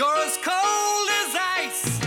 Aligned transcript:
You're 0.00 0.16
as 0.26 0.38
cold 0.42 1.08
as 1.20 1.36
ice. 1.62 2.00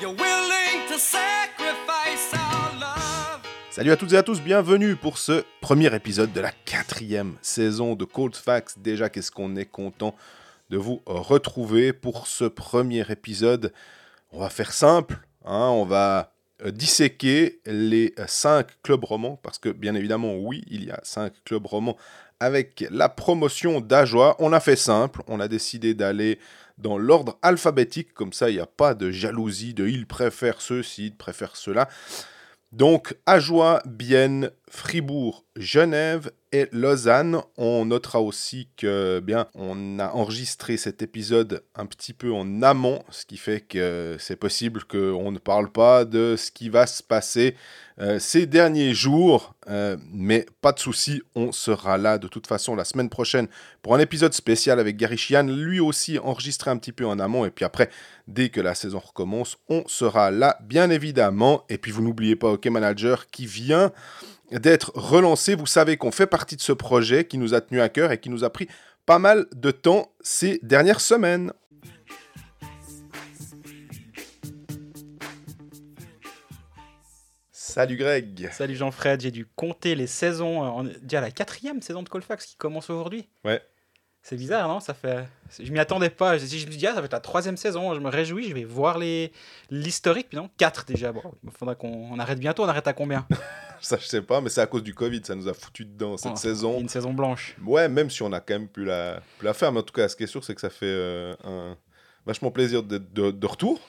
You're 0.00 0.14
willing 0.14 0.88
to 0.88 0.98
sacrifice 0.98 2.32
our 2.32 2.72
love. 2.80 3.42
Salut 3.70 3.90
à 3.90 3.98
toutes 3.98 4.14
et 4.14 4.16
à 4.16 4.22
tous, 4.22 4.40
bienvenue 4.40 4.96
pour 4.96 5.18
ce 5.18 5.44
premier 5.60 5.94
épisode 5.94 6.32
de 6.32 6.40
la 6.40 6.52
quatrième 6.64 7.36
saison 7.42 7.96
de 7.96 8.06
Cold 8.06 8.34
Facts. 8.34 8.78
Déjà, 8.78 9.10
qu'est-ce 9.10 9.30
qu'on 9.30 9.56
est 9.56 9.66
content 9.66 10.14
de 10.70 10.78
vous 10.78 11.02
retrouver 11.04 11.92
pour 11.92 12.26
ce 12.26 12.46
premier 12.46 13.04
épisode. 13.10 13.74
On 14.32 14.40
va 14.40 14.48
faire 14.48 14.72
simple, 14.72 15.18
hein, 15.44 15.68
on 15.68 15.84
va 15.84 16.32
euh, 16.64 16.70
disséquer 16.70 17.60
les 17.66 18.14
cinq 18.26 18.68
clubs 18.82 19.04
romans, 19.04 19.38
parce 19.42 19.58
que 19.58 19.68
bien 19.68 19.94
évidemment, 19.94 20.34
oui, 20.34 20.64
il 20.70 20.86
y 20.86 20.90
a 20.90 21.00
cinq 21.02 21.34
clubs 21.44 21.66
romans 21.66 21.98
avec 22.42 22.86
la 22.90 23.10
promotion 23.10 23.82
d'Ajoie. 23.82 24.34
On 24.38 24.54
a 24.54 24.60
fait 24.60 24.76
simple, 24.76 25.20
on 25.26 25.40
a 25.40 25.46
décidé 25.46 25.92
d'aller 25.92 26.38
dans 26.80 26.98
l'ordre 26.98 27.38
alphabétique, 27.42 28.14
comme 28.14 28.32
ça 28.32 28.50
il 28.50 28.54
n'y 28.54 28.60
a 28.60 28.66
pas 28.66 28.94
de 28.94 29.10
jalousie, 29.10 29.74
de 29.74 29.86
il 29.86 30.06
préfère 30.06 30.60
ceci, 30.60 31.06
il 31.06 31.16
préfère 31.16 31.56
cela. 31.56 31.88
Donc, 32.72 33.16
Ajoie, 33.26 33.82
Bienne, 33.84 34.52
Fribourg, 34.70 35.44
Genève 35.56 36.30
et 36.52 36.68
Lausanne. 36.72 37.40
On 37.56 37.84
notera 37.84 38.20
aussi 38.20 38.68
que 38.76 39.20
bien, 39.20 39.46
on 39.54 39.98
a 39.98 40.10
enregistré 40.12 40.76
cet 40.76 41.02
épisode 41.02 41.64
un 41.74 41.86
petit 41.86 42.12
peu 42.12 42.32
en 42.32 42.62
amont, 42.62 43.02
ce 43.10 43.26
qui 43.26 43.36
fait 43.36 43.60
que 43.60 44.16
c'est 44.18 44.36
possible 44.36 44.84
qu'on 44.84 45.32
ne 45.32 45.38
parle 45.38 45.70
pas 45.70 46.04
de 46.04 46.36
ce 46.38 46.52
qui 46.52 46.68
va 46.68 46.86
se 46.86 47.02
passer 47.02 47.56
euh, 48.00 48.18
ces 48.20 48.46
derniers 48.46 48.94
jours. 48.94 49.54
Euh, 49.68 49.96
mais 50.12 50.46
pas 50.60 50.72
de 50.72 50.78
souci, 50.78 51.20
on 51.34 51.52
sera 51.52 51.98
là 51.98 52.18
de 52.18 52.28
toute 52.28 52.46
façon 52.46 52.74
la 52.74 52.84
semaine 52.84 53.10
prochaine 53.10 53.48
pour 53.82 53.94
un 53.94 53.98
épisode 53.98 54.32
spécial 54.32 54.80
avec 54.80 54.96
Gary 54.96 55.18
Chian, 55.18 55.42
lui 55.42 55.80
aussi 55.80 56.18
enregistré 56.18 56.70
un 56.70 56.78
petit 56.78 56.92
peu 56.92 57.06
en 57.06 57.18
amont. 57.18 57.44
Et 57.44 57.50
puis 57.50 57.64
après, 57.64 57.90
dès 58.28 58.48
que 58.48 58.60
la 58.60 58.74
saison 58.74 59.00
recommence, 59.00 59.58
on 59.68 59.82
sera 59.86 60.30
là, 60.30 60.58
bien 60.62 60.90
évidemment. 60.90 61.64
Et 61.68 61.76
puis 61.76 61.90
vous 61.90 62.02
n'oubliez 62.02 62.36
pas 62.36 62.48
OK 62.52 62.66
Manager 62.66 63.26
qui 63.26 63.46
vient 63.46 63.92
d'être 64.52 64.92
relancé. 64.94 65.54
Vous 65.54 65.66
savez 65.66 65.96
qu'on 65.96 66.10
fait 66.10 66.26
partie 66.26 66.56
de 66.56 66.60
ce 66.60 66.72
projet 66.72 67.24
qui 67.24 67.38
nous 67.38 67.54
a 67.54 67.60
tenu 67.60 67.80
à 67.80 67.88
cœur 67.88 68.12
et 68.12 68.18
qui 68.18 68.30
nous 68.30 68.44
a 68.44 68.50
pris 68.50 68.68
pas 69.06 69.18
mal 69.18 69.46
de 69.54 69.70
temps 69.70 70.12
ces 70.20 70.58
dernières 70.62 71.00
semaines. 71.00 71.52
Salut 77.52 77.96
Greg. 77.96 78.50
Salut 78.50 78.74
Jean-Fred, 78.74 79.20
j'ai 79.20 79.30
dû 79.30 79.46
compter 79.46 79.94
les 79.94 80.08
saisons, 80.08 80.64
euh, 80.64 80.70
on 80.74 80.86
est 80.88 80.98
déjà 81.04 81.20
la 81.20 81.30
quatrième 81.30 81.80
saison 81.80 82.02
de 82.02 82.08
Colfax 82.08 82.44
qui 82.44 82.56
commence 82.56 82.90
aujourd'hui. 82.90 83.28
Ouais. 83.44 83.62
C'est 84.22 84.36
bizarre, 84.36 84.68
non? 84.68 84.80
Ça 84.80 84.92
fait, 84.92 85.24
je 85.58 85.72
m'y 85.72 85.78
attendais 85.78 86.10
pas. 86.10 86.36
Je, 86.36 86.44
je 86.44 86.66
me 86.66 86.70
dis 86.70 86.86
ah, 86.86 86.94
ça 86.94 87.00
va 87.00 87.06
être 87.06 87.12
la 87.12 87.20
troisième 87.20 87.56
saison. 87.56 87.94
Je 87.94 88.00
me 88.00 88.08
réjouis, 88.10 88.48
je 88.48 88.54
vais 88.54 88.64
voir 88.64 88.98
les 88.98 89.32
l'historique. 89.70 90.28
Puis 90.28 90.36
non, 90.36 90.50
quatre 90.58 90.84
déjà. 90.84 91.10
Bon, 91.10 91.22
il 91.42 91.50
faudra 91.50 91.74
qu'on 91.74 92.08
on 92.12 92.18
arrête 92.18 92.38
bientôt. 92.38 92.64
On 92.64 92.68
arrête 92.68 92.86
à 92.86 92.92
combien? 92.92 93.26
Ça, 93.80 93.96
je 93.96 94.04
sais 94.04 94.20
pas, 94.20 94.42
mais 94.42 94.50
c'est 94.50 94.60
à 94.60 94.66
cause 94.66 94.82
du 94.82 94.92
Covid, 94.94 95.22
ça 95.24 95.34
nous 95.34 95.48
a 95.48 95.54
foutu 95.54 95.86
dedans 95.86 96.18
cette 96.18 96.32
Oh, 96.34 96.36
saison. 96.36 96.78
Une 96.80 96.90
saison 96.90 97.14
blanche. 97.14 97.56
Ouais, 97.64 97.88
même 97.88 98.10
si 98.10 98.22
on 98.22 98.30
a 98.30 98.38
quand 98.38 98.52
même 98.52 98.68
pu 98.68 98.84
la, 98.84 99.22
pu 99.38 99.46
la 99.46 99.54
faire, 99.54 99.72
mais 99.72 99.80
en 99.80 99.82
tout 99.82 99.94
cas, 99.94 100.06
ce 100.06 100.16
qui 100.16 100.24
est 100.24 100.26
sûr, 100.26 100.44
c'est 100.44 100.54
que 100.54 100.60
ça 100.60 100.68
fait 100.68 100.84
euh, 100.84 101.34
un 101.44 101.78
vachement 102.26 102.50
plaisir 102.50 102.82
d'être 102.82 103.10
de, 103.14 103.30
de 103.30 103.46
retour. 103.46 103.80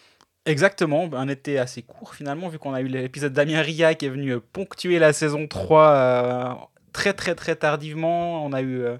Exactement, 0.46 1.09
un 1.14 1.28
été 1.28 1.59
assez 1.59 1.82
court 1.82 2.16
finalement, 2.16 2.48
vu 2.48 2.58
qu'on 2.58 2.74
a 2.74 2.80
eu 2.80 2.88
l'épisode 2.88 3.34
Damien 3.34 3.62
Ria 3.62 3.94
qui 3.94 4.06
est 4.06 4.09
venu 4.09 4.32
euh, 4.32 4.40
ponctuer 4.54 4.98
la 4.98 5.12
saison 5.12 5.46
3 5.46 5.90
euh, 5.90 6.54
très 6.94 7.12
très 7.14 7.36
très 7.36 7.58
tardivement. 7.58 8.46
On 8.46 8.54
a 8.54 8.62
eu 8.62 8.82
euh, 8.82 8.98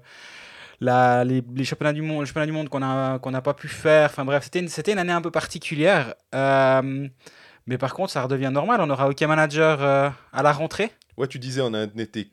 la, 0.82 1.24
les, 1.24 1.42
les 1.54 1.64
championnats 1.64 1.92
du 1.92 2.02
monde, 2.02 2.20
le 2.20 2.26
championnat 2.26 2.46
du 2.46 2.52
monde 2.52 2.68
qu'on 2.68 2.80
n'a 2.80 3.18
qu'on 3.22 3.30
n'a 3.30 3.40
pas 3.40 3.54
pu 3.54 3.68
faire. 3.68 4.10
Enfin 4.10 4.24
bref, 4.24 4.44
c'était 4.44 4.58
une, 4.60 4.68
c'était 4.68 4.92
une 4.92 4.98
année 4.98 5.12
un 5.12 5.22
peu 5.22 5.30
particulière. 5.30 6.14
Euh, 6.34 7.08
mais 7.66 7.78
par 7.78 7.94
contre, 7.94 8.10
ça 8.12 8.22
redevient 8.22 8.50
normal. 8.52 8.80
On 8.80 8.90
aura 8.90 9.08
OK 9.08 9.20
Manager 9.22 9.82
euh, 9.82 10.10
à 10.32 10.42
la 10.42 10.52
rentrée. 10.52 10.90
Ouais, 11.16 11.28
tu 11.28 11.38
disais, 11.38 11.60
on 11.62 11.72
a 11.74 11.84
été 11.84 12.30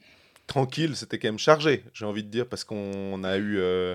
tranquille, 0.48 0.96
c'était 0.96 1.20
quand 1.20 1.28
même 1.28 1.38
chargé, 1.38 1.84
j'ai 1.94 2.06
envie 2.06 2.24
de 2.24 2.30
dire, 2.30 2.48
parce 2.48 2.64
qu'on 2.64 3.24
a 3.24 3.38
eu 3.38 3.58
euh, 3.60 3.94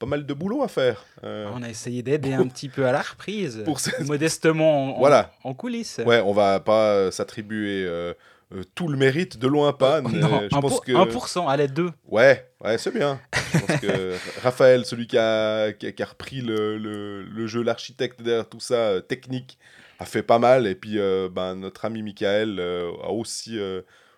pas 0.00 0.06
mal 0.06 0.26
de 0.26 0.34
boulot 0.34 0.64
à 0.64 0.68
faire. 0.68 1.04
Euh, 1.22 1.48
On 1.54 1.62
a 1.62 1.68
essayé 1.68 2.02
d'aider 2.02 2.32
un 2.32 2.48
petit 2.48 2.68
peu 2.68 2.86
à 2.86 2.90
la 2.92 3.02
reprise, 3.02 3.62
pour 3.64 3.78
cette- 3.78 4.00
modestement 4.08 4.96
en, 4.96 4.98
Voilà. 4.98 5.30
en 5.44 5.54
coulisses. 5.54 6.00
Ouais, 6.04 6.20
on 6.24 6.32
va 6.32 6.58
pas 6.58 7.12
s'attribuer 7.12 7.84
euh, 8.54 8.62
tout 8.74 8.88
le 8.88 8.96
mérite 8.96 9.38
de 9.38 9.46
loin 9.46 9.72
pas. 9.72 10.00
Non, 10.00 10.42
je 10.42 10.48
pense 10.48 10.80
1%, 10.80 10.84
que 10.84 10.92
1%, 10.92 11.48
allez, 11.48 11.68
2. 11.68 11.90
ouais, 12.06 12.48
ouais, 12.62 12.78
c'est 12.78 12.92
bien. 12.92 13.20
Je 13.52 13.58
pense 13.58 13.80
que 13.80 14.14
Raphaël, 14.42 14.84
celui 14.84 15.06
qui 15.06 15.18
a, 15.18 15.72
qui 15.72 15.86
a, 15.86 15.92
qui 15.92 16.02
a 16.02 16.06
repris 16.06 16.40
le, 16.40 16.78
le, 16.78 17.22
le 17.22 17.46
jeu, 17.46 17.62
l'architecte 17.62 18.22
derrière 18.22 18.48
tout 18.48 18.60
ça, 18.60 18.74
euh, 18.74 19.00
technique, 19.00 19.58
a 19.98 20.04
fait 20.04 20.22
pas 20.22 20.38
mal. 20.38 20.66
Et 20.66 20.74
puis 20.74 20.98
euh, 20.98 21.28
ben, 21.30 21.54
notre 21.54 21.84
ami 21.84 22.02
Michael 22.02 22.60
a 22.60 23.10
aussi 23.10 23.58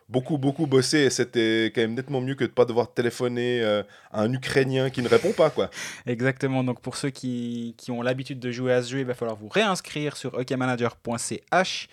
beaucoup, 0.09 0.39
beaucoup 0.39 0.67
bossé. 0.67 0.99
Et 0.99 1.11
c'était 1.11 1.73
quand 1.75 1.81
même 1.81 1.95
nettement 1.95 2.21
mieux 2.21 2.35
que 2.35 2.45
de 2.45 2.51
pas 2.51 2.65
devoir 2.65 2.93
téléphoner 2.93 3.63
euh, 3.63 3.83
à 4.13 4.23
un 4.23 4.33
Ukrainien 4.33 4.91
qui 4.91 5.03
ne 5.03 5.09
répond 5.09 5.33
pas, 5.33 5.51
quoi. 5.51 5.71
Exactement. 6.07 6.65
Donc 6.65 6.81
pour 6.81 6.97
ceux 6.97 7.11
qui, 7.11 7.75
qui 7.77 7.91
ont 7.91 8.03
l'habitude 8.03 8.39
de 8.39 8.51
jouer 8.51 8.73
à 8.73 8.83
ce 8.83 8.91
jeu, 8.91 8.99
il 9.01 9.07
va 9.07 9.15
falloir 9.15 9.37
vous 9.37 9.49
réinscrire 9.49 10.17
sur 10.17 10.35
okmanager.ch. 10.35 11.89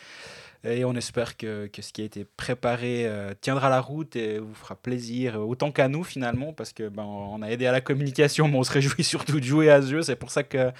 Et 0.63 0.85
on 0.85 0.93
espère 0.93 1.37
que, 1.37 1.65
que 1.67 1.81
ce 1.81 1.91
qui 1.91 2.03
a 2.03 2.05
été 2.05 2.23
préparé 2.23 3.07
euh, 3.07 3.33
tiendra 3.41 3.69
la 3.69 3.81
route 3.81 4.15
et 4.15 4.37
vous 4.37 4.53
fera 4.53 4.75
plaisir, 4.75 5.35
euh, 5.35 5.39
autant 5.39 5.71
qu'à 5.71 5.87
nous 5.87 6.03
finalement, 6.03 6.53
parce 6.53 6.71
que 6.71 6.87
ben, 6.87 7.03
on 7.03 7.41
a 7.41 7.47
aidé 7.47 7.65
à 7.65 7.71
la 7.71 7.81
communication, 7.81 8.47
mais 8.47 8.57
on 8.57 8.63
se 8.63 8.71
réjouit 8.71 9.03
surtout 9.03 9.39
de 9.39 9.45
jouer 9.45 9.71
à 9.71 9.81
ce 9.81 9.87
jeu. 9.87 10.01
C'est 10.03 10.15
pour 10.15 10.29
ça 10.29 10.43
que 10.43 10.71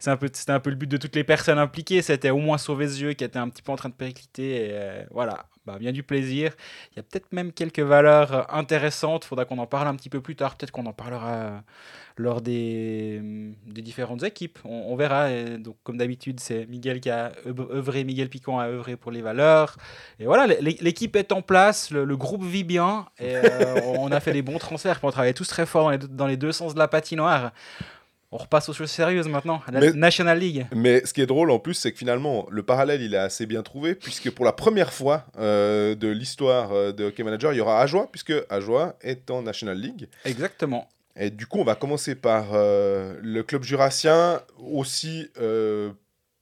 c'est 0.00 0.10
un 0.10 0.16
peu, 0.16 0.28
c'était 0.32 0.52
un 0.52 0.60
peu 0.60 0.70
le 0.70 0.76
but 0.76 0.90
de 0.90 0.96
toutes 0.96 1.14
les 1.14 1.22
personnes 1.22 1.58
impliquées, 1.58 2.02
c'était 2.02 2.30
au 2.30 2.38
moins 2.38 2.58
sauver 2.58 2.88
ce 2.88 3.12
qui 3.12 3.24
était 3.24 3.38
un 3.38 3.48
petit 3.48 3.62
peu 3.62 3.70
en 3.70 3.76
train 3.76 3.90
de 3.90 3.94
péricliter. 3.94 4.66
Et 4.66 4.68
euh, 4.72 5.04
voilà, 5.12 5.46
bah, 5.68 5.78
bien 5.78 5.92
du 5.92 6.02
plaisir. 6.02 6.52
Il 6.92 6.96
y 6.96 7.00
a 7.00 7.02
peut-être 7.02 7.30
même 7.32 7.52
quelques 7.52 7.80
valeurs 7.80 8.52
intéressantes, 8.54 9.26
faudra 9.26 9.44
qu'on 9.44 9.58
en 9.58 9.66
parle 9.66 9.86
un 9.86 9.94
petit 9.94 10.08
peu 10.08 10.22
plus 10.22 10.34
tard, 10.34 10.56
peut-être 10.56 10.70
qu'on 10.70 10.86
en 10.86 10.94
parlera 10.94 11.34
euh, 11.34 11.58
lors 12.16 12.40
des, 12.40 13.20
des 13.66 13.82
différentes 13.82 14.22
équipes. 14.22 14.58
On, 14.64 14.96
verra. 14.96 15.30
Donc, 15.58 15.76
comme 15.84 15.98
d'habitude, 15.98 16.40
c'est 16.40 16.66
Miguel 16.66 17.00
qui 17.00 17.10
a 17.10 17.32
œuv- 17.46 17.70
œuvré, 17.70 18.04
Miguel 18.04 18.30
Picon 18.30 18.58
a 18.58 18.66
œuvré 18.66 18.96
pour 18.96 19.12
les 19.12 19.20
valeurs. 19.20 19.76
Et 20.18 20.24
voilà, 20.24 20.46
l'é- 20.46 20.78
l'équipe 20.80 21.14
est 21.16 21.32
en 21.32 21.42
place, 21.42 21.90
le, 21.90 22.16
groupe 22.16 22.44
vit 22.44 22.64
bien, 22.64 23.06
euh, 23.20 23.80
on 23.98 24.10
a 24.10 24.20
fait 24.20 24.32
des 24.32 24.42
bons 24.42 24.58
transferts. 24.58 25.00
On 25.02 25.10
travaille 25.10 25.34
tous 25.34 25.48
très 25.48 25.66
fort 25.66 25.92
dans 25.98 26.26
les 26.26 26.38
deux 26.38 26.52
sens 26.52 26.72
de 26.72 26.78
la 26.78 26.88
patinoire. 26.88 27.52
On 28.30 28.36
repasse 28.36 28.68
aux 28.68 28.74
choses 28.74 28.90
sérieuses 28.90 29.26
maintenant, 29.28 29.62
la 29.72 29.80
Mais- 29.80 29.92
National 29.92 30.38
League. 30.38 30.66
Mais 30.74 31.04
ce 31.06 31.14
qui 31.14 31.22
est 31.22 31.26
drôle 31.26 31.50
en 31.50 31.58
plus, 31.58 31.72
c'est 31.74 31.92
que 31.92 31.98
finalement, 31.98 32.46
le 32.50 32.62
parallèle, 32.62 33.00
il 33.00 33.14
est 33.14 33.18
assez 33.18 33.46
bien 33.46 33.62
trouvé, 33.62 33.94
puisque 33.94 34.30
pour 34.30 34.44
la 34.44 34.52
première 34.52 34.92
fois 34.92 35.24
euh, 35.38 35.94
de 35.94 36.08
l'histoire 36.08 36.72
euh, 36.72 36.92
de 36.92 37.04
Hockey 37.06 37.22
Manager, 37.22 37.54
il 37.54 37.56
y 37.56 37.60
aura 37.60 37.80
Ajoie, 37.80 38.06
puisque 38.12 38.34
Ajoie 38.50 38.96
est 39.00 39.30
en 39.30 39.40
National 39.40 39.78
League. 39.78 40.08
Exactement. 40.26 40.88
Et 41.16 41.30
du 41.30 41.46
coup, 41.46 41.58
on 41.58 41.64
va 41.64 41.74
commencer 41.74 42.14
par 42.14 42.48
euh, 42.52 43.14
le 43.22 43.42
club 43.42 43.62
jurassien, 43.64 44.42
aussi 44.58 45.30
euh, 45.40 45.90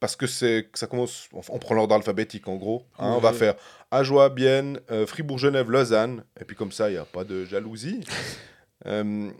parce 0.01 0.17
que 0.17 0.27
c'est 0.27 0.69
ça 0.75 0.89
commence, 0.89 1.29
on, 1.33 1.41
on 1.49 1.59
prend 1.61 1.75
l'ordre 1.77 1.95
alphabétique 1.95 2.49
en 2.49 2.57
gros. 2.57 2.83
hein. 2.99 3.13
On 3.17 3.21
va 3.21 3.33
faire 3.33 3.55
Ajoie, 3.93 4.29
Bienne, 4.29 4.81
Fribourg, 5.07 5.39
Genève, 5.39 5.71
Lausanne, 5.71 6.25
et 6.41 6.45
puis 6.45 6.57
comme 6.57 6.73
ça, 6.73 6.91
il 6.91 6.95
n'y 6.95 6.99
a 6.99 7.05
pas 7.05 7.23
de 7.23 7.45
jalousie. 7.45 8.01
Euh, 8.85 9.31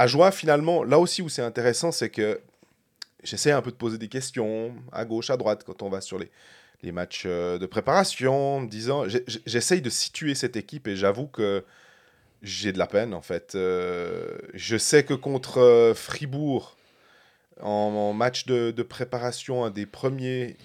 Ajoie, 0.00 0.30
finalement, 0.30 0.82
là 0.82 0.98
aussi 0.98 1.20
où 1.20 1.28
c'est 1.28 1.42
intéressant, 1.42 1.92
c'est 1.92 2.08
que 2.08 2.40
j'essaie 3.22 3.52
un 3.52 3.60
peu 3.60 3.70
de 3.70 3.76
poser 3.76 3.98
des 3.98 4.08
questions 4.08 4.74
à 4.92 5.04
gauche, 5.04 5.28
à 5.28 5.36
droite, 5.36 5.62
quand 5.62 5.82
on 5.82 5.90
va 5.90 6.00
sur 6.00 6.18
les, 6.18 6.30
matchs 6.90 7.24
euh, 7.26 7.58
de 7.58 7.66
préparation, 7.66 8.56
en 8.56 8.60
me 8.60 8.66
disant, 8.66 9.04
j'essaye 9.44 9.82
de 9.82 9.90
situer 9.90 10.34
cette 10.34 10.56
équipe 10.56 10.88
et 10.88 10.96
j'avoue 10.96 11.26
que 11.26 11.66
j'ai 12.40 12.72
de 12.72 12.78
la 12.78 12.86
peine 12.86 13.12
en 13.12 13.20
fait. 13.20 13.54
Euh, 13.56 14.38
je 14.54 14.78
sais 14.78 15.04
que 15.04 15.12
contre 15.12 15.58
euh, 15.58 15.92
Fribourg, 15.92 16.78
en, 17.60 18.14
match 18.14 18.46
de, 18.46 18.82
préparation, 18.82 19.66
un 19.66 19.70
des 19.70 19.84
premiers, 19.84 20.56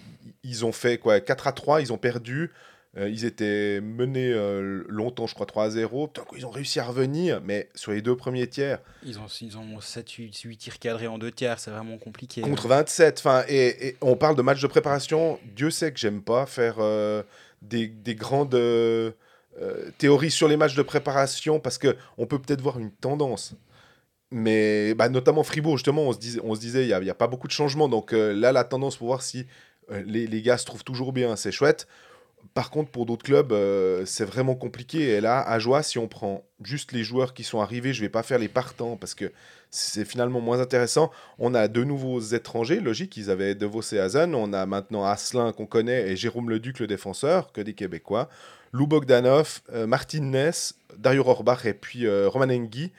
ils 0.45 0.63
ont 0.63 0.71
fait 0.71 0.97
quoi 0.97 1.19
4 1.19 1.47
à 1.47 1.51
3, 1.51 1.81
ils 1.81 1.91
ont 1.91 1.97
perdu. 1.97 2.53
Euh, 2.97 3.09
ils 3.09 3.25
étaient 3.25 3.81
menés 3.81 4.31
euh, 4.31 4.85
longtemps, 4.87 5.27
je 5.27 5.33
crois 5.33 5.45
3 5.45 5.65
à 5.65 5.69
0. 5.69 6.07
Putain, 6.07 6.23
ils 6.37 6.45
ont 6.45 6.49
réussi 6.49 6.79
à 6.79 6.85
revenir, 6.85 7.41
mais 7.43 7.69
sur 7.75 7.91
les 7.91 8.01
deux 8.01 8.15
premiers 8.15 8.47
tiers, 8.47 8.79
Ils 9.03 9.19
ont, 9.19 9.25
ils 9.41 9.57
ont 9.57 9.81
7, 9.81 10.09
8, 10.09 10.39
8 10.41 10.57
tirs 10.57 10.79
cadrés 10.79 11.07
en 11.07 11.17
deux 11.17 11.31
tiers, 11.31 11.59
c'est 11.59 11.71
vraiment 11.71 11.97
compliqué. 11.97 12.41
contre 12.41 12.69
27. 12.69 13.19
Enfin, 13.19 13.43
et, 13.49 13.87
et 13.89 13.97
on 13.99 14.15
parle 14.15 14.37
de 14.37 14.41
match 14.41 14.61
de 14.61 14.67
préparation. 14.67 15.39
Dieu 15.55 15.71
sait 15.71 15.91
que 15.91 15.99
j'aime 15.99 16.21
pas 16.21 16.45
faire 16.45 16.75
euh, 16.79 17.21
des, 17.61 17.87
des 17.87 18.15
grandes 18.15 18.57
théories 19.97 20.31
sur 20.31 20.47
les 20.47 20.57
matchs 20.57 20.75
de 20.75 20.81
préparation 20.81 21.59
parce 21.59 21.77
que 21.77 21.95
on 22.17 22.25
peut 22.25 22.39
peut-être 22.39 22.61
voir 22.61 22.79
une 22.79 22.91
tendance. 22.91 23.55
Mais 24.31 24.93
bah, 24.95 25.07
notamment 25.09 25.43
Fribourg, 25.43 25.77
justement, 25.77 26.03
on 26.03 26.13
se 26.13 26.17
disait, 26.17 26.39
on 26.43 26.55
se 26.55 26.59
disait, 26.59 26.83
il 26.83 26.87
n'y 26.87 27.09
a, 27.09 27.11
a 27.11 27.15
pas 27.15 27.27
beaucoup 27.27 27.47
de 27.47 27.53
changements. 27.53 27.89
Donc 27.89 28.11
là, 28.13 28.51
la 28.53 28.63
tendance 28.63 28.97
pour 28.97 29.07
voir 29.07 29.21
si 29.21 29.45
les, 30.05 30.27
les 30.27 30.41
gars 30.41 30.57
se 30.57 30.65
trouvent 30.65 30.83
toujours 30.83 31.13
bien, 31.13 31.35
c'est 31.35 31.51
chouette. 31.51 31.87
Par 32.53 32.69
contre, 32.69 32.91
pour 32.91 33.05
d'autres 33.05 33.25
clubs, 33.25 33.51
euh, 33.51 34.05
c'est 34.05 34.25
vraiment 34.25 34.55
compliqué. 34.55 35.09
Et 35.09 35.21
là, 35.21 35.41
à 35.41 35.59
Joie, 35.59 35.83
si 35.83 35.97
on 35.97 36.07
prend 36.07 36.43
juste 36.61 36.91
les 36.91 37.03
joueurs 37.03 37.33
qui 37.33 37.43
sont 37.43 37.59
arrivés, 37.59 37.93
je 37.93 38.01
vais 38.01 38.09
pas 38.09 38.23
faire 38.23 38.39
les 38.39 38.47
partants 38.47 38.97
parce 38.97 39.15
que 39.15 39.31
c'est 39.71 40.05
finalement 40.05 40.39
moins 40.39 40.59
intéressant. 40.59 41.11
On 41.39 41.53
a 41.53 41.67
deux 41.67 41.83
nouveaux 41.83 42.19
étrangers, 42.19 42.79
logique. 42.79 43.17
Ils 43.17 43.29
avaient 43.29 43.55
De 43.55 43.65
Vos 43.65 43.81
et 43.81 43.99
Hazen. 43.99 44.35
On 44.35 44.53
a 44.53 44.65
maintenant 44.65 45.05
Asselin 45.05 45.51
qu'on 45.51 45.65
connaît 45.65 46.09
et 46.09 46.15
Jérôme 46.15 46.49
Leduc, 46.49 46.79
le 46.79 46.87
défenseur, 46.87 47.51
que 47.51 47.61
des 47.61 47.73
Québécois. 47.73 48.29
Lou 48.71 48.87
Bogdanov, 48.87 49.61
euh, 49.73 49.87
Martin 49.87 50.21
Ness, 50.21 50.75
Dario 50.97 51.23
Rohrbach 51.23 51.65
et 51.65 51.73
puis 51.73 52.05
euh, 52.05 52.27
Roman 52.27 52.53
Engi. 52.53 52.91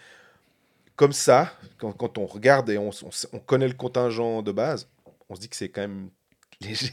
Comme 0.96 1.12
ça, 1.12 1.52
quand, 1.78 2.16
on 2.16 2.24
regarde 2.24 2.70
et 2.70 2.78
on, 2.78 2.90
on 3.32 3.38
connaît 3.38 3.68
le 3.68 3.74
contingent 3.74 4.40
de 4.40 4.52
base, 4.52 4.88
on 5.28 5.34
se 5.34 5.40
dit 5.40 5.48
que 5.50 5.56
c'est 5.56 5.68
quand 5.68 5.82
même 5.82 6.08
léger, 6.66 6.92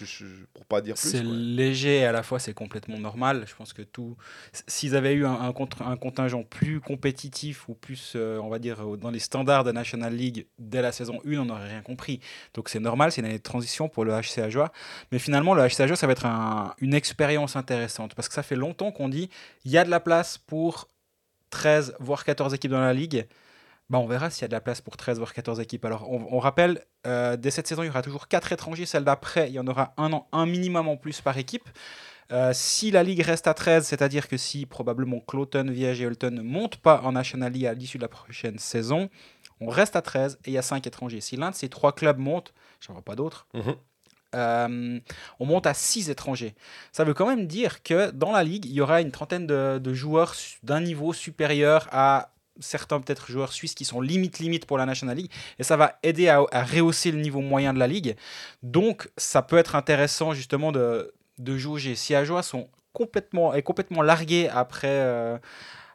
je, 0.00 0.04
je, 0.04 0.24
pour 0.52 0.64
pas 0.66 0.80
dire 0.82 0.94
plus. 0.94 1.08
C'est 1.10 1.22
léger 1.22 1.98
et 2.00 2.04
à 2.04 2.12
la 2.12 2.22
fois 2.22 2.38
c'est 2.38 2.52
complètement 2.52 2.98
normal. 2.98 3.44
Je 3.48 3.54
pense 3.54 3.72
que 3.72 3.82
tout. 3.82 4.16
S'ils 4.66 4.94
avaient 4.94 5.14
eu 5.14 5.24
un, 5.24 5.32
un, 5.40 5.52
contre- 5.52 5.82
un 5.82 5.96
contingent 5.96 6.42
plus 6.42 6.80
compétitif 6.80 7.68
ou 7.68 7.74
plus, 7.74 8.12
euh, 8.16 8.38
on 8.38 8.48
va 8.48 8.58
dire, 8.58 8.80
euh, 8.86 8.96
dans 8.96 9.10
les 9.10 9.18
standards 9.18 9.64
de 9.64 9.72
National 9.72 10.14
League 10.14 10.46
dès 10.58 10.82
la 10.82 10.92
saison 10.92 11.20
1, 11.26 11.38
on 11.38 11.46
n'aurait 11.46 11.68
rien 11.68 11.82
compris. 11.82 12.20
Donc 12.54 12.68
c'est 12.68 12.80
normal, 12.80 13.10
c'est 13.12 13.20
une 13.22 13.26
année 13.26 13.38
de 13.38 13.42
transition 13.42 13.88
pour 13.88 14.04
le 14.04 14.12
HC 14.12 14.38
Ajoie. 14.40 14.72
Mais 15.10 15.18
finalement, 15.18 15.54
le 15.54 15.62
HC 15.66 15.80
Ajoie, 15.80 15.96
ça 15.96 16.06
va 16.06 16.12
être 16.12 16.26
un- 16.26 16.74
une 16.78 16.94
expérience 16.94 17.56
intéressante 17.56 18.14
parce 18.14 18.28
que 18.28 18.34
ça 18.34 18.42
fait 18.42 18.56
longtemps 18.56 18.92
qu'on 18.92 19.08
dit 19.08 19.30
il 19.64 19.70
y 19.70 19.78
a 19.78 19.84
de 19.84 19.90
la 19.90 20.00
place 20.00 20.36
pour 20.38 20.88
13 21.50 21.94
voire 21.98 22.24
14 22.24 22.52
équipes 22.52 22.72
dans 22.72 22.80
la 22.80 22.92
ligue. 22.92 23.26
Bah, 23.90 23.98
on 23.98 24.06
verra 24.06 24.28
s'il 24.30 24.42
y 24.42 24.44
a 24.44 24.48
de 24.48 24.52
la 24.52 24.60
place 24.60 24.80
pour 24.82 24.96
13 24.98 25.16
voire 25.18 25.32
14 25.32 25.60
équipes. 25.60 25.84
Alors, 25.86 26.10
on, 26.10 26.26
on 26.30 26.38
rappelle, 26.38 26.84
euh, 27.06 27.36
dès 27.36 27.50
cette 27.50 27.66
saison, 27.66 27.82
il 27.82 27.86
y 27.86 27.88
aura 27.90 28.02
toujours 28.02 28.28
4 28.28 28.52
étrangers. 28.52 28.84
Celle 28.86 29.04
d'après, 29.04 29.48
il 29.48 29.54
y 29.54 29.58
en 29.58 29.66
aura 29.66 29.94
un, 29.96 30.10
un 30.32 30.46
minimum 30.46 30.88
en 30.88 30.96
plus 30.96 31.20
par 31.22 31.38
équipe. 31.38 31.68
Euh, 32.30 32.50
si 32.52 32.90
la 32.90 33.02
ligue 33.02 33.22
reste 33.22 33.46
à 33.46 33.54
13, 33.54 33.86
c'est-à-dire 33.86 34.28
que 34.28 34.36
si 34.36 34.66
probablement 34.66 35.20
Cloton, 35.20 35.66
Viège 35.70 36.02
et 36.02 36.06
Holton 36.06 36.34
ne 36.34 36.42
montent 36.42 36.76
pas 36.76 37.00
en 37.02 37.12
National 37.12 37.50
League 37.52 37.64
à 37.64 37.72
l'issue 37.72 37.96
de 37.96 38.02
la 38.02 38.08
prochaine 38.08 38.58
saison, 38.58 39.08
on 39.60 39.68
reste 39.68 39.96
à 39.96 40.02
13 40.02 40.38
et 40.44 40.50
il 40.50 40.52
y 40.52 40.58
a 40.58 40.62
5 40.62 40.86
étrangers. 40.86 41.22
Si 41.22 41.36
l'un 41.36 41.50
de 41.50 41.54
ces 41.54 41.70
trois 41.70 41.94
clubs 41.94 42.18
monte, 42.18 42.52
je 42.80 42.88
n'en 42.88 42.94
vois 42.96 43.02
pas 43.04 43.16
d'autres, 43.16 43.46
Mhm. 43.54 43.74
euh, 44.34 45.00
on 45.40 45.46
monte 45.46 45.66
à 45.66 45.72
6 45.72 46.10
étrangers. 46.10 46.54
Ça 46.92 47.04
veut 47.04 47.14
quand 47.14 47.26
même 47.26 47.46
dire 47.46 47.82
que 47.82 48.10
dans 48.10 48.32
la 48.32 48.44
ligue, 48.44 48.66
il 48.66 48.72
y 48.72 48.82
aura 48.82 49.00
une 49.00 49.10
trentaine 49.10 49.46
de, 49.46 49.78
de 49.82 49.94
joueurs 49.94 50.34
d'un 50.62 50.80
niveau 50.82 51.14
supérieur 51.14 51.88
à 51.92 52.34
certains 52.60 53.00
peut-être 53.00 53.30
joueurs 53.30 53.52
suisses 53.52 53.74
qui 53.74 53.84
sont 53.84 54.00
limite 54.00 54.38
limite 54.38 54.66
pour 54.66 54.78
la 54.78 54.86
National 54.86 55.16
League 55.16 55.30
et 55.58 55.62
ça 55.62 55.76
va 55.76 55.98
aider 56.02 56.28
à, 56.28 56.42
à 56.50 56.64
rehausser 56.64 57.10
le 57.10 57.20
niveau 57.20 57.40
moyen 57.40 57.72
de 57.72 57.78
la 57.78 57.86
ligue. 57.86 58.16
Donc 58.62 59.08
ça 59.16 59.42
peut 59.42 59.58
être 59.58 59.76
intéressant 59.76 60.32
justement 60.32 60.72
de, 60.72 61.12
de 61.38 61.56
jauger. 61.56 61.94
Si 61.94 62.14
Ajoie 62.14 62.42
sont 62.42 62.68
complètement, 62.92 63.54
est 63.54 63.62
complètement 63.62 64.02
largué 64.02 64.48
après, 64.48 64.88
euh, 64.88 65.38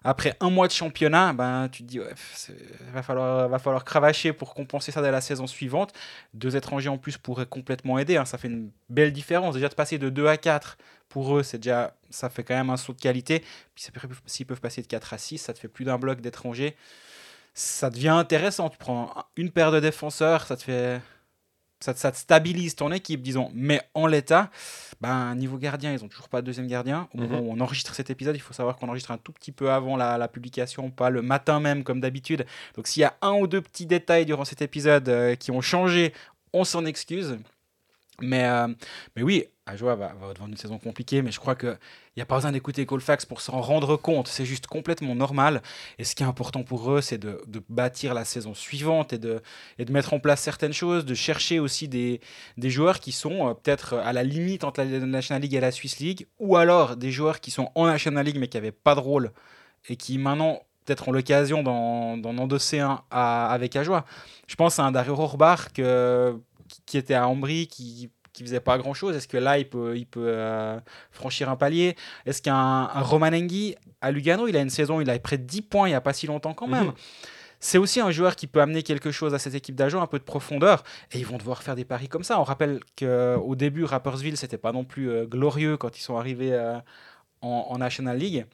après 0.04 0.36
un 0.40 0.50
mois 0.50 0.68
de 0.68 0.74
championnat, 0.74 1.34
ben, 1.34 1.70
tu 1.72 1.84
te 1.84 1.88
dis, 1.88 2.00
ouais, 2.00 2.14
va 2.94 3.04
falloir, 3.04 3.48
va 3.48 3.60
falloir 3.60 3.86
cravacher 3.86 4.34
pour 4.34 4.54
compenser 4.54 4.92
ça 4.92 5.02
dès 5.02 5.12
la 5.12 5.22
saison 5.22 5.48
suivante. 5.48 5.94
Deux 6.34 6.56
étrangers 6.56 6.90
en 6.90 6.98
plus 6.98 7.18
pourraient 7.18 7.46
complètement 7.46 7.98
aider. 7.98 8.18
hein. 8.18 8.26
Ça 8.26 8.38
fait 8.38 8.48
une 8.50 8.72
belle 8.90 9.14
différence. 9.14 9.56
Déjà 9.56 9.70
de 9.70 9.76
passer 9.76 9.98
de 9.98 10.10
2 10.10 10.28
à 10.28 10.38
4, 10.38 10.78
pour 11.10 11.38
eux, 11.38 11.44
c'est 11.44 11.58
déjà, 11.60 11.96
ça 12.10 12.30
fait 12.30 12.44
quand 12.44 12.56
même 12.56 12.70
un 12.70 12.78
saut 12.78 12.94
de 12.94 13.00
qualité. 13.00 13.44
Puis 13.76 13.86
s'ils 14.26 14.46
peuvent 14.46 14.62
passer 14.62 14.82
de 14.82 14.88
4 14.88 15.14
à 15.14 15.18
6, 15.18 15.38
ça 15.38 15.54
te 15.54 15.60
fait 15.60 15.68
plus 15.68 15.86
d'un 15.86 15.98
bloc 15.98 16.22
d'étrangers. 16.22 16.76
Ça 17.54 17.90
devient 17.90 18.10
intéressant. 18.10 18.70
Tu 18.70 18.78
prends 18.78 19.14
une 19.38 19.52
paire 19.52 19.72
de 19.72 19.80
défenseurs, 19.80 20.46
ça 20.48 20.58
te 20.58 20.64
fait. 20.64 21.00
Ça, 21.84 21.94
te- 21.94 22.00
ça 22.00 22.14
stabilise 22.14 22.76
ton 22.76 22.92
équipe, 22.94 23.22
disons. 23.22 23.52
Mais 23.54 23.82
en 23.94 24.08
l'état, 24.08 24.50
ben, 25.02 25.36
niveau 25.36 25.58
gardien, 25.58 25.92
ils 25.94 26.02
n'ont 26.02 26.08
toujours 26.08 26.30
pas 26.30 26.42
de 26.42 26.46
deuxième 26.46 26.68
gardien. 26.68 27.10
Au 27.14 27.18
moment 27.18 27.42
Mhm. 27.42 27.48
où 27.48 27.52
on 27.52 27.60
enregistre 27.60 27.94
cet 27.94 28.10
épisode, 28.10 28.36
il 28.38 28.40
faut 28.42 28.54
savoir 28.54 28.78
qu'on 28.78 28.88
enregistre 28.88 29.12
un 29.12 29.18
tout 29.18 29.34
petit 29.34 29.52
peu 29.52 29.70
avant 29.70 29.98
la, 29.98 30.18
la 30.18 30.28
publication, 30.30 30.90
pas 30.92 31.10
le 31.10 31.22
matin 31.22 31.60
même 31.60 31.84
comme 31.84 32.00
d'habitude. 32.00 32.46
Donc 32.76 32.88
s'il 32.88 33.02
y 33.02 33.04
a 33.04 33.16
un 33.22 33.34
ou 33.34 33.48
deux 33.48 33.62
petits 33.62 33.86
détails 33.86 34.26
durant 34.26 34.46
cet 34.46 34.62
épisode 34.62 35.10
euh, 35.10 35.36
qui 35.36 35.52
ont 35.52 35.60
changé, 35.62 36.14
on 36.54 36.64
s'en 36.64 36.86
excuse. 36.86 37.38
Mais, 38.22 38.46
euh, 38.46 38.68
mais 39.16 39.24
oui, 39.24 39.46
Ajoa 39.66 39.96
va, 39.96 40.14
va 40.20 40.34
devant 40.34 40.48
une 40.48 40.58
saison 40.58 40.78
compliquée, 40.78 41.22
mais 41.22 41.32
je 41.32 41.40
crois 41.40 41.56
qu'il 41.56 41.78
n'y 42.18 42.22
a 42.22 42.26
pas 42.26 42.36
besoin 42.36 42.52
d'écouter 42.52 42.86
Colfax 42.86 43.26
pour 43.26 43.40
s'en 43.40 43.62
rendre 43.62 43.96
compte. 43.96 44.28
C'est 44.28 44.46
juste 44.46 44.68
complètement 44.68 45.16
normal. 45.16 45.62
Et 45.98 46.04
ce 46.04 46.16
qui 46.16 46.24
est 46.24 46.26
important 46.26 46.64
pour 46.64 46.92
eux, 46.92 47.00
c'est 47.00 47.18
de, 47.18 47.42
bâtir 47.70 48.14
la 48.14 48.26
saison 48.26 48.54
suivante 48.54 49.14
et 49.14 49.18
de, 49.18 49.42
et 49.80 49.86
de 49.86 49.92
mettre 49.94 50.14
en 50.14 50.20
place 50.20 50.42
certaines 50.42 50.74
choses, 50.74 51.06
de 51.06 51.14
chercher 51.14 51.60
aussi 51.60 51.88
des, 51.88 52.20
joueurs 52.58 53.00
qui 53.00 53.14
sont 53.14 53.50
euh, 53.50 53.54
peut-être 53.54 53.94
à 53.96 54.12
la 54.12 54.24
limite 54.24 54.66
entre 54.66 54.82
la 54.84 55.00
National 55.00 55.42
League 55.42 55.54
et 55.56 55.62
la 55.62 55.72
Swiss 55.72 56.00
League, 56.00 56.28
ou 56.40 56.58
alors 56.58 56.98
des 56.98 57.12
joueurs 57.12 57.40
qui 57.40 57.52
sont 57.52 57.72
en 57.76 57.86
National 57.88 58.26
League 58.26 58.38
mais 58.40 58.50
qui 58.50 58.58
n'avaient 58.58 58.72
pas 58.72 58.96
de 58.96 59.00
rôle 59.00 59.32
et 59.88 59.96
qui 59.96 60.18
maintenant 60.18 60.62
peut-être 60.86 61.08
ont 61.08 61.12
l'occasion 61.12 61.64
d'en 61.64 62.38
endosser 62.38 62.80
un 62.80 63.02
avec 63.12 63.76
Ajoie. 63.76 64.06
Je 64.48 64.56
pense 64.56 64.80
à 64.80 64.84
un 64.84 64.92
Dario 64.92 65.16
Rohrbach 65.16 65.72
que- 65.74 66.38
qui- 66.86 66.98
était 66.98 67.14
à 67.14 67.28
Ambry, 67.28 67.68
qui 68.34 68.44
faisait 68.44 68.60
pas 68.60 68.78
grand 68.78 68.94
chose. 68.94 69.16
Est-ce 69.16 69.28
que 69.28 69.38
là 69.38 69.58
il 69.58 69.70
peut, 69.70 69.98
il 69.98 70.06
peut 70.06 70.26
euh, 70.28 70.80
franchir 71.12 71.50
un 71.50 71.56
palier? 71.56 71.96
Est-ce 72.26 72.42
qu'un 72.42 72.56
un 72.56 73.02
Roman 73.02 73.28
Engui 73.28 73.76
à 74.02 74.12
Lugano, 74.12 74.48
il 74.48 74.58
a 74.58 74.62
une 74.62 74.70
saison, 74.70 75.00
il 75.00 75.10
a 75.10 75.18
près 75.20 75.38
de 75.38 75.44
10 75.44 75.62
points 75.62 75.88
il 75.88 75.92
y 75.92 75.96
a 75.96 76.02
pas 76.02 76.14
si 76.14 76.28
longtemps 76.28 76.54
quand 76.54 76.68
même. 76.68 76.88
Mhm. 76.88 76.94
C'est 77.60 77.78
aussi 77.78 78.02
un 78.02 78.12
joueur 78.12 78.36
qui 78.36 78.48
peut 78.48 78.60
amener 78.60 78.84
quelque 78.84 79.10
chose 79.12 79.34
à 79.34 79.40
cette 79.40 79.56
équipe 79.56 79.76
d'agents, 79.76 80.02
un 80.02 80.08
peu 80.08 80.20
de 80.20 80.26
profondeur, 80.26 80.84
et 81.14 81.20
ils 81.20 81.26
vont 81.26 81.38
devoir 81.38 81.64
faire 81.64 81.78
des 81.78 81.86
paris 81.86 82.10
comme 82.10 82.26
ça. 82.26 82.38
On 82.38 82.44
rappelle 82.44 82.82
qu'au 83.00 83.56
début, 83.56 83.86
Rappersville, 83.86 84.36
c'était 84.36 84.58
pas 84.58 84.74
non 84.74 84.84
plus 84.84 85.10
euh, 85.10 85.26
glorieux 85.26 85.78
quand 85.78 85.98
ils 85.98 86.02
sont 86.02 86.18
arrivés 86.18 86.52
euh, 86.52 86.78
en, 87.42 87.68
en 87.70 87.78
National 87.78 88.18
League. 88.18 88.46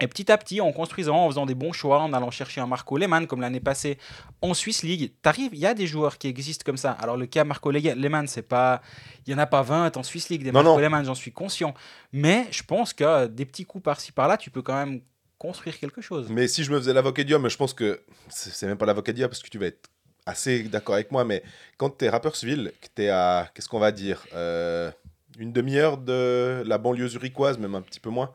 Et 0.00 0.08
petit 0.08 0.30
à 0.32 0.38
petit, 0.38 0.60
en 0.60 0.72
construisant, 0.72 1.16
en 1.24 1.28
faisant 1.28 1.46
des 1.46 1.54
bons 1.54 1.72
choix, 1.72 2.00
en 2.00 2.12
allant 2.12 2.30
chercher 2.30 2.60
un 2.60 2.66
Marco 2.66 2.96
Lehmann, 2.96 3.26
comme 3.26 3.40
l'année 3.40 3.60
passée 3.60 3.98
en 4.40 4.54
Swiss 4.54 4.82
League, 4.82 5.12
t'arrives, 5.22 5.50
il 5.52 5.58
y 5.58 5.66
a 5.66 5.74
des 5.74 5.86
joueurs 5.86 6.16
qui 6.18 6.28
existent 6.28 6.62
comme 6.64 6.76
ça. 6.76 6.92
Alors 6.92 7.16
le 7.16 7.26
cas 7.26 7.44
Marco 7.44 7.70
Le- 7.70 7.78
Lehmann, 7.94 8.26
c'est 8.26 8.42
pas, 8.42 8.80
il 9.26 9.32
y 9.32 9.34
en 9.34 9.38
a 9.38 9.46
pas 9.46 9.62
20 9.62 9.96
en 9.96 10.02
Swiss 10.02 10.28
League 10.30 10.42
des 10.42 10.52
Non, 10.52 10.62
Marco 10.62 10.70
non. 10.70 10.78
Lehmann, 10.78 11.04
j'en 11.04 11.14
suis 11.14 11.32
conscient. 11.32 11.74
Mais 12.12 12.46
je 12.50 12.62
pense 12.62 12.92
que 12.92 13.26
des 13.26 13.44
petits 13.44 13.64
coups 13.64 13.84
par-ci 13.84 14.12
par-là, 14.12 14.36
tu 14.36 14.50
peux 14.50 14.62
quand 14.62 14.74
même 14.74 15.00
construire 15.38 15.78
quelque 15.78 16.00
chose. 16.00 16.28
Mais 16.30 16.48
si 16.48 16.64
je 16.64 16.70
me 16.72 16.78
faisais 16.78 16.92
l'avocat 16.92 17.24
du 17.24 17.32
je 17.32 17.56
pense 17.56 17.72
que 17.74 18.02
c'est 18.28 18.66
même 18.66 18.76
pas 18.78 18.86
l'avocat 18.86 19.12
du 19.12 19.22
parce 19.22 19.42
que 19.42 19.48
tu 19.48 19.58
vas 19.58 19.66
être 19.66 19.88
assez 20.26 20.62
d'accord 20.64 20.94
avec 20.94 21.10
moi, 21.10 21.24
mais 21.24 21.42
quand 21.78 21.96
tu 21.96 22.04
es 22.04 22.08
Rapperswil, 22.08 22.72
que 22.80 22.88
tu 22.94 23.02
es 23.02 23.08
à, 23.08 23.48
qu'est-ce 23.54 23.68
qu'on 23.68 23.78
va 23.78 23.90
dire, 23.92 24.24
euh, 24.34 24.90
une 25.38 25.52
demi-heure 25.52 25.96
de 25.96 26.62
la 26.66 26.78
banlieue 26.78 27.08
zurichoise, 27.08 27.58
même 27.58 27.74
un 27.74 27.80
petit 27.82 28.00
peu 28.00 28.10
moins, 28.10 28.30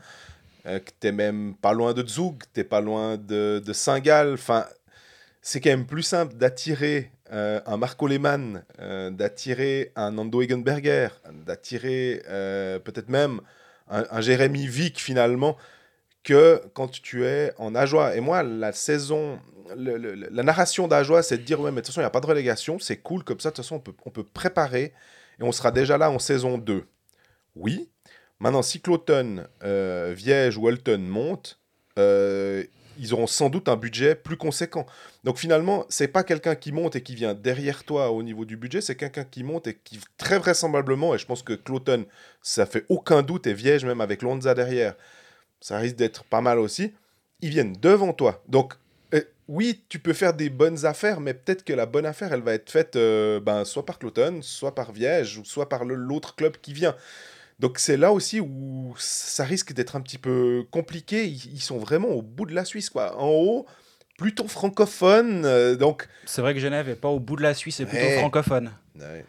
euh, 0.65 0.79
que 0.79 0.91
tu 0.99 1.11
même 1.11 1.55
pas 1.55 1.73
loin 1.73 1.93
de 1.93 2.05
Zug, 2.07 2.43
tu 2.53 2.63
pas 2.63 2.81
loin 2.81 3.17
de, 3.17 3.61
de 3.65 3.73
Saint-Gall, 3.73 4.33
enfin, 4.33 4.65
c'est 5.41 5.61
quand 5.61 5.69
même 5.69 5.85
plus 5.85 6.03
simple 6.03 6.35
d'attirer 6.35 7.11
euh, 7.31 7.59
un 7.65 7.77
Marco 7.77 8.07
Lehmann, 8.07 8.63
euh, 8.79 9.09
d'attirer 9.09 9.91
un 9.95 10.11
Nando 10.11 10.41
Egenberger, 10.41 11.09
d'attirer 11.45 12.21
euh, 12.27 12.77
peut-être 12.79 13.09
même 13.09 13.41
un, 13.89 14.05
un 14.11 14.21
Jérémy 14.21 14.67
Vick 14.67 14.99
finalement 14.99 15.57
que 16.23 16.61
quand 16.73 16.87
tu 16.87 17.25
es 17.25 17.53
en 17.57 17.73
Ajoie. 17.75 18.15
Et 18.15 18.19
moi, 18.19 18.43
la 18.43 18.73
saison, 18.73 19.39
la 19.75 20.43
narration 20.43 20.87
d'Ajoie, 20.87 21.23
c'est 21.23 21.37
de 21.37 21.43
dire 21.43 21.59
ouais, 21.59 21.71
mais 21.71 21.81
de 21.81 21.85
toute 21.85 21.93
façon, 21.93 22.01
il 22.01 22.03
n'y 22.03 22.07
a 22.07 22.11
pas 22.11 22.21
de 22.21 22.27
relégation, 22.27 22.77
c'est 22.79 22.97
cool, 22.97 23.23
comme 23.23 23.39
ça, 23.39 23.49
de 23.49 23.55
toute 23.55 23.63
façon, 23.63 23.75
on 23.75 23.79
peut, 23.79 23.93
on 24.05 24.11
peut 24.11 24.23
préparer 24.23 24.93
et 25.39 25.43
on 25.43 25.51
sera 25.51 25.71
déjà 25.71 25.97
là 25.97 26.11
en 26.11 26.19
saison 26.19 26.57
2. 26.57 26.85
Oui. 27.55 27.89
Maintenant, 28.39 28.61
si 28.61 28.81
Cloton, 28.81 29.45
euh, 29.63 30.13
Viège 30.15 30.57
ou 30.57 30.67
Holton 30.67 31.01
montent, 31.01 31.59
euh, 31.97 32.63
ils 32.97 33.13
auront 33.13 33.27
sans 33.27 33.49
doute 33.49 33.69
un 33.69 33.77
budget 33.77 34.15
plus 34.15 34.37
conséquent. 34.37 34.85
Donc 35.23 35.37
finalement, 35.37 35.85
c'est 35.89 36.07
pas 36.07 36.23
quelqu'un 36.23 36.55
qui 36.55 36.71
monte 36.71 36.95
et 36.95 37.01
qui 37.01 37.15
vient 37.15 37.33
derrière 37.33 37.83
toi 37.83 38.11
au 38.11 38.23
niveau 38.23 38.45
du 38.45 38.57
budget, 38.57 38.81
c'est 38.81 38.95
quelqu'un 38.95 39.23
qui 39.23 39.43
monte 39.43 39.67
et 39.67 39.77
qui 39.83 39.99
très 40.17 40.37
vraisemblablement, 40.37 41.15
et 41.15 41.17
je 41.17 41.25
pense 41.25 41.43
que 41.43 41.53
Cloton, 41.53 42.05
ça 42.41 42.65
fait 42.65 42.85
aucun 42.89 43.21
doute, 43.21 43.47
et 43.47 43.53
Viège 43.53 43.85
même 43.85 44.01
avec 44.01 44.21
Lonza 44.21 44.53
derrière, 44.53 44.95
ça 45.61 45.77
risque 45.77 45.95
d'être 45.95 46.23
pas 46.25 46.41
mal 46.41 46.59
aussi, 46.59 46.93
ils 47.41 47.49
viennent 47.49 47.73
devant 47.73 48.13
toi. 48.13 48.43
Donc, 48.47 48.73
euh, 49.13 49.21
oui, 49.47 49.83
tu 49.89 49.99
peux 49.99 50.13
faire 50.13 50.33
des 50.33 50.49
bonnes 50.49 50.85
affaires, 50.85 51.19
mais 51.19 51.33
peut-être 51.33 51.63
que 51.63 51.73
la 51.73 51.85
bonne 51.85 52.05
affaire, 52.05 52.33
elle 52.33 52.41
va 52.41 52.53
être 52.53 52.69
faite 52.69 52.93
ben, 52.93 53.63
soit 53.65 53.85
par 53.85 53.99
Cloton, 53.99 54.39
soit 54.41 54.75
par 54.75 54.91
Viège, 54.91 55.37
ou 55.37 55.45
soit 55.45 55.69
par 55.69 55.85
l'autre 55.85 56.35
club 56.35 56.57
qui 56.57 56.73
vient. 56.73 56.95
Donc 57.59 57.79
c'est 57.79 57.97
là 57.97 58.11
aussi 58.11 58.39
où 58.41 58.93
ça 58.97 59.43
risque 59.45 59.73
d'être 59.73 59.95
un 59.95 60.01
petit 60.01 60.17
peu 60.17 60.65
compliqué. 60.71 61.25
Ils, 61.25 61.61
sont 61.61 61.77
vraiment 61.77 62.09
au 62.09 62.21
bout 62.21 62.45
de 62.45 62.53
la 62.53 62.65
Suisse, 62.65 62.89
quoi. 62.89 63.17
En 63.17 63.29
haut, 63.29 63.65
plutôt 64.17 64.47
francophone. 64.47 65.43
euh, 65.45 65.75
donc 65.75 66.07
C'est 66.25 66.41
vrai 66.41 66.53
que 66.53 66.59
Genève 66.59 66.89
est 66.89 66.95
pas 66.95 67.07
au 67.09 67.19
bout 67.19 67.37
de 67.37 67.41
la 67.43 67.53
Suisse, 67.53 67.75
c'est 67.77 67.85
plutôt 67.85 68.03
Ouais. 68.05 68.17
francophone. 68.19 68.71
Ouais. 68.99 69.25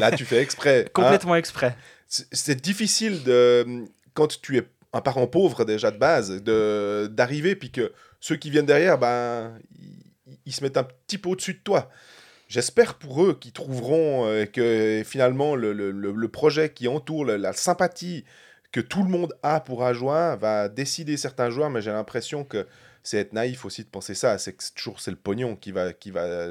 là, 0.00 0.10
tu 0.12 0.24
fais 0.24 0.42
exprès. 0.42 0.84
hein. 0.86 0.90
Complètement 0.92 1.36
exprès. 1.36 1.76
c'est 2.08 2.60
difficile 2.60 3.22
de 3.24 3.84
quand 4.14 4.40
tu 4.40 4.58
es 4.58 4.62
un 4.92 5.00
parent 5.00 5.26
pauvre 5.28 5.64
déjà 5.64 5.90
de 5.92 5.98
base 5.98 6.42
de 6.42 7.08
d'arriver 7.12 7.54
puis 7.54 7.70
que 7.70 7.92
ceux 8.18 8.34
qui 8.34 8.50
viennent 8.50 8.66
derrière 8.66 8.98
ben 8.98 9.56
ils 10.44 10.52
se 10.52 10.64
mettent 10.64 10.76
un 10.76 10.82
petit 11.06 11.16
peu 11.18 11.28
au-dessus 11.28 11.54
de 11.54 11.60
toi 11.60 11.88
j'espère 12.50 12.94
pour 12.94 13.24
eux 13.24 13.38
qu'ils 13.40 13.52
trouveront 13.52 14.26
euh, 14.26 14.44
que 14.44 15.02
finalement 15.06 15.54
le, 15.54 15.72
le- 15.72 15.90
le- 15.92 16.28
projet 16.28 16.70
qui 16.70 16.88
entoure 16.88 17.24
la 17.24 17.52
sympathie 17.54 18.24
que 18.72 18.80
tout 18.80 19.02
le 19.02 19.08
monde 19.08 19.34
a 19.42 19.60
pour 19.60 19.84
Ajoie 19.84 20.36
va 20.36 20.68
décider 20.68 21.16
certains 21.16 21.50
joueurs, 21.50 21.70
mais 21.70 21.80
j'ai 21.80 21.90
l'impression 21.90 22.44
que 22.44 22.66
c'est 23.02 23.18
être 23.18 23.32
naïf 23.32 23.64
aussi 23.64 23.82
de 23.82 23.88
penser 23.88 24.14
ça. 24.14 24.36
C'est 24.38 24.52
que 24.52 24.62
toujours 24.74 25.00
c'est 25.00 25.10
le 25.10 25.16
pognon 25.16 25.56
qui 25.56 25.72
va, 25.72 25.92
qui 25.92 26.10
va 26.10 26.50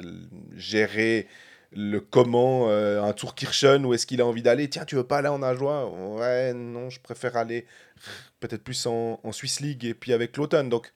gérer 0.55 1.27
le 1.71 1.99
comment, 1.99 2.69
euh, 2.69 3.01
un 3.03 3.13
tour 3.13 3.35
Kirchen, 3.35 3.85
où 3.85 3.93
est-ce 3.93 4.07
qu'il 4.07 4.21
a 4.21 4.25
envie 4.25 4.41
d'aller 4.41 4.67
Tiens, 4.69 4.85
tu 4.85 4.95
veux 4.95 5.03
pas 5.03 5.19
aller 5.19 5.27
en 5.27 5.43
Ajoie 5.43 5.87
Ouais, 6.17 6.53
non, 6.53 6.89
je 6.89 6.99
préfère 6.99 7.37
aller 7.37 7.67
peut-être 8.39 8.63
plus 8.63 8.85
en, 8.87 9.19
en 9.23 9.31
Swiss 9.31 9.59
League 9.59 9.85
et 9.85 9.93
puis 9.93 10.11
avec 10.11 10.35
l'automne. 10.35 10.67
Donc, 10.69 10.91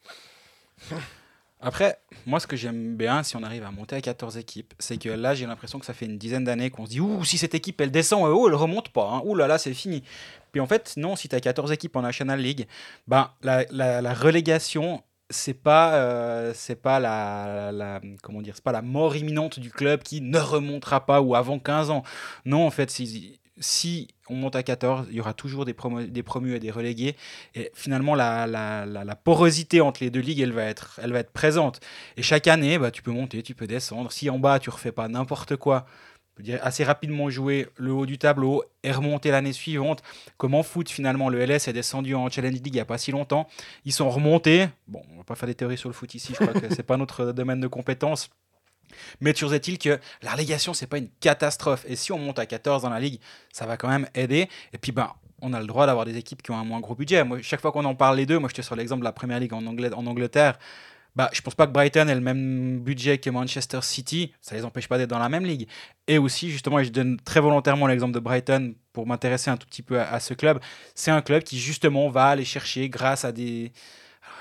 Après, 1.65 1.98
moi, 2.25 2.41
ce 2.41 2.48
que 2.48 2.58
j'aime 2.58 2.98
bien, 2.98 3.24
si 3.24 3.38
on 3.38 3.43
arrive 3.43 3.63
à 3.63 3.72
monter 3.72 3.96
à 3.96 4.01
14 4.01 4.38
équipes, 4.38 4.74
c'est 4.79 4.98
que 4.98 5.08
là, 5.08 5.34
j'ai 5.34 5.46
l'impression 5.46 5.79
que 5.79 5.86
ça 5.86 5.93
fait 5.93 6.05
une 6.05 6.17
dizaine 6.17 6.43
d'années 6.43 6.70
qu'on 6.70 6.86
se 6.86 6.91
dit 6.91 7.00
Ouh, 7.00 7.24
si 7.24 7.38
cette 7.38 7.55
équipe, 7.55 7.79
elle 7.79 7.89
descend, 7.89 8.25
euh, 8.25 8.34
oh, 8.34 8.50
elle 8.50 8.55
remonte 8.55 8.89
pas. 8.89 9.10
Hein. 9.10 9.22
Ouh 9.24 9.34
là 9.34 9.48
là, 9.48 9.58
c'est 9.58 9.74
fini. 9.74 10.03
Puis 10.51 10.60
en 10.60 10.67
fait, 10.67 10.93
non, 10.98 11.15
si 11.15 11.29
tu 11.29 11.36
as 11.36 11.39
14 11.39 11.72
équipes 11.72 11.96
en 11.96 12.01
National 12.01 12.39
League, 12.39 12.67
ben, 13.08 13.32
la, 13.41 14.13
relégation, 14.13 15.01
c'est 15.29 15.53
pas, 15.53 15.96
euh, 15.96 16.51
c'est 16.53 16.75
pas 16.75 17.00
la, 17.00 17.72
la- 17.72 18.01
comment 18.22 18.41
dire, 18.41 18.55
c'est 18.55 18.63
pas 18.63 18.74
la 18.74 18.82
mort 18.82 19.15
imminente 19.15 19.60
du 19.60 19.70
club 19.72 20.03
qui 20.03 20.20
ne 20.20 20.38
remontera 20.39 21.05
pas 21.05 21.22
ou 21.22 21.34
avant 21.34 21.60
15 21.60 21.89
ans. 21.91 22.03
Non, 22.46 22.67
en 22.67 22.72
fait, 22.72 22.91
si, 22.91 23.39
si 23.60 24.07
on 24.29 24.36
monte 24.36 24.55
à 24.55 24.63
14, 24.63 25.07
il 25.10 25.15
y 25.15 25.19
aura 25.19 25.33
toujours 25.33 25.65
des, 25.65 25.75
des 26.07 26.24
promus 26.24 26.55
et 26.55 26.60
des 26.60 26.72
relégués. 26.72 27.15
Et 27.55 27.72
finalement, 27.75 28.15
la, 28.15 28.48
la- 28.48 28.86
la- 28.86 29.15
porosité 29.15 29.79
entre 29.81 30.03
les 30.03 30.10
deux 30.10 30.19
ligues, 30.22 30.39
elle 30.39 30.53
va 30.53 30.63
être, 30.63 31.00
elle 31.03 31.13
va 31.13 31.19
être 31.19 31.31
présente. 31.31 31.79
Et 32.17 32.24
chaque 32.24 32.48
année, 32.48 32.77
bah, 32.77 32.91
tu 32.91 33.01
peux 33.03 33.12
monter, 33.12 33.43
tu 33.43 33.53
peux 33.55 33.67
descendre. 33.67 34.12
Si 34.12 34.29
en 34.29 34.39
bas, 34.39 34.60
tu 34.60 34.69
refais 34.69 34.91
pas 34.91 35.07
n'importe 35.07 35.55
quoi, 35.55 35.86
assez 36.62 36.83
rapidement 36.83 37.29
jouer 37.29 37.67
le 37.77 37.91
haut 37.93 38.05
du 38.07 38.17
tableau 38.17 38.63
et 38.83 38.91
remonter 38.91 39.29
l'année 39.29 39.53
suivante. 39.53 40.01
Comme 40.38 40.55
en 40.55 40.63
foot, 40.63 40.89
finalement, 40.89 41.29
le 41.29 41.39
LS 41.45 41.67
est 41.67 41.74
descendu 41.74 42.15
en 42.15 42.29
Challenge 42.29 42.53
League 42.55 42.67
il 42.67 42.74
n'y 42.74 42.79
a 42.79 42.86
pas 42.86 42.98
si 42.98 43.12
longtemps? 43.12 43.48
Ils 43.86 43.93
sont 43.93 44.10
remontés. 44.10 44.67
Bon, 44.88 45.03
on 45.13 45.17
va 45.17 45.24
pas 45.24 45.36
faire 45.36 45.48
des 45.48 45.55
théories 45.55 45.77
sur 45.77 45.89
le 45.89 45.93
foot 45.93 46.13
ici, 46.15 46.33
je 46.33 46.43
crois 46.45 46.60
que 46.60 46.74
c'est 46.74 46.83
pas 46.83 46.98
notre 46.98 47.31
domaine 47.33 47.60
de 47.60 47.67
compétence. 47.67 48.29
Mais 49.22 49.34
toujours 49.34 49.54
est-il 49.54 49.78
que 49.78 50.00
la 50.22 50.32
relégation, 50.32 50.74
c'est 50.74 50.88
pas 50.88 50.98
une 50.98 51.10
catastrophe. 51.20 51.86
Et 51.88 51.96
si 51.96 52.12
on 52.12 52.20
monte 52.20 52.40
à 52.40 52.46
14 52.46 52.84
dans 52.84 52.90
la 52.90 53.00
ligue, 53.00 53.20
ça 53.52 53.66
va 53.66 53.78
quand 53.78 53.90
même 53.90 54.08
aider. 54.16 54.50
Et 54.74 54.78
puis, 54.78 54.92
ben, 54.92 55.12
on 55.42 55.54
a 55.54 55.60
le 55.60 55.68
droit 55.68 55.86
d'avoir 55.86 56.06
des 56.06 56.18
équipes 56.18 56.42
qui 56.42 56.52
ont 56.52 56.58
un 56.58 56.63
moins 56.63 56.80
gros 56.80 56.96
budget. 56.96 57.24
Moi, 57.24 57.40
chaque 57.42 57.62
fois 57.62 57.72
qu'on 57.72 57.86
en 57.86 57.96
parle 57.96 58.18
les 58.18 58.25
deux, 58.25 58.40
moi, 58.40 58.50
je 58.50 58.56
te 58.56 58.62
sur 58.62 58.75
l'exemple 58.75 59.02
de 59.02 59.06
la 59.06 59.12
Première 59.12 59.40
Ligue 59.40 59.54
en, 59.54 59.66
Angleterre. 59.66 60.58
Bah, 61.16 61.30
je 61.32 61.42
pense 61.42 61.54
pas 61.54 61.68
que 61.68 61.72
Brighton 61.72 62.08
ait 62.08 62.16
le 62.16 62.22
même 62.22 62.80
budget 62.80 63.20
que 63.20 63.30
Manchester 63.30 63.80
City. 63.82 64.34
Ça 64.42 64.56
les 64.56 64.66
empêche 64.66 64.88
pas 64.88 64.98
d'être 64.98 65.10
dans 65.10 65.20
la 65.20 65.30
même 65.30 65.46
ligue. 65.46 65.68
Et 66.08 66.18
aussi, 66.18 66.50
justement, 66.50 66.80
et 66.80 66.86
je 66.86 66.92
donne 66.92 67.20
très 67.20 67.40
volontairement 67.40 67.88
l'exemple 67.88 68.13
de 68.13 68.20
Brighton 68.20 68.74
pour 68.94 69.06
m'intéresser 69.06 69.52
un 69.52 69.58
tout 69.58 69.68
petit 69.68 69.84
peu 69.84 70.00
à, 70.00 70.20
ce 70.20 70.34
club. 70.34 70.60
C'est 70.96 71.12
un 71.12 71.22
club 71.22 71.44
qui, 71.44 71.60
justement, 71.60 72.10
va 72.10 72.28
aller 72.28 72.46
chercher, 72.46 72.90
grâce 72.90 73.25
à 73.25 73.32
des 73.32 73.74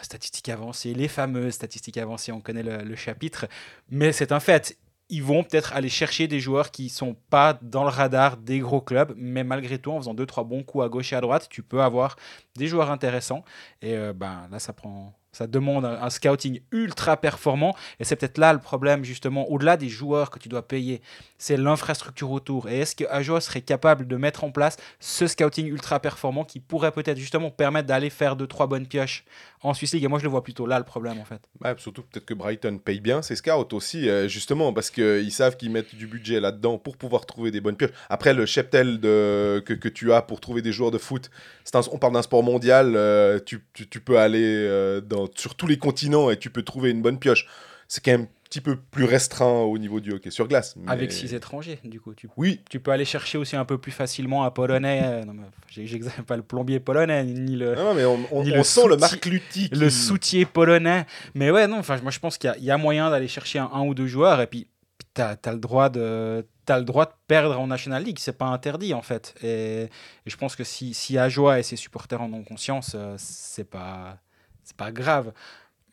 statistiques 0.05 0.49
avancées, 0.49 0.95
les 0.95 1.09
fameuses 1.09 1.55
statistiques 1.55 1.99
avancées, 1.99 2.33
on 2.33 2.41
connaît 2.41 2.63
le, 2.63 2.97
chapitre, 2.97 3.47
mais 3.91 4.13
c'est 4.13 4.33
un 4.33 4.41
fait. 4.41 4.77
Ils 5.09 5.23
vont 5.23 5.45
peut-être 5.45 5.75
aller 5.75 5.89
chercher 5.89 6.27
des 6.27 6.41
joueurs 6.41 6.71
qui 6.71 6.89
sont 6.89 7.17
pas 7.29 7.59
dans 7.61 7.83
le 7.83 7.91
radar 7.91 8.37
des 8.37 8.61
gros 8.61 8.81
clubs, 8.81 9.13
mais 9.17 9.45
malgré 9.45 9.79
tout, 9.79 9.91
en 9.91 9.99
faisant 9.99 10.15
deux 10.15 10.27
trois 10.27 10.45
bons 10.45 10.63
coups 10.63 10.85
à 10.85 10.89
gauche 10.89 11.13
et 11.13 11.17
à 11.17 11.21
droite, 11.21 11.49
tu 11.51 11.63
peux 11.63 11.83
avoir 11.83 12.17
des 12.57 12.67
joueurs 12.67 12.91
intéressants. 12.91 13.45
Et 13.83 13.95
euh, 13.95 14.13
ben 14.13 14.49
là, 14.51 14.59
ça 14.59 14.73
prend, 14.73 15.13
ça 15.33 15.47
demande 15.47 15.85
un, 15.85 16.11
scouting 16.11 16.61
ultra 16.73 17.17
performant. 17.17 17.75
Et 17.99 18.05
c'est 18.05 18.17
peut-être 18.17 18.39
là 18.39 18.53
le 18.53 18.59
problème 18.59 19.05
justement, 19.05 19.49
au-delà 19.51 19.77
des 19.77 19.89
joueurs 19.89 20.31
que 20.31 20.39
tu 20.39 20.49
dois 20.49 20.67
payer, 20.69 21.01
c'est 21.39 21.57
l'infrastructure 21.57 22.31
autour. 22.31 22.69
Et 22.69 22.81
est-ce 22.81 22.95
que 22.95 23.05
Ajo 23.11 23.41
serait 23.41 23.63
capable 23.63 24.07
de 24.07 24.17
mettre 24.17 24.45
en 24.45 24.51
place 24.51 24.77
ce 25.01 25.27
scouting 25.27 25.67
ultra 25.67 26.01
performant 26.01 26.45
qui 26.45 26.61
pourrait 26.61 26.93
peut-être 26.93 27.19
justement 27.19 27.51
permettre 27.51 27.89
d'aller 27.89 28.11
faire 28.11 28.37
deux 28.37 28.47
trois 28.47 28.67
bonnes 28.67 28.87
pioches 28.87 29.25
en 29.63 29.75
Swiss 29.75 29.93
League? 29.95 30.05
Et 30.05 30.09
moi, 30.09 30.19
je 30.19 30.25
le 30.25 30.31
vois 30.31 30.43
plutôt 30.45 30.67
là 30.67 30.79
le 30.79 30.85
problème 30.85 31.19
en 31.19 31.25
fait. 31.25 31.41
Ouais, 31.65 31.75
surtout 31.79 32.03
peut-être 32.03 32.27
que 32.27 32.35
Brighton 32.35 32.79
paye 32.79 33.01
bien 33.01 33.23
ses 33.23 33.37
scouts 33.37 33.69
aussi, 33.73 34.09
euh, 34.09 34.29
justement, 34.29 34.73
parce 34.73 34.91
qu'ils 34.91 35.33
savent 35.33 35.57
qu'ils 35.57 35.71
mettent 35.71 35.95
du 35.95 36.07
budget 36.07 36.41
là-dedans 36.41 36.79
pour 36.79 36.97
pouvoir 36.97 37.25
trouver 37.27 37.51
des 37.51 37.61
bonnes 37.61 37.77
pioches. 37.77 37.91
Après, 38.11 38.35
le 38.35 38.45
cheptel 38.47 39.01
de, 39.01 39.63
que, 39.65 39.73
que 39.73 39.89
tu 39.89 40.13
as 40.13 40.23
pour 40.23 40.41
trouver 40.41 40.63
des 40.63 40.73
joueurs 40.73 40.91
de 40.91 40.99
foot, 40.99 41.31
un- 41.75 41.81
on 41.91 41.99
parle 41.99 42.13
d'un 42.13 42.23
sport 42.23 42.43
mondial, 42.43 42.93
euh, 42.97 43.39
tu, 43.45 43.65
tu- 43.73 43.89
tu 43.89 44.01
peux 44.01 44.19
aller 44.19 44.43
euh, 44.45 45.01
dans, 45.01 45.22
sur 45.35 45.55
tous 45.55 45.67
les 45.67 45.79
continents 45.79 46.31
et 46.31 46.39
tu 46.39 46.51
peux 46.51 46.63
trouver 46.63 46.91
une 46.91 47.03
bonne 47.03 47.19
pioche. 47.19 47.47
C'est 47.89 48.03
quand 48.03 48.13
même 48.13 48.23
un 48.23 48.29
petit 48.45 48.61
peu 48.63 48.77
plus 48.77 49.05
restreint 49.05 49.61
au 49.63 49.77
niveau 49.79 50.01
du 50.01 50.13
hockey 50.13 50.31
sur 50.31 50.49
glace. 50.49 50.75
mais- 50.77 50.91
Avec 50.91 51.13
six 51.13 51.35
étrangers, 51.35 51.79
du 51.85 52.01
coup, 52.01 52.15
tu 52.15 52.29
Oui, 52.37 52.61
tu 52.71 52.81
peux 52.81 52.91
aller 52.91 53.05
chercher 53.05 53.37
aussi 53.39 53.55
un 53.57 53.65
peu 53.67 53.77
plus 53.79 53.93
facilement 53.93 54.45
un 54.45 54.51
polonais. 54.51 55.01
euh, 55.05 55.25
non, 55.25 55.35
j'exagère 55.69 56.25
pas 56.25 56.37
le 56.37 56.43
plombier 56.43 56.81
polonais, 56.81 57.25
ni 57.25 57.57
le, 57.57 57.75
non, 57.75 57.93
mais 57.95 58.05
on, 58.05 58.19
on- 58.31 58.45
Ni 58.45 58.53
on 58.53 58.57
le 58.59 58.63
sent 58.63 58.89
le 58.89 58.97
Marc 58.97 59.25
Lutti. 59.27 59.69
le 59.73 59.91
soutier 59.91 60.45
polonais. 60.47 61.07
Mais 61.35 61.51
ouais, 61.51 61.67
non, 61.67 61.79
enfin, 61.79 61.99
moi 62.03 62.11
je 62.11 62.19
pense 62.19 62.39
qu'il 62.39 62.49
y 62.49 62.53
a- 62.53 62.57
il 62.59 62.65
y, 62.65 62.71
a 62.71 62.77
moyen 62.79 63.11
d'aller 63.11 63.29
chercher 63.29 63.59
un, 63.59 63.71
un 63.73 63.83
ou 63.87 63.95
deux 63.95 64.07
joueurs 64.07 64.41
et 64.41 64.47
puis 64.47 64.69
tu 65.15 65.21
as, 65.21 65.37
le 65.47 65.59
droit 65.59 65.89
de. 65.91 66.47
T'as 66.65 66.79
le 66.79 66.85
droit 66.85 67.07
de 67.07 67.13
perdre 67.27 67.59
en 67.59 67.67
National 67.67 68.05
League, 68.05 68.19
c'est 68.21 68.39
pas 68.39 68.47
interdit 68.47 68.95
en 68.95 69.03
fait. 69.03 69.35
Et, 69.43 69.83
et 69.83 69.89
je 70.27 70.37
pense 70.37 70.55
que 70.57 70.63
si, 70.65 70.95
si 70.95 71.19
Ajoie 71.19 71.59
et 71.59 71.63
ses 71.65 71.75
supporters 71.77 72.21
en 72.23 72.33
ont 72.33 72.45
conscience, 72.45 72.93
euh, 72.95 73.17
c'est 73.19 73.69
pas, 73.69 74.19
c'est 74.65 74.77
pas 74.77 74.93
grave. 74.93 75.33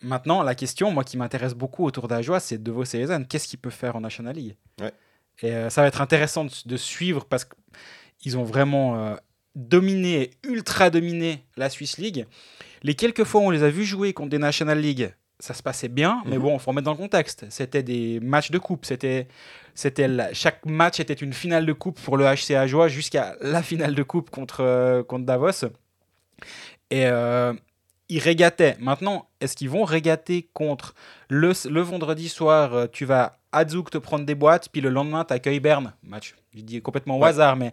Maintenant, 0.01 0.43
la 0.43 0.55
question, 0.55 0.91
moi 0.91 1.03
qui 1.03 1.17
m'intéresse 1.17 1.53
beaucoup 1.53 1.85
autour 1.85 2.07
d'Ajoie, 2.07 2.39
c'est 2.39 2.61
de 2.61 2.71
vos 2.71 2.85
Cézanne. 2.85 3.27
Qu'est-ce 3.27 3.47
qu'il 3.47 3.59
peut 3.59 3.69
faire 3.69 3.95
en 3.95 4.01
National 4.01 4.35
League? 4.35 4.55
Ouais. 4.81 4.93
Et 5.41 5.51
euh, 5.53 5.69
ça 5.69 5.81
va 5.81 5.87
être 5.87 6.01
intéressant 6.01 6.45
de, 6.45 6.51
de 6.65 6.77
suivre 6.77 7.25
parce 7.25 7.47
qu'ils 8.17 8.37
ont 8.37 8.43
vraiment 8.43 8.97
euh, 8.97 9.15
dominé, 9.55 10.31
ultra 10.43 10.89
dominé 10.89 11.43
la 11.57 11.69
Swiss 11.69 11.97
League. 11.97 12.25
Les 12.83 12.95
quelques 12.95 13.23
fois 13.25 13.41
où 13.41 13.45
on 13.45 13.49
les 13.49 13.63
a 13.63 13.69
vus 13.69 13.83
jouer 13.85 14.13
contre 14.13 14.29
des 14.29 14.37
National 14.37 14.79
League, 14.79 15.13
ça 15.41 15.53
se 15.53 15.63
passait 15.63 15.87
bien, 15.87 16.21
mais 16.25 16.35
Mhm. 16.37 16.41
bon, 16.43 16.53
il 16.55 16.59
faut 16.59 16.71
remettre 16.71 16.85
dans 16.85 16.91
le 16.91 16.97
contexte. 16.97 17.45
C'était 17.49 17.83
des 17.83 18.19
matchs 18.21 18.51
de 18.51 18.57
coupe. 18.57 18.85
C'était, 18.85 19.27
c'était 19.73 20.07
chaque 20.33 20.65
match 20.65 20.99
était 20.99 21.13
une 21.13 21.31
finale 21.33 21.65
de 21.65 21.73
coupe 21.73 21.99
pour 22.01 22.17
le 22.17 22.25
HC 22.25 22.51
Ajoie 22.55 22.87
jusqu'à 22.89 23.35
la 23.41 23.63
finale 23.63 23.95
de 23.95 24.03
coupe 24.03 24.29
contre, 24.29 24.61
euh, 24.61 25.03
contre 25.03 25.25
Davos. 25.25 25.65
Et 26.91 27.05
ils 28.09 28.19
régataient. 28.19 28.75
Maintenant, 28.79 29.27
est-ce 29.39 29.55
qu'ils 29.55 29.69
vont 29.69 29.83
régater 29.83 30.49
contre 30.53 30.93
le, 31.29 31.53
le 31.69 31.81
vendredi 31.81 32.27
soir 32.29 32.73
euh, 32.73 32.87
Tu 32.91 33.05
vas 33.05 33.37
à 33.51 33.67
Zug 33.67 33.89
te 33.89 33.97
prendre 33.97 34.25
des 34.25 34.35
boîtes, 34.35 34.69
puis 34.69 34.81
le 34.81 34.89
lendemain, 34.89 35.23
tu 35.25 35.33
accueilles 35.33 35.59
Berne? 35.59 35.93
Match, 36.03 36.35
je 36.55 36.61
dis 36.61 36.81
complètement 36.81 37.17
au 37.17 37.21
Ouais. 37.21 37.29
hasard, 37.29 37.55
mais 37.55 37.71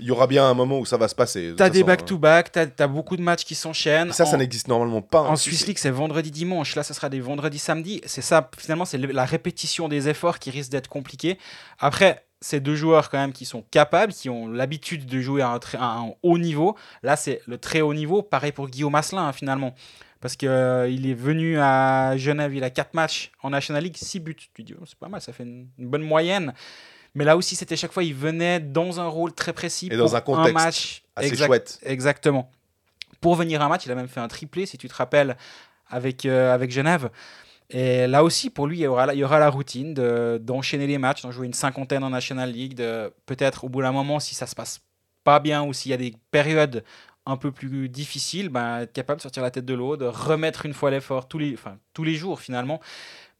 Il 0.00 0.06
y 0.06 0.10
aura 0.12 0.28
bien 0.28 0.46
un 0.48 0.54
moment 0.54 0.78
où 0.78 0.86
ça 0.86 0.96
va 0.96 1.08
se 1.08 1.14
passer. 1.16 1.50
de 1.50 1.54
tu 1.56 1.62
as 1.62 1.66
toute 1.66 1.74
des 1.74 1.82
back-to-back, 1.84 2.52
tu 2.52 2.58
as, 2.82 2.86
beaucoup 2.86 3.16
de 3.16 3.22
matchs 3.22 3.44
qui 3.44 3.56
s'enchaînent. 3.56 4.10
hein. 4.10 4.12
Ça, 4.12 4.26
ça 4.26 4.36
En- 4.36 4.38
n'existe 4.38 4.68
normalement 4.68 5.02
pas. 5.02 5.22
en 5.22 5.34
Swiss 5.34 5.66
League, 5.66 5.78
c'est 5.78 5.90
vendredi 5.90 6.30
dimanche. 6.30 6.76
Là, 6.76 6.84
ce 6.84 6.94
sera 6.94 7.08
des 7.08 7.20
vendredis 7.20 7.58
samedi. 7.58 8.00
C'est 8.06 8.22
ça, 8.22 8.48
finalement, 8.56 8.84
c'est 8.84 8.98
la 8.98 9.24
répétition 9.24 9.88
des 9.88 10.08
efforts 10.08 10.38
qui 10.38 10.50
risque 10.50 10.70
d'être 10.70 10.86
compliqué. 10.88 11.36
Après, 11.80 12.24
c'est 12.40 12.60
deux 12.60 12.76
joueurs 12.76 13.10
quand 13.10 13.18
même 13.18 13.32
qui 13.32 13.44
sont 13.44 13.62
capables, 13.70 14.12
qui 14.12 14.28
ont 14.30 14.48
l'habitude 14.48 15.06
de 15.06 15.20
jouer 15.20 15.42
à 15.42 15.50
un, 15.50 15.58
très- 15.58 15.78
à 15.78 15.84
un 15.98 16.12
haut 16.22 16.38
niveau. 16.38 16.76
Là, 17.02 17.16
c'est 17.16 17.40
le 17.46 17.58
très 17.58 17.80
haut 17.80 17.94
niveau. 17.94 18.22
Pareil 18.22 18.52
pour 18.52 18.68
Guillaume 18.68 18.94
Asselin, 18.94 19.26
hein, 19.28 19.32
finalement. 19.32 19.74
Parce 20.20 20.34
qu'il 20.36 20.48
il 20.90 21.08
est 21.08 21.14
venu 21.14 21.58
à 21.60 22.16
Genève, 22.16 22.54
il 22.54 22.64
a 22.64 22.70
4 22.70 22.94
matchs 22.94 23.30
en 23.42 23.50
National 23.50 23.82
League, 23.84 23.96
6 23.96 24.20
buts. 24.20 24.36
Tu 24.54 24.62
dis, 24.62 24.74
oh, 24.80 24.84
c'est 24.86 24.98
pas 24.98 25.08
mal, 25.08 25.20
ça 25.20 25.32
fait 25.32 25.44
une, 25.44 25.68
une 25.78 25.88
bonne 25.88 26.02
moyenne. 26.02 26.54
Mais 27.14 27.24
là 27.24 27.36
aussi, 27.36 27.56
c'était 27.56 27.76
chaque 27.76 27.92
fois, 27.92 28.02
il 28.04 28.14
venait 28.14 28.60
dans 28.60 29.00
un 29.00 29.06
rôle 29.06 29.32
très 29.32 29.52
précis. 29.52 29.88
Et 29.90 29.96
dans 29.96 30.06
pour 30.06 30.14
un 30.16 30.20
contexte 30.20 30.54
match. 30.54 31.02
Assez 31.16 31.28
Exact- 31.28 31.46
chouette. 31.46 31.78
Exactement. 31.82 32.50
Pour 33.20 33.34
venir 33.34 33.62
à 33.62 33.64
un 33.64 33.68
match, 33.68 33.86
il 33.86 33.92
a 33.92 33.94
même 33.94 34.08
fait 34.08 34.20
un 34.20 34.28
triplé, 34.28 34.66
si 34.66 34.76
tu 34.78 34.88
te 34.88 34.94
rappelles, 34.94 35.36
avec, 35.88 36.24
euh, 36.26 36.52
avec 36.54 36.70
Genève. 36.70 37.10
Et 37.70 38.06
là 38.06 38.24
aussi, 38.24 38.48
pour 38.50 38.66
lui, 38.66 38.78
il 38.78 38.82
y 38.82 38.86
aura, 38.86 39.06
la- 39.06 39.14
il 39.14 39.18
y 39.18 39.24
aura 39.24 39.38
la 39.38 39.50
routine 39.50 39.92
de- 39.94 40.38
d'enchaîner 40.42 40.86
les 40.86 40.98
matchs, 40.98 41.22
d'en 41.22 41.30
jouer 41.30 41.46
une 41.46 41.52
cinquantaine 41.52 42.02
en 42.02 42.10
National 42.10 42.50
League, 42.50 42.74
de 42.74 43.12
peut-être 43.26 43.64
au 43.64 43.68
bout 43.68 43.82
d'un 43.82 43.92
moment, 43.92 44.20
si 44.20 44.34
ça 44.34 44.46
se 44.46 44.54
passe 44.54 44.80
pas 45.24 45.38
bien 45.40 45.62
ou 45.64 45.72
s'il 45.74 45.90
y 45.90 45.94
a 45.94 45.98
des 45.98 46.14
périodes 46.30 46.82
un 47.26 47.36
peu 47.36 47.52
plus 47.52 47.90
difficiles, 47.90 48.48
ben, 48.48 48.80
être 48.80 48.92
capable 48.94 49.18
de 49.18 49.22
sortir 49.22 49.42
la 49.42 49.50
tête 49.50 49.66
de 49.66 49.74
l'eau, 49.74 49.98
de 49.98 50.06
remettre 50.06 50.64
une 50.64 50.72
fois 50.72 50.90
l'effort 50.90 51.28
tous 51.28 51.38
les, 51.38 51.52
enfin, 51.52 51.76
tous 51.92 52.04
les 52.04 52.14
jours 52.14 52.40
finalement. 52.40 52.80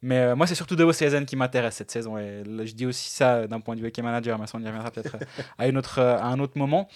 Mais 0.03 0.19
euh, 0.19 0.35
moi, 0.35 0.45
c'est 0.47 0.55
surtout 0.55 0.75
Devo 0.75 0.93
Season 0.93 1.25
qui 1.25 1.35
m'intéresse 1.35 1.75
cette 1.75 1.89
saison. 1.91 2.17
Et 2.19 2.43
là, 2.45 2.65
je 2.65 2.73
dis 2.73 2.85
aussi 2.85 3.09
ça 3.09 3.47
d'un 3.47 3.59
point 3.59 3.75
de 3.75 3.81
vue 3.81 3.87
hockey 3.87 4.01
manager, 4.03 4.37
mais 4.39 4.45
ça, 4.45 4.57
on 4.57 4.61
y 4.61 4.65
reviendra 4.67 4.91
peut-être 4.91 5.17
à, 5.57 5.67
une 5.67 5.77
autre, 5.77 5.99
à 5.99 6.25
un 6.27 6.39
autre 6.39 6.57
moment. 6.57 6.87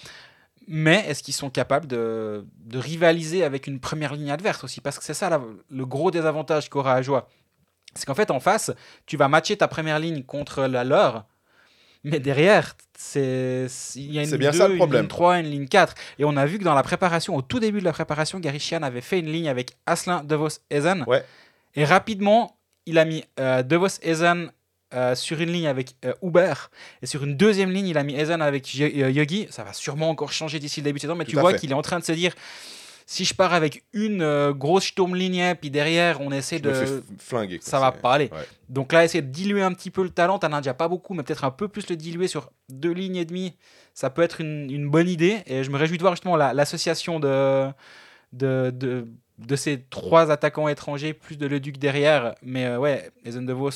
Mais 0.66 1.04
est-ce 1.08 1.22
qu'ils 1.22 1.34
sont 1.34 1.50
capables 1.50 1.86
de, 1.86 2.46
de 2.64 2.78
rivaliser 2.78 3.44
avec 3.44 3.66
une 3.66 3.80
première 3.80 4.14
ligne 4.14 4.30
adverse 4.30 4.64
aussi? 4.64 4.80
Parce 4.80 4.98
que 4.98 5.04
c'est 5.04 5.14
ça 5.14 5.28
la- 5.28 5.40
le 5.70 5.86
gros 5.86 6.10
désavantage 6.10 6.70
qu'aura 6.70 6.94
Ajoie. 6.94 7.28
C'est 7.94 8.06
qu'en 8.06 8.14
fait, 8.14 8.30
en 8.30 8.40
face, 8.40 8.72
tu 9.06 9.16
vas 9.16 9.28
matcher 9.28 9.56
ta 9.56 9.68
première 9.68 9.98
ligne 9.98 10.22
contre 10.24 10.64
la 10.66 10.82
leur, 10.84 11.26
mais 12.02 12.18
derrière, 12.18 12.76
c'est 12.98 13.66
il 13.94 14.12
y 14.12 14.18
a 14.18 14.22
une 14.22 14.28
ligne 14.28 14.36
bien 14.38 14.52
ça, 14.52 14.66
le 14.68 14.72
2, 14.74 14.78
problème. 14.78 15.00
une 15.00 15.02
ligne 15.04 15.08
3, 15.08 15.38
une 15.40 15.46
ligne 15.46 15.68
4. 15.68 15.94
Et 16.18 16.24
on 16.24 16.36
a 16.36 16.44
vu 16.46 16.58
que 16.58 16.64
dans 16.64 16.74
la 16.74 16.82
préparation, 16.82 17.36
au 17.36 17.42
tout 17.42 17.60
début 17.60 17.78
de 17.80 17.84
la 17.84 17.92
préparation, 17.92 18.40
Gary 18.40 18.58
Sheehan 18.60 18.82
avait 18.82 19.00
fait 19.00 19.20
une 19.20 19.30
ligne 19.30 19.48
avec 19.48 19.76
Aslin, 19.86 20.24
De 20.24 20.34
Vos, 20.34 20.48
Ezen. 20.70 21.04
Ouais. 21.06 21.24
Et 21.76 21.84
rapidement, 21.84 22.56
il 22.86 22.98
a 22.98 23.04
mis 23.04 23.24
euh, 23.40 23.62
De 23.62 23.76
Vos, 23.76 23.86
Ezen, 24.02 24.50
euh, 24.94 25.14
sur 25.14 25.40
une 25.40 25.50
ligne 25.50 25.66
avec 25.66 25.96
euh, 26.04 26.12
Uber 26.22 26.54
et 27.02 27.06
sur 27.06 27.24
une 27.24 27.36
deuxième 27.36 27.70
ligne, 27.70 27.88
il 27.88 27.98
a 27.98 28.02
mis 28.04 28.14
Ezen 28.14 28.40
avec 28.40 28.70
euh, 28.80 29.10
Yogi. 29.10 29.46
Ça 29.50 29.64
va 29.64 29.72
sûrement 29.72 30.08
encore 30.10 30.32
changer 30.32 30.58
d'ici 30.58 30.80
le 30.80 30.84
début 30.84 30.98
de 30.98 31.02
saison, 31.02 31.14
mais 31.16 31.24
Tout 31.24 31.32
tu 31.32 31.36
vois 31.38 31.52
qu'il 31.54 31.70
est 31.70 31.74
en 31.74 31.82
train 31.82 31.98
de 31.98 32.04
se 32.04 32.12
dire 32.12 32.34
si 33.06 33.26
je 33.26 33.34
pars 33.34 33.52
avec 33.52 33.84
une 33.92 34.22
euh, 34.22 34.52
grosse 34.54 34.84
Sturmlinie, 34.84 35.54
puis 35.60 35.70
derrière, 35.70 36.22
on 36.22 36.30
essaie 36.32 36.56
Je 36.56 36.62
de. 36.62 37.02
flinguer. 37.18 37.58
quoi, 37.58 37.68
Ça 37.68 37.78
va 37.78 37.92
pas 37.92 38.14
aller. 38.14 38.30
ouais. 38.32 38.46
Donc 38.70 38.94
là, 38.94 39.04
essayer 39.04 39.20
de 39.20 39.28
diluer 39.30 39.62
un 39.62 39.72
petit 39.74 39.90
peu 39.90 40.02
le 40.02 40.08
talent, 40.08 40.38
t'en 40.38 40.52
as 40.54 40.62
déjà 40.62 40.72
pas 40.72 40.88
beaucoup, 40.88 41.12
mais 41.12 41.22
peut-être 41.22 41.44
un 41.44 41.50
peu 41.50 41.68
plus 41.68 41.88
le 41.90 41.96
diluer 41.96 42.28
sur 42.28 42.50
deux 42.70 42.92
lignes 42.92 43.16
et 43.16 43.26
demie, 43.26 43.52
ça 43.92 44.08
peut 44.08 44.22
être 44.22 44.40
une, 44.40 44.70
une 44.70 44.88
bonne 44.88 45.08
idée. 45.10 45.42
Et 45.46 45.64
je 45.64 45.70
me 45.70 45.76
réjouis 45.76 45.98
de 45.98 46.02
voir 46.02 46.14
justement 46.14 46.36
la- 46.36 46.54
l'association 46.54 47.20
de, 47.20 47.66
de, 48.32 48.70
de, 48.74 49.06
de 49.38 49.56
ces 49.56 49.82
trois 49.90 50.30
attaquants 50.30 50.68
étrangers, 50.68 51.12
plus 51.12 51.36
de 51.36 51.46
Leduc 51.46 51.76
derrière. 51.76 52.34
Mais 52.42 52.64
euh, 52.64 52.78
ouais, 52.78 53.10
Ezen 53.26 53.44
de 53.44 53.52
Vos 53.52 53.68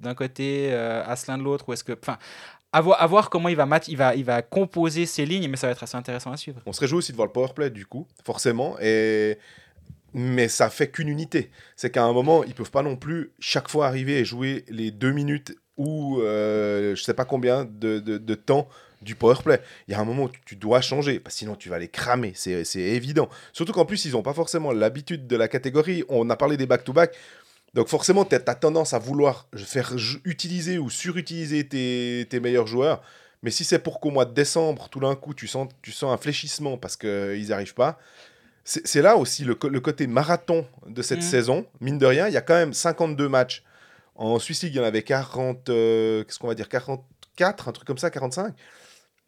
d'un 0.00 0.14
côté, 0.14 0.70
euh, 0.72 1.04
Asselin 1.06 1.38
de 1.38 1.42
l'autre, 1.42 1.68
ou 1.68 1.72
est-ce 1.72 1.84
que. 1.84 1.92
Enfin, 2.00 2.18
à 2.72 2.80
voir, 2.82 3.30
comment 3.30 3.48
il 3.48 3.56
va, 3.56 3.66
match, 3.66 3.88
il, 3.88 3.96
va, 3.96 4.14
il 4.14 4.24
va 4.24 4.42
composer 4.42 5.04
ces 5.04 5.26
lignes, 5.26 5.48
mais 5.48 5.56
ça 5.56 5.66
va 5.66 5.72
être 5.72 5.82
assez 5.82 5.96
intéressant 5.96 6.30
à 6.30 6.36
suivre. 6.36 6.60
On 6.66 6.72
se 6.72 6.80
réjouit 6.80 6.98
aussi 6.98 7.10
de 7.12 7.16
voir 7.16 7.26
le 7.26 7.32
powerplay, 7.32 7.70
du 7.70 7.84
coup, 7.86 8.06
forcément. 8.24 8.76
Et... 8.80 9.38
Mais 10.12 10.48
ça 10.48 10.70
fait 10.70 10.88
qu'une 10.88 11.08
unité. 11.08 11.50
C'est 11.76 11.90
qu'à 11.90 12.04
un 12.04 12.12
moment, 12.12 12.42
ils 12.44 12.54
peuvent 12.54 12.70
pas 12.70 12.82
non 12.82 12.96
plus 12.96 13.32
chaque 13.38 13.68
fois 13.68 13.86
arriver 13.86 14.18
et 14.18 14.24
jouer 14.24 14.64
les 14.68 14.90
deux 14.90 15.12
minutes 15.12 15.56
ou 15.76 16.20
euh, 16.20 16.94
je 16.94 17.02
sais 17.02 17.14
pas 17.14 17.24
combien 17.24 17.64
de, 17.64 18.00
de- 18.00 18.34
temps 18.34 18.68
du 19.02 19.14
powerplay. 19.14 19.60
Il 19.88 19.92
y 19.92 19.94
a 19.94 20.00
un 20.00 20.04
moment 20.04 20.24
où 20.24 20.30
tu- 20.44 20.56
dois 20.56 20.80
changer, 20.80 21.20
parce 21.20 21.36
sinon 21.36 21.54
tu 21.54 21.68
vas 21.70 21.78
les 21.78 21.88
cramer, 21.88 22.32
c'est 22.34 22.64
évident. 22.80 23.28
Surtout 23.52 23.72
qu'en 23.72 23.86
plus, 23.86 24.04
ils 24.04 24.12
n'ont 24.12 24.22
pas 24.22 24.34
forcément 24.34 24.72
l'habitude 24.72 25.26
de 25.26 25.36
la 25.36 25.48
catégorie. 25.48 26.04
On 26.08 26.28
a 26.28 26.36
parlé 26.36 26.56
des 26.56 26.66
back-to-back. 26.66 27.16
Donc 27.74 27.88
forcément, 27.88 28.24
tu 28.24 28.34
as 28.34 28.40
tendance 28.40 28.94
à 28.94 28.98
vouloir 28.98 29.48
faire 29.56 29.94
utiliser 30.24 30.78
ou 30.78 30.90
surutiliser 30.90 31.66
tes, 31.68 32.26
tes 32.28 32.40
meilleurs 32.40 32.66
joueurs. 32.66 33.02
Mais 33.42 33.50
si 33.50 33.64
c'est 33.64 33.78
pour 33.78 34.00
qu'au 34.00 34.10
mois 34.10 34.24
de 34.24 34.34
décembre, 34.34 34.88
tout 34.90 35.00
d'un 35.00 35.14
coup, 35.14 35.34
tu 35.34 35.46
sens, 35.46 35.68
tu 35.82 35.92
sens 35.92 36.12
un 36.12 36.16
fléchissement 36.18 36.76
parce 36.76 36.96
qu'ils 36.96 37.48
n'arrivent 37.48 37.74
pas, 37.74 37.98
c'est 38.64 39.02
là 39.02 39.16
aussi 39.16 39.44
le, 39.44 39.54
côté 39.54 40.06
marathon 40.06 40.66
de 40.86 41.00
cette 41.02 41.20
Mhm. 41.20 41.24
saison. 41.24 41.66
Mine 41.80 41.98
de 41.98 42.06
rien, 42.06 42.28
il 42.28 42.34
y 42.34 42.36
a 42.36 42.42
quand 42.42 42.54
même 42.54 42.72
52 42.74 43.28
matchs. 43.28 43.64
En 44.14 44.38
Suisse 44.38 44.62
League, 44.62 44.74
il 44.74 44.76
y 44.76 44.80
en 44.80 44.84
avait 44.84 45.02
40, 45.02 45.70
euh, 45.70 46.22
qu'est-ce 46.24 46.38
qu'on 46.38 46.48
va 46.48 46.54
dire, 46.54 46.68
44, 46.68 47.68
un 47.68 47.72
truc 47.72 47.86
comme 47.86 47.98
ça, 47.98 48.10
45. 48.10 48.54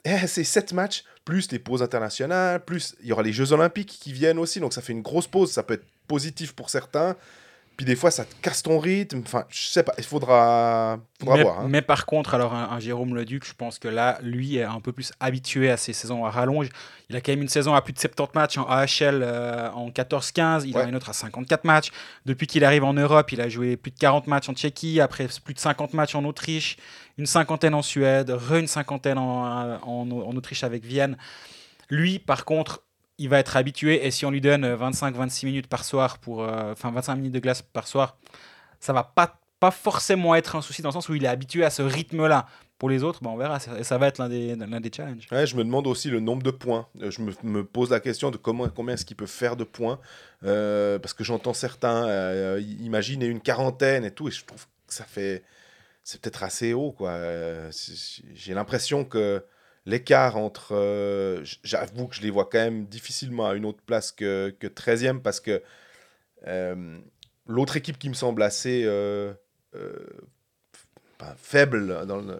Eh, 0.05 0.27
c'est 0.27 0.45
7 0.45 0.73
matchs, 0.75 1.05
plus 1.25 1.51
les 1.51 1.59
pauses 1.59 1.83
internationales, 1.83 2.63
plus 2.63 2.95
il 3.01 3.07
y 3.07 3.13
aura 3.13 3.23
les 3.23 3.33
Jeux 3.33 3.53
Olympiques 3.53 3.99
qui 4.01 4.13
viennent 4.13 4.39
aussi, 4.39 4.61
donc 4.61 4.75
ça 4.75 4.83
fait 4.83 4.93
une 4.93 5.03
grosse 5.03 5.29
pause. 5.29 5.51
Ça 5.53 5.63
peut 5.63 5.75
être 5.75 5.87
positif 6.09 6.53
pour 6.53 6.69
certains. 6.69 7.17
Puis 7.76 7.87
des 7.87 7.97
fois, 7.97 8.11
ça 8.11 8.25
te 8.25 8.35
casse 8.43 8.62
ton 8.62 8.79
rythme. 8.79 9.23
Enfin, 9.25 9.45
je 9.49 9.62
sais 9.69 9.83
pas, 9.83 9.95
il 9.99 10.05
faudra, 10.05 10.99
faudra 11.19 11.37
mais, 11.37 11.43
voir. 11.43 11.61
hein. 11.61 11.67
mais 11.69 11.83
par 11.83 12.07
contre, 12.07 12.35
alors 12.35 12.52
un, 12.55 12.69
un 12.71 12.79
Jérôme 12.81 13.14
Leduc, 13.14 13.45
je 13.47 13.55
pense 13.55 13.79
que 13.79 13.88
là, 13.88 14.19
lui 14.23 14.57
est 14.59 14.62
un 14.62 14.81
peu 14.81 14.93
plus 14.93 15.12
habitué 15.21 15.71
à 15.71 15.76
ces 15.76 15.93
saisons 15.93 16.25
à 16.25 16.31
rallonge. 16.31 16.69
Il 17.09 17.17
a 17.17 17.21
quand 17.21 17.33
même 17.33 17.43
une 17.43 17.49
saison 17.49 17.75
à 17.75 17.83
plus 17.83 17.93
de 17.93 17.99
70 17.99 18.35
matchs 18.35 18.59
en 18.59 18.67
AHL 18.69 19.23
euh, 19.23 19.71
en 19.73 19.91
14-15. 19.91 20.62
Il 20.67 20.76
en 20.76 20.81
a 20.81 20.85
une 20.85 20.97
autre 20.97 21.11
à 21.11 21.12
54 21.12 21.64
matchs. 21.64 21.91
Depuis 22.26 22.47
qu'il 22.47 22.64
arrive 22.64 22.85
en 22.85 22.93
Europe, 22.95 23.33
il 23.33 23.41
a 23.41 23.49
joué 23.49 23.76
plus 23.76 23.91
de 23.91 23.99
40 23.99 24.26
matchs 24.26 24.49
en 24.49 24.55
Tchéquie, 24.55 25.00
après 25.00 25.26
plus 25.45 25.55
de 25.55 25.59
50 25.59 25.95
matchs 25.95 26.14
en 26.14 26.25
Autriche, 26.25 26.76
une 27.19 27.26
cinquantaine 27.26 27.75
en 27.75 27.83
Suède, 27.83 28.31
re 28.31 28.55
une 28.57 28.67
cinquantaine 28.67 29.19
en, 29.19 29.47
euh, 29.47 29.76
en, 29.83 30.11
en 30.11 30.37
Autriche 30.37 30.62
avec 30.64 30.85
Vienne. 30.85 31.17
Lui, 31.91 32.19
par 32.19 32.45
contre, 32.45 32.83
il 33.23 33.29
va 33.29 33.38
être 33.38 33.57
habitué 33.57 34.05
et 34.07 34.11
si 34.11 34.26
on 34.26 34.31
lui 34.31 34.41
donne 34.41 34.67
25-26 34.67 35.47
minutes 35.47 35.67
par 35.69 35.85
soir 35.85 36.19
pour, 36.19 36.43
euh, 36.43 36.73
enfin 36.73 36.91
25 36.91 37.17
minutes 37.17 37.33
de 37.33 37.38
glace 37.41 37.62
par 37.62 37.87
soir, 37.87 38.17
ça 38.81 38.93
va 38.93 39.05
pas 39.05 39.38
pas 39.61 39.71
forcément 39.71 40.35
être 40.35 40.57
un 40.57 40.61
souci 40.61 40.83
dans 40.83 40.88
le 40.88 40.95
sens 40.95 41.09
où 41.09 41.14
il 41.14 41.25
est 41.25 41.29
habitué 41.29 41.64
à 41.64 41.71
ce 41.71 41.83
rythme-là. 41.83 42.47
Pour 42.79 42.91
les 42.91 43.05
autres, 43.05 43.23
ben 43.23 43.31
on 43.31 43.37
verra. 43.37 43.61
Ça, 43.61 43.85
ça 43.85 43.97
va 43.97 44.09
être 44.09 44.19
l'un 44.19 44.29
des, 44.29 44.57
des 44.57 44.91
challenges. 44.93 45.29
Ouais, 45.31 45.47
je 45.47 45.55
me 45.55 45.62
demande 45.62 45.87
aussi 45.87 46.11
le 46.11 46.19
nombre 46.19 46.43
de 46.43 46.50
points. 46.50 46.88
Euh, 47.00 47.12
Je 47.12 47.23
me, 47.23 47.33
me 47.45 47.64
pose 47.64 47.91
la 47.91 48.00
question 48.00 48.33
de 48.33 48.37
comment, 48.38 48.69
combien 48.69 48.95
est-ce 48.95 49.05
qu'il 49.05 49.14
peut 49.17 49.26
faire 49.26 49.55
de 49.55 49.62
points. 49.62 50.00
Euh, 50.43 50.99
parce 50.99 51.14
que 51.14 51.23
j'entends 51.23 51.55
certains 51.55 52.09
euh, 52.09 52.61
imaginer 52.81 53.26
une 53.26 53.41
quarantaine 53.41 54.05
et 54.05 54.11
tout, 54.11 54.26
et 54.26 54.33
je 54.33 54.45
trouve 54.45 54.67
que 54.88 54.95
ça 54.95 55.05
fait. 55.05 55.45
C'est 56.02 56.21
peut-être 56.21 56.43
assez 56.43 56.73
haut, 56.73 56.91
quoi. 56.91 57.11
Euh, 57.11 57.71
J'ai 58.35 58.55
l'impression 58.55 59.05
que 59.05 59.45
l'écart 59.87 60.37
entre. 60.37 60.75
euh, 60.75 61.45
J'avoue 61.65 62.06
que 62.09 62.15
je 62.15 62.23
les 62.23 62.30
vois 62.30 62.45
quand 62.50 62.59
même 62.59 62.87
difficilement 62.87 63.49
à 63.49 63.54
une 63.54 63.65
autre 63.65 63.83
place 63.85 64.13
que, 64.13 64.54
que 64.59 64.67
13e, 64.67 65.21
parce 65.21 65.41
que 65.41 65.63
euh, 66.47 66.99
l'autre 67.47 67.76
équipe 67.76 67.99
qui 67.99 68.09
me 68.09 68.15
semble 68.15 68.43
assez. 68.43 68.83
euh, 68.85 69.33
faible, 71.37 71.97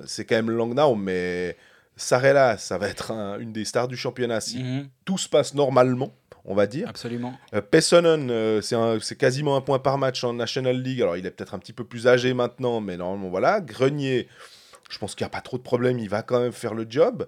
c'est 0.07 0.25
quand 0.25 0.35
même 0.37 0.51
Langnau, 0.51 0.95
mais 0.97 1.57
Sarella, 1.97 2.59
ça 2.59 2.79
va 2.79 2.89
être 2.89 3.13
un- 3.13 3.39
une 3.39 3.53
des 3.53 3.65
stars 3.65 3.87
du 3.89 3.97
championnat 3.97 4.41
si 4.41 4.59
Mhm, 4.59 4.89
tout 5.05 5.19
se 5.19 5.29
passe 5.29 5.55
normalement, 5.55 6.13
on 6.45 6.55
va 6.55 6.67
dire. 6.67 6.89
absolument. 6.89 7.33
Pessonen, 7.71 8.61
c'est 8.63 9.17
quasiment 9.17 9.57
un 9.57 9.61
point 9.61 9.79
par 9.79 9.99
match 9.99 10.25
en 10.25 10.33
National 10.33 10.81
League. 10.81 11.01
Alors, 11.01 11.17
il 11.17 11.27
est 11.27 11.31
peut-être 11.31 11.55
un 11.55 11.59
petit 11.61 11.73
peu 11.73 11.85
plus 11.85 12.09
âgé 12.09 12.35
maintenant, 12.35 12.81
mais 12.81 12.97
normalement, 12.97 13.29
voilà. 13.31 13.61
Grenier, 13.61 14.27
je 14.93 14.99
pense 14.99 15.15
qu'il 15.15 15.25
n'y 15.25 15.29
a 15.29 15.31
pas 15.31 15.41
trop 15.41 15.57
de 15.59 15.63
problème, 15.63 15.99
il 15.99 16.09
va 16.09 16.23
quand 16.23 16.41
même 16.41 16.53
faire 16.53 16.75
le 16.75 16.87
job. 16.89 17.27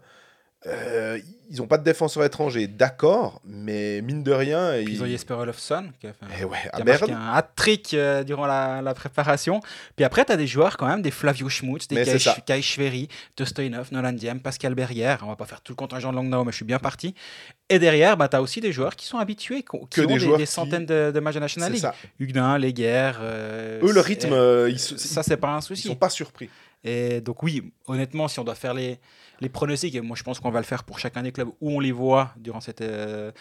Euh, 0.67 1.19
ils 1.51 1.59
n'ont 1.59 1.67
pas 1.67 1.77
de 1.77 1.85
défenseur 1.85 2.25
étranger, 2.25 2.67
d'accord, 2.67 3.43
mais 3.45 4.01
mine 4.01 4.23
de 4.23 4.33
rien. 4.33 4.73
Puis 4.83 4.95
ils 4.95 5.03
ont 5.03 5.07
Jesper 5.07 5.35
Olofsson 5.35 5.91
qui 6.01 6.07
a, 6.07 6.15
fait 6.15 6.25
un- 6.25 6.29
Eh 6.41 6.45
ouais, 6.45 6.57
qui 6.63 6.69
à 6.69 6.77
a 6.81 6.85
marqué 6.85 7.13
un 7.13 7.33
hat-trick 7.35 7.93
euh, 7.93 8.25
durant 8.25 8.47
la, 8.47 8.81
la 8.81 8.95
préparation. 8.95 9.61
Puis 9.95 10.07
après, 10.07 10.25
tu 10.25 10.33
as 10.33 10.39
des 10.39 10.47
joueurs 10.47 10.79
quand 10.79 10.87
même, 10.87 11.03
des 11.03 11.11
Flavio 11.11 11.51
Schmutz, 11.51 11.87
des 11.87 12.03
Kai. 12.03 12.17
Kai 12.47 12.63
Schwery, 12.63 13.09
Tostoinov, 13.37 13.89
Nolan 13.93 14.13
Diem, 14.15 14.41
Pascal 14.41 14.75
Berrière. 14.75 15.19
On 15.25 15.27
va 15.27 15.37
pas 15.37 15.45
faire 15.45 15.61
tout 15.61 15.73
le 15.73 15.77
contingent 15.77 16.11
de 16.11 16.17
Langnau, 16.17 16.45
mais 16.45 16.51
je 16.51 16.57
suis 16.57 16.65
bien 16.65 16.79
parti. 16.79 17.15
Et 17.69 17.79
derrière, 17.79 18.17
bah, 18.17 18.29
tu 18.29 18.37
as 18.37 18.41
aussi 18.41 18.63
des 18.63 18.73
joueurs 18.73 18.97
qui 18.97 19.05
sont 19.05 19.19
habitués, 19.19 19.63
qui, 19.65 19.79
qui 19.79 19.87
Que 19.91 20.01
ont 20.01 20.17
des 20.17 20.19
des, 20.19 20.37
qui- 20.39 20.47
centaines 20.47 20.87
de, 20.87 21.11
de 21.15 21.21
matchs 21.21 21.35
de 21.35 21.41
National 21.41 21.73
League. 21.73 21.87
Huguenin, 22.19 22.57
Léguerre. 22.57 23.19
euh, 23.21 23.81
Eux, 23.83 23.93
le 23.93 24.01
rythme, 24.01 24.33
ils, 24.71 24.79
ça, 24.79 25.23
c'est 25.23 25.37
pas 25.37 25.49
un 25.49 25.59
ils 25.59 25.63
souci. 25.63 25.89
sont 25.89 25.95
pas 25.95 26.09
surpris. 26.09 26.49
Et 26.85 27.23
donc 27.23 27.43
oui, 27.43 27.73
honnêtement, 27.87 28.29
si 28.29 28.39
on 28.39 28.45
doit 28.45 28.55
faire 28.55 28.75
les, 28.75 29.01
pronostics, 29.53 29.95
et 29.95 30.01
moi 30.03 30.17
je 30.17 30.23
pense 30.23 30.39
qu'on 30.39 30.51
va 30.51 30.61
le 30.61 30.67
faire 30.67 30.85
pour 30.85 30.99
chacun 30.99 31.23
des 31.23 31.33
clubs 31.33 31.49
où 31.61 31.71
on 31.71 31.81
les 31.81 31.93
voit 31.93 32.35
durant, 32.37 32.61
cette, 32.61 32.83
euh, 32.83 33.33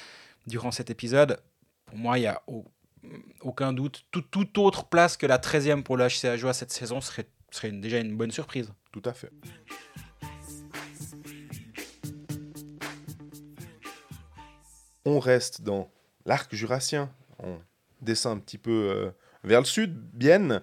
durant 0.48 0.72
cet 0.72 0.90
épisode, 0.90 1.40
pour 1.86 1.98
moi, 1.98 2.18
il 2.18 2.22
n'y 2.22 2.28
a 2.28 2.42
au- 2.48 2.66
aucun 3.42 3.74
doute. 3.74 4.06
Tout, 4.12 4.22
toute 4.22 4.58
autre 4.58 4.86
place 4.86 5.18
que 5.18 5.26
la 5.26 5.38
13e 5.38 5.84
pour 5.84 5.98
le 5.98 6.08
HC 6.08 6.26
Ajoie 6.26 6.54
cette 6.54 6.72
saison 6.72 7.02
serait, 7.02 7.28
serait 7.52 7.72
déjà 7.72 8.00
une 8.00 8.16
bonne 8.16 8.32
surprise. 8.32 8.72
Tout 8.94 9.04
à 9.06 9.14
fait. 9.14 9.32
On 15.06 15.20
reste 15.20 15.62
dans 15.62 15.92
l'arc 16.26 16.54
jurassien. 16.56 17.12
On 17.40 17.60
descend 18.02 18.38
un 18.38 18.40
petit 18.40 18.58
peu 18.58 18.72
euh, 18.72 19.12
vers 19.44 19.60
le 19.60 19.66
sud. 19.66 19.94
Bienne, 20.14 20.62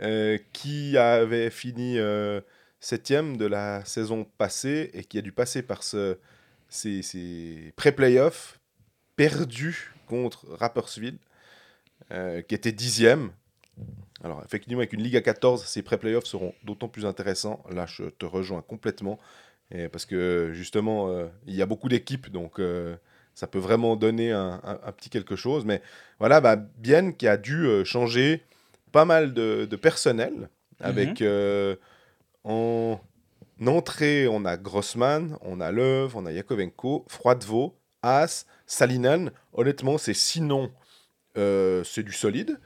euh, 0.00 0.38
qui 0.52 0.96
avait 0.96 1.50
fini 1.50 1.98
euh, 1.98 2.40
septième 2.80 3.36
de 3.36 3.46
la 3.46 3.84
saison 3.84 4.24
passée 4.38 4.90
et 4.94 5.04
qui 5.04 5.18
a 5.18 5.22
dû 5.22 5.32
passer 5.32 5.62
par 5.62 5.82
ce, 5.82 6.18
ces, 6.68 7.72
pré-playoffs 7.76 8.60
perdus 9.16 9.92
contre 10.06 10.46
Rapperswil, 10.48 11.18
euh, 12.10 12.42
qui 12.42 12.54
était 12.54 12.72
dixième. 12.72 13.30
Alors, 14.22 14.42
effectivement, 14.44 14.80
avec 14.80 14.92
une 14.92 15.02
Ligue 15.02 15.16
à 15.16 15.22
14, 15.22 15.64
ces 15.64 15.82
pré-playoffs 15.82 16.26
seront 16.26 16.54
d'autant 16.64 16.88
plus 16.88 17.06
intéressants. 17.06 17.62
Là, 17.70 17.86
je 17.86 18.04
te 18.04 18.26
rejoins 18.26 18.62
complètement. 18.62 19.18
Parce 19.92 20.04
que, 20.04 20.50
justement, 20.52 21.08
euh, 21.10 21.28
il 21.46 21.54
y 21.54 21.62
a 21.62 21.66
beaucoup 21.66 21.88
d'équipes, 21.88 22.28
donc 22.30 22.58
euh, 22.58 22.96
ça 23.34 23.46
peut 23.46 23.60
vraiment 23.60 23.94
donner 23.94 24.32
un, 24.32 24.58
petit 24.96 25.10
quelque 25.10 25.36
chose. 25.36 25.64
Mais 25.64 25.80
voilà, 26.18 26.40
bah, 26.40 26.56
Bienne 26.56 27.14
qui 27.16 27.28
a 27.28 27.36
dû 27.36 27.84
changer 27.84 28.42
pas 28.92 29.04
mal 29.04 29.34
de, 29.34 29.66
de 29.66 29.76
personnel. 29.76 30.48
Avec 30.82 31.20
euh, 31.20 31.76
en 32.44 32.98
entrée, 33.66 34.26
on 34.28 34.46
a 34.46 34.56
Grossman, 34.56 35.36
on 35.42 35.60
a 35.60 35.70
Löw, 35.70 36.10
on 36.14 36.24
a 36.24 36.32
Yakovenko, 36.32 37.04
Froidevaux, 37.08 37.76
Haas, 38.02 38.46
Salinen. 38.66 39.30
Honnêtement, 39.52 39.98
c'est 39.98 40.14
sinon, 40.14 40.72
euh, 41.36 41.84
c'est 41.84 42.02
du 42.02 42.12
solide. 42.12 42.58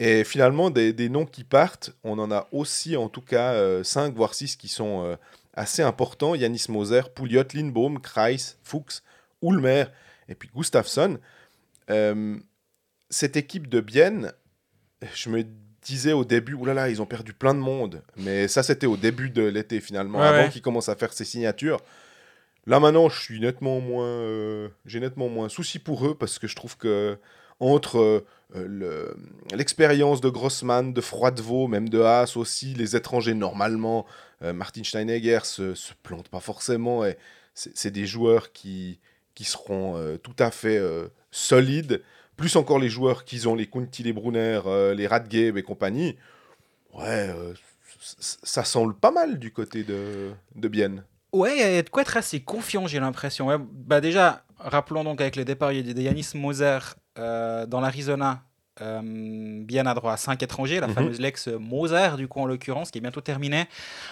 Et 0.00 0.24
finalement, 0.24 0.70
des, 0.70 0.92
des 0.92 1.08
noms 1.08 1.26
qui 1.26 1.44
partent, 1.44 1.90
on 2.04 2.18
en 2.18 2.30
a 2.30 2.48
aussi 2.52 2.96
en 2.96 3.08
tout 3.08 3.20
cas 3.20 3.82
5 3.82 4.14
voire 4.14 4.32
6 4.32 4.56
qui 4.56 4.68
sont 4.68 5.04
euh, 5.04 5.16
assez 5.54 5.82
importants. 5.82 6.34
Yanis 6.34 6.66
Moser, 6.68 7.02
Pouliot, 7.14 7.44
Lindbaum, 7.52 8.00
Kreis, 8.00 8.56
Fuchs, 8.62 9.02
Ulmer 9.42 9.86
et 10.28 10.34
puis 10.34 10.48
Gustafsson. 10.54 11.18
Euh, 11.90 12.38
cette 13.10 13.36
équipe 13.36 13.68
de 13.68 13.80
Bienne, 13.80 14.32
je 15.14 15.30
me 15.30 15.44
disais 15.92 16.12
au 16.12 16.24
début, 16.24 16.54
oulala, 16.54 16.88
ils 16.90 17.00
ont 17.02 17.06
perdu 17.06 17.32
plein 17.32 17.54
de 17.54 17.58
monde. 17.60 18.02
Mais 18.16 18.48
ça, 18.48 18.62
c'était 18.62 18.86
au 18.86 18.96
début 18.96 19.30
de 19.30 19.42
l'été 19.42 19.80
finalement, 19.80 20.20
Ouais, 20.20 20.26
avant 20.26 20.42
ouais. 20.44 20.48
qu'ils 20.50 20.62
commencent 20.62 20.88
à 20.88 20.96
faire 20.96 21.12
ces 21.12 21.24
signatures. 21.24 21.80
Là 22.66 22.80
maintenant, 22.80 23.08
je 23.08 23.18
suis 23.20 23.40
nettement 23.40 23.80
moins, 23.80 24.06
euh, 24.06 24.68
j'ai 24.84 25.00
nettement 25.00 25.28
moins 25.28 25.48
souci 25.48 25.78
pour 25.78 26.06
eux 26.06 26.14
parce 26.14 26.38
que 26.38 26.46
je 26.46 26.54
trouve 26.54 26.76
que 26.76 27.16
entre 27.60 27.98
euh, 27.98 28.20
le- 28.54 29.16
l'expérience 29.54 30.20
de 30.20 30.28
Grossman, 30.28 30.92
de 30.92 31.00
Froidevaux, 31.00 31.66
même 31.66 31.88
de 31.88 32.00
Haas 32.00 32.34
aussi, 32.36 32.74
les 32.74 32.94
étrangers 32.94 33.34
normalement, 33.34 34.04
euh, 34.42 34.52
Martin 34.52 34.84
Steinegger 34.84 35.40
se, 35.44 35.74
se 35.74 35.92
plante 36.02 36.28
pas 36.28 36.40
forcément 36.40 37.04
et 37.06 37.16
c'est 37.54 37.90
des 37.90 38.06
joueurs 38.06 38.52
qui, 38.52 39.00
qui 39.34 39.42
seront 39.44 40.16
tout 40.22 40.36
à 40.38 40.52
fait 40.52 40.80
solides, 41.32 42.02
plus 42.38 42.56
encore 42.56 42.78
les 42.78 42.88
joueurs 42.88 43.24
qu'ils 43.26 43.48
ont, 43.48 43.54
les 43.54 43.66
Kunti, 43.66 44.02
les 44.02 44.14
Brunner, 44.14 44.60
euh, 44.64 44.94
les 44.94 45.06
Radgeb 45.06 45.58
et 45.58 45.62
compagnie. 45.62 46.16
Ouais, 46.94 47.28
euh, 47.28 47.52
ça 48.00 48.64
semble 48.64 48.94
pas 48.94 49.10
mal 49.10 49.38
du 49.38 49.52
côté 49.52 49.82
de, 49.82 50.30
de 50.54 50.68
Bienne. 50.68 51.04
Ouais, 51.32 51.56
il 51.56 51.74
y 51.74 51.78
a 51.78 51.82
de 51.82 51.90
quoi 51.90 52.02
être 52.02 52.16
assez 52.16 52.40
confiant, 52.40 52.86
j'ai 52.86 53.00
l'impression. 53.00 53.48
Ouais, 53.48 53.56
bah 53.58 54.00
déjà, 54.00 54.44
rappelons 54.58 55.04
donc 55.04 55.20
avec 55.20 55.36
le 55.36 55.44
départ 55.44 55.70
de 55.70 56.00
Yanis 56.00 56.30
Moser 56.34 56.78
euh, 57.18 57.66
dans 57.66 57.80
l'Arizona, 57.80 58.44
euh, 58.80 59.00
bien 59.02 59.86
à 59.86 59.94
droit, 59.94 60.16
5 60.16 60.42
étrangers, 60.42 60.80
la 60.80 60.86
Mhm. 60.88 60.94
fameuse 60.94 61.20
Lex 61.20 61.48
Moser, 61.48 62.10
du 62.16 62.28
coup, 62.28 62.40
en 62.40 62.46
l'occurrence, 62.46 62.90
qui 62.90 62.98
est 62.98 63.00
bientôt 63.00 63.20
terminée. 63.20 63.64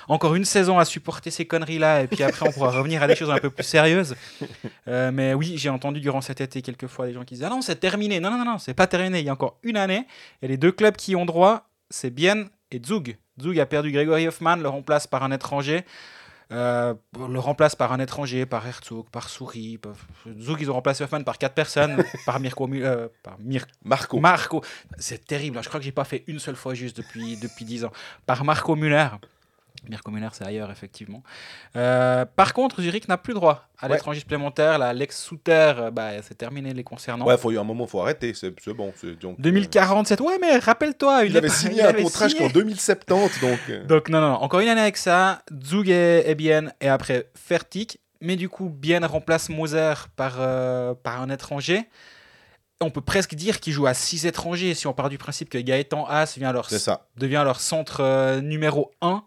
Encore 0.09 0.35
une 0.35 0.45
saison 0.45 0.79
à 0.79 0.85
supporter 0.85 1.31
ces 1.31 1.45
conneries-là, 1.45 2.03
et 2.03 2.07
puis 2.07 2.23
après, 2.23 2.49
on 2.49 2.53
pourra 2.53 2.71
revenir 2.71 3.03
à 3.03 3.07
des 3.07 3.17
choses 3.17 3.31
un 3.31 3.39
peu 3.39 3.51
plus 3.51 3.65
sérieuses. 3.65 4.15
Euh, 4.89 5.11
mais 5.13 5.35
oui, 5.35 5.55
j'ai 5.57 5.69
entendu 5.69 6.01
durant 6.01 6.21
cet 6.21 6.41
été 6.41 6.63
quelquefois 6.63 7.07
des 7.07 7.13
gens 7.13 7.25
qui 7.25 7.35
disent 7.35 7.43
Ah 7.45 7.49
non, 7.51 7.61
c'est 7.61 7.75
terminé. 7.77 8.21
Non, 8.21 8.31
non, 8.31 8.39
non, 8.39 8.45
non, 8.45 8.59
c'est 8.59 8.73
pas 8.75 8.87
terminé. 8.87 9.19
Il 9.19 9.25
y 9.27 9.29
a 9.29 9.33
encore 9.33 9.59
une 9.65 9.77
année, 9.77 10.07
et 10.43 10.49
les 10.49 10.57
deux 10.57 10.71
clubs 10.71 10.95
qui 10.95 11.17
ont 11.17 11.25
droit, 11.27 11.69
c'est 11.91 12.11
Bienne 12.11 12.49
et 12.71 12.81
Zug. 12.85 13.17
Zug 13.43 13.59
a 13.59 13.67
perdu 13.67 13.91
Grégory 13.91 14.29
Hoffman, 14.29 14.57
le 14.57 14.69
remplace 14.69 15.07
par 15.09 15.25
un 15.25 15.33
étranger. 15.33 15.85
Euh, 16.53 16.95
le 17.19 17.39
remplace 17.41 17.75
par 17.75 17.93
un 17.93 17.99
étranger, 17.99 18.47
par 18.47 18.65
Herzog, 18.67 19.07
par 19.11 19.29
Souris. 19.29 19.79
Par... 19.79 19.95
Zug, 20.39 20.59
ils 20.61 20.71
ont 20.71 20.75
remplacé 20.75 21.03
Hoffman 21.03 21.23
par 21.25 21.39
quatre 21.39 21.55
personnes, 21.55 22.05
par 22.27 22.39
Mirko, 22.39 22.69
euh, 22.73 23.09
par 23.23 23.39
Mir- 23.41 23.67
Marco. 23.85 24.21
Marco. 24.21 24.63
C'est 24.99 25.27
terrible, 25.27 25.59
hein. 25.59 25.63
je 25.63 25.69
crois 25.69 25.81
que 25.81 25.85
j'ai 25.85 25.93
pas 25.93 26.05
fait 26.05 26.23
une 26.29 26.39
seule 26.39 26.55
fois 26.57 26.75
juste 26.75 26.97
depuis, 26.99 27.37
depuis 27.37 27.65
10 27.65 27.85
ans. 27.87 27.93
Par 28.27 28.45
Marco 28.45 28.77
Müller. 28.77 29.09
Mirko 29.89 30.11
Müller, 30.11 30.29
c'est 30.33 30.45
ailleurs, 30.47 30.71
effectivement. 30.71 31.23
Euh, 31.77 32.25
par 32.25 32.53
contre, 32.55 32.81
Zurich 32.83 33.09
n'a 33.09 33.17
plus 33.19 33.35
droit 33.35 33.69
à 33.79 33.87
Ouais. 33.87 33.93
l'étranger 33.95 34.21
supplémentaire. 34.21 34.79
La 34.79 34.93
Lex 34.93 35.21
Souter, 35.23 35.73
euh, 35.79 35.91
bah, 35.91 36.11
c'est 36.23 36.37
terminé 36.37 36.73
les 36.75 36.83
concernant. 36.85 37.25
Ouais, 37.27 37.37
faut, 37.39 37.51
il 37.51 37.55
y 37.55 37.59
a 37.59 37.61
un 37.61 37.65
moment, 37.65 37.87
faut 37.87 38.01
arrêter, 38.01 38.33
c'est 38.35 38.51
bon. 38.73 38.93
c'est- 38.97 39.19
donc, 39.21 39.39
euh, 39.39 39.43
2047, 39.43 40.21
ouais, 40.21 40.39
mais 40.41 40.59
rappelle-toi, 40.59 41.25
il 41.25 41.37
avait 41.37 41.49
signé 41.49 41.83
un 41.83 41.93
contrat 41.93 42.29
jusqu'en 42.29 42.49
2070, 42.49 43.41
donc. 43.41 43.59
Donc 43.89 44.09
non, 44.09 44.21
non, 44.21 44.31
non, 44.31 44.37
encore 44.37 44.61
une 44.61 44.69
année 44.69 44.81
avec 44.81 44.97
ça, 44.97 45.43
Zug 45.65 45.89
et, 45.89 46.35
Bien, 46.35 46.73
et 46.81 46.89
après 46.89 47.29
Fertig. 47.35 47.99
Mais 48.21 48.37
du 48.37 48.49
coup, 48.49 48.71
Bien 48.71 49.07
remplace 49.07 49.49
Moser 49.51 49.93
par, 50.17 50.37
euh, 50.39 50.95
par 50.95 51.21
un 51.21 51.29
étranger. 51.31 51.85
On 52.81 52.91
peut 52.91 53.01
presque 53.01 53.35
dire 53.35 53.61
qu'il 53.61 53.73
joue 53.73 53.87
à 53.87 53.95
6 53.95 54.27
étrangers 54.27 54.75
si 54.75 54.87
on 54.87 54.93
part 54.93 55.09
du 55.09 55.17
principe 55.19 55.49
que 55.49 55.57
Gaëtan 55.59 56.05
Haas 56.07 56.35
vient 56.37 56.53
leur, 56.53 56.69
devient 57.17 57.43
leur 57.45 57.61
centre 57.61 58.01
euh, 58.03 58.41
numéro 58.41 58.91
1. 59.01 59.23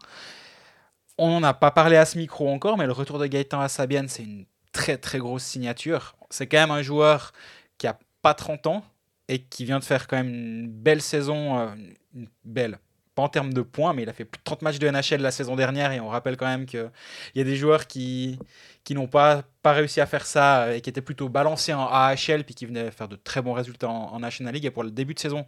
On 1.21 1.27
n'en 1.27 1.43
a 1.43 1.53
pas 1.53 1.69
parlé 1.69 1.97
à 1.97 2.05
ce 2.05 2.17
micro 2.17 2.49
encore, 2.49 2.77
mais 2.77 2.85
le 2.85 2.93
retour 2.93 3.19
de 3.19 3.27
Gaëtan 3.27 3.65
Bienne, 3.89 4.07
c'est 4.07 4.23
une 4.23 4.45
très 4.71 4.97
très 4.97 5.19
grosse 5.19 5.43
signature. 5.43 6.15
C'est 6.29 6.47
quand 6.47 6.59
même 6.59 6.71
un 6.71 6.81
joueur 6.81 7.33
qui 7.77 7.87
a 7.87 7.99
pas 8.21 8.33
30 8.33 8.67
ans 8.67 8.85
et 9.27 9.39
qui 9.39 9.65
vient 9.65 9.79
de 9.79 9.83
faire 9.83 10.07
quand 10.07 10.15
même 10.15 10.29
une 10.29 10.69
belle 10.69 11.01
saison, 11.01 11.59
euh, 11.59 11.67
une 12.15 12.29
belle, 12.45 12.79
pas 13.15 13.23
en 13.23 13.27
termes 13.27 13.53
de 13.53 13.61
points, 13.61 13.93
mais 13.93 14.03
il 14.03 14.09
a 14.09 14.13
fait 14.13 14.23
plus 14.23 14.39
de 14.39 14.43
30 14.45 14.61
matchs 14.61 14.79
de 14.79 14.89
NHL 14.89 15.19
la 15.19 15.31
saison 15.31 15.57
dernière 15.57 15.91
et 15.91 15.99
on 15.99 16.07
rappelle 16.07 16.37
quand 16.37 16.47
même 16.47 16.65
qu'il 16.65 16.89
y 17.35 17.41
a 17.41 17.43
des 17.43 17.57
joueurs 17.57 17.87
qui, 17.87 18.39
qui 18.85 18.95
n'ont 18.95 19.07
pas, 19.07 19.43
pas 19.61 19.73
réussi 19.73 19.99
à 19.99 20.05
faire 20.05 20.25
ça 20.25 20.73
et 20.73 20.79
qui 20.79 20.89
étaient 20.89 21.01
plutôt 21.01 21.27
balancés 21.27 21.73
en 21.73 21.85
AHL 21.85 22.45
puis 22.45 22.55
qui 22.55 22.65
venaient 22.65 22.91
faire 22.91 23.09
de 23.09 23.17
très 23.17 23.41
bons 23.41 23.51
résultats 23.51 23.89
en, 23.89 24.13
en 24.13 24.19
National 24.21 24.53
League. 24.53 24.63
Et 24.63 24.71
pour 24.71 24.83
le 24.83 24.91
début 24.91 25.15
de 25.15 25.19
saison 25.19 25.45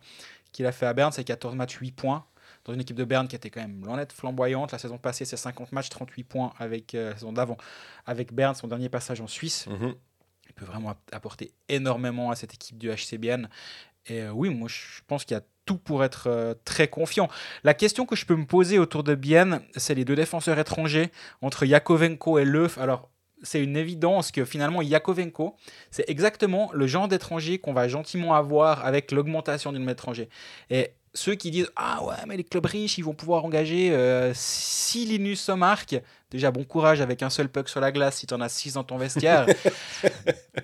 qu'il 0.51 0.65
a 0.65 0.73
fait 0.73 0.85
à 0.85 0.91
Berne, 0.91 1.13
c'est 1.13 1.23
14 1.23 1.55
matchs, 1.55 1.77
8 1.77 1.91
points. 1.93 2.25
Dans 2.65 2.73
une 2.73 2.81
équipe 2.81 2.95
de 2.97 3.03
Berne 3.03 3.27
qui 3.27 3.35
était 3.35 3.49
quand 3.49 3.61
même 3.61 3.83
loin 3.85 3.97
d'être 3.97 4.13
flamboyante. 4.13 4.71
La 4.71 4.77
saison 4.77 4.97
passée, 4.97 5.25
c'est 5.25 5.37
50 5.37 5.71
matchs, 5.71 5.89
38 5.89 6.23
points 6.23 6.53
avec 6.59 6.93
euh, 6.95 7.09
la 7.09 7.15
saison 7.15 7.33
d'avant 7.33 7.57
avec 8.05 8.33
Berne, 8.33 8.53
son 8.55 8.67
dernier 8.67 8.89
passage 8.89 9.19
en 9.21 9.27
Suisse. 9.27 9.67
Mhm. 9.67 9.95
Il 10.47 10.53
peut 10.53 10.65
vraiment 10.65 10.89
app- 10.91 11.09
apporter 11.11 11.53
énormément 11.69 12.29
à 12.29 12.35
cette 12.35 12.53
équipe 12.53 12.77
du 12.77 12.89
HCBN. 12.91 13.47
Et 14.07 14.21
euh, 14.21 14.31
oui, 14.31 14.49
moi 14.49 14.67
je 14.69 15.01
pense 15.07 15.25
qu'il 15.25 15.35
y 15.35 15.39
a 15.39 15.43
tout 15.65 15.77
pour 15.77 16.03
être 16.03 16.27
euh, 16.27 16.53
très 16.65 16.87
confiant. 16.87 17.29
La 17.63 17.73
question 17.73 18.05
que 18.05 18.15
je 18.15 18.25
peux 18.25 18.35
me 18.35 18.45
poser 18.45 18.77
autour 18.79 19.03
de 19.03 19.15
Bienne, 19.15 19.61
c'est 19.75 19.93
les 19.95 20.05
deux 20.05 20.15
défenseurs 20.15 20.57
étrangers 20.59 21.11
entre 21.41 21.65
Yakovenko 21.65 22.39
et 22.39 22.45
Leuf. 22.45 22.77
Alors, 22.79 23.09
c'est 23.43 23.63
une 23.63 23.75
évidence 23.77 24.31
que 24.31 24.43
finalement 24.45 24.81
Yakovenko, 24.83 25.55
c'est 25.89 26.07
exactement 26.09 26.69
le 26.73 26.85
genre 26.87 27.07
d'étranger 27.07 27.57
qu'on 27.59 27.73
va 27.73 27.87
gentiment 27.87 28.33
avoir 28.35 28.85
avec 28.85 29.11
l'augmentation 29.11 29.71
du 29.71 29.79
nombre 29.79 29.89
d'étrangers. 29.91 30.29
Et 30.69 30.91
ceux 31.13 31.35
qui 31.35 31.51
disent 31.51 31.69
Ah 31.75 32.03
ouais, 32.03 32.15
mais 32.27 32.37
les 32.37 32.43
clubs 32.43 32.65
riches, 32.65 32.97
ils 32.97 33.03
vont 33.03 33.13
pouvoir 33.13 33.43
engager 33.45 33.91
6 34.33 35.05
Linus 35.05 35.41
Somark. 35.41 35.95
Déjà, 36.29 36.49
bon 36.51 36.63
courage 36.63 37.01
avec 37.01 37.23
un 37.23 37.29
seul 37.29 37.49
puck 37.49 37.67
sur 37.67 37.81
la 37.81 37.91
glace 37.91 38.17
si 38.17 38.27
tu 38.27 38.33
en 38.33 38.39
as 38.41 38.49
6 38.49 38.73
dans 38.73 38.83
ton 38.83 38.97
vestiaire. 38.97 39.45
tu 40.03 40.09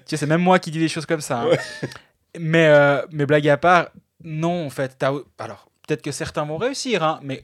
sais, 0.05 0.17
c'est 0.17 0.25
même 0.25 0.41
moi 0.41 0.59
qui 0.59 0.71
dis 0.71 0.79
des 0.79 0.87
choses 0.87 1.05
comme 1.05 1.21
ça. 1.21 1.41
hein. 1.41 1.49
Mais, 2.39 2.67
euh, 2.67 3.01
mais 3.11 3.25
blague 3.25 3.47
à 3.49 3.57
part, 3.57 3.89
non, 4.23 4.65
en 4.65 4.69
fait. 4.69 4.95
t'as- 4.97 5.11
Alors, 5.37 5.69
peut-être 5.87 6.01
que 6.01 6.11
certains 6.11 6.45
vont 6.45 6.57
réussir, 6.57 7.03
hein, 7.03 7.19
mais 7.23 7.43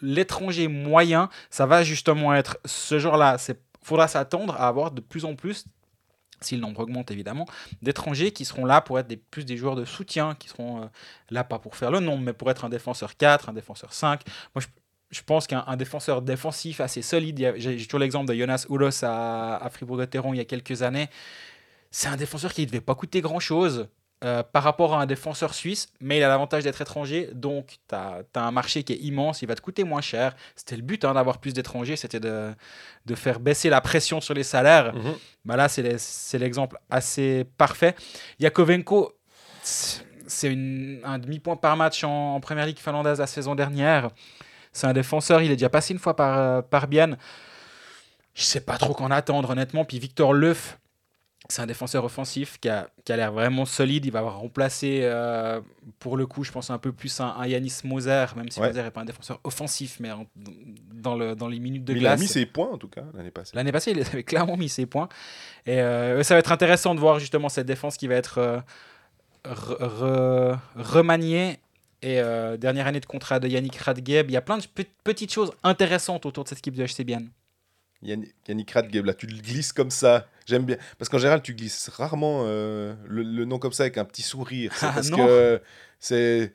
l'étranger 0.00 0.68
moyen, 0.68 1.28
ça 1.50 1.66
va 1.66 1.82
justement 1.84 2.34
être 2.34 2.58
ce 2.64 2.98
genre-là. 2.98 3.36
Il 3.48 3.54
faudra 3.82 4.08
s'attendre 4.08 4.54
à 4.54 4.68
avoir 4.68 4.90
de 4.90 5.00
plus 5.00 5.24
en 5.24 5.34
plus, 5.34 5.64
si 6.40 6.54
le 6.54 6.60
nombre 6.60 6.80
augmente 6.80 7.10
évidemment, 7.10 7.46
d'étrangers 7.82 8.32
qui 8.32 8.44
seront 8.44 8.64
là 8.64 8.80
pour 8.80 8.98
être 8.98 9.14
plus 9.30 9.44
des 9.44 9.56
joueurs 9.56 9.76
de 9.76 9.84
soutien, 9.84 10.34
qui 10.34 10.48
seront 10.48 10.82
euh, 10.82 10.86
là 11.30 11.44
pas 11.44 11.58
pour 11.58 11.76
faire 11.76 11.90
le 11.90 12.00
nombre, 12.00 12.22
mais 12.22 12.32
pour 12.32 12.50
être 12.50 12.64
un 12.64 12.68
défenseur 12.68 13.16
4, 13.16 13.48
un 13.48 13.52
défenseur 13.52 13.92
5. 13.92 14.22
Moi, 14.54 14.62
je, 15.10 15.22
pense 15.22 15.46
qu'un 15.46 15.64
un 15.66 15.76
défenseur 15.76 16.22
défensif 16.22 16.80
assez 16.80 17.02
solide, 17.02 17.54
j'ai 17.56 17.76
toujours 17.84 18.00
l'exemple 18.00 18.26
de 18.26 18.34
Jonas 18.34 18.66
Oulos 18.68 19.04
à, 19.04 19.56
à 19.56 19.70
Fribourg-Gotteron 19.70 20.34
il 20.34 20.38
y 20.38 20.40
a 20.40 20.44
quelques 20.44 20.82
années. 20.82 21.08
C'est 21.90 22.08
un 22.08 22.16
défenseur 22.16 22.52
qui 22.52 22.62
ne 22.62 22.66
devait 22.66 22.80
pas 22.80 22.94
coûter 22.94 23.20
grand-chose 23.20 23.88
euh, 24.24 24.42
par 24.42 24.64
rapport 24.64 24.94
à 24.94 25.02
un 25.02 25.06
défenseur 25.06 25.54
suisse, 25.54 25.88
mais 26.00 26.18
il 26.18 26.22
a 26.22 26.28
l'avantage 26.28 26.64
d'être 26.64 26.80
étranger, 26.80 27.30
donc 27.32 27.78
tu 27.88 27.94
as, 27.94 28.24
un 28.34 28.50
marché 28.50 28.82
qui 28.82 28.92
est 28.92 28.96
immense, 28.96 29.42
il 29.42 29.46
va 29.46 29.54
te 29.54 29.60
coûter 29.60 29.84
moins 29.84 30.00
cher. 30.00 30.34
C'était 30.56 30.76
le 30.76 30.82
but 30.82 31.04
hein, 31.04 31.14
d'avoir 31.14 31.38
plus 31.38 31.52
d'étrangers, 31.54 31.96
c'était 31.96 32.18
de, 32.18 32.52
de 33.06 33.14
faire 33.14 33.38
baisser 33.38 33.70
la 33.70 33.80
pression 33.80 34.20
sur 34.20 34.34
les 34.34 34.42
salaires. 34.42 34.94
Mhm. 34.94 35.14
Bah 35.44 35.56
là, 35.56 35.68
c'est 35.68 36.38
l'exemple 36.38 36.78
assez 36.90 37.44
parfait. 37.56 37.94
Yakovenko, 38.40 39.16
c'est 39.62 40.48
un 41.04 41.18
demi-point 41.18 41.56
par 41.56 41.76
match 41.76 42.02
en, 42.04 42.34
en 42.34 42.40
première 42.40 42.66
ligue 42.66 42.78
finlandaise 42.78 43.20
la 43.20 43.26
saison 43.26 43.54
dernière. 43.54 44.10
C'est 44.72 44.86
un 44.86 44.92
défenseur, 44.92 45.42
il 45.42 45.50
est 45.50 45.56
déjà 45.56 45.68
passé 45.68 45.92
une 45.92 45.98
fois 45.98 46.14
par, 46.14 46.38
euh, 46.38 46.62
par 46.62 46.88
Bienne. 46.88 47.16
Je 48.34 48.42
sais 48.42 48.60
pas 48.60 48.78
trop 48.78 48.94
qu'en 48.94 49.10
attendre, 49.10 49.50
honnêtement. 49.50 49.84
Puis 49.84 49.98
Victor 49.98 50.32
Leuf, 50.32 50.78
c'est 51.48 51.62
un 51.62 51.66
défenseur 51.66 52.04
offensif 52.04 52.58
qui 52.60 52.68
a, 52.68 52.88
qui 53.04 53.12
a 53.12 53.16
l'air 53.16 53.32
vraiment 53.32 53.64
solide. 53.64 54.04
Il 54.04 54.12
va 54.12 54.18
avoir 54.18 54.38
remplacé, 54.40 55.00
euh, 55.02 55.60
pour 55.98 56.16
le 56.16 56.26
coup, 56.26 56.44
je 56.44 56.52
pense 56.52 56.68
un 56.70 56.78
peu 56.78 56.92
plus 56.92 57.20
un, 57.20 57.28
un 57.38 57.46
Yanis 57.46 57.72
Moser, 57.84 58.26
même 58.36 58.50
si 58.50 58.60
Ouais. 58.60 58.66
Moser 58.68 58.82
n'est 58.82 58.90
pas 58.90 59.00
un 59.02 59.04
défenseur 59.06 59.40
offensif, 59.44 59.98
mais 60.00 60.10
en- 60.10 60.26
dans, 60.92 61.14
le, 61.16 61.34
dans 61.36 61.48
les 61.48 61.58
minutes 61.60 61.84
de 61.84 61.92
Mais 61.94 62.00
il 62.00 62.06
a 62.06 62.10
glace. 62.10 62.20
mis 62.20 62.26
ses 62.28 62.44
points, 62.44 62.70
en 62.70 62.76
tout 62.76 62.88
cas, 62.88 63.04
l'année 63.14 63.30
passée. 63.30 63.52
L'année 63.54 63.72
passée, 63.72 63.92
il 63.92 64.00
avait 64.00 64.24
clairement 64.24 64.56
mis 64.56 64.68
ses 64.68 64.84
points. 64.84 65.08
Et 65.64 65.80
euh, 65.80 66.22
ça 66.22 66.34
va 66.34 66.40
être 66.40 66.52
intéressant 66.52 66.94
de 66.94 67.00
voir 67.00 67.18
justement 67.18 67.48
cette 67.48 67.66
défense 67.66 67.96
qui 67.96 68.08
va 68.08 68.16
être 68.16 68.38
euh, 68.38 68.58
re- 69.44 69.78
re- 69.78 70.58
remaniée. 70.76 71.58
Et 72.02 72.20
euh, 72.20 72.56
dernière 72.56 72.86
année 72.86 73.00
de 73.00 73.06
contrat 73.06 73.40
de 73.40 73.48
Yannick 73.48 73.74
Radgeb. 73.76 74.30
Il 74.30 74.34
y 74.34 74.36
a 74.36 74.40
plein 74.40 74.58
de 74.58 74.64
pe- 74.66 74.84
petites 75.02 75.32
choses 75.32 75.50
intéressantes 75.64 76.26
autour 76.26 76.44
de 76.44 76.48
cette 76.48 76.58
équipe 76.58 76.76
de 76.76 76.84
HC 76.84 77.02
Bienne. 77.04 77.30
Yannick, 78.02 78.70
Radgeb, 78.70 79.04
là, 79.06 79.14
tu 79.14 79.26
le 79.26 79.40
glisses 79.40 79.72
comme 79.72 79.90
ça. 79.90 80.26
J'aime 80.46 80.64
bien. 80.64 80.76
Parce 80.98 81.08
qu'en 81.08 81.18
général, 81.18 81.42
tu 81.42 81.54
glisses 81.54 81.88
rarement 81.88 82.42
euh, 82.46 82.94
le, 83.06 83.22
le 83.22 83.44
nom 83.44 83.58
comme 83.58 83.72
ça 83.72 83.82
avec 83.84 83.98
un 83.98 84.04
petit 84.04 84.22
sourire. 84.22 84.72
C'est 84.76 84.86
Ah, 84.86 84.92
parce 84.94 85.10
non. 85.10 85.16
que 85.18 85.60
c'est. 85.98 86.52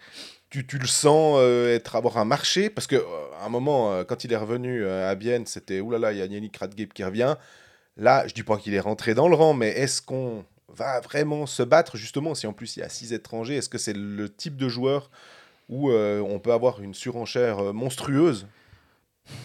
Tu, 0.49 0.65
tu 0.67 0.77
le 0.77 0.85
sens 0.87 1.37
euh, 1.39 1.75
être 1.75 1.95
avoir 1.95 2.17
un 2.17 2.25
marché 2.25 2.69
parce 2.69 2.85
que 2.85 2.95
euh, 2.95 3.01
à 3.41 3.45
un 3.47 3.49
moment 3.49 4.03
quand 4.03 4.23
il 4.23 4.31
est 4.31 4.37
revenu 4.37 4.85
à 4.87 5.15
Bienne 5.15 5.47
c'était 5.47 5.79
oulala 5.79 6.11
il 6.11 6.19
y 6.19 6.21
a 6.21 6.27
Yannick 6.27 6.55
Radgeb 6.55 6.93
qui 6.93 7.03
revient 7.03 7.37
là 7.97 8.27
je 8.27 8.35
dis 8.35 8.43
pas 8.43 8.57
qu'il 8.57 8.75
est 8.75 8.79
rentré 8.79 9.15
dans 9.15 9.27
le 9.27 9.33
rang 9.33 9.55
mais 9.55 9.69
est-ce 9.69 10.03
qu'on 10.03 10.45
va 10.67 10.99
vraiment 10.99 11.47
se 11.47 11.63
battre 11.63 11.97
justement 11.97 12.35
si 12.35 12.45
en 12.45 12.53
plus 12.53 12.77
il 12.77 12.81
y 12.81 12.83
a 12.83 12.89
six 12.89 13.13
étrangers 13.13 13.55
est-ce 13.55 13.67
que 13.67 13.79
c'est 13.79 13.97
le 13.97 14.29
type 14.31 14.55
de 14.55 14.69
joueur 14.69 15.09
où 15.69 15.91
on 15.91 16.39
peut 16.39 16.53
avoir 16.53 16.81
une 16.83 16.93
surenchère 16.93 17.73
monstrueuse? 17.73 18.45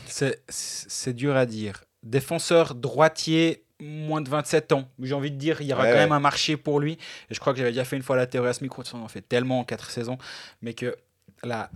C'est 0.07 1.15
dur 1.15 1.37
à 1.37 1.47
dire. 1.47 1.85
Défenseur 2.09 2.75
droitier, 2.75 3.65
moins 3.81 4.21
de 4.21 4.29
27 4.29 4.73
ans. 4.73 4.89
J'ai 5.01 5.15
envie 5.15 5.31
de 5.31 5.37
dire, 5.37 5.61
il 5.61 5.67
y 5.69 5.73
aura 5.73 5.83
Ouais, 5.85 5.89
quand 5.91 5.95
ouais. 5.97 6.03
même 6.03 6.13
un 6.13 6.21
marché 6.21 6.57
pour 6.57 6.81
lui. 6.81 6.93
Et 7.31 7.35
je 7.35 7.41
crois 7.41 7.53
que 7.53 7.59
j'avais 7.59 7.71
déjà 7.71 7.85
fait 7.85 7.97
une 7.97 8.03
fois 8.03 8.17
la 8.17 8.27
théorie 8.27 8.49
à 8.49 8.53
ce 8.53 8.63
micro, 8.65 8.83
on 8.95 9.03
en 9.03 9.09
fait 9.09 9.23
tellement 9.23 9.61
en 9.61 9.65
4 9.65 9.91
saisons, 9.91 10.19
mais 10.63 10.75
que 10.75 10.97
la, 11.43 11.71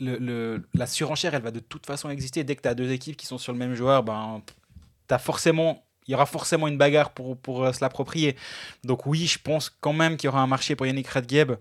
le, 0.00 0.16
le- 0.18 0.68
la 0.74 0.86
surenchère, 0.86 1.34
elle 1.34 1.42
va 1.42 1.50
de 1.52 1.60
toute 1.60 1.86
façon 1.86 2.10
exister. 2.10 2.42
Dès 2.44 2.56
que 2.56 2.62
tu 2.62 2.68
as 2.68 2.74
deux 2.74 2.90
équipes 2.90 3.16
qui 3.16 3.26
sont 3.26 3.38
sur 3.38 3.52
le 3.52 3.58
même 3.58 3.74
joueur, 3.74 4.02
ben, 4.02 4.42
as 5.10 5.18
forcément 5.18 5.82
il 6.08 6.12
y 6.12 6.14
aura 6.14 6.26
forcément 6.26 6.68
une 6.68 6.78
bagarre 6.78 7.10
pour, 7.10 7.36
pour 7.36 7.64
euh, 7.64 7.72
se 7.72 7.80
l'approprier. 7.80 8.36
Donc 8.84 9.06
oui, 9.06 9.26
je 9.26 9.40
pense 9.40 9.70
quand 9.80 9.92
même 9.92 10.16
qu'il 10.16 10.28
y 10.28 10.28
aura 10.28 10.40
un 10.40 10.46
marché 10.46 10.76
pour 10.76 10.86
Yannick 10.86 11.08
Radgeb, 11.08 11.52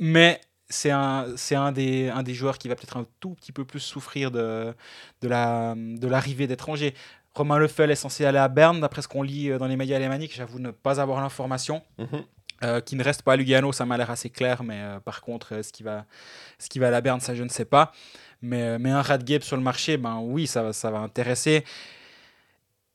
mais 0.00 0.40
c'est 0.68 0.90
un, 0.90 1.26
c'est 1.36 1.54
un, 1.54 1.70
des, 1.70 2.08
un 2.08 2.24
des 2.24 2.34
joueurs 2.34 2.58
qui 2.58 2.66
va 2.68 2.74
peut-être 2.74 2.96
un 2.96 3.06
tout 3.20 3.30
petit 3.34 3.52
peu 3.52 3.64
plus 3.64 3.78
souffrir 3.80 4.30
de, 4.32 4.74
de, 5.22 5.28
la, 5.28 5.74
de 5.76 6.06
l'arrivée 6.08 6.46
d'étrangers. 6.48 6.92
Romain 7.38 7.58
Lefel 7.58 7.90
est 7.90 7.96
censé 7.96 8.24
aller 8.24 8.38
à 8.38 8.48
Berne, 8.48 8.80
d'après 8.80 9.02
ce 9.02 9.08
qu'on 9.08 9.22
lit 9.22 9.50
euh, 9.50 9.58
dans 9.58 9.66
les 9.66 9.76
médias 9.76 9.96
alémaniques. 9.96 10.34
J'avoue 10.34 10.58
ne 10.58 10.70
pas 10.70 11.00
avoir 11.00 11.20
l'information. 11.20 11.82
Mhm. 11.98 12.24
Euh, 12.64 12.80
qui 12.80 12.96
ne 12.96 13.04
reste 13.04 13.22
pas 13.22 13.34
à 13.34 13.36
Lugano, 13.36 13.70
ça 13.70 13.86
m'a 13.86 13.96
l'air 13.96 14.10
assez 14.10 14.30
clair, 14.30 14.64
mais 14.64 14.80
euh, 14.80 14.98
par 14.98 15.20
contre, 15.20 15.54
euh, 15.54 15.62
ce, 15.62 15.70
qui 15.70 15.84
va, 15.84 16.06
ce 16.58 16.68
qui 16.68 16.80
va 16.80 16.88
à 16.88 16.90
la 16.90 17.00
Berne, 17.00 17.20
ça 17.20 17.32
je 17.36 17.44
ne 17.44 17.48
sais 17.48 17.64
pas. 17.64 17.92
Mais, 18.42 18.62
euh, 18.62 18.78
mais 18.80 18.90
un 18.90 19.00
Radgeb 19.00 19.42
sur 19.42 19.56
le 19.56 19.62
marché, 19.62 19.96
ben 19.96 20.18
oui, 20.20 20.48
ça, 20.48 20.72
ça 20.72 20.90
va 20.90 20.98
intéresser. 20.98 21.64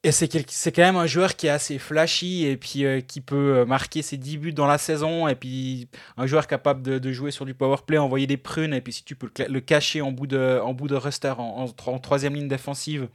Et 0.06 0.12
c'est 0.12 0.30
c'est 0.52 0.74
quand 0.74 0.82
même 0.82 0.98
un 0.98 1.06
joueur 1.06 1.38
qui 1.38 1.48
est 1.48 1.50
assez 1.50 1.80
flashy 1.80 2.46
et 2.46 2.58
puis 2.58 2.84
euh, 2.84 3.00
qui 3.00 3.22
peut 3.22 3.60
euh, 3.60 3.66
marquer 3.66 4.02
ses 4.02 4.18
10 4.18 4.38
buts 4.38 4.52
dans 4.52 4.68
la 4.68 4.78
saison. 4.78 5.30
Et 5.30 5.36
puis 5.36 5.88
un 6.18 6.28
joueur 6.28 6.46
capable 6.46 6.82
de, 7.00 7.12
jouer 7.13 7.32
sur 7.32 7.46
du 7.46 7.54
power 7.54 7.78
play, 7.88 7.98
envoyer 7.98 8.28
des 8.28 8.36
prunes. 8.36 8.74
Et 8.74 8.82
puis 8.82 8.92
si 8.92 9.06
tu 9.06 9.16
peux 9.16 9.32
le, 9.48 9.60
cacher 9.62 10.02
en 10.02 10.12
bout 10.12 10.28
de, 10.28 10.60
en 10.62 10.74
bout 10.74 10.89
de 10.89 10.96
roster, 10.96 11.30
en, 11.38 11.44
en 11.44 11.68
tro- 11.70 11.94
en 11.94 12.00
troisième 12.00 12.36
ligne 12.36 12.50
défensive, 12.50 13.08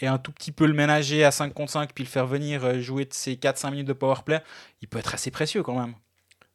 et 0.00 0.06
un 0.06 0.18
tout 0.18 0.30
petit 0.30 0.52
peu 0.52 0.66
le 0.66 0.74
ménager 0.74 1.24
à 1.24 1.30
5 1.30 1.54
contre 1.54 1.72
5, 1.72 1.94
puis 1.94 2.04
le 2.04 2.10
faire 2.10 2.26
venir 2.26 2.62
euh, 2.62 2.78
jouer 2.78 3.06
de 3.06 3.14
ses 3.14 3.36
4-5 3.36 3.70
minutes 3.70 3.88
de 3.88 3.94
power 3.94 4.16
play, 4.24 4.40
il 4.82 4.88
peut 4.88 4.98
être 4.98 5.14
assez 5.14 5.30
précieux 5.30 5.62
quand 5.62 5.80
même. 5.80 5.94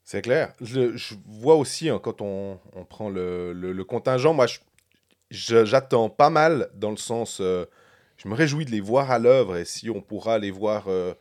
C'est 0.04 0.22
clair. 0.22 0.54
Je, 0.62 1.16
vois 1.26 1.56
aussi, 1.56 1.90
hein, 1.90 2.00
quand 2.02 2.22
on, 2.22 2.60
on 2.76 2.86
prend 2.86 3.10
le, 3.10 3.54
le- 3.54 3.84
contingent, 3.84 4.34
moi, 4.34 4.46
j'attends 5.32 6.10
pas 6.10 6.30
mal 6.30 6.70
dans 6.76 6.92
le 6.92 6.98
sens. 6.98 7.42
Je 8.18 8.28
me 8.28 8.36
réjouis 8.36 8.66
de 8.66 8.72
les 8.72 8.80
voir 8.82 9.12
à 9.12 9.20
l'œuvre 9.20 9.58
et 9.58 9.66
si 9.66 9.90
on 9.90 10.02
pourra 10.02 10.40
les 10.40 10.52
voir 10.52 10.86
euh, 10.88 11.14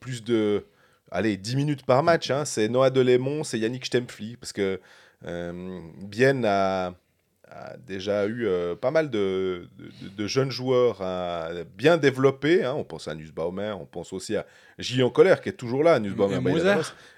plus 0.00 0.24
de. 0.24 0.64
Allez, 1.10 1.36
10 1.38 1.56
minutes 1.56 1.86
par 1.86 2.02
match, 2.02 2.30
hein, 2.30 2.44
c'est 2.44 2.68
Noah 2.68 2.90
Delémont, 2.90 3.42
c'est 3.42 3.58
Yannick 3.58 3.86
Stempfli, 3.86 4.36
parce 4.36 4.52
que 4.52 4.78
euh, 5.24 5.80
Bienne 6.02 6.44
a, 6.44 6.92
a 7.50 7.76
déjà 7.78 8.26
eu 8.26 8.46
euh, 8.46 8.74
pas 8.76 8.90
mal 8.90 9.08
de, 9.08 9.68
de- 9.78 10.08
de 10.10 10.26
jeunes 10.26 10.50
joueurs 10.50 11.00
hein, 11.00 11.48
bien 11.76 11.96
développés. 11.96 12.62
hein. 12.62 12.74
On 12.76 12.84
pense 12.84 13.08
à 13.08 13.14
Nussbaumer, 13.14 13.74
on 13.80 13.86
pense 13.86 14.12
aussi 14.12 14.36
à 14.36 14.44
Gillian 14.78 15.08
Colère 15.08 15.40
qui 15.40 15.48
est 15.48 15.52
toujours 15.52 15.82
là. 15.82 15.98
Nussbaumer, 15.98 16.34
Et 16.36 16.40
bah, 16.40 16.50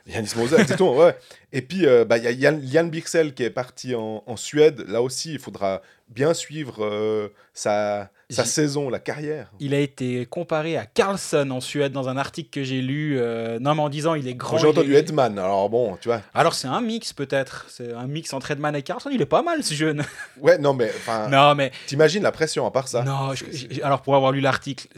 il 0.06 0.12
y 0.12 0.16
a 0.16 0.20
Moser. 0.36 0.56
ouais. 0.96 1.16
Et 1.52 1.62
puis, 1.62 1.84
euh, 1.86 2.04
bah, 2.04 2.16
il 2.18 2.22
y 2.24 2.28
a 2.28 2.30
Yann, 2.30 2.60
Yann 2.62 2.88
Bixel 2.90 3.34
qui 3.34 3.42
est 3.42 3.50
parti 3.50 3.96
en, 3.96 4.22
en 4.24 4.36
Suède. 4.36 4.84
Là 4.86 5.02
aussi, 5.02 5.32
il 5.32 5.40
faudra 5.40 5.82
bien 6.08 6.32
suivre 6.32 7.28
sa, 7.54 8.12
sa 8.30 8.44
saison, 8.44 8.88
la 8.90 8.98
carrière. 8.98 9.50
Il 9.60 9.74
a 9.74 9.78
été 9.80 10.24
comparé 10.26 10.76
à 10.76 10.86
Carlson 10.86 11.50
en 11.50 11.60
Suède 11.60 11.92
dans 11.92 12.08
un 12.08 12.16
article 12.16 12.50
que 12.50 12.62
j'ai 12.64 12.80
lu. 12.80 13.18
euh, 13.18 13.58
non, 13.60 13.74
mais 13.74 13.82
en 13.82 13.88
disant 13.88 14.14
il 14.14 14.26
est 14.28 14.34
grand. 14.34 14.58
J'ai 14.58 14.66
entendu 14.68 14.94
est- 14.94 14.98
Edman, 15.00 15.38
alors 15.38 15.68
bon, 15.68 15.96
tu 16.00 16.08
vois. 16.08 16.22
Alors 16.34 16.54
c'est 16.54 16.68
un 16.68 16.80
mix 16.80 17.12
peut-être. 17.12 17.66
C'est 17.68 17.92
un 17.92 18.06
mix 18.06 18.32
entre 18.32 18.50
Edman 18.50 18.74
et 18.76 18.82
Carlson. 18.82 19.10
Il 19.12 19.20
est 19.20 19.26
pas 19.26 19.42
mal 19.42 19.62
ce 19.64 19.74
jeune. 19.74 20.04
Ouais, 20.40 20.56
non, 20.58 20.72
mais 20.74 20.90
non, 21.30 21.54
mais 21.54 21.70
t'imagines 21.86 22.22
la 22.22 22.32
pression 22.32 22.64
à 22.66 22.70
part 22.70 22.88
ça 22.88 23.02
non. 23.02 23.34
je- 23.34 23.82
alors 23.82 24.00
pour 24.02 24.16
avoir 24.16 24.32
lu 24.32 24.40
l'article, 24.40 24.88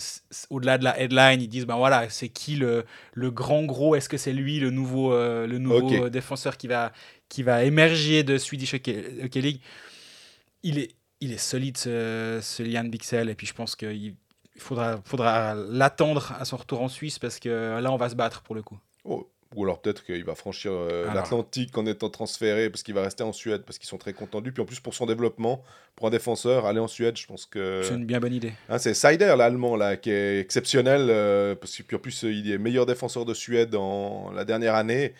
au-delà 0.50 0.78
de 0.78 0.84
la 0.84 1.00
headline, 1.00 1.40
ils 1.40 1.48
disent 1.48 1.66
ben 1.66 1.76
voilà, 1.76 2.08
c'est 2.10 2.28
qui 2.28 2.54
le, 2.56 2.84
le 3.14 3.30
grand 3.30 3.64
gros? 3.64 3.96
Est-ce 3.96 4.08
que 4.08 4.16
c'est 4.16 4.32
lui 4.32 4.60
le 4.60 4.70
nouveau 4.70 5.12
euh, 5.12 5.46
le 5.46 5.58
nouveau 5.58 6.08
défenseur 6.08 6.56
qui 6.56 6.68
va 6.68 6.92
qui 7.28 7.42
va 7.42 7.64
émerger 7.64 8.22
de 8.22 8.36
Swedish 8.38 8.74
Hockey, 8.74 9.04
Hockey 9.24 9.40
League? 9.40 9.60
Il 10.62 10.78
est 10.78 10.90
il 11.22 11.32
est 11.32 11.38
solide 11.38 11.76
ce, 11.78 12.40
ce 12.42 12.62
Lian 12.62 12.84
Bixel 12.84 13.30
et 13.30 13.34
puis 13.34 13.46
je 13.46 13.54
pense 13.54 13.74
qu'il 13.76 14.14
il 14.54 14.60
faudra 14.60 15.00
faudra 15.04 15.54
l'attendre 15.54 16.34
à 16.38 16.44
son 16.44 16.56
retour 16.58 16.82
en 16.82 16.88
Suisse 16.88 17.18
parce 17.18 17.38
que 17.38 17.80
là 17.80 17.90
on 17.90 17.96
va 17.96 18.08
se 18.10 18.14
battre 18.14 18.42
pour 18.42 18.54
le 18.54 18.62
coup. 18.62 18.78
Oh, 19.04 19.28
Ou 19.54 19.64
alors 19.64 19.80
peut-être 19.80 20.04
qu'il 20.04 20.24
va 20.24 20.34
franchir 20.34 20.72
euh, 20.72 21.12
l'Atlantique 21.14 21.76
en 21.78 21.86
étant 21.86 22.10
transféré 22.10 22.68
parce 22.70 22.82
qu'il 22.82 22.94
va 22.94 23.02
rester 23.02 23.22
en 23.22 23.32
Suède 23.32 23.62
parce 23.66 23.78
qu'ils 23.78 23.88
sont 23.88 23.98
très 23.98 24.12
contents 24.12 24.40
de 24.40 24.44
lui. 24.46 24.52
Puis 24.52 24.62
en 24.62 24.66
plus 24.66 24.80
pour 24.80 24.94
son 24.94 25.06
développement, 25.06 25.62
pour 25.96 26.06
un 26.06 26.10
défenseur, 26.10 26.66
aller 26.66 26.80
en 26.80 26.86
Suède, 26.88 27.16
je 27.16 27.26
pense 27.26 27.46
que 27.46 27.82
C'est 27.84 27.94
une 27.94 28.04
bien 28.04 28.20
bonne 28.20 28.34
idée. 28.34 28.52
Hein, 28.68 28.78
c'est 28.78 28.94
Seider, 28.94 29.34
l'allemand, 29.36 29.76
là, 29.76 29.96
qui 29.96 30.10
est 30.10 30.38
exceptionnel, 30.40 31.06
euh, 31.08 31.54
parce 31.54 31.76
que 31.76 31.82
puis 31.82 31.96
en 31.96 32.00
plus, 32.00 32.24
euh, 32.24 32.32
il 32.32 32.50
est 32.50 32.58
meilleur 32.58 32.84
défenseur 32.86 33.24
de 33.24 33.34
Suède 33.34 33.74
en 33.74 34.30
la 34.32 34.44
dernière 34.44 34.74
année. 34.74 35.14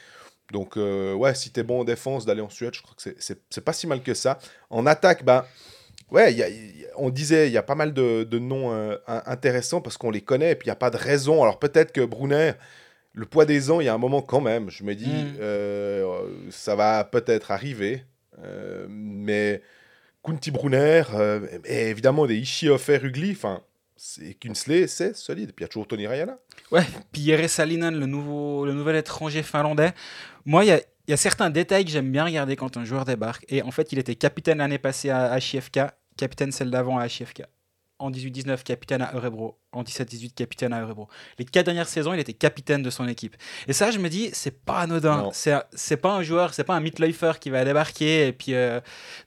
Donc, 0.50 0.76
euh, 0.76 1.14
ouais, 1.14 1.34
si 1.34 1.50
t'es 1.50 1.62
bon 1.62 1.80
en 1.80 1.84
défense, 1.84 2.26
d'aller 2.26 2.42
en 2.42 2.50
Suède, 2.50 2.74
je 2.74 2.82
crois 2.82 2.94
que 2.96 3.14
c'est- 3.18 3.60
pas 3.60 3.72
si 3.72 3.86
mal 3.86 4.02
que 4.02 4.12
ça. 4.14 4.38
En 4.70 4.84
attaque, 4.86 5.24
ben, 5.24 5.44
ouais, 6.12 6.32
y 6.34 6.42
a- 6.42 6.48
y 6.48 6.72
on 6.96 7.08
disait, 7.10 7.48
il 7.48 7.52
y 7.52 7.56
a 7.58 7.62
pas 7.62 7.74
mal 7.74 7.94
de, 7.94 8.22
de 8.24 8.38
noms 8.38 8.70
euh, 8.72 8.96
in- 9.06 9.22
intéressants 9.26 9.80
parce 9.80 9.96
qu'on 9.96 10.10
les 10.10 10.20
connaît, 10.20 10.52
et 10.52 10.54
puis 10.54 10.66
il 10.66 10.68
n'y 10.68 10.72
a 10.72 10.76
pas 10.76 10.90
de 10.90 10.98
raison. 10.98 11.42
Alors, 11.42 11.58
peut-être 11.58 11.90
que 11.92 12.02
Brunner, 12.04 12.52
le 13.14 13.24
poids 13.26 13.46
des 13.46 13.70
ans, 13.70 13.80
il 13.80 13.86
y 13.86 13.88
a 13.88 13.94
un 13.94 13.98
moment 13.98 14.20
quand 14.22 14.40
même, 14.42 14.70
je 14.70 14.84
me 14.84 14.94
dis, 14.94 15.06
Mm. 15.06 15.36
euh, 15.40 16.28
ça 16.50 16.76
va 16.76 17.02
peut-être 17.04 17.50
arriver, 17.50 18.04
euh, 18.44 18.86
mais 18.90 19.62
Kunti 20.22 20.50
Brunner, 20.50 21.02
et 21.64 21.88
évidemment 21.88 22.26
des 22.26 22.36
Ishiofer 22.36 22.98
Rugli, 22.98 23.32
enfin, 23.32 23.62
c'est 23.96 24.34
Kinsley, 24.34 24.86
c'est 24.88 25.16
solide. 25.16 25.52
Puis 25.54 25.62
il 25.62 25.64
y 25.64 25.66
a 25.66 25.68
toujours 25.68 25.86
Tony 25.88 26.06
Rayala. 26.06 26.38
Ouais, 26.70 26.84
puis 27.12 27.22
Jere 27.24 27.48
Salinen, 27.48 27.98
le, 27.98 28.06
nouveau, 28.06 28.64
le 28.66 28.72
nouvel 28.74 28.96
étranger 28.96 29.42
finlandais. 29.42 29.92
Moi, 30.44 30.64
il 30.64 30.68
y 30.68 30.72
a, 30.72 30.78
il 30.78 31.10
y 31.10 31.14
a 31.14 31.16
certains 31.16 31.50
détails 31.50 31.84
que 31.84 31.90
j'aime 31.90 32.10
bien 32.12 32.24
regarder 32.24 32.54
quand 32.56 32.76
un 32.76 32.84
joueur 32.84 33.04
débarque. 33.04 33.44
Et 33.48 33.62
en 33.62 33.70
fait, 33.70 33.92
il 33.92 33.98
était 33.98 34.14
capitaine 34.14 34.58
l'année 34.58 34.78
passée 34.78 35.10
à 35.10 35.36
HIFK, 35.38 35.80
capitaine 36.22 36.52
celle 36.52 36.70
d'avant 36.70 36.98
à 36.98 37.06
HIFK. 37.06 37.42
En 37.98 38.10
18-19, 38.10 38.62
capitaine 38.64 39.02
à 39.02 39.14
Örebro. 39.14 39.58
En 39.72 39.82
17-18, 39.82 40.34
capitaine 40.34 40.72
à 40.72 40.80
Örebro. 40.82 41.08
Les 41.38 41.44
quatre 41.44 41.66
dernières 41.66 41.88
saisons, 41.88 42.12
il 42.14 42.20
était 42.20 42.32
capitaine 42.32 42.82
de 42.82 42.90
son 42.90 43.06
équipe. 43.08 43.36
Et 43.68 43.72
ça, 43.72 43.90
je 43.90 43.98
me 43.98 44.08
dis, 44.08 44.30
c'est 44.32 44.64
pas 44.64 44.78
anodin. 44.80 45.30
C'est 45.32 45.96
pas 45.96 46.12
un 46.12 46.22
joueur, 46.22 46.52
c'est 46.54 46.64
pas 46.64 46.74
un 46.74 46.80
Mitläufer 46.80 47.32
qui 47.40 47.50
va 47.50 47.64
débarquer. 47.64 48.26
Et 48.28 48.32
puis, 48.32 48.54
euh, 48.54 48.80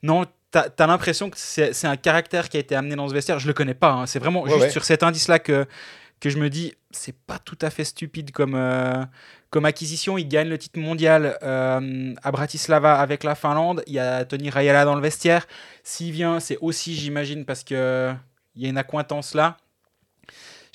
non, 0.04 0.26
t'as 0.52 0.68
as, 0.78 0.88
l'impression 0.88 1.30
que 1.30 1.38
c'est 1.38 1.74
c'est 1.74 1.88
un 1.88 1.96
caractère 1.98 2.50
qui 2.50 2.58
a 2.58 2.60
été 2.60 2.76
amené 2.76 2.96
dans 2.96 3.08
ce 3.10 3.14
vestiaire. 3.14 3.40
Je 3.40 3.48
le 3.48 3.54
connais 3.54 3.74
pas. 3.76 3.92
hein. 3.92 4.06
C'est 4.08 4.20
vraiment 4.20 4.42
Ouais, 4.44 4.50
juste 4.52 4.62
ouais. 4.64 4.70
sur 4.70 4.84
cet 4.84 5.04
indice-là 5.04 5.40
que, 5.40 5.66
que 6.26 6.32
je 6.32 6.40
me 6.40 6.50
dis, 6.50 6.74
c'est 6.90 7.16
pas 7.16 7.38
tout 7.38 7.58
à 7.62 7.70
fait 7.70 7.84
stupide 7.84 8.32
comme, 8.32 8.56
euh, 8.56 9.06
comme 9.52 9.64
acquisition. 9.64 10.18
Il 10.18 10.28
gagne 10.28 10.50
le 10.50 10.58
titre 10.58 10.80
mondial 10.80 11.38
euh, 11.44 12.16
à 12.24 12.32
Bratislava 12.32 13.00
avec 13.00 13.24
la 13.24 13.36
Finlande. 13.36 13.84
Il 13.86 13.94
y 13.94 14.00
a 14.00 14.26
Tony 14.26 14.50
Rayala 14.50 14.86
dans 14.86 14.96
le 14.96 15.02
vestiaire. 15.02 15.46
S'il 15.84 16.12
vient, 16.12 16.40
c'est 16.40 16.58
aussi, 16.62 16.96
j'imagine, 16.96 17.46
parce 17.46 17.64
que 17.64 18.12
il 18.56 18.64
y 18.64 18.66
a 18.66 18.70
une 18.70 18.80
accointance 18.80 19.36
là. 19.36 19.58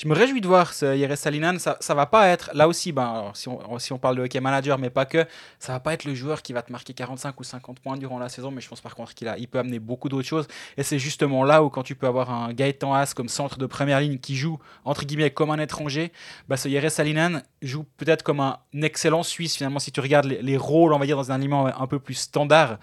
Je 0.01 0.09
me 0.09 0.15
réjouis 0.15 0.41
de 0.41 0.47
voir 0.47 0.73
ce 0.73 0.97
Jere 0.97 1.15
Salinan. 1.15 1.59
Ça, 1.59 1.77
ça 1.79 1.93
va 1.93 2.07
pas 2.07 2.29
être, 2.29 2.51
là 2.55 2.69
aussi, 2.69 2.91
ben, 2.91 3.33
si, 3.35 3.51
on, 3.51 3.99
parle 3.99 4.17
de 4.17 4.23
hockey 4.23 4.41
manager, 4.41 4.79
mais 4.79 4.89
pas 4.89 5.05
que, 5.05 5.27
ça 5.59 5.75
va 5.75 5.81
pas 5.81 5.93
être 5.93 6.07
le 6.07 6.15
joueur 6.15 6.41
qui 6.41 6.55
va 6.55 6.63
te 6.63 6.73
marquer 6.73 6.95
45 6.95 7.39
ou 7.39 7.45
50 7.45 7.81
points 7.81 7.99
durant 7.99 8.19
la 8.19 8.31
saison, 8.31 8.51
mais 8.51 8.63
je 8.63 8.69
pense 8.71 8.81
par 8.81 8.95
contre 8.95 9.13
qu'il 9.13 9.29
a, 9.29 9.37
il 9.37 9.47
peut 9.47 9.59
amener 9.59 9.79
beaucoup 9.79 10.09
d'autres 10.09 10.27
choses. 10.27 10.49
Et 10.79 10.85
c'est 10.85 10.99
justement 10.99 11.45
là 11.45 11.63
où, 11.63 11.69
quand 11.69 11.83
tu 11.83 11.97
peux 11.97 12.07
avoir 12.07 12.31
un 12.31 12.55
Gaëtan 12.55 12.95
Haas 12.95 13.13
comme 13.15 13.29
centre 13.29 13.59
de 13.59 13.67
première 13.67 14.01
ligne 14.01 14.17
qui 14.17 14.37
joue, 14.37 14.59
entre 14.87 15.05
guillemets, 15.05 15.33
comme 15.33 15.51
un 15.51 15.59
étranger, 15.59 16.13
bah, 16.49 16.57
ce 16.57 16.71
Jere 16.71 16.91
Salinan 16.91 17.43
joue 17.61 17.85
peut-être 17.99 18.23
comme 18.23 18.41
un 18.41 18.57
excellent 18.81 19.23
Suisse, 19.23 19.55
finalement, 19.57 19.81
si 19.81 19.93
tu 19.93 20.01
regardes 20.01 20.25
les, 20.25 20.41
les 20.41 20.57
rôles, 20.57 20.95
on 20.95 20.99
va 20.99 21.05
dire, 21.05 21.19
dans 21.19 21.31
un 21.31 21.35
aliment 21.35 21.67
un 21.67 21.87
peu 21.87 21.99
plus 21.99 22.15
standard. 22.15 22.79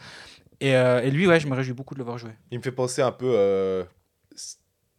Et, 0.59 0.75
euh, 0.75 1.01
et 1.01 1.11
lui, 1.11 1.27
ouais, 1.27 1.39
je 1.39 1.47
me 1.47 1.55
réjouis 1.55 1.73
beaucoup 1.73 1.93
de 1.93 1.99
le 1.99 2.05
voir 2.05 2.17
jouer. 2.17 2.31
Il 2.51 2.57
me 2.57 2.63
fait 2.63 2.71
penser 2.71 3.01
un 3.01 3.11
peu 3.11 3.31
euh, 3.35 3.83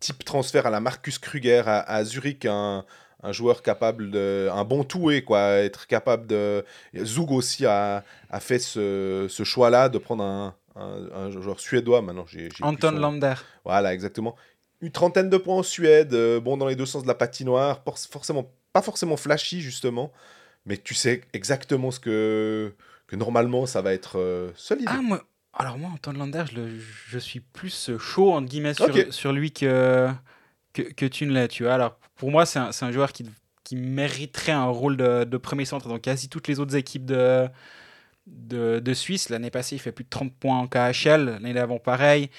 type 0.00 0.24
transfert 0.24 0.66
à 0.66 0.70
la 0.70 0.80
Marcus 0.80 1.18
Kruger 1.18 1.62
à, 1.66 1.80
à 1.80 2.04
Zurich, 2.04 2.44
un, 2.46 2.84
un 3.22 3.32
joueur 3.32 3.62
capable 3.62 4.10
de. 4.10 4.48
un 4.52 4.64
bon 4.64 4.84
toué, 4.84 5.22
quoi. 5.22 5.40
Être 5.58 5.86
capable 5.86 6.26
de. 6.26 6.64
Zug 6.96 7.30
aussi 7.32 7.66
a, 7.66 8.04
a 8.30 8.40
fait 8.40 8.58
ce, 8.58 9.26
ce 9.28 9.44
choix-là 9.44 9.88
de 9.88 9.98
prendre 9.98 10.22
un, 10.24 10.54
un, 10.76 11.08
un 11.12 11.30
joueur 11.30 11.60
suédois. 11.60 12.02
Maintenant, 12.02 12.26
j'ai. 12.26 12.48
Anton 12.60 12.90
son- 12.90 12.98
Lander. 12.98 13.34
Voilà, 13.64 13.92
exactement. 13.94 14.36
Une 14.80 14.92
trentaine 14.92 15.28
de 15.28 15.36
points 15.36 15.56
en 15.56 15.62
Suède, 15.64 16.14
euh, 16.14 16.38
bon 16.38 16.56
dans 16.56 16.66
les 16.68 16.76
deux 16.76 16.86
sens 16.86 17.02
de 17.02 17.08
la 17.08 17.14
patinoire, 17.16 17.82
forcément 18.10 18.48
pas 18.72 18.80
forcément 18.82 19.16
flashy 19.16 19.60
justement, 19.60 20.12
mais 20.66 20.76
tu 20.76 20.94
sais 20.94 21.22
exactement 21.32 21.90
ce 21.90 21.98
que 21.98 22.72
que 23.08 23.16
normalement 23.16 23.66
ça 23.66 23.82
va 23.82 23.92
être 23.92 24.18
euh, 24.20 24.52
solide. 24.54 24.86
Ah, 24.88 25.00
moi, 25.02 25.20
alors 25.58 25.78
moi, 25.78 25.90
Anton 25.92 26.12
Lander, 26.12 26.44
je, 26.50 26.56
le- 26.56 26.78
je 26.78 27.18
suis 27.18 27.40
plus 27.40 27.90
chaud, 27.98 28.32
entre 28.32 28.48
guillemets, 28.48 28.74
sur, 28.74 28.86
lui 29.32 29.52
que, 29.52 30.08
que, 30.72 30.82
que 30.82 31.06
tu 31.06 31.26
ne 31.26 31.32
l'es, 31.32 31.48
tu 31.48 31.64
vois. 31.64 31.74
Alors, 31.74 31.98
pour 32.16 32.30
moi, 32.30 32.46
c'est 32.46 32.58
un, 32.58 32.70
un 32.80 32.92
joueur 32.92 33.12
qui, 33.12 33.26
qui 33.64 33.76
mériterait 33.76 34.52
un 34.52 34.66
rôle 34.66 34.96
de, 34.96 35.24
de 35.24 35.36
premier 35.36 35.64
centre 35.64 35.88
dans 35.88 35.98
quasi 35.98 36.28
toutes 36.28 36.48
les 36.48 36.60
autres 36.60 36.76
équipes 36.76 37.06
de, 37.06 37.48
de, 38.26 38.80
de 38.80 38.94
Suisse. 38.94 39.30
L'année 39.30 39.50
passée, 39.50 39.76
il 39.76 39.80
fait 39.80 39.92
plus 39.92 40.04
de 40.04 40.10
30 40.10 40.32
points 40.34 40.58
en 40.58 40.66
KHL. 40.68 41.24
L'année 41.24 41.54
d'avant, 41.54 41.78
pareil. 41.78 42.30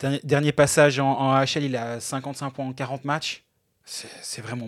Dernier, 0.00 0.20
dernier 0.24 0.52
passage 0.52 0.98
en, 0.98 1.10
en 1.12 1.42
il 1.44 1.76
a 1.76 2.00
55 2.00 2.50
points 2.52 2.66
en 2.66 2.72
40 2.72 3.04
matchs. 3.04 3.44
C'est 3.84 4.40
vraiment 4.40 4.66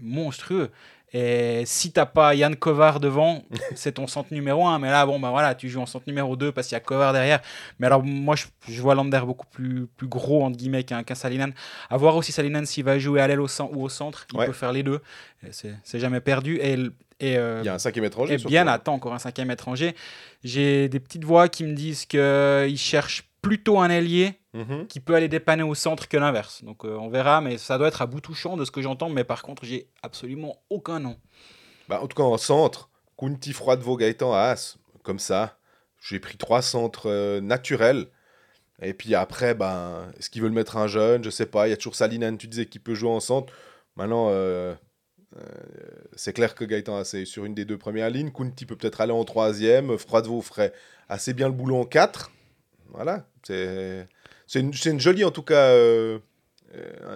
monstrueux. 0.00 0.70
Et 1.12 1.62
si 1.66 1.92
t'as 1.92 2.04
pas 2.04 2.34
Yann 2.34 2.56
Kovar 2.56 2.98
devant, 3.00 3.42
c'est 3.74 3.92
ton 3.92 4.06
centre 4.06 4.34
numéro 4.34 4.66
1. 4.66 4.78
Mais 4.80 4.90
là, 4.90 5.06
bon, 5.06 5.18
bah 5.20 5.30
voilà, 5.30 5.54
tu 5.54 5.68
joues 5.68 5.80
en 5.80 5.86
centre 5.86 6.04
numéro 6.08 6.36
2 6.36 6.52
parce 6.52 6.66
qu'il 6.66 6.74
y 6.74 6.76
a 6.76 6.80
Kovar 6.80 7.12
derrière. 7.12 7.40
Mais 7.78 7.86
alors, 7.86 8.02
moi, 8.02 8.34
je, 8.36 8.46
je 8.68 8.82
vois 8.82 8.94
Lander 8.94 9.20
beaucoup 9.24 9.46
plus, 9.46 9.86
plus 9.96 10.08
gros, 10.08 10.44
entre 10.44 10.56
guillemets, 10.56 10.82
qu'un 10.84 11.04
qu'un 11.04 11.14
Salinen. 11.14 11.54
À 11.90 11.96
voir 11.96 12.16
aussi 12.16 12.32
Salinen 12.32 12.66
s'il 12.66 12.84
va 12.84 12.98
jouer 12.98 13.20
à 13.20 13.28
l'aile 13.28 13.40
au 13.40 13.46
ou 13.72 13.84
au 13.84 13.88
centre. 13.88 14.26
Il 14.32 14.38
Ouais. 14.38 14.46
peut 14.46 14.52
faire 14.52 14.72
les 14.72 14.82
deux. 14.82 15.00
Et 15.46 15.50
C'est 15.52 16.00
jamais 16.00 16.20
perdu. 16.20 16.58
Et, 16.60 16.72
et, 17.20 17.38
euh, 17.38 17.60
Il 17.62 17.66
y 17.66 17.68
a 17.70 17.74
un 17.74 17.78
cinquième 17.78 18.04
étranger. 18.04 18.36
surtout. 18.38 18.50
bien, 18.50 18.66
attends, 18.66 18.94
encore 18.94 19.14
un 19.14 19.18
cinquième 19.18 19.50
étranger. 19.50 19.94
J'ai 20.44 20.88
des 20.88 21.00
petites 21.00 21.24
voix 21.24 21.48
qui 21.48 21.64
me 21.64 21.72
disent 21.72 22.04
qu'il 22.04 22.76
cherche 22.78 23.24
plutôt 23.46 23.78
un 23.78 23.90
ailier 23.90 24.34
Mhm. 24.54 24.86
qui 24.86 25.00
peut 25.00 25.14
aller 25.14 25.28
dépanner 25.28 25.62
au 25.62 25.74
centre 25.74 26.08
que 26.08 26.16
l'inverse. 26.16 26.64
Donc 26.64 26.84
euh, 26.84 26.96
on 26.96 27.08
verra, 27.10 27.40
mais 27.42 27.58
ça 27.58 27.76
doit 27.76 27.88
être 27.88 28.00
à 28.00 28.06
bout 28.06 28.20
touchant 28.22 28.56
de 28.56 28.64
ce 28.64 28.70
que 28.70 28.80
j'entends. 28.80 29.10
Mais 29.10 29.22
par 29.24 29.42
contre, 29.42 29.64
j'ai 29.64 29.88
absolument 30.02 30.62
aucun 30.70 30.98
nom. 30.98 31.16
Bah, 31.88 32.00
en 32.02 32.06
tout 32.06 32.16
cas, 32.16 32.22
en 32.22 32.38
centre, 32.38 32.88
Kunti, 33.18 33.52
Froidevaux, 33.52 33.96
Gaëtan, 33.96 34.32
As, 34.32 34.78
comme 35.02 35.18
ça. 35.18 35.58
J'ai 36.00 36.18
pris 36.20 36.36
trois 36.38 36.62
centres 36.62 37.08
euh, 37.10 37.40
naturels. 37.40 38.06
Et 38.82 38.92
puis 38.94 39.14
après, 39.14 39.54
ben, 39.54 40.06
est-ce 40.18 40.30
qu'ils 40.30 40.42
veulent 40.42 40.52
mettre 40.52 40.76
un 40.76 40.86
jeune? 40.86 41.22
Je 41.24 41.30
sais 41.30 41.46
pas. 41.46 41.66
Il 41.66 41.70
y 41.70 41.72
a 41.72 41.76
toujours 41.76 41.94
Salinen, 41.94 42.36
tu 42.38 42.46
disais, 42.46 42.66
qui 42.66 42.78
peut 42.78 42.94
jouer 42.94 43.10
en 43.10 43.20
centre. 43.20 43.52
Maintenant, 43.96 44.28
euh, 44.30 44.74
euh, 45.36 45.42
c'est 46.14 46.32
clair 46.32 46.54
que 46.54 46.64
Gaëtan 46.64 46.96
As 46.96 47.14
est 47.14 47.24
sur 47.24 47.44
une 47.44 47.54
des 47.54 47.64
deux 47.64 47.78
premières 47.78 48.10
lignes. 48.10 48.30
Kunti 48.32 48.66
peut 48.66 48.76
peut-être 48.76 49.00
aller 49.00 49.12
en 49.12 49.24
troisième. 49.24 49.96
Froidevaux 49.98 50.42
ferait 50.42 50.72
assez 51.08 51.32
bien 51.34 51.48
le 51.48 51.54
boulot 51.54 51.76
en 51.76 51.84
quatre. 51.84 52.30
Voilà. 52.92 53.26
C'est 53.42 54.06
une, 54.60 54.72
une 54.84 55.00
jolie, 55.00 55.24
en 55.24 55.30
tout 55.30 55.42
cas, 55.42 55.70
euh, 55.70 56.18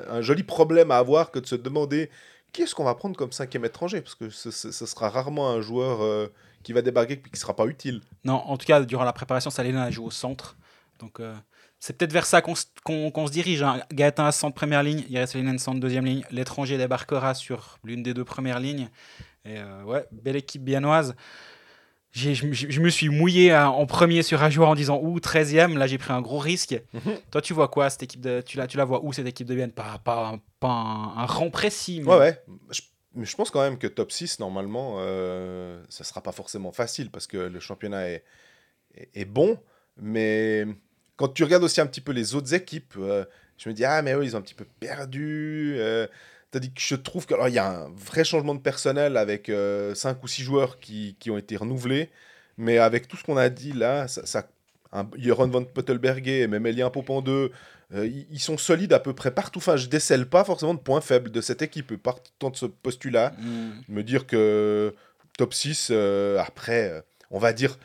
un, 0.09 0.21
joli 0.21 0.43
problème 0.43 0.91
à 0.91 0.99
avoir 0.99 1.31
que 1.31 1.39
de 1.39 1.47
se 1.47 1.55
demander 1.55 2.11
qui 2.53 2.63
est-ce 2.63 2.75
qu'on 2.75 2.85
va 2.85 2.95
prendre 2.95 3.17
comme 3.17 3.33
cinquième 3.33 3.65
étranger? 3.65 4.01
Parce 4.01 4.15
que 4.15 4.29
ce, 4.31 4.51
sera 4.51 5.09
rarement 5.09 5.51
un 5.51 5.61
joueur 5.61 6.03
euh, 6.03 6.27
qui 6.63 6.73
va 6.73 6.83
débarquer 6.83 7.15
et 7.15 7.21
qui 7.21 7.31
ne 7.33 7.37
sera 7.37 7.55
pas 7.55 7.67
utile. 7.67 8.01
Non, 8.25 8.35
en 8.35 8.57
tout 8.57 8.67
cas, 8.67 8.81
durant 8.83 9.05
la 9.05 9.13
préparation, 9.13 9.51
Salina 9.51 9.85
a 9.85 9.99
au 10.01 10.11
centre. 10.11 10.57
Donc 10.99 11.21
euh, 11.21 11.35
c'est 11.79 11.97
peut-être 11.97 12.13
vers 12.13 12.27
ça 12.27 12.43
qu'on 12.43 12.55
se- 12.55 12.67
se 12.87 13.31
dirige. 13.31 13.63
Hein. 13.63 13.81
Gaëtan 13.93 14.27
à 14.27 14.33
centre 14.33 14.55
première 14.55 14.83
ligne, 14.83 15.05
Iris 15.09 15.31
Salinen 15.31 15.59
centre 15.59 15.81
deuxième 15.81 16.05
ligne. 16.05 16.25
L'étranger 16.31 16.77
débarquera 16.77 17.35
sur 17.35 17.79
l'une 17.85 18.03
des 18.03 18.15
deux 18.15 18.25
premières 18.25 18.61
lignes. 18.61 18.89
Et 19.45 19.59
ouais, 19.87 20.07
belle 20.13 20.37
équipe 20.37 20.63
biennoise. 20.63 21.15
Je, 22.13 22.45
me- 22.47 22.53
je 22.53 22.81
me 22.81 22.89
suis 22.89 23.09
mouillé 23.09 23.55
en 23.55 23.87
premier 23.87 24.23
sur 24.25 24.43
un 24.43 24.51
joueur 24.51 24.69
en 24.71 24.75
disant 24.75 24.99
ouh 25.01 25.19
13e, 25.21 25.77
là 25.79 25.87
j'ai 25.87 25.97
pris 25.99 26.13
un 26.13 26.21
gros 26.21 26.39
risque. 26.39 26.81
Mhm. 26.93 27.15
Toi 27.31 27.41
tu 27.41 27.55
vois 27.55 27.69
quoi 27.69 27.89
cette 27.89 28.03
équipe 28.03 28.21
de 28.21 28.41
tu 28.41 28.57
la, 28.57 28.67
tu 28.67 28.77
la 28.77 28.85
vois 28.85 29.05
où 29.05 29.13
cette 29.13 29.27
équipe 29.29 29.47
de 29.47 29.55
Vienne 29.55 29.71
Pas, 29.71 30.01
pas, 30.03 30.31
un- 30.35 30.41
pas 30.59 30.69
un, 30.69 31.19
un 31.19 31.27
rang 31.27 31.51
précis. 31.51 32.01
Mais... 32.05 32.11
Ouais, 32.11 32.19
ouais. 32.19 32.43
Je, 32.71 32.81
mais 33.15 33.25
je 33.25 33.37
pense 33.37 33.51
quand 33.51 33.61
même 33.63 33.79
que 33.79 33.87
top 33.87 34.11
6, 34.13 34.41
normalement, 34.41 34.97
euh, 34.99 35.83
ça 35.89 36.03
ne 36.03 36.07
sera 36.07 36.21
pas 36.23 36.33
forcément 36.33 36.73
facile 36.73 37.11
parce 37.11 37.27
que 37.29 37.37
le 37.39 37.61
championnat 37.61 38.09
est, 38.09 38.25
est, 38.97 39.09
est 39.15 39.25
bon. 39.25 39.59
Mais 39.97 40.65
quand 41.17 41.29
tu 41.29 41.45
regardes 41.45 41.65
aussi 41.65 41.81
un 41.81 41.87
petit 41.87 42.01
peu 42.01 42.13
les 42.13 42.35
autres 42.35 42.55
équipes, 42.55 42.95
euh, 42.99 43.25
je 43.57 43.69
me 43.69 43.75
dis, 43.75 43.85
ah, 43.85 44.01
mais 44.03 44.15
eux, 44.15 44.25
ils 44.25 44.35
ont 44.37 44.39
un 44.39 44.43
petit 44.43 44.55
peu 44.55 44.65
perdu. 44.79 45.75
Euh, 45.77 46.07
Tandis 46.51 46.73
que 46.73 46.81
je 46.81 46.97
trouve 46.97 47.27
qu'il 47.27 47.37
y 47.55 47.59
a 47.59 47.69
un 47.85 47.89
vrai 47.95 48.25
changement 48.25 48.55
de 48.55 48.61
personnel 48.61 49.17
avec 49.17 49.51
5 49.95 50.23
ou 50.23 50.27
6 50.27 50.43
joueurs 50.43 50.81
qui, 50.81 51.17
qui 51.21 51.31
ont 51.31 51.39
été 51.39 51.57
renouvelés. 51.57 52.11
Mais 52.59 52.79
avec 52.79 53.09
tout 53.09 53.17
ce 53.17 53.25
qu'on 53.25 53.37
a 53.37 53.49
dit 53.49 53.73
là, 53.73 54.09
ça, 54.09 54.27
ça, 54.27 54.49
un, 54.93 55.05
van 55.05 55.65
Pottelberge 55.65 56.27
et 56.27 56.47
même 56.47 56.67
Elien 56.67 56.91
Popendeux, 56.91 57.53
euh, 57.95 58.07
ils, 58.07 58.27
ils 58.31 58.41
sont 58.41 58.59
solides 58.59 58.93
à 58.93 58.99
peu 58.99 59.13
près 59.15 59.31
partout. 59.31 59.59
Enfin, 59.59 59.77
je 59.77 59.87
décèle 59.87 60.27
pas 60.27 60.45
forcément 60.45 60.75
de 60.75 60.79
points 60.81 61.01
faibles 61.01 61.31
de 61.31 61.41
cette 61.41 61.63
équipe. 61.63 61.97
Partant 61.97 62.51
de 62.51 62.57
ce 62.57 62.67
postulat, 62.67 63.33
Mm. 63.39 63.71
me 63.89 64.03
dire 64.03 64.27
que 64.27 64.95
top 65.39 65.55
6, 65.55 65.89
euh, 65.91 66.39
après, 66.39 66.91
euh, 66.91 67.01
on 67.31 67.39
va 67.39 67.53
dire 67.53 67.79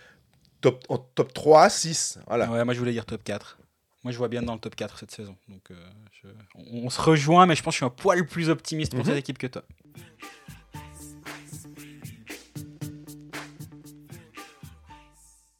top, 0.61 0.83
en 0.89 0.97
top 0.97 1.33
3 1.33 1.63
à 1.63 1.69
6. 1.69 2.19
Voilà. 2.27 2.49
Ouais, 2.51 2.65
moi 2.65 2.73
je 2.73 2.79
voulais 2.79 2.91
dire 2.91 3.05
top 3.05 3.23
4. 3.23 3.57
Moi 4.05 4.11
je 4.11 4.19
vois 4.19 4.27
bien 4.27 4.43
dans 4.43 4.53
le 4.53 4.59
top 4.59 4.75
4 4.75 4.99
cette 4.99 5.09
saison. 5.09 5.35
Donc 5.47 5.71
euh, 5.71 5.75
je- 6.21 6.27
on, 6.53 6.85
on 6.85 6.89
se 6.91 7.01
rejoint, 7.01 7.47
mais 7.47 7.55
je 7.55 7.63
pense 7.63 7.71
que 7.73 7.77
je 7.77 7.77
suis 7.77 7.85
un 7.85 7.89
poil 7.89 8.23
plus 8.27 8.49
optimiste 8.49 8.91
pour 8.91 8.99
Mhm. 8.99 9.05
cette 9.07 9.17
équipe 9.17 9.39
que 9.39 9.47
toi. 9.47 9.63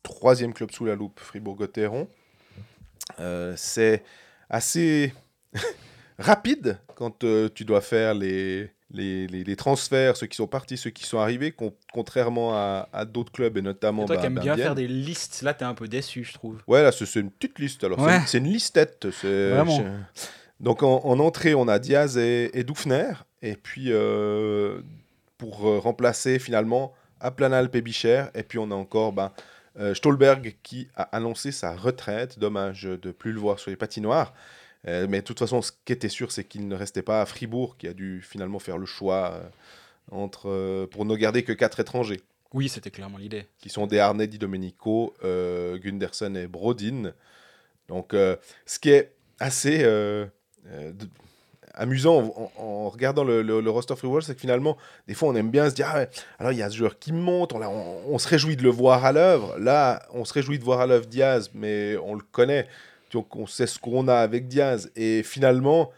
Troisième 0.03 0.53
club 0.53 0.71
sous 0.71 0.85
la 0.85 0.95
loupe, 0.95 1.19
Fribourg-Gotteron. 1.19 2.07
Euh, 3.19 3.53
c'est 3.57 4.03
assez 4.49 5.13
rapide 6.19 6.79
quand 6.95 7.23
euh, 7.23 7.49
tu 7.53 7.65
dois 7.65 7.81
faire 7.81 8.13
les, 8.13 8.71
les, 8.95 9.27
les- 9.27 9.43
les 9.43 9.55
transferts, 9.55 10.17
ceux 10.17 10.27
qui 10.27 10.35
sont 10.37 10.47
partis, 10.47 10.77
ceux 10.77 10.89
qui 10.89 11.05
sont 11.05 11.19
arrivés, 11.19 11.51
con- 11.51 11.73
contrairement 11.93 12.53
à, 12.55 12.89
à 12.93 13.05
d'autres 13.05 13.31
clubs 13.31 13.57
et 13.57 13.61
notamment. 13.61 14.03
Et 14.03 14.05
toi 14.07 14.15
bah, 14.15 14.21
qui 14.21 14.27
aimes 14.27 14.35
bah, 14.35 14.41
bien 14.41 14.55
faire 14.57 14.75
des 14.75 14.87
listes, 14.87 15.41
là 15.43 15.53
t'es 15.53 15.65
un 15.65 15.73
peu 15.75 15.87
déçu, 15.87 16.23
je 16.23 16.33
trouve. 16.33 16.61
Ouais, 16.67 16.81
là, 16.81 16.91
c'est 16.91 17.19
une 17.19 17.29
petite 17.31 17.59
liste. 17.59 17.83
Alors, 17.83 17.99
c'est 17.99 18.05
Ouais. 18.05 18.17
une- 18.17 18.27
c'est 18.27 18.37
une 18.39 18.47
listette. 18.51 19.05
Vraiment. 19.23 19.83
Donc, 20.59 20.83
en, 20.83 21.01
en 21.03 21.19
entrée, 21.19 21.53
on 21.53 21.67
a 21.67 21.79
Diaz 21.79 22.17
et, 22.17 22.57
et 22.57 22.63
Dufner. 22.63 23.11
Et 23.41 23.55
puis, 23.55 23.87
euh, 23.89 24.79
pour 25.37 25.67
euh, 25.67 25.79
remplacer 25.79 26.39
finalement 26.39 26.93
Aplanalp 27.19 27.75
et 27.75 27.81
Bicher. 27.81 28.25
Et 28.33 28.43
puis, 28.43 28.57
on 28.57 28.71
a 28.71 28.75
encore 28.75 29.11
ben, 29.11 29.31
euh, 29.79 29.93
Stolberg 29.93 30.55
qui 30.63 30.87
a 30.95 31.03
annoncé 31.15 31.51
sa 31.51 31.75
retraite. 31.75 32.39
Dommage 32.39 32.83
de 32.83 33.11
plus 33.11 33.33
le 33.33 33.39
voir 33.39 33.59
sur 33.59 33.69
les 33.69 33.75
patinoires. 33.75 34.33
Euh, 34.87 35.07
mais 35.09 35.19
de 35.21 35.25
toute 35.25 35.39
façon, 35.39 35.61
ce 35.61 35.71
qui 35.85 35.93
était 35.93 36.09
sûr, 36.09 36.31
c'est 36.31 36.43
qu'il 36.43 36.67
ne 36.67 36.75
restait 36.75 37.01
pas 37.01 37.21
à 37.21 37.25
Fribourg, 37.25 37.75
qui 37.77 37.87
a 37.87 37.93
dû 37.93 38.21
finalement 38.21 38.59
faire 38.59 38.77
le 38.77 38.85
choix 38.85 39.31
euh, 39.33 39.41
entre, 40.11 40.49
euh, 40.49 40.85
pour 40.87 41.05
ne 41.05 41.15
garder 41.15 41.43
que 41.43 41.53
quatre 41.53 41.79
étrangers 41.79 42.21
Oui, 42.53 42.69
c'était 42.69 42.91
clairement 42.91 43.17
l'idée. 43.17 43.47
qui 43.59 43.69
sont 43.69 43.87
des 43.87 43.99
Harnais, 43.99 44.27
Di 44.27 44.37
Domenico, 44.37 45.13
Gunderson 45.23 46.35
et 46.35 46.47
Brodin. 46.47 47.13
Donc, 47.87 48.13
ce 48.13 48.79
qui 48.79 48.89
est 48.91 49.11
assez 49.39 49.79
de- 49.79 50.29
amusant 51.73 52.17
en, 52.19 52.51
en- 52.57 52.61
en 52.63 52.89
regardant 52.89 53.23
le, 53.23 53.41
le, 53.41 53.59
le 53.61 53.69
roster 53.69 53.95
Free 53.95 54.07
World, 54.07 54.25
c'est 54.25 54.35
que 54.35 54.39
finalement, 54.41 54.77
des 55.07 55.13
fois, 55.13 55.29
on 55.29 55.35
aime 55.35 55.51
bien 55.51 55.69
se 55.69 55.75
dire 55.75 55.87
Ah 55.91 55.97
ouais, 55.97 56.09
alors 56.39 56.51
il 56.53 56.57
y 56.57 56.63
a 56.63 56.69
ce 56.69 56.75
joueur 56.77 56.97
qui 56.99 57.11
monte, 57.11 57.53
on- 57.53 57.59
on 58.07 58.17
se 58.17 58.27
réjouit 58.27 58.55
de 58.55 58.63
le 58.63 58.69
voir 58.69 59.03
à 59.05 59.11
l'œuvre. 59.11 59.57
Là, 59.59 60.01
on 60.13 60.23
se 60.25 60.33
réjouit 60.33 60.57
de 60.59 60.63
voir 60.63 60.79
à 60.79 60.87
l'œuvre 60.87 61.05
Diaz, 61.07 61.49
mais 61.53 61.97
on 62.03 62.13
le 62.15 62.21
connaît. 62.31 62.67
Donc, 63.15 63.33
on 63.37 63.47
sait 63.47 63.65
ce 63.65 63.79
qu'on 63.79 64.09
a 64.09 64.15
avec 64.15 64.49
Diaz. 64.49 64.91
Et 64.97 65.23
finalement, 65.23 65.89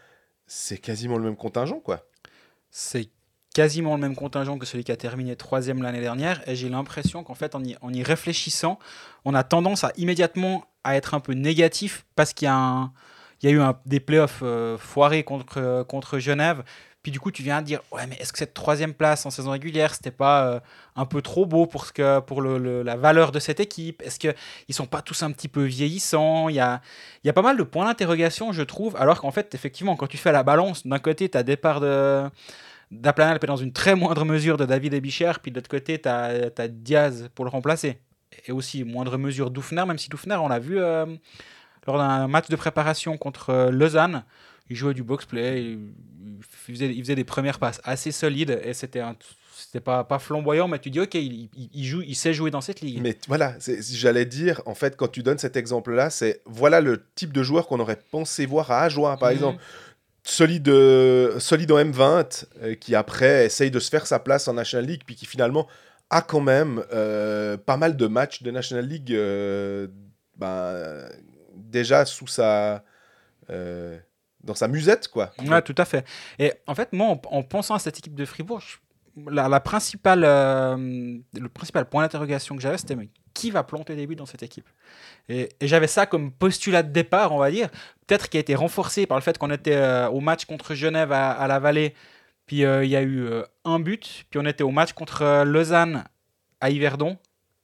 c'est 0.46 0.78
quasiment 0.78 1.16
le 1.16 1.24
même 1.24 1.34
contingent, 1.34 1.80
quoi. 1.80 2.06
C'est 2.70 3.10
quasiment 3.52 3.96
le 3.96 4.00
même 4.00 4.14
contingent 4.14 4.56
que 4.56 4.64
celui 4.64 4.84
qui 4.84 4.92
a 4.92 4.96
terminé 4.96 5.34
troisième 5.34 5.82
l'année 5.82 6.00
dernière. 6.00 6.48
Et 6.48 6.54
j'ai 6.54 6.68
l'impression 6.68 7.24
qu'en 7.24 7.34
fait, 7.34 7.56
en 7.56 7.92
y, 7.92 8.02
réfléchissant, 8.04 8.78
on 9.24 9.34
a 9.34 9.42
tendance 9.42 9.82
à 9.82 9.90
immédiatement 9.96 10.64
à 10.84 10.94
être 10.94 11.12
un 11.12 11.18
peu 11.18 11.32
négatif 11.32 12.06
parce 12.14 12.32
qu'il 12.32 12.46
y 12.46 12.48
a, 12.48 12.92
eu 13.42 13.60
des 13.84 13.98
playoffs 13.98 14.44
euh, 14.44 14.78
foirés 14.78 15.24
contre 15.24 16.18
Genève. 16.20 16.62
Puis 17.08 17.12
du 17.14 17.20
coup, 17.20 17.30
tu 17.30 17.42
viens 17.42 17.62
dire, 17.62 17.80
ouais, 17.90 18.06
mais 18.06 18.16
est-ce 18.16 18.34
que 18.34 18.38
cette 18.38 18.52
troisième 18.52 18.92
place 18.92 19.24
en 19.24 19.30
saison 19.30 19.52
régulière, 19.52 19.94
c'était 19.94 20.10
pas 20.10 20.46
euh, 20.46 20.60
un 20.94 21.06
peu 21.06 21.22
trop 21.22 21.46
beau 21.46 21.64
pour, 21.64 21.86
ce 21.86 21.92
que, 21.94 22.20
pour 22.20 22.42
la 22.42 22.96
valeur 22.96 23.32
de 23.32 23.38
cette 23.38 23.60
équipe? 23.60 24.02
Est-ce 24.02 24.18
qu'ils 24.18 24.34
sont 24.74 24.84
pas 24.84 25.00
tous 25.00 25.22
un 25.22 25.32
petit 25.32 25.48
peu 25.48 25.64
vieillissants? 25.64 26.50
Il 26.50 26.56
y 26.56 26.60
a, 26.60 26.82
y 27.24 27.30
a 27.30 27.32
pas 27.32 27.40
mal 27.40 27.56
de 27.56 27.62
points 27.62 27.86
d'interrogation, 27.86 28.52
je 28.52 28.60
trouve. 28.60 28.94
Alors 28.96 29.22
qu'en 29.22 29.30
fait, 29.30 29.54
effectivement, 29.54 29.96
quand 29.96 30.06
tu 30.06 30.18
fais 30.18 30.32
la 30.32 30.42
balance, 30.42 30.86
d'un 30.86 30.98
côté, 30.98 31.30
tu 31.30 31.38
as 31.38 31.42
départ 31.42 31.80
de 31.80 32.24
d'Aplanalp 32.90 33.42
dans 33.46 33.56
une 33.56 33.72
très 33.72 33.94
moindre 33.94 34.26
mesure 34.26 34.58
de 34.58 34.66
David 34.66 34.92
Ebicher, 34.92 35.32
puis 35.42 35.50
de 35.50 35.56
l'autre 35.56 35.70
côté, 35.70 35.98
tu 35.98 36.10
as, 36.10 36.68
Diaz 36.68 37.30
pour 37.34 37.46
le 37.46 37.50
remplacer. 37.50 38.02
Et 38.46 38.52
aussi, 38.52 38.84
moindre 38.84 39.16
mesure 39.16 39.50
Doufner, 39.50 39.86
même 39.86 39.96
si 39.96 40.10
Doufner, 40.10 40.36
on 40.36 40.48
l'a 40.48 40.58
vu 40.58 40.78
euh, 40.78 41.06
lors 41.86 41.96
d'un 41.96 42.28
match 42.28 42.50
de 42.50 42.56
préparation 42.56 43.16
contre 43.16 43.48
euh, 43.48 43.70
Lausanne, 43.70 44.24
il 44.70 44.76
jouait 44.76 44.94
du 44.94 45.02
box-play, 45.02 45.62
il, 45.62 45.78
il 46.26 46.42
faisait, 46.42 46.92
il 46.94 47.00
faisait 47.02 47.14
des 47.14 47.24
premières 47.24 47.58
passes 47.58 47.80
assez 47.84 48.12
solides, 48.12 48.60
et 48.62 48.74
c'était 48.74 49.00
un- 49.00 49.16
c'était 49.56 49.80
pas, 49.80 50.04
pas 50.04 50.18
flamboyant, 50.18 50.68
mais 50.68 50.78
tu 50.78 50.88
dis, 50.90 51.00
ok, 51.00 51.14
il, 51.14 51.48
il- 51.56 51.70
il 51.74 51.84
joue, 51.84 52.02
il 52.02 52.14
sait 52.14 52.32
jouer 52.32 52.50
dans 52.50 52.60
cette 52.60 52.80
ligue. 52.80 53.00
Mais 53.00 53.16
voilà, 53.26 53.56
j'allais 53.92 54.24
dire, 54.24 54.62
en 54.66 54.74
fait, 54.74 54.96
quand 54.96 55.08
tu 55.08 55.22
donnes 55.22 55.38
cet 55.38 55.56
exemple-là, 55.56 56.10
c'est 56.10 56.40
voilà 56.46 56.80
le 56.80 57.02
type 57.14 57.32
de 57.32 57.42
joueur 57.42 57.66
qu'on 57.66 57.80
aurait 57.80 57.98
pensé 58.10 58.46
voir 58.46 58.70
à 58.70 58.82
Ajoie, 58.82 59.16
par 59.16 59.30
Mhm. 59.30 59.34
exemple. 59.34 59.62
Solide, 60.24 60.68
euh, 60.68 61.40
solide 61.40 61.72
en 61.72 61.78
M20, 61.78 62.44
euh, 62.62 62.74
qui 62.74 62.94
après 62.94 63.46
essaye 63.46 63.70
de 63.70 63.78
se 63.80 63.88
faire 63.88 64.06
sa 64.06 64.18
place 64.18 64.46
en 64.46 64.52
National 64.54 64.86
League, 64.86 65.02
puis 65.06 65.14
qui 65.16 65.24
finalement 65.26 65.66
a 66.10 66.20
quand 66.22 66.40
même 66.40 66.84
euh, 66.92 67.56
pas 67.56 67.76
mal 67.78 67.96
de 67.96 68.06
matchs 68.06 68.42
de 68.42 68.50
National 68.50 68.86
League 68.86 69.12
euh, 69.12 69.86
ben, 70.36 71.08
déjà 71.54 72.04
sous 72.04 72.26
sa. 72.26 72.84
Dans 74.44 74.54
sa 74.54 74.68
musette, 74.68 75.08
quoi. 75.08 75.32
Ouais, 75.46 75.62
tout 75.62 75.74
à 75.76 75.84
fait. 75.84 76.06
Et 76.38 76.52
en 76.66 76.74
fait, 76.74 76.92
moi, 76.92 77.08
en, 77.08 77.20
en 77.30 77.42
pensant 77.42 77.74
à 77.74 77.78
cette 77.78 77.98
équipe 77.98 78.14
de 78.14 78.24
Fribourg, 78.24 78.62
la, 79.30 79.60
principale, 79.60 80.24
euh, 80.24 81.18
le 81.34 81.48
principal 81.48 81.88
point 81.88 82.02
d'interrogation 82.02 82.56
que 82.56 82.62
j'avais, 82.62 82.78
c'était 82.78 82.96
qui 83.34 83.50
va 83.50 83.62
planter 83.62 83.94
des 83.94 84.06
buts 84.06 84.16
dans 84.16 84.26
cette 84.26 84.42
équipe? 84.42 84.68
Et, 85.28 85.48
j'avais 85.60 85.86
ça 85.86 86.06
comme 86.06 86.32
postulat 86.32 86.82
de 86.82 86.90
départ, 86.90 87.32
on 87.32 87.38
va 87.38 87.50
dire, 87.50 87.68
peut-être 88.06 88.28
qui 88.28 88.36
a 88.36 88.40
été 88.40 88.54
renforcé 88.54 89.06
par 89.06 89.18
le 89.18 89.22
fait 89.22 89.38
qu'on 89.38 89.50
était 89.50 89.76
euh, 89.76 90.08
au 90.08 90.20
match 90.20 90.44
contre 90.44 90.74
Genève 90.74 91.12
à, 91.12 91.46
la 91.46 91.58
Vallée. 91.58 91.94
Puis 92.46 92.64
euh, 92.64 92.84
il 92.84 92.90
y 92.90 92.96
a 92.96 93.02
eu 93.02 93.28
un 93.64 93.78
but. 93.78 94.24
Puis 94.30 94.40
on 94.40 94.46
était 94.46 94.64
au 94.64 94.70
match 94.70 94.92
contre 94.92 95.44
Lausanne 95.44 96.04
à 96.60 96.70
Yverdon. 96.70 97.18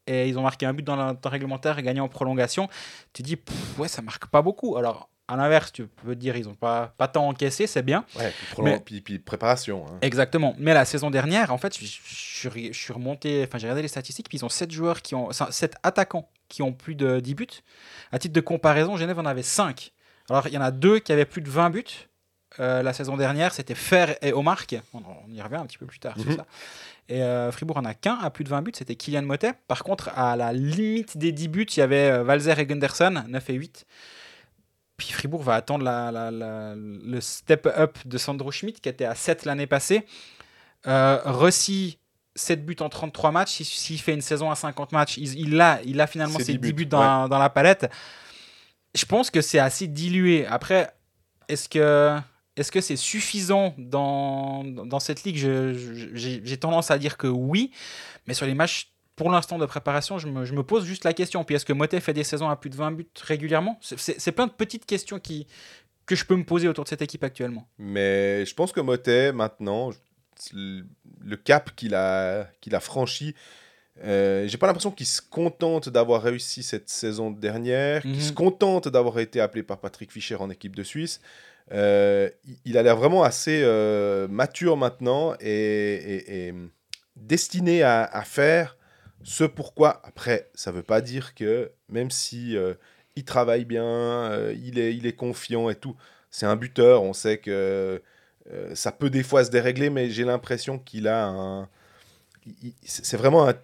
Et 0.06 0.28
ils 0.28 0.38
ont 0.38 0.42
marqué 0.42 0.66
un 0.66 0.74
but 0.74 0.82
dans 0.82 0.96
le 0.96 1.16
réglementaire 1.24 1.78
et 1.78 1.82
gagné 1.82 2.00
en 2.00 2.08
prolongation. 2.08 2.68
Tu 3.14 3.22
dis, 3.22 3.38
ouais, 3.78 3.88
ça 3.88 4.02
marque 4.02 4.26
pas 4.26 4.42
beaucoup. 4.42 4.76
Alors, 4.76 5.08
à 5.28 5.36
l'inverse, 5.36 5.72
tu 5.72 5.86
peux 5.86 6.14
dire, 6.14 6.36
ils 6.36 6.48
ont 6.48 6.54
pas, 6.54 6.92
pas 6.98 7.08
tant 7.08 7.26
encaissé, 7.28 7.66
c'est 7.66 7.82
bien. 7.82 8.04
Ouais, 8.18 8.30
puis, 8.36 8.46
prolong- 8.52 8.64
Mais- 8.64 8.80
puis- 8.80 9.00
puis 9.00 9.18
préparation. 9.18 9.86
hein. 9.88 9.98
Exactement. 10.02 10.54
Mais 10.58 10.74
la 10.74 10.84
saison 10.84 11.10
dernière, 11.10 11.52
en 11.52 11.58
fait, 11.58 11.74
je, 11.78 11.84
je 11.84 12.48
suis- 12.50 12.72
je 12.72 12.78
suis 12.78 12.92
remonté, 12.92 13.44
enfin, 13.46 13.58
j'ai 13.58 13.66
regardé 13.66 13.82
les 13.82 13.88
statistiques, 13.88 14.28
puis 14.28 14.38
ils 14.38 14.44
ont 14.44 14.48
7 14.50 14.70
joueurs 14.70 15.00
qui 15.02 15.14
ont, 15.14 15.30
7 15.32 15.76
attaquants 15.82 16.28
qui 16.48 16.62
ont 16.62 16.72
plus 16.72 16.94
de 16.94 17.20
10 17.20 17.34
buts. 17.34 17.46
À 18.12 18.18
titre 18.18 18.34
de 18.34 18.40
comparaison, 18.40 18.96
Genève 18.96 19.18
en 19.18 19.24
avait 19.24 19.42
5. 19.42 19.92
Alors, 20.28 20.46
il 20.46 20.52
y 20.54 20.58
en 20.58 20.62
a 20.62 20.70
deux 20.70 20.98
qui 20.98 21.12
avaient 21.12 21.24
plus 21.24 21.40
de 21.42 21.48
20 21.50 21.70
buts. 21.70 21.84
Euh, 22.60 22.82
la 22.82 22.92
saison 22.92 23.16
dernière, 23.16 23.52
c'était 23.52 23.74
Fer 23.74 24.16
et 24.22 24.32
Omark. 24.32 24.76
On, 24.92 24.98
on 24.98 25.32
y 25.32 25.42
revient 25.42 25.56
un 25.56 25.66
petit 25.66 25.78
peu 25.78 25.86
plus 25.86 25.98
tard 25.98 26.16
sur 26.18 26.30
Mhm. 26.30 26.36
ça. 26.36 26.46
Et 27.08 27.22
euh, 27.22 27.50
Fribourg 27.50 27.76
en 27.78 27.84
a 27.84 27.94
qu'un 27.94 28.16
à 28.22 28.30
plus 28.30 28.44
de 28.44 28.48
20 28.48 28.62
buts, 28.62 28.72
c'était 28.74 28.94
Kylian 28.94 29.22
Motet. 29.22 29.52
Par 29.68 29.82
contre, 29.84 30.10
à 30.16 30.36
la 30.36 30.52
limite 30.52 31.18
des 31.18 31.32
10 31.32 31.48
buts, 31.48 31.66
il 31.76 31.80
y 31.80 31.82
avait 31.82 32.10
euh, 32.10 32.22
Valzer 32.22 32.58
et 32.58 32.64
Gunderson, 32.66 33.24
9 33.28 33.50
et 33.50 33.54
8. 33.54 33.86
Puis 34.96 35.08
Fribourg 35.12 35.42
va 35.42 35.54
attendre 35.56 35.84
la- 35.84 36.12
la- 36.12 36.30
la- 36.30 36.74
le 36.76 37.20
step-up 37.20 37.98
de 38.04 38.16
Sandro 38.18 38.50
Schmidt, 38.52 38.80
qui 38.80 38.88
était 38.88 39.04
à 39.04 39.14
7 39.14 39.44
l'année 39.44 39.66
passée. 39.66 40.06
Euh, 40.86 41.18
Rossi, 41.24 41.98
7 42.36 42.64
buts 42.64 42.76
en 42.80 42.88
33 42.88 43.32
matchs. 43.32 43.62
S'il 43.62 44.00
fait 44.00 44.14
une 44.14 44.20
saison 44.20 44.50
à 44.50 44.54
50 44.54 44.92
matchs, 44.92 45.16
il, 45.16 45.38
il 45.38 45.60
a, 45.60 45.80
il 45.84 46.00
a 46.00 46.06
finalement 46.06 46.38
ses 46.44 46.52
10 46.52 46.58
10 46.58 46.58
buts, 46.58 46.72
buts, 46.84 46.86
dans, 46.86 47.28
dans 47.28 47.38
la 47.38 47.50
palette. 47.50 47.90
Je 48.94 49.04
pense 49.06 49.30
que 49.30 49.40
c'est 49.40 49.58
assez 49.58 49.88
dilué. 49.88 50.46
Après, 50.46 50.92
est-ce 51.48 51.68
que 51.68 52.16
est-ce 52.56 52.70
que 52.70 52.80
c'est 52.80 52.94
suffisant 52.94 53.74
dans, 53.78 54.62
dans 54.62 55.00
cette 55.00 55.24
ligue? 55.24 55.36
J'ai 56.14 56.56
tendance 56.56 56.92
à 56.92 56.98
dire 56.98 57.16
que 57.16 57.26
oui, 57.26 57.72
mais 58.28 58.34
sur 58.34 58.46
les 58.46 58.54
matchs 58.54 58.92
pour 59.16 59.30
l'instant 59.30 59.58
de 59.58 59.66
préparation, 59.66 60.18
je 60.18 60.26
me, 60.28 60.44
je 60.44 60.52
me 60.54 60.62
pose 60.62 60.84
juste 60.84 61.04
la 61.04 61.12
question. 61.12 61.44
Puis 61.44 61.54
est-ce 61.54 61.64
que 61.64 61.72
Motet 61.72 62.00
fait 62.00 62.12
des 62.12 62.24
saisons 62.24 62.48
à 62.48 62.56
plus 62.56 62.70
de 62.70 62.76
20 62.76 62.92
buts 62.92 63.06
régulièrement? 63.22 63.78
C'est- 63.80 64.32
plein 64.32 64.46
de 64.46 64.52
petites 64.52 64.86
questions 64.86 65.18
qui, 65.20 65.46
que 66.06 66.14
je 66.16 66.24
peux 66.24 66.36
me 66.36 66.44
poser 66.44 66.66
autour 66.68 66.84
de 66.84 66.88
cette 66.88 67.02
équipe 67.02 67.22
actuellement. 67.24 67.66
Mais 67.78 68.44
je 68.44 68.54
pense 68.54 68.72
que 68.72 68.80
Motet, 68.80 69.32
maintenant, 69.32 69.90
le 70.52 71.36
cap 71.36 71.70
qu'il 71.76 71.94
a, 71.94 72.48
qu'il 72.60 72.74
a 72.74 72.80
franchi, 72.80 73.34
euh, 74.04 74.48
j'ai 74.48 74.58
pas 74.58 74.66
l'impression 74.66 74.90
qu'il 74.90 75.06
se 75.06 75.22
contente 75.22 75.88
d'avoir 75.88 76.20
réussi 76.22 76.64
cette 76.64 76.88
saison 76.88 77.30
dernière, 77.30 78.02
qu'il 78.02 78.10
Mhm. 78.10 78.20
se 78.20 78.32
contente 78.32 78.88
d'avoir 78.88 79.20
été 79.20 79.40
appelé 79.40 79.62
par 79.62 79.78
Patrick 79.78 80.10
Fischer 80.10 80.34
en 80.36 80.50
équipe 80.50 80.74
de 80.74 80.82
Suisse. 80.82 81.20
Euh, 81.72 82.28
il- 82.44 82.58
il 82.64 82.78
a 82.78 82.82
l'air 82.82 82.96
vraiment 82.96 83.22
assez 83.22 83.62
euh, 83.62 84.26
mature 84.28 84.76
maintenant 84.76 85.34
et, 85.40 85.48
et- 85.48 86.48
et 86.48 86.54
destiné 87.16 87.82
à, 87.84 88.02
à 88.04 88.22
faire 88.22 88.76
ce 89.24 89.44
pourquoi. 89.44 90.00
Après, 90.04 90.50
ça 90.54 90.70
veut 90.70 90.82
pas 90.82 91.00
dire 91.00 91.34
que 91.34 91.72
même 91.88 92.10
si 92.10 92.56
euh, 92.56 92.74
il 93.16 93.24
travaille 93.24 93.64
bien, 93.64 93.84
euh, 93.84 94.54
il, 94.62 94.78
est, 94.78 94.94
il 94.94 95.06
est 95.06 95.14
confiant 95.14 95.70
et 95.70 95.74
tout, 95.74 95.96
c'est 96.30 96.46
un 96.46 96.56
buteur. 96.56 97.02
On 97.02 97.12
sait 97.12 97.38
que 97.38 98.02
euh, 98.52 98.74
ça 98.74 98.92
peut 98.92 99.10
des 99.10 99.22
fois 99.22 99.44
se 99.44 99.50
dérégler, 99.50 99.90
mais 99.90 100.10
j'ai 100.10 100.24
l'impression 100.24 100.78
qu'il 100.78 101.08
a 101.08 101.26
un. 101.26 101.68
C'est 102.84 103.16
vraiment 103.16 103.48
un, 103.48 103.54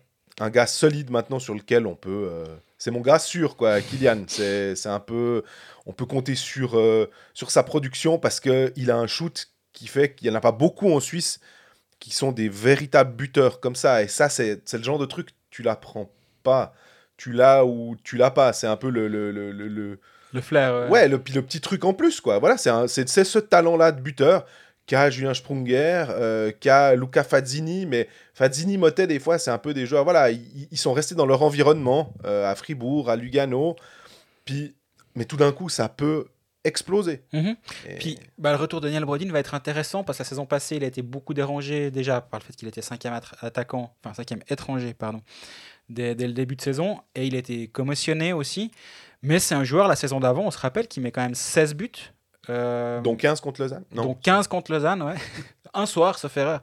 un 0.40 0.50
gars 0.50 0.66
solide 0.66 1.10
maintenant 1.10 1.38
sur 1.38 1.54
lequel 1.54 1.86
on 1.86 1.94
peut. 1.94 2.44
C'est 2.78 2.90
mon 2.90 3.02
gars 3.02 3.18
sûr, 3.18 3.56
quoi, 3.56 3.80
Kylian. 3.82 4.24
C'est 4.26 4.86
un 4.86 5.00
peu. 5.00 5.44
On 5.84 5.92
peut 5.92 6.06
compter 6.06 6.34
sur, 6.34 6.80
sur 7.34 7.50
sa 7.50 7.62
production 7.62 8.18
parce 8.18 8.40
qu'il 8.40 8.90
a 8.90 8.96
un 8.96 9.06
shoot 9.06 9.48
qui 9.74 9.86
fait 9.86 10.14
qu'il 10.14 10.28
n'y 10.28 10.34
en 10.34 10.38
a 10.38 10.40
pas 10.40 10.52
beaucoup 10.52 10.90
en 10.90 11.00
Suisse 11.00 11.40
qui 12.00 12.10
sont 12.10 12.32
des 12.32 12.48
véritables 12.48 13.14
buteurs 13.14 13.60
comme 13.60 13.76
ça. 13.76 14.02
Et 14.02 14.08
ça, 14.08 14.28
c'est 14.28 14.72
le 14.72 14.82
genre 14.82 14.98
de 14.98 15.06
truc, 15.06 15.28
tu 15.50 15.62
l'apprends 15.62 16.10
pas. 16.42 16.72
Tu 17.16 17.32
l'as 17.32 17.64
ou 17.66 17.96
tu 18.02 18.16
l'as 18.16 18.30
pas. 18.30 18.52
C'est 18.52 18.66
un 18.66 18.76
peu 18.76 18.88
le- 18.88 19.08
le- 19.08 19.30
le- 19.30 19.52
le- 19.52 19.68
le, 19.68 20.00
Le 20.32 20.40
flair. 20.40 20.88
Ouais, 20.90 21.08
le, 21.08 21.16
le 21.34 21.42
petit 21.42 21.60
truc 21.60 21.84
en 21.84 21.92
plus, 21.92 22.20
quoi. 22.20 22.38
Voilà, 22.38 22.56
c'est 22.56 23.08
ce 23.08 23.38
talent-là 23.38 23.92
de 23.92 24.00
buteur 24.00 24.46
qu'a 24.86 25.10
Julien 25.10 25.34
Sprunger, 25.34 26.06
euh, 26.10 26.50
qu'a 26.58 26.94
Luca 26.96 27.22
Fazzini. 27.22 27.84
Mais 27.86 28.08
Fazzini, 28.34 28.78
Motet, 28.78 29.06
des 29.06 29.18
fois, 29.18 29.38
c'est 29.38 29.50
un 29.50 29.58
peu 29.58 29.74
des 29.74 29.86
joueurs. 29.86 30.04
Voilà, 30.04 30.30
ils, 30.30 30.68
ils 30.70 30.78
sont 30.78 30.92
restés 30.92 31.14
dans 31.14 31.26
leur 31.26 31.42
environnement, 31.42 32.14
euh, 32.24 32.50
à 32.50 32.54
Fribourg, 32.54 33.10
à 33.10 33.16
Lugano. 33.16 33.76
Puis, 34.44 34.74
mais 35.14 35.26
tout 35.26 35.36
d'un 35.36 35.52
coup, 35.52 35.68
ça 35.68 35.88
peut 35.88 36.26
exploser. 36.64 37.22
Mhm. 37.32 37.56
Et- 37.88 37.94
Puis 37.94 38.18
bah, 38.38 38.50
le 38.52 38.56
retour 38.58 38.80
de 38.80 38.86
Daniel 38.86 39.04
Brodin 39.04 39.30
va 39.30 39.38
être 39.38 39.54
intéressant 39.54 40.04
parce 40.04 40.18
que 40.18 40.22
la 40.24 40.28
saison 40.28 40.46
passée, 40.46 40.76
il 40.76 40.84
a 40.84 40.86
été 40.86 41.02
beaucoup 41.02 41.34
dérangé 41.34 41.90
déjà 41.90 42.20
par 42.20 42.40
le 42.40 42.44
fait 42.44 42.54
qu'il 42.54 42.68
était 42.68 42.82
cinquième 42.82 43.18
attaquant, 43.40 43.94
enfin 44.04 44.14
cinquième 44.14 44.40
étranger, 44.48 44.92
pardon, 44.94 45.22
dès, 45.88 46.14
dès 46.14 46.26
le 46.26 46.32
début 46.34 46.56
de 46.56 46.62
saison. 46.62 47.00
Et 47.14 47.26
il 47.26 47.34
était 47.34 47.66
commotionné 47.68 48.32
aussi. 48.32 48.70
Mais 49.22 49.38
c'est 49.38 49.54
un 49.54 49.64
joueur, 49.64 49.86
la 49.88 49.96
saison 49.96 50.18
d'avant, 50.20 50.44
on 50.46 50.50
se 50.50 50.58
rappelle 50.58 50.88
qu'il 50.88 51.02
met 51.02 51.10
quand 51.12 51.22
même 51.22 51.34
16 51.34 51.74
buts. 51.74 51.90
Euh, 52.48 53.00
Donc 53.02 53.18
15 53.20 53.40
contre 53.40 53.60
Lausanne 53.60 53.84
Non. 53.92 54.04
donc 54.04 54.20
15 54.22 54.48
contre 54.48 54.72
Lausanne, 54.72 55.02
ouais. 55.02 55.14
un 55.74 55.86
soir, 55.86 56.18
sauf 56.18 56.36
erreur. 56.36 56.60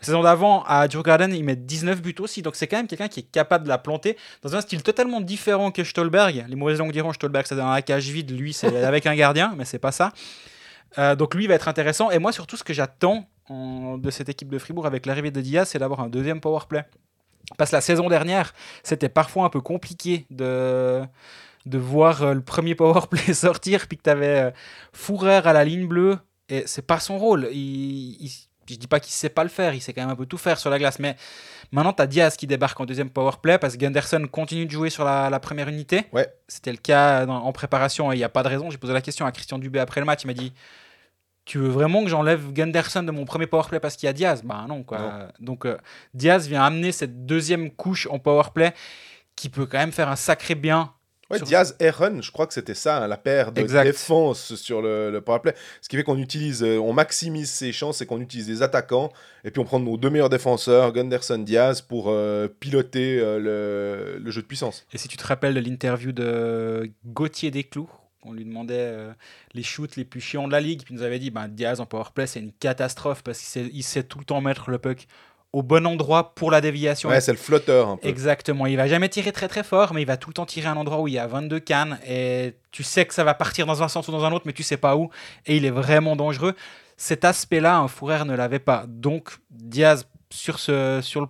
La 0.00 0.04
saison 0.06 0.22
d'avant, 0.22 0.62
à 0.64 0.88
Djurgården, 0.88 1.32
il 1.34 1.44
met 1.44 1.56
19 1.56 2.00
buts 2.02 2.14
aussi. 2.20 2.42
Donc 2.42 2.56
c'est 2.56 2.66
quand 2.66 2.76
même 2.76 2.86
quelqu'un 2.86 3.08
qui 3.08 3.20
est 3.20 3.30
capable 3.30 3.64
de 3.64 3.68
la 3.68 3.78
planter 3.78 4.16
dans 4.42 4.54
un 4.56 4.60
style 4.60 4.82
totalement 4.82 5.20
différent 5.20 5.70
que 5.70 5.84
Stolberg. 5.84 6.44
Les 6.48 6.56
mauvaises 6.56 6.78
langues 6.78 6.92
diront 6.92 7.12
Stolberg, 7.12 7.46
c'est 7.46 7.56
dans 7.56 7.70
la 7.70 7.82
cage 7.82 8.08
vide. 8.08 8.30
Lui, 8.30 8.52
c'est 8.52 8.74
avec 8.84 9.06
un 9.06 9.14
gardien, 9.14 9.54
mais 9.56 9.64
c'est 9.64 9.78
pas 9.78 9.92
ça. 9.92 10.12
Euh, 10.98 11.14
donc 11.14 11.34
lui 11.34 11.44
il 11.44 11.46
va 11.48 11.54
être 11.54 11.68
intéressant. 11.68 12.10
Et 12.10 12.18
moi, 12.18 12.32
surtout, 12.32 12.56
ce 12.56 12.64
que 12.64 12.72
j'attends 12.72 13.28
en- 13.48 13.96
de 13.98 14.10
cette 14.10 14.28
équipe 14.28 14.48
de 14.48 14.58
Fribourg 14.58 14.86
avec 14.86 15.06
l'arrivée 15.06 15.30
de 15.30 15.40
Diaz, 15.40 15.68
c'est 15.68 15.78
d'avoir 15.78 16.00
un 16.00 16.08
deuxième 16.08 16.40
power 16.40 16.60
play. 16.68 16.84
Parce 17.56 17.70
que 17.70 17.76
la 17.76 17.80
saison 17.80 18.08
dernière, 18.08 18.52
c'était 18.82 19.08
parfois 19.08 19.44
un 19.44 19.48
peu 19.50 19.60
compliqué 19.60 20.26
de, 20.30 21.02
de 21.66 21.78
voir 21.78 22.22
euh, 22.22 22.34
le 22.34 22.42
premier 22.42 22.74
power 22.76 23.00
play 23.10 23.32
sortir, 23.34 23.86
puis 23.88 23.96
que 23.98 24.02
tu 24.04 24.10
avais 24.10 24.52
Fourer 24.92 25.36
à 25.44 25.52
la 25.52 25.64
ligne 25.64 25.86
bleue, 25.88 26.18
et 26.48 26.64
c'est 26.66 26.86
pas 26.86 27.00
son 27.00 27.18
rôle. 27.18 27.48
Il, 27.52 28.16
il- 28.24 28.49
je 28.74 28.78
dis 28.78 28.86
pas 28.86 29.00
qu'il 29.00 29.12
sait 29.12 29.28
pas 29.28 29.42
le 29.42 29.50
faire, 29.50 29.74
il 29.74 29.80
sait 29.80 29.92
quand 29.92 30.00
même 30.02 30.10
un 30.10 30.16
peu 30.16 30.26
tout 30.26 30.38
faire 30.38 30.58
sur 30.58 30.70
la 30.70 30.78
glace, 30.78 30.98
mais 30.98 31.16
maintenant 31.72 31.92
tu 31.92 32.02
as 32.02 32.06
Diaz 32.06 32.36
qui 32.36 32.46
débarque 32.46 32.78
en 32.80 32.86
deuxième 32.86 33.10
power 33.10 33.32
play 33.42 33.58
parce 33.58 33.74
que 33.74 33.78
Gunderson 33.80 34.26
continue 34.30 34.66
de 34.66 34.70
jouer 34.70 34.90
sur 34.90 35.04
la, 35.04 35.30
la 35.30 35.40
première 35.40 35.68
unité. 35.68 36.04
Ouais. 36.12 36.32
C'était 36.48 36.72
le 36.72 36.78
cas 36.78 37.26
dans- 37.26 37.42
en 37.44 37.52
préparation 37.52 38.12
et 38.12 38.16
il 38.16 38.18
n'y 38.18 38.24
a 38.24 38.28
pas 38.28 38.42
de 38.42 38.48
raison. 38.48 38.70
J'ai 38.70 38.78
posé 38.78 38.92
la 38.92 39.00
question 39.02 39.26
à 39.26 39.32
Christian 39.32 39.58
Dubé 39.58 39.78
après 39.80 40.00
le 40.00 40.06
match, 40.06 40.22
il 40.24 40.26
m'a 40.28 40.32
dit 40.34 40.52
Tu 41.44 41.58
veux 41.58 41.68
vraiment 41.68 42.02
que 42.04 42.08
j'enlève 42.10 42.52
Gunderson 42.52 43.02
de 43.02 43.10
mon 43.10 43.24
premier 43.24 43.46
power 43.46 43.64
play 43.68 43.80
parce 43.80 43.96
qu'il 43.96 44.06
y 44.06 44.10
a 44.10 44.12
Diaz? 44.12 44.42
Bah 44.44 44.64
non, 44.68 44.82
quoi. 44.82 44.98
Non. 44.98 45.28
Donc 45.40 45.66
euh, 45.66 45.76
Diaz 46.14 46.46
vient 46.48 46.62
amener 46.64 46.92
cette 46.92 47.26
deuxième 47.26 47.70
couche 47.70 48.06
en 48.10 48.18
power 48.18 48.44
play 48.54 48.72
qui 49.36 49.48
peut 49.48 49.66
quand 49.66 49.78
même 49.78 49.92
faire 49.92 50.08
un 50.08 50.16
sacré 50.16 50.54
bien. 50.54 50.92
Ouais, 51.30 51.38
Sur- 51.38 51.46
Diaz 51.46 51.76
et 51.78 51.90
Run, 51.90 52.20
je 52.22 52.30
crois 52.32 52.46
que 52.46 52.52
c'était 52.54 52.74
ça, 52.74 53.04
hein, 53.04 53.06
la 53.08 53.16
paire 53.16 53.52
de 53.52 53.60
Exact. 53.60 53.84
défense 53.84 54.54
sur 54.56 54.82
le, 54.82 55.10
le 55.12 55.20
powerplay. 55.20 55.54
Ce 55.80 55.88
qui 55.88 55.96
fait 55.96 56.02
qu'on 56.02 56.18
utilise, 56.18 56.62
euh, 56.64 56.78
on 56.78 56.92
maximise 56.92 57.50
ses 57.50 57.72
chances, 57.72 57.98
c'est 57.98 58.06
qu'on 58.06 58.20
utilise 58.20 58.46
des 58.48 58.62
attaquants 58.62 59.12
et 59.44 59.50
puis 59.50 59.60
on 59.60 59.64
prend 59.64 59.78
nos 59.78 59.96
deux 59.96 60.10
meilleurs 60.10 60.28
défenseurs, 60.28 60.92
Gunderson, 60.92 61.38
Diaz, 61.38 61.82
pour 61.82 62.06
euh, 62.08 62.48
piloter 62.48 63.20
euh, 63.20 63.38
le, 63.38 64.18
le 64.18 64.30
jeu 64.30 64.42
de 64.42 64.46
puissance. 64.46 64.84
Et 64.92 64.98
si 64.98 65.06
tu 65.08 65.16
te 65.16 65.26
rappelles 65.26 65.54
de 65.54 65.60
l'interview 65.60 66.12
de 66.12 66.90
Gauthier 67.06 67.50
Desclous, 67.50 67.88
on 68.22 68.32
lui 68.34 68.44
demandait 68.44 68.92
les 69.54 69.62
shoots 69.62 69.96
les 69.96 70.04
plus 70.04 70.20
chiants 70.20 70.46
de 70.46 70.52
la 70.52 70.60
ligue, 70.60 70.82
puis 70.84 70.92
il 70.92 70.96
nous 70.98 71.02
avait 71.04 71.18
dit 71.18 71.30
ben, 71.30 71.48
Diaz 71.48 71.80
en 71.80 71.86
powerplay, 71.86 72.26
c'est 72.26 72.40
une 72.40 72.52
catastrophe 72.52 73.22
parce 73.22 73.38
qu'il 73.38 73.46
sait, 73.48 73.70
il 73.72 73.82
sait 73.82 74.02
tout 74.02 74.18
le 74.18 74.24
temps 74.26 74.42
mettre 74.42 74.70
le 74.70 74.78
puck 74.78 75.06
au 75.52 75.62
bon 75.62 75.86
endroit 75.86 76.34
pour 76.34 76.50
la 76.50 76.60
déviation. 76.60 77.08
Ouais, 77.08 77.20
c'est 77.20 77.32
le 77.32 77.38
flotteur 77.38 77.88
un 77.88 77.96
peu. 77.96 78.06
Exactement, 78.06 78.66
il 78.66 78.76
va 78.76 78.86
jamais 78.86 79.08
tirer 79.08 79.32
très 79.32 79.48
très 79.48 79.64
fort, 79.64 79.92
mais 79.94 80.02
il 80.02 80.06
va 80.06 80.16
tout 80.16 80.30
le 80.30 80.34
temps 80.34 80.46
tirer 80.46 80.68
à 80.68 80.72
un 80.72 80.76
endroit 80.76 81.00
où 81.00 81.08
il 81.08 81.14
y 81.14 81.18
a 81.18 81.26
22 81.26 81.58
cannes 81.60 81.98
et 82.06 82.54
tu 82.70 82.82
sais 82.82 83.04
que 83.04 83.14
ça 83.14 83.24
va 83.24 83.34
partir 83.34 83.66
dans 83.66 83.82
un 83.82 83.88
sens 83.88 84.06
ou 84.08 84.12
dans 84.12 84.24
un 84.24 84.32
autre, 84.32 84.44
mais 84.46 84.52
tu 84.52 84.62
sais 84.62 84.76
pas 84.76 84.96
où, 84.96 85.10
et 85.46 85.56
il 85.56 85.64
est 85.64 85.70
vraiment 85.70 86.14
dangereux. 86.16 86.54
Cet 86.96 87.24
aspect-là, 87.24 87.78
un 87.78 87.88
Fourer 87.88 88.24
ne 88.26 88.34
l'avait 88.36 88.58
pas. 88.58 88.84
Donc 88.86 89.30
Diaz, 89.50 90.06
sur 90.30 90.58
ce, 90.60 91.00
sur 91.02 91.22
le, 91.22 91.26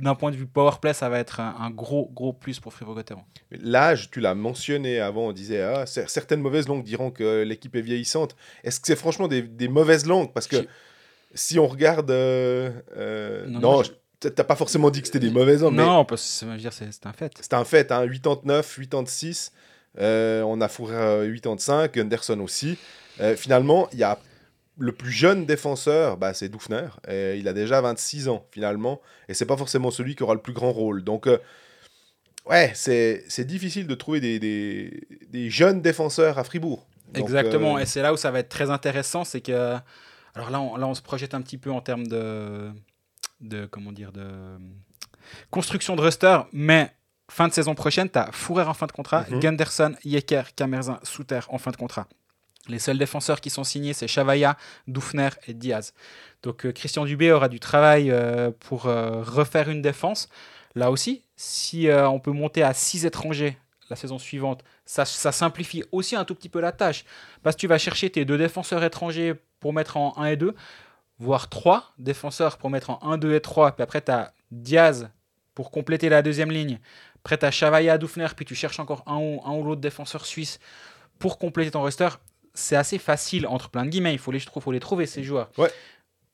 d'un 0.00 0.14
point 0.16 0.30
de 0.32 0.36
vue 0.36 0.46
powerplay, 0.46 0.92
ça 0.92 1.08
va 1.08 1.18
être 1.18 1.40
un, 1.40 1.54
un 1.58 1.70
gros 1.70 2.10
gros 2.12 2.32
plus 2.32 2.60
pour 2.60 2.72
Fribourg-Gotteron. 2.74 3.22
L'âge, 3.52 4.10
tu 4.10 4.20
l'as 4.20 4.34
mentionné 4.34 5.00
avant, 5.00 5.28
on 5.28 5.32
disait 5.32 5.62
ah, 5.62 5.84
cer- 5.84 6.08
certaines 6.08 6.40
mauvaises 6.40 6.68
langues 6.68 6.82
diront 6.84 7.10
que 7.10 7.42
l'équipe 7.42 7.74
est 7.76 7.80
vieillissante. 7.80 8.36
Est-ce 8.64 8.80
que 8.80 8.86
c'est 8.86 8.96
franchement 8.96 9.28
des, 9.28 9.42
des 9.42 9.68
mauvaises 9.68 10.06
langues? 10.06 10.32
Parce 10.32 10.46
que 10.46 10.66
si 11.34 11.58
on 11.58 11.66
regarde. 11.66 12.10
euh, 12.10 12.70
euh, 12.96 13.46
Non, 13.46 13.60
non, 13.60 13.82
t'as 14.20 14.44
pas 14.44 14.56
forcément 14.56 14.90
dit 14.90 15.00
que 15.00 15.06
c'était 15.06 15.18
des 15.18 15.30
langues, 15.30 15.72
mais 15.72 15.82
Non, 15.82 16.04
parce 16.04 16.22
que 16.22 16.28
ça 16.28 16.46
veut 16.46 16.56
dire 16.56 16.72
c'est 16.72 17.06
un 17.06 17.12
fait. 17.12 17.32
c'est 17.40 17.54
un 17.54 17.64
fait. 17.64 17.90
Hein, 17.92 18.06
89, 18.08 18.78
86, 18.78 19.52
euh, 20.00 20.42
on 20.42 20.60
a 20.60 20.68
fourré 20.68 20.94
euh, 20.96 21.34
85, 21.34 21.94
Gunderson 21.94 22.40
aussi. 22.40 22.78
Finalement, 23.36 23.88
il 23.92 23.98
y 23.98 24.04
a 24.04 24.18
le 24.78 24.92
plus 24.92 25.12
jeune 25.12 25.44
défenseur, 25.44 26.16
bah, 26.16 26.32
c'est 26.34 26.48
Dufner. 26.48 26.88
Et 27.08 27.36
il 27.36 27.46
a 27.46 27.52
déjà 27.52 27.80
26 27.80 28.28
ans, 28.28 28.46
finalement. 28.50 29.00
Et 29.28 29.34
c'est 29.34 29.44
pas 29.46 29.56
forcément 29.56 29.90
celui 29.90 30.16
qui 30.16 30.22
aura 30.22 30.34
le 30.34 30.40
plus 30.40 30.54
grand 30.54 30.72
rôle. 30.72 31.04
Donc. 31.04 31.28
Ouais, 32.44 32.72
c'est 32.74 33.44
difficile 33.44 33.86
de 33.86 33.94
trouver 33.94 34.20
des, 34.20 34.40
des, 34.40 35.06
des 35.28 35.48
jeunes 35.48 35.80
défenseurs 35.80 36.38
à 36.38 36.44
Fribourg. 36.44 36.86
Donc, 37.12 37.22
Exactement, 37.22 37.78
et 37.78 37.86
c'est 37.86 38.02
là 38.02 38.12
où 38.12 38.16
ça 38.16 38.30
va 38.32 38.40
être 38.40 38.48
très 38.48 38.70
intéressant, 38.70 39.22
c'est 39.24 39.40
que 39.42 39.76
Alors 40.34 40.50
là 40.50 40.60
on, 40.60 40.76
là, 40.76 40.86
on 40.86 40.94
se 40.94 41.02
projette 41.02 41.34
un 41.34 41.42
petit 41.42 41.58
peu 41.58 41.70
en 41.70 41.80
termes 41.80 42.06
de, 42.06 42.70
de 43.40 43.66
comment 43.66 43.92
dire, 43.92 44.12
de 44.12 44.56
construction 45.50 45.96
de 45.96 46.02
roster, 46.02 46.38
mais 46.52 46.92
fin 47.30 47.48
de 47.48 47.52
saison 47.52 47.74
prochaine, 47.74 48.10
tu 48.10 48.18
as 48.18 48.30
Fourer 48.32 48.64
en 48.64 48.74
fin 48.74 48.86
de 48.86 48.92
contrat, 48.92 49.24
Mhm. 49.30 49.40
Gunderson, 49.40 49.94
Yecker, 50.04 50.42
Kamerzin, 50.56 50.98
Souter 51.02 51.40
en 51.48 51.58
fin 51.58 51.70
de 51.70 51.76
contrat. 51.76 52.06
Les 52.68 52.78
seuls 52.78 52.98
défenseurs 52.98 53.40
qui 53.40 53.50
sont 53.50 53.64
signés, 53.64 53.92
c'est 53.92 54.06
Chavaya, 54.06 54.56
Doufner 54.86 55.30
et 55.48 55.54
Diaz. 55.54 55.94
Donc 56.44 56.64
euh, 56.64 56.72
Christian 56.72 57.04
Dubé 57.04 57.32
aura 57.32 57.48
du 57.48 57.58
travail 57.58 58.10
euh, 58.10 58.50
pour 58.60 58.86
euh, 58.86 59.22
refaire 59.22 59.68
une 59.68 59.82
défense. 59.82 60.28
Là 60.74 60.90
aussi, 60.90 61.24
si 61.36 61.88
on 61.90 62.18
peut 62.18 62.30
monter 62.30 62.62
à 62.62 62.72
6 62.72 63.04
étrangers 63.04 63.58
la 63.90 63.96
saison 63.96 64.18
suivante, 64.18 64.64
ça, 64.86 65.04
ça 65.04 65.32
simplifie 65.32 65.84
aussi 65.92 66.16
un 66.16 66.24
tout 66.24 66.34
petit 66.34 66.48
peu 66.48 66.60
la 66.60 66.72
tâche. 66.72 67.04
Parce 67.42 67.56
que 67.56 67.60
tu 67.60 67.66
vas 67.66 67.76
chercher 67.76 68.08
tes 68.08 68.24
deux 68.24 68.38
défenseurs 68.38 68.82
étrangers 68.82 69.34
pour 69.62 69.72
mettre 69.72 69.96
en 69.96 70.18
1 70.18 70.24
et 70.26 70.36
2, 70.36 70.54
voire 71.18 71.48
3 71.48 71.94
défenseurs 71.98 72.58
pour 72.58 72.68
mettre 72.68 72.90
en 72.90 72.98
1, 73.00 73.16
2 73.16 73.34
et 73.34 73.40
3. 73.40 73.72
Puis 73.72 73.82
après, 73.84 74.02
tu 74.02 74.10
as 74.10 74.34
Diaz 74.50 75.08
pour 75.54 75.70
compléter 75.70 76.08
la 76.08 76.20
deuxième 76.20 76.50
ligne. 76.50 76.80
Après, 77.20 77.38
tu 77.38 77.46
as 77.46 77.52
Chavaya, 77.52 77.96
Doufner, 77.96 78.26
puis 78.36 78.44
tu 78.44 78.56
cherches 78.56 78.80
encore 78.80 79.04
un 79.06 79.16
ou, 79.16 79.40
un 79.44 79.52
ou 79.52 79.62
l'autre 79.62 79.80
défenseur 79.80 80.26
suisse 80.26 80.58
pour 81.20 81.38
compléter 81.38 81.70
ton 81.70 81.80
roster. 81.80 82.08
C'est 82.54 82.74
assez 82.74 82.98
facile, 82.98 83.46
entre 83.46 83.70
plein 83.70 83.84
de 83.84 83.90
guillemets. 83.90 84.12
Il 84.12 84.18
faut 84.18 84.32
les, 84.32 84.40
faut 84.40 84.72
les 84.72 84.80
trouver, 84.80 85.06
ces 85.06 85.22
joueurs. 85.22 85.50
Ouais. 85.56 85.70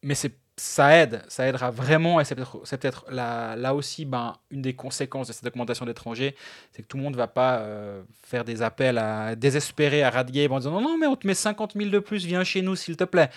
Mais 0.03 0.15
c'est 0.15 0.33
ça 0.59 0.97
aide, 0.97 1.23
ça 1.29 1.47
aidera 1.47 1.71
vraiment, 1.71 2.21
et 2.21 2.25
c'est 2.25 2.35
peut-être, 2.35 3.07
là, 3.11 3.75
aussi 3.75 4.05
ben, 4.05 4.37
une 4.51 4.63
des 4.63 4.75
conséquences 4.75 5.29
de 5.29 5.33
cette 5.33 5.47
augmentation 5.47 5.87
d'étrangers, 5.87 6.35
c'est 6.73 6.83
que 6.83 6.89
tout 6.89 6.97
le 6.97 7.03
monde 7.03 7.13
ne 7.13 7.19
va 7.19 7.29
pas 7.29 7.59
euh, 7.59 8.03
faire 8.23 8.45
des 8.45 8.63
appels 8.63 8.99
à 8.99 9.37
désespérer 9.37 10.03
à 10.03 10.11
Radgame 10.11 10.53
en 10.53 10.59
disant 10.59 10.73
non, 10.73 10.81
non, 10.81 10.99
mais 10.99 11.07
on 11.07 11.17
te 11.17 11.27
met 11.27 11.35
50 11.35 11.75
000 11.75 11.91
de 11.91 11.99
plus, 11.99 12.25
viens 12.25 12.45
chez 12.45 12.63
nous 12.63 12.77
s'il 12.77 12.97
te 12.97 13.05
plaît. 13.05 13.31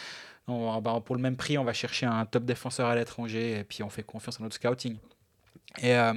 Non, 0.47 0.82
ben, 0.82 0.99
pour 1.01 1.15
le 1.15 1.22
même 1.22 1.38
prix, 1.38 1.57
on 1.57 1.63
va 1.63 1.74
chercher 1.74 2.07
un 2.07 2.26
top 2.26 2.43
défenseur 2.43 2.88
à 2.88 2.95
l'étranger, 2.95 3.59
et 3.59 3.63
puis 3.63 3.84
on 3.84 3.89
fait 3.89 4.03
confiance 4.03 4.39
à 4.39 4.43
notre 4.43 4.55
scouting. 4.55 4.97
Et 5.80 5.95
euh, 5.95 6.13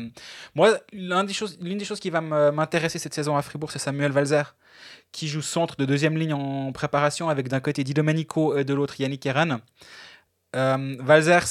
moi, 0.55 0.79
l'une 0.93 1.27
des, 1.27 1.33
choses, 1.33 1.59
l'une 1.61 1.79
des 1.79 1.85
choses 1.85 2.01
qui 2.01 2.11
va 2.11 2.21
m'intéresser 2.21 2.99
cette 2.99 3.15
saison 3.15 3.37
à 3.37 3.43
Fribourg, 3.43 3.71
c'est 3.71 3.79
Samuel 3.79 4.11
Valzer, 4.11 4.57
qui 5.13 5.29
joue 5.29 5.43
centre 5.43 5.77
de 5.77 5.85
deuxième 5.85 6.17
ligne 6.17 6.33
en 6.33 6.73
préparation 6.73 7.29
avec 7.29 7.49
d'un 7.49 7.61
côté 7.61 7.85
Di 7.85 7.95
Domenico 7.95 8.57
et 8.57 8.65
de 8.65 8.75
l'autre 8.75 9.01
Yannick 9.01 9.25
Eren. 9.27 9.61
Euh, 10.55 10.97
Valzer, 11.01 11.43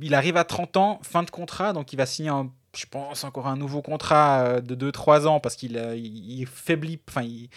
il 0.00 0.14
arrive 0.14 0.36
à 0.36 0.44
30 0.44 0.76
ans, 0.76 1.00
fin 1.02 1.22
de 1.22 1.30
contrat, 1.30 1.72
donc 1.72 1.92
il 1.92 1.96
va 1.96 2.06
signer, 2.06 2.30
je 2.76 2.86
pense, 2.86 3.24
encore 3.24 3.46
un 3.46 3.56
nouveau 3.56 3.82
contrat 3.82 4.40
euh, 4.40 4.60
de 4.60 4.90
2-3 4.90 5.26
ans 5.26 5.40
parce 5.40 5.56
qu'il 5.56 5.76
euh, 5.76 5.96
il, 5.96 6.46
faiblit, 6.46 7.00
enfin, 7.08 7.22
il, 7.22 7.48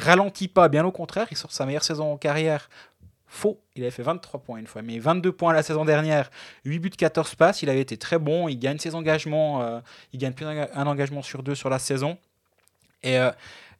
ralentit 0.00 0.48
pas, 0.48 0.68
bien 0.68 0.84
au 0.84 0.92
contraire, 0.92 1.26
il 1.30 1.36
sort 1.36 1.52
sa 1.52 1.66
meilleure 1.66 1.84
saison 1.84 2.12
en 2.12 2.16
carrière. 2.16 2.68
Faux, 3.28 3.60
il 3.74 3.82
avait 3.82 3.90
fait 3.90 4.04
23 4.04 4.40
points 4.40 4.58
une 4.58 4.68
fois, 4.68 4.82
mais 4.82 5.00
22 5.00 5.32
points 5.32 5.52
la 5.52 5.64
saison 5.64 5.84
dernière, 5.84 6.30
8 6.64 6.78
buts, 6.78 6.90
14 6.90 7.34
passes, 7.34 7.62
il 7.62 7.68
avait 7.68 7.80
été 7.80 7.96
très 7.96 8.18
bon, 8.20 8.48
il 8.48 8.56
gagne 8.56 8.78
ses 8.78 8.94
engagements, 8.94 9.62
euh, 9.62 9.80
il 10.12 10.20
gagne 10.20 10.32
plus 10.32 10.44
d'un 10.44 10.68
un 10.72 10.86
engagement 10.86 11.22
sur 11.22 11.42
deux 11.42 11.56
sur 11.56 11.68
la 11.68 11.80
saison. 11.80 12.18
Euh, 13.04 13.32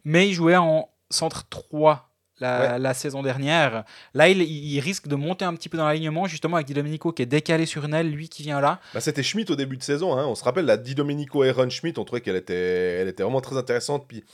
mais 0.04 0.28
il 0.28 0.34
jouait 0.34 0.56
en 0.56 0.88
centre 1.10 1.46
3 1.48 2.05
la, 2.40 2.60
Ouais. 2.74 2.78
la 2.78 2.94
saison 2.94 3.22
dernière. 3.22 3.84
Là, 4.14 4.28
il, 4.28 4.42
il 4.42 4.78
risque 4.80 5.08
de 5.08 5.14
monter 5.16 5.44
un 5.44 5.54
petit 5.54 5.68
peu 5.68 5.76
dans 5.78 5.86
l'alignement, 5.86 6.26
justement 6.26 6.56
avec 6.56 6.66
Di 6.66 6.74
Domenico 6.74 7.12
qui 7.12 7.22
est 7.22 7.26
décalé 7.26 7.66
sur 7.66 7.84
une 7.84 7.94
aile, 7.94 8.10
lui 8.10 8.28
qui 8.28 8.42
vient 8.42 8.60
là. 8.60 8.80
Bah, 8.94 9.00
c'était 9.00 9.22
Schmidt 9.22 9.50
au 9.52 9.56
début 9.56 9.76
de 9.76 9.82
saison. 9.82 10.16
hein. 10.16 10.26
On 10.26 10.34
se 10.34 10.44
rappelle 10.44 10.64
la 10.66 10.76
Di 10.76 10.94
Domenico 10.94 11.44
et 11.44 11.50
Ron 11.50 11.70
Schmidt. 11.70 11.98
On 11.98 12.04
trouvait 12.04 12.20
qu'elle 12.20 12.36
était, 12.36 12.54
elle 13.00 13.08
était 13.08 13.22
vraiment 13.22 13.40
très 13.40 13.56
intéressante. 13.56 14.06
Puis 14.08 14.24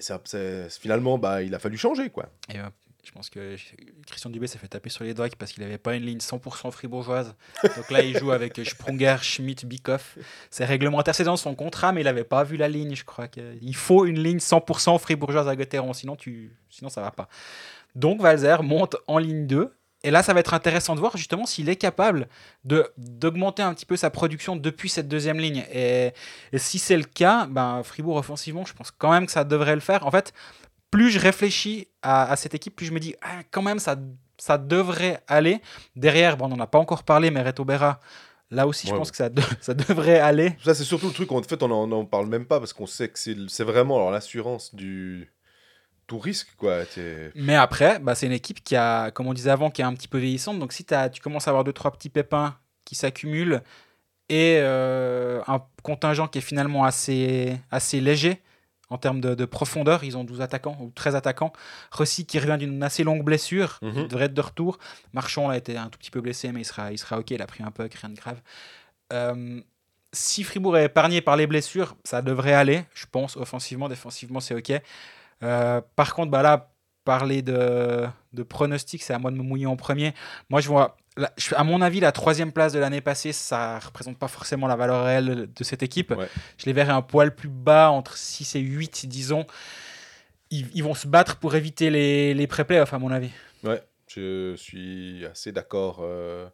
ça- 0.00 0.20
ça- 0.24 0.68
finalement, 0.68 1.16
bah, 1.18 1.42
il 1.42 1.54
a 1.54 1.58
fallu 1.58 1.76
changer. 1.78 2.10
quoi. 2.10 2.26
Et 2.52 2.58
euh, 2.58 2.62
je 3.04 3.10
pense 3.10 3.30
que 3.30 3.56
Christian 4.06 4.30
Dubé 4.30 4.46
s'est 4.46 4.58
fait 4.58 4.68
taper 4.68 4.88
sur 4.88 5.02
les 5.02 5.12
doigts 5.12 5.28
parce 5.36 5.52
qu'il 5.52 5.62
n'avait 5.64 5.78
pas 5.78 5.96
une 5.96 6.04
ligne 6.04 6.18
100% 6.18 6.70
fribourgeoise. 6.70 7.34
Donc 7.76 7.90
là, 7.90 8.00
il 8.02 8.16
joue 8.16 8.30
avec 8.30 8.60
Sprunger, 8.64 9.16
Schmidt, 9.22 9.66
Bikoff. 9.66 10.16
C'est 10.50 10.64
réglementaire, 10.64 11.14
c'est 11.14 11.24
dans 11.24 11.36
son 11.36 11.56
contrat, 11.56 11.92
mais 11.92 12.02
il 12.02 12.04
n'avait 12.04 12.22
pas 12.22 12.44
vu 12.44 12.56
la 12.56 12.68
ligne, 12.68 12.94
je 12.94 13.04
crois. 13.04 13.26
Il 13.60 13.74
faut 13.74 14.04
une 14.04 14.22
ligne 14.22 14.38
100% 14.38 14.98
fribourgeoise 15.00 15.48
à 15.48 15.56
Gotteron, 15.56 15.92
sinon, 15.92 16.14
tu... 16.14 16.52
sinon 16.70 16.90
ça 16.90 17.00
va 17.00 17.10
pas. 17.10 17.28
Donc 17.96 18.20
Valzer 18.20 18.62
monte 18.62 18.96
en 19.08 19.18
ligne 19.18 19.46
2. 19.48 19.74
Et 20.04 20.10
là, 20.10 20.22
ça 20.22 20.32
va 20.32 20.40
être 20.40 20.54
intéressant 20.54 20.94
de 20.94 21.00
voir 21.00 21.16
justement 21.16 21.46
s'il 21.46 21.68
est 21.68 21.76
capable 21.76 22.28
d'augmenter 22.64 23.62
un 23.62 23.72
petit 23.72 23.86
peu 23.86 23.96
sa 23.96 24.10
production 24.10 24.56
depuis 24.56 24.88
cette 24.88 25.06
deuxième 25.06 25.38
ligne. 25.38 25.64
Et, 25.72 26.12
et 26.52 26.58
si 26.58 26.80
c'est 26.80 26.96
le 26.96 27.04
cas, 27.04 27.46
ben, 27.46 27.82
Fribourg 27.84 28.16
offensivement, 28.16 28.64
je 28.64 28.74
pense 28.74 28.90
quand 28.90 29.12
même 29.12 29.26
que 29.26 29.32
ça 29.32 29.44
devrait 29.44 29.76
le 29.76 29.80
faire. 29.80 30.04
En 30.04 30.10
fait, 30.10 30.32
plus 30.92 31.10
je 31.10 31.18
réfléchis 31.18 31.88
à, 32.02 32.30
à 32.30 32.36
cette 32.36 32.54
équipe, 32.54 32.76
plus 32.76 32.86
je 32.86 32.92
me 32.92 33.00
dis, 33.00 33.16
ah, 33.22 33.40
quand 33.50 33.62
même, 33.62 33.80
ça, 33.80 33.96
ça 34.38 34.58
devrait 34.58 35.20
aller. 35.26 35.60
Derrière, 35.96 36.36
bon, 36.36 36.44
on 36.44 36.48
n'en 36.56 36.60
a 36.62 36.66
pas 36.68 36.78
encore 36.78 37.02
parlé, 37.02 37.30
mais 37.32 37.42
Reto 37.42 37.64
Berra, 37.64 37.98
là 38.50 38.66
aussi, 38.68 38.86
je 38.86 38.92
pense 38.98 39.10
que 39.10 39.16
ça, 39.16 39.28
de- 39.28 39.42
ça 39.60 39.74
devrait 39.74 40.20
aller. 40.20 40.54
Ça, 40.62 40.74
c'est 40.74 40.84
surtout 40.84 41.06
le 41.08 41.12
truc. 41.12 41.32
En 41.32 41.42
fait, 41.42 41.60
on 41.62 41.70
en, 41.70 41.90
on 41.90 42.00
en 42.00 42.04
parle 42.04 42.26
même 42.26 42.44
pas 42.46 42.60
parce 42.60 42.72
qu'on 42.72 42.86
sait 42.86 43.08
que 43.08 43.18
c'est 43.18 43.64
vraiment 43.64 44.10
l'assurance 44.10 44.74
du 44.74 45.32
tout 46.06 46.18
risque. 46.18 46.54
quoi. 46.58 46.82
Mais 47.34 47.54
après, 47.56 47.98
bah, 47.98 48.14
c'est 48.14 48.26
une 48.26 48.32
équipe 48.32 48.62
qui 48.62 48.76
a, 48.76 49.10
comme 49.10 49.26
on 49.26 49.32
disait 49.32 49.50
avant, 49.50 49.70
qui 49.70 49.80
est 49.80 49.84
un 49.84 49.94
petit 49.94 50.08
peu 50.08 50.18
vieillissante. 50.18 50.58
Donc 50.58 50.72
si 50.74 50.84
tu 50.84 51.20
commences 51.22 51.48
à 51.48 51.50
avoir 51.52 51.64
deux, 51.64 51.72
trois 51.72 51.90
petits 51.90 52.10
pépins 52.10 52.54
qui 52.84 52.94
s'accumulent 52.96 53.62
et 54.28 54.58
euh, 54.60 55.40
un 55.46 55.62
contingent 55.82 56.28
qui 56.28 56.38
est 56.38 56.42
finalement 56.42 56.84
assez, 56.84 57.56
assez 57.70 58.00
léger 58.00 58.42
en 58.90 58.98
termes 58.98 59.20
de, 59.20 59.34
de 59.34 59.44
profondeur, 59.46 60.04
ils 60.04 60.16
ont 60.18 60.24
12 60.24 60.40
attaquants 60.42 60.76
ou 60.80 60.90
13 60.94 61.16
attaquants. 61.16 61.52
Rossi 61.90 62.26
qui 62.26 62.38
revient 62.38 62.58
d'une 62.58 62.82
assez 62.82 63.04
longue 63.04 63.24
blessure, 63.24 63.78
Mhm. 63.82 63.92
il 63.96 64.08
devrait 64.08 64.26
être 64.26 64.34
de 64.34 64.40
retour. 64.40 64.78
Marchand 65.12 65.48
a 65.48 65.56
été 65.56 65.76
un 65.78 65.88
tout 65.88 65.98
petit 65.98 66.10
peu 66.10 66.20
blessé, 66.20 66.52
mais 66.52 66.60
il 66.60 66.64
sera, 66.64 66.92
il 66.92 66.98
sera 66.98 67.18
ok, 67.18 67.30
il 67.30 67.40
a 67.42 67.46
pris 67.46 67.62
un 67.62 67.70
peu, 67.70 67.88
rien 68.00 68.10
de 68.10 68.16
grave. 68.16 68.40
Euh, 69.12 69.60
si 70.12 70.44
Fribourg 70.44 70.76
est 70.76 70.84
épargné 70.86 71.22
par 71.22 71.36
les 71.36 71.46
blessures, 71.46 71.96
ça 72.04 72.20
devrait 72.20 72.52
aller, 72.52 72.84
je 72.94 73.06
pense, 73.10 73.36
offensivement, 73.36 73.88
défensivement, 73.88 74.40
c'est 74.40 74.54
ok. 74.54 74.80
Euh, 75.42 75.80
par 75.96 76.14
contre, 76.14 76.30
bah 76.30 76.42
là, 76.42 76.70
parler 77.04 77.40
de, 77.42 78.06
de 78.32 78.42
pronostic, 78.42 79.02
c'est 79.02 79.14
à 79.14 79.18
moi 79.18 79.30
de 79.30 79.36
me 79.36 79.42
mouiller 79.42 79.66
en 79.66 79.76
premier. 79.76 80.12
Moi, 80.50 80.60
je 80.60 80.68
vois, 80.68 80.96
la- 81.16 81.32
à 81.56 81.64
mon 81.64 81.82
avis, 81.82 82.00
la 82.00 82.12
troisième 82.12 82.52
place 82.52 82.72
de 82.72 82.78
l'année 82.78 83.00
passée, 83.00 83.32
ça 83.32 83.78
représente 83.78 84.18
pas 84.18 84.28
forcément 84.28 84.66
la 84.66 84.76
valeur 84.76 85.04
réelle 85.04 85.48
de 85.54 85.64
cette 85.64 85.82
équipe. 85.82 86.10
Ouais. 86.12 86.28
Je 86.58 86.66
les 86.66 86.72
verrais 86.72 86.92
un 86.92 87.02
poil 87.02 87.34
plus 87.34 87.48
bas, 87.48 87.90
entre 87.90 88.16
6 88.16 88.54
et 88.56 88.60
8, 88.60 89.06
disons. 89.06 89.46
Ils, 90.50 90.68
ils 90.74 90.82
vont 90.84 90.94
se 90.94 91.06
battre 91.06 91.36
pour 91.36 91.54
éviter 91.54 91.90
les, 91.90 92.34
les 92.34 92.46
pré-playoffs, 92.46 92.92
à 92.92 92.98
mon 92.98 93.10
avis. 93.10 93.30
Ouais, 93.64 93.82
je 94.08 94.54
suis 94.56 95.24
assez 95.26 95.52
d'accord 95.52 96.00
euh, 96.02 96.46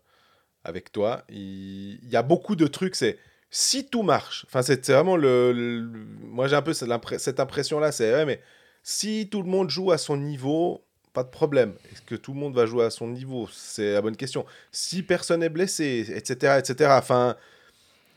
avec 0.64 0.92
toi. 0.92 1.24
Il, 1.28 1.98
il 2.02 2.08
y 2.08 2.16
a 2.16 2.22
beaucoup 2.22 2.54
de 2.54 2.66
trucs. 2.66 2.94
C'est 2.94 3.18
si 3.50 3.88
tout 3.88 4.02
marche. 4.02 4.44
Enfin, 4.48 4.62
c'est 4.62 4.88
vraiment 4.90 5.16
le. 5.16 5.52
le- 5.52 5.80
moi, 6.20 6.46
j'ai 6.48 6.56
un 6.56 6.62
peu 6.62 6.74
cette, 6.74 6.90
cette 7.18 7.40
impression-là. 7.40 7.90
C'est 7.92 8.12
ouais, 8.12 8.24
mais 8.24 8.40
si 8.84 9.28
tout 9.30 9.42
le 9.42 9.48
monde 9.48 9.68
joue 9.70 9.90
à 9.90 9.98
son 9.98 10.16
niveau, 10.16 10.84
pas 11.12 11.22
de 11.24 11.28
problème. 11.30 11.74
Est-ce 11.92 12.02
que 12.02 12.14
tout 12.14 12.32
le 12.32 12.38
monde 12.40 12.54
va 12.54 12.66
jouer 12.66 12.84
à 12.84 12.90
son 12.90 13.08
niveau? 13.08 13.48
C'est 13.52 13.92
la 13.94 14.00
bonne 14.02 14.16
question. 14.16 14.44
Si 14.72 15.02
personne 15.02 15.42
est 15.42 15.48
blessé, 15.48 16.06
etc., 16.14 16.58
etc. 16.58 16.90
Enfin. 16.96 17.36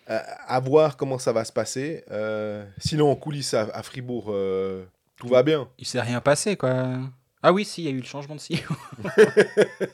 euh, 0.09 0.19
à 0.47 0.59
voir 0.59 0.97
comment 0.97 1.17
ça 1.19 1.31
va 1.31 1.45
se 1.45 1.53
passer. 1.53 2.03
Euh, 2.11 2.65
sinon, 2.79 3.09
en 3.11 3.15
coulisses 3.15 3.53
à, 3.53 3.61
à 3.73 3.81
Fribourg, 3.83 4.25
euh, 4.29 4.83
tout 5.15 5.27
va 5.27 5.41
bien. 5.43 5.67
Il 5.77 5.85
s'est 5.85 6.01
rien 6.01 6.19
passé, 6.21 6.57
quoi. 6.57 6.97
Ah 7.43 7.53
oui, 7.53 7.63
si, 7.65 7.83
il 7.83 7.85
y 7.85 7.87
a 7.87 7.91
eu 7.91 7.99
le 7.99 8.05
changement 8.05 8.35
de 8.35 8.41
CEO. 8.41 8.75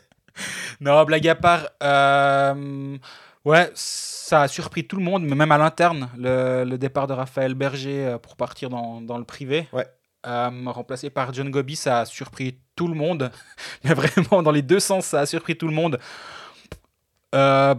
non, 0.81 1.03
blague 1.03 1.27
à 1.27 1.35
part. 1.35 1.69
euh, 1.83 2.97
ouais, 3.45 3.69
ça 3.73 4.41
a 4.43 4.47
surpris 4.47 4.85
tout 4.87 4.97
le 4.97 5.03
monde, 5.03 5.23
mais 5.23 5.35
même 5.35 5.51
à 5.51 5.57
l'interne, 5.57 6.09
le, 6.17 6.63
le 6.63 6.77
départ 6.77 7.07
de 7.07 7.13
Raphaël 7.13 7.53
Berger 7.53 8.17
pour 8.21 8.35
partir 8.35 8.69
dans, 8.69 9.01
dans 9.01 9.17
le 9.17 9.23
privé. 9.23 9.67
Ouais. 9.73 9.87
Euh, 10.25 10.49
remplacé 10.65 11.09
par 11.09 11.33
John 11.33 11.49
Gobi, 11.49 11.75
ça 11.75 12.01
a 12.01 12.05
surpris 12.05 12.57
tout 12.75 12.87
le 12.87 12.95
monde. 12.95 13.31
Mais 13.83 13.93
vraiment, 13.93 14.43
dans 14.43 14.51
les 14.51 14.61
deux 14.61 14.79
sens, 14.79 15.05
ça 15.05 15.21
a 15.21 15.25
surpris 15.25 15.57
tout 15.57 15.67
le 15.67 15.73
monde. 15.73 15.99
Euh, 17.35 17.75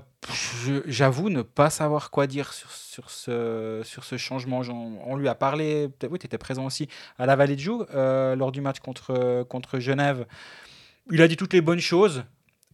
J'avoue 0.87 1.31
ne 1.31 1.43
pas 1.43 1.71
savoir 1.71 2.11
quoi 2.11 2.27
dire 2.27 2.53
sur, 2.53 2.71
sur, 2.71 3.11
ce, 3.11 3.81
sur 3.85 4.05
ce 4.05 4.17
changement. 4.17 4.61
On 5.07 5.17
lui 5.17 5.29
a 5.29 5.35
parlé, 5.35 5.89
oui, 6.11 6.19
tu 6.19 6.27
étais 6.27 6.39
présent 6.39 6.67
aussi, 6.67 6.89
à 7.19 7.25
la 7.25 7.37
Vallée 7.37 7.55
de 7.55 7.61
Joux 7.61 7.85
euh, 7.95 8.35
lors 8.35 8.53
du 8.53 8.61
match 8.61 8.81
contre, 8.81 9.45
contre 9.49 9.79
Genève. 9.79 10.27
Il 11.11 11.23
a 11.23 11.29
dit 11.29 11.37
toutes 11.37 11.53
les 11.53 11.61
bonnes 11.61 11.81
choses 11.81 12.25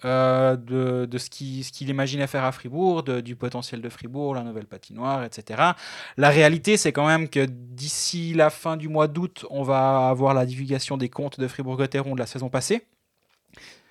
euh, 0.04 0.56
de, 0.56 1.18
ce 1.18 1.30
qu'il 1.30 1.64
ce 1.64 1.84
imaginait 1.84 2.26
faire 2.26 2.44
à 2.44 2.52
Fribourg, 2.52 3.02
du 3.02 3.36
potentiel 3.36 3.80
de 3.80 3.88
Fribourg, 3.88 4.34
la 4.34 4.42
nouvelle 4.42 4.66
patinoire, 4.66 5.24
etc. 5.24 5.62
La 6.16 6.30
réalité, 6.30 6.76
c'est 6.76 6.92
quand 6.92 7.06
même 7.06 7.28
que 7.28 7.46
d'ici 7.46 8.34
la 8.34 8.50
fin 8.50 8.76
du 8.76 8.88
mois 8.88 9.08
d'août, 9.08 9.46
on 9.50 9.62
va 9.62 10.08
avoir 10.08 10.34
la 10.34 10.44
divulgation 10.44 10.96
des 10.96 11.08
comptes 11.08 11.40
de 11.40 11.48
Fribourg-Gotteron 11.48 12.14
de 12.14 12.18
la 12.20 12.26
saison 12.26 12.48
passée. 12.48 12.86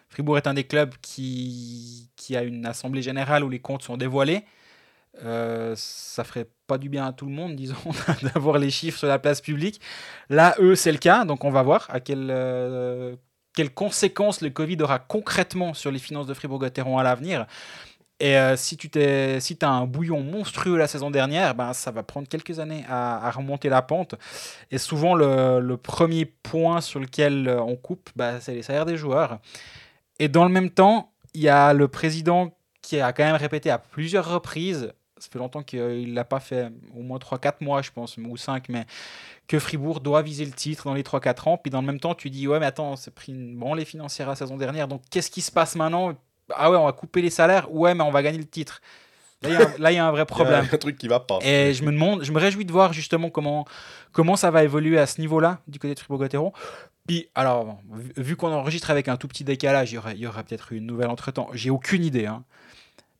Fribourg 0.09 0.37
est 0.37 0.45
un 0.45 0.53
des 0.53 0.65
clubs 0.65 0.93
qui, 1.01 2.09
qui 2.15 2.35
a 2.35 2.43
une 2.43 2.67
assemblée 2.67 3.01
générale 3.01 3.43
où 3.43 3.49
les 3.49 3.59
comptes 3.59 3.81
sont 3.81 3.97
dévoilés. 3.97 4.43
Euh, 5.23 5.73
ça 5.75 6.23
ferait 6.23 6.47
pas 6.67 6.77
du 6.77 6.89
bien 6.89 7.05
à 7.07 7.13
tout 7.13 7.25
le 7.25 7.31
monde, 7.31 7.55
disons, 7.57 7.75
d'avoir 8.21 8.59
les 8.59 8.69
chiffres 8.69 8.99
sur 8.99 9.07
la 9.07 9.19
place 9.19 9.41
publique. 9.41 9.81
Là, 10.29 10.55
eux, 10.59 10.75
c'est 10.75 10.91
le 10.91 10.97
cas, 10.99 11.25
donc 11.25 11.43
on 11.43 11.51
va 11.51 11.63
voir 11.63 11.87
à 11.89 11.99
quel, 11.99 12.29
euh, 12.29 13.15
quelles 13.55 13.73
conséquences 13.73 14.41
le 14.41 14.49
Covid 14.49 14.77
aura 14.81 14.99
concrètement 14.99 15.73
sur 15.73 15.91
les 15.91 15.99
finances 15.99 16.27
de 16.27 16.33
Fribourg-Gotteron 16.33 16.97
à 16.97 17.03
l'avenir. 17.03 17.45
Et 18.19 18.37
euh, 18.37 18.55
si 18.55 18.77
tu 18.77 18.89
t'es, 18.89 19.39
as 19.61 19.69
un 19.69 19.85
bouillon 19.85 20.21
monstrueux 20.21 20.77
la 20.77 20.87
saison 20.87 21.11
dernière, 21.11 21.55
ben, 21.55 21.73
ça 21.73 21.91
va 21.91 22.03
prendre 22.03 22.27
quelques 22.27 22.59
années 22.59 22.85
à, 22.87 23.27
à 23.27 23.31
remonter 23.31 23.69
la 23.69 23.81
pente. 23.81 24.15
Et 24.71 24.77
souvent, 24.77 25.13
le, 25.13 25.59
le, 25.59 25.77
premier 25.77 26.25
point 26.25 26.79
sur 26.79 26.99
lequel 26.99 27.47
euh, 27.47 27.61
on 27.61 27.75
coupe, 27.75 28.09
ben, 28.15 28.39
c'est 28.39 28.53
les 28.53 28.61
salaires 28.61 28.85
des 28.85 28.97
joueurs. 28.97 29.39
Et 30.19 30.29
dans 30.29 30.45
le 30.45 30.51
même 30.51 30.69
temps, 30.69 31.11
il 31.33 31.41
y 31.41 31.49
a 31.49 31.73
le 31.73 31.87
président 31.87 32.55
qui 32.81 32.99
a 32.99 33.11
quand 33.13 33.23
même 33.23 33.35
répété 33.35 33.69
à 33.69 33.77
plusieurs 33.77 34.31
reprises, 34.31 34.93
ça 35.23 35.29
fait 35.31 35.39
longtemps 35.39 35.63
qu'il 35.63 35.79
ne 35.79 36.13
l'a 36.13 36.25
pas 36.25 36.41
fait, 36.41 36.69
au 36.95 37.01
moins 37.01 37.17
3-4 37.17 37.55
mois, 37.61 37.81
je 37.81 37.91
pense, 37.91 38.17
ou 38.17 38.37
5, 38.37 38.67
mais 38.67 38.85
que 39.47 39.57
Fribourg 39.57 40.01
doit 40.01 40.21
viser 40.21 40.45
le 40.45 40.51
titre 40.51 40.83
dans 40.85 40.93
les 40.93 41.03
3-4 41.03 41.49
ans. 41.49 41.57
Puis 41.57 41.71
dans 41.71 41.79
le 41.79 41.87
même 41.87 41.99
temps, 41.99 42.13
tu 42.13 42.29
dis, 42.29 42.47
ouais, 42.47 42.59
mais 42.59 42.65
attends, 42.65 42.97
c'est 42.97 43.13
pris 43.13 43.31
une 43.31 43.57
branlée 43.57 43.85
financière 43.85 44.27
la 44.27 44.35
saison 44.35 44.57
dernière, 44.57 44.87
donc 44.87 45.01
qu'est-ce 45.09 45.31
qui 45.31 45.41
se 45.41 45.51
passe 45.51 45.75
maintenant? 45.75 46.13
Ah 46.53 46.69
ouais, 46.69 46.77
on 46.77 46.85
va 46.85 46.91
couper 46.91 47.21
les 47.21 47.29
salaires, 47.29 47.73
ouais, 47.73 47.95
mais 47.95 48.03
on 48.03 48.11
va 48.11 48.21
gagner 48.21 48.37
le 48.37 48.45
titre. 48.45 48.81
Là, 49.43 49.91
il 49.91 49.95
y, 49.95 49.97
a 49.97 50.05
un 50.05 50.11
vrai 50.11 50.25
problème. 50.25 50.63
Il 50.63 50.67
y 50.67 50.71
a 50.71 50.73
un 50.75 50.77
truc 50.77 50.97
qui 50.97 51.07
va 51.07 51.19
pas. 51.19 51.39
Et 51.41 51.73
je 51.73 51.83
me 51.83 51.91
demande, 51.91 52.23
je 52.23 52.31
me 52.31 52.39
réjouis 52.39 52.65
de 52.65 52.71
voir 52.71 52.93
justement 52.93 53.29
comment, 53.29 53.65
comment 54.11 54.35
ça 54.35 54.51
va 54.51 54.63
évoluer 54.63 54.99
à 54.99 55.05
ce 55.05 55.19
niveau-là, 55.19 55.59
du 55.67 55.79
côté 55.79 55.93
de 55.93 55.99
Fribourg-Gotteron. 55.99 56.53
Puis, 57.07 57.27
alors, 57.35 57.79
vu, 58.15 58.37
qu'on 58.37 58.51
enregistre 58.51 58.89
avec 58.89 59.09
un 59.09 59.17
tout 59.17 59.27
petit 59.27 59.43
décalage, 59.43 59.91
il 59.91 59.95
y 60.19 60.27
aurait, 60.27 60.43
peut-être 60.43 60.71
une 60.71 60.85
nouvelle 60.85 61.09
entre-temps. 61.09 61.49
J'ai 61.53 61.69
aucune 61.69 62.05
idée. 62.05 62.25
Hein. 62.25 62.43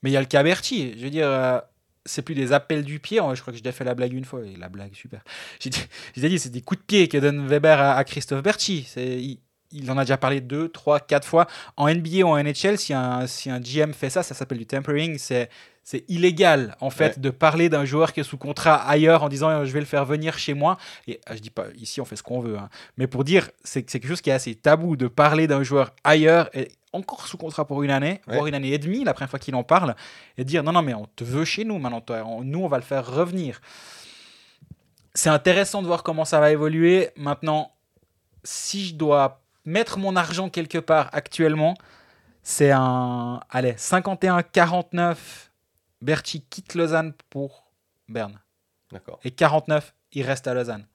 Mais 0.02 0.10
il 0.10 0.14
y 0.14 0.18
a 0.18 0.22
le 0.22 0.26
cas 0.26 0.44
Berti. 0.44 0.94
Je 0.98 1.04
veux 1.04 1.10
dire, 1.10 1.28
euh, 1.28 1.60
c'est 2.06 2.22
plus 2.22 2.36
des 2.36 2.52
appels 2.52 2.84
du 2.84 3.00
pied. 3.00 3.18
Je 3.18 3.42
crois 3.42 3.52
que 3.52 3.58
j'ai 3.58 3.64
déjà 3.64 3.72
fait 3.72 3.84
la 3.84 3.96
blague 3.96 4.14
une 4.14 4.26
fois. 4.26 4.42
Et 4.46 4.56
la 4.56 4.70
blague, 4.70 4.94
super. 4.94 5.24
J'ai 5.60 5.70
dit, 5.70 6.40
c'est 6.40 6.50
des 6.50 6.62
coups 6.62 6.82
de 6.82 6.86
pied 6.86 7.08
que 7.08 7.18
donne 7.18 7.48
Weber 7.48 7.80
à, 7.80 7.96
à 7.96 8.04
Christophe 8.04 8.44
Berti. 8.44 8.88
Il, 8.98 9.40
il 9.74 9.90
en 9.92 9.98
a 9.98 10.04
déjà 10.04 10.18
parlé 10.18 10.40
deux, 10.40 10.70
trois, 10.70 11.00
quatre 11.00 11.28
fois. 11.28 11.48
En 11.78 11.94
NBA 11.94 12.20
ou 12.24 12.28
en 12.28 12.42
NHL, 12.42 12.78
si 12.78 12.94
un, 12.94 13.28
si 13.28 13.50
un 13.50 13.60
GM 13.60 13.92
fait 13.94 14.10
ça, 14.10 14.24
ça 14.24 14.34
s'appelle 14.34 14.60
du 14.60 14.66
tempering. 14.66 15.18
C'est, 15.18 15.50
c'est 15.84 16.06
illégal, 16.08 16.78
en 16.80 16.90
fait, 16.90 17.20
de 17.20 17.30
parler 17.30 17.68
d'un 17.68 17.84
joueur 17.84 18.14
qui 18.14 18.22
est 18.22 18.24
sous 18.24 18.38
contrat 18.38 18.76
ailleurs 18.88 19.24
en 19.24 19.30
disant 19.30 19.66
je 19.66 19.72
vais 19.72 19.82
le 19.82 19.86
faire 19.86 20.06
venir 20.06 20.38
chez 20.38 20.54
moi. 20.54 20.78
Et 21.08 21.20
ah, 21.26 21.36
je 21.36 21.42
dis 21.42 21.50
pas, 21.50 21.66
ici, 21.76 22.00
on 22.00 22.06
fait 22.06 22.16
ce 22.16 22.24
qu'on 22.24 22.40
veut. 22.40 22.58
Hein. 22.58 22.70
Mais 22.98 23.08
pour 23.08 23.24
dire, 23.24 23.50
c'est, 23.64 23.90
c'est 23.90 24.00
quelque 24.00 24.10
chose 24.10 24.22
qui 24.22 24.30
est 24.30 24.34
assez 24.34 24.56
tabou 24.56 24.96
de 24.96 25.08
parler 25.08 25.48
d'un 25.48 25.64
joueur 25.64 25.94
ailleurs 26.04 26.50
et 26.56 26.70
encore 26.94 27.28
sous 27.28 27.38
contrat 27.38 27.66
pour 27.66 27.84
une 27.84 27.92
année, 27.92 28.22
voire 28.28 28.48
une 28.48 28.54
année 28.54 28.72
et 28.72 28.78
demie, 28.78 29.04
la 29.04 29.14
première 29.14 29.30
fois 29.30 29.40
qu'il 29.40 29.56
en 29.56 29.64
parle, 29.64 29.96
et 30.38 30.46
dire 30.46 30.64
non, 30.64 30.72
non, 30.72 30.82
mais 30.82 30.94
on 30.94 31.08
te 31.16 31.24
veut 31.24 31.46
chez 31.46 31.66
nous 31.66 31.80
maintenant, 31.80 32.04
nous, 32.44 32.64
on 32.64 32.68
va 32.68 32.78
le 32.78 32.84
faire 32.84 33.06
revenir. 33.06 33.60
C'est 35.14 35.30
intéressant 35.30 35.82
de 35.82 35.88
voir 35.88 36.04
comment 36.04 36.26
ça 36.26 36.40
va 36.40 36.52
évoluer. 36.52 37.10
Maintenant, 37.16 37.72
si 38.44 38.86
je 38.86 38.96
dois 38.96 39.42
mettre 39.66 39.98
mon 39.98 40.16
argent 40.16 40.50
quelque 40.50 40.78
part 40.78 41.10
actuellement, 41.14 41.76
c'est 42.42 42.72
un 42.72 43.40
allez, 43.50 43.74
51-49. 43.74 45.16
Berti 46.02 46.42
quitte 46.42 46.76
Lausanne 46.76 47.14
pour 47.30 47.72
Berne. 48.10 48.40
D'accord. 48.92 49.20
Et 49.24 49.32
49, 49.32 49.94
il 50.12 50.24
reste 50.24 50.48
à 50.48 50.54
Lausanne. 50.54 50.86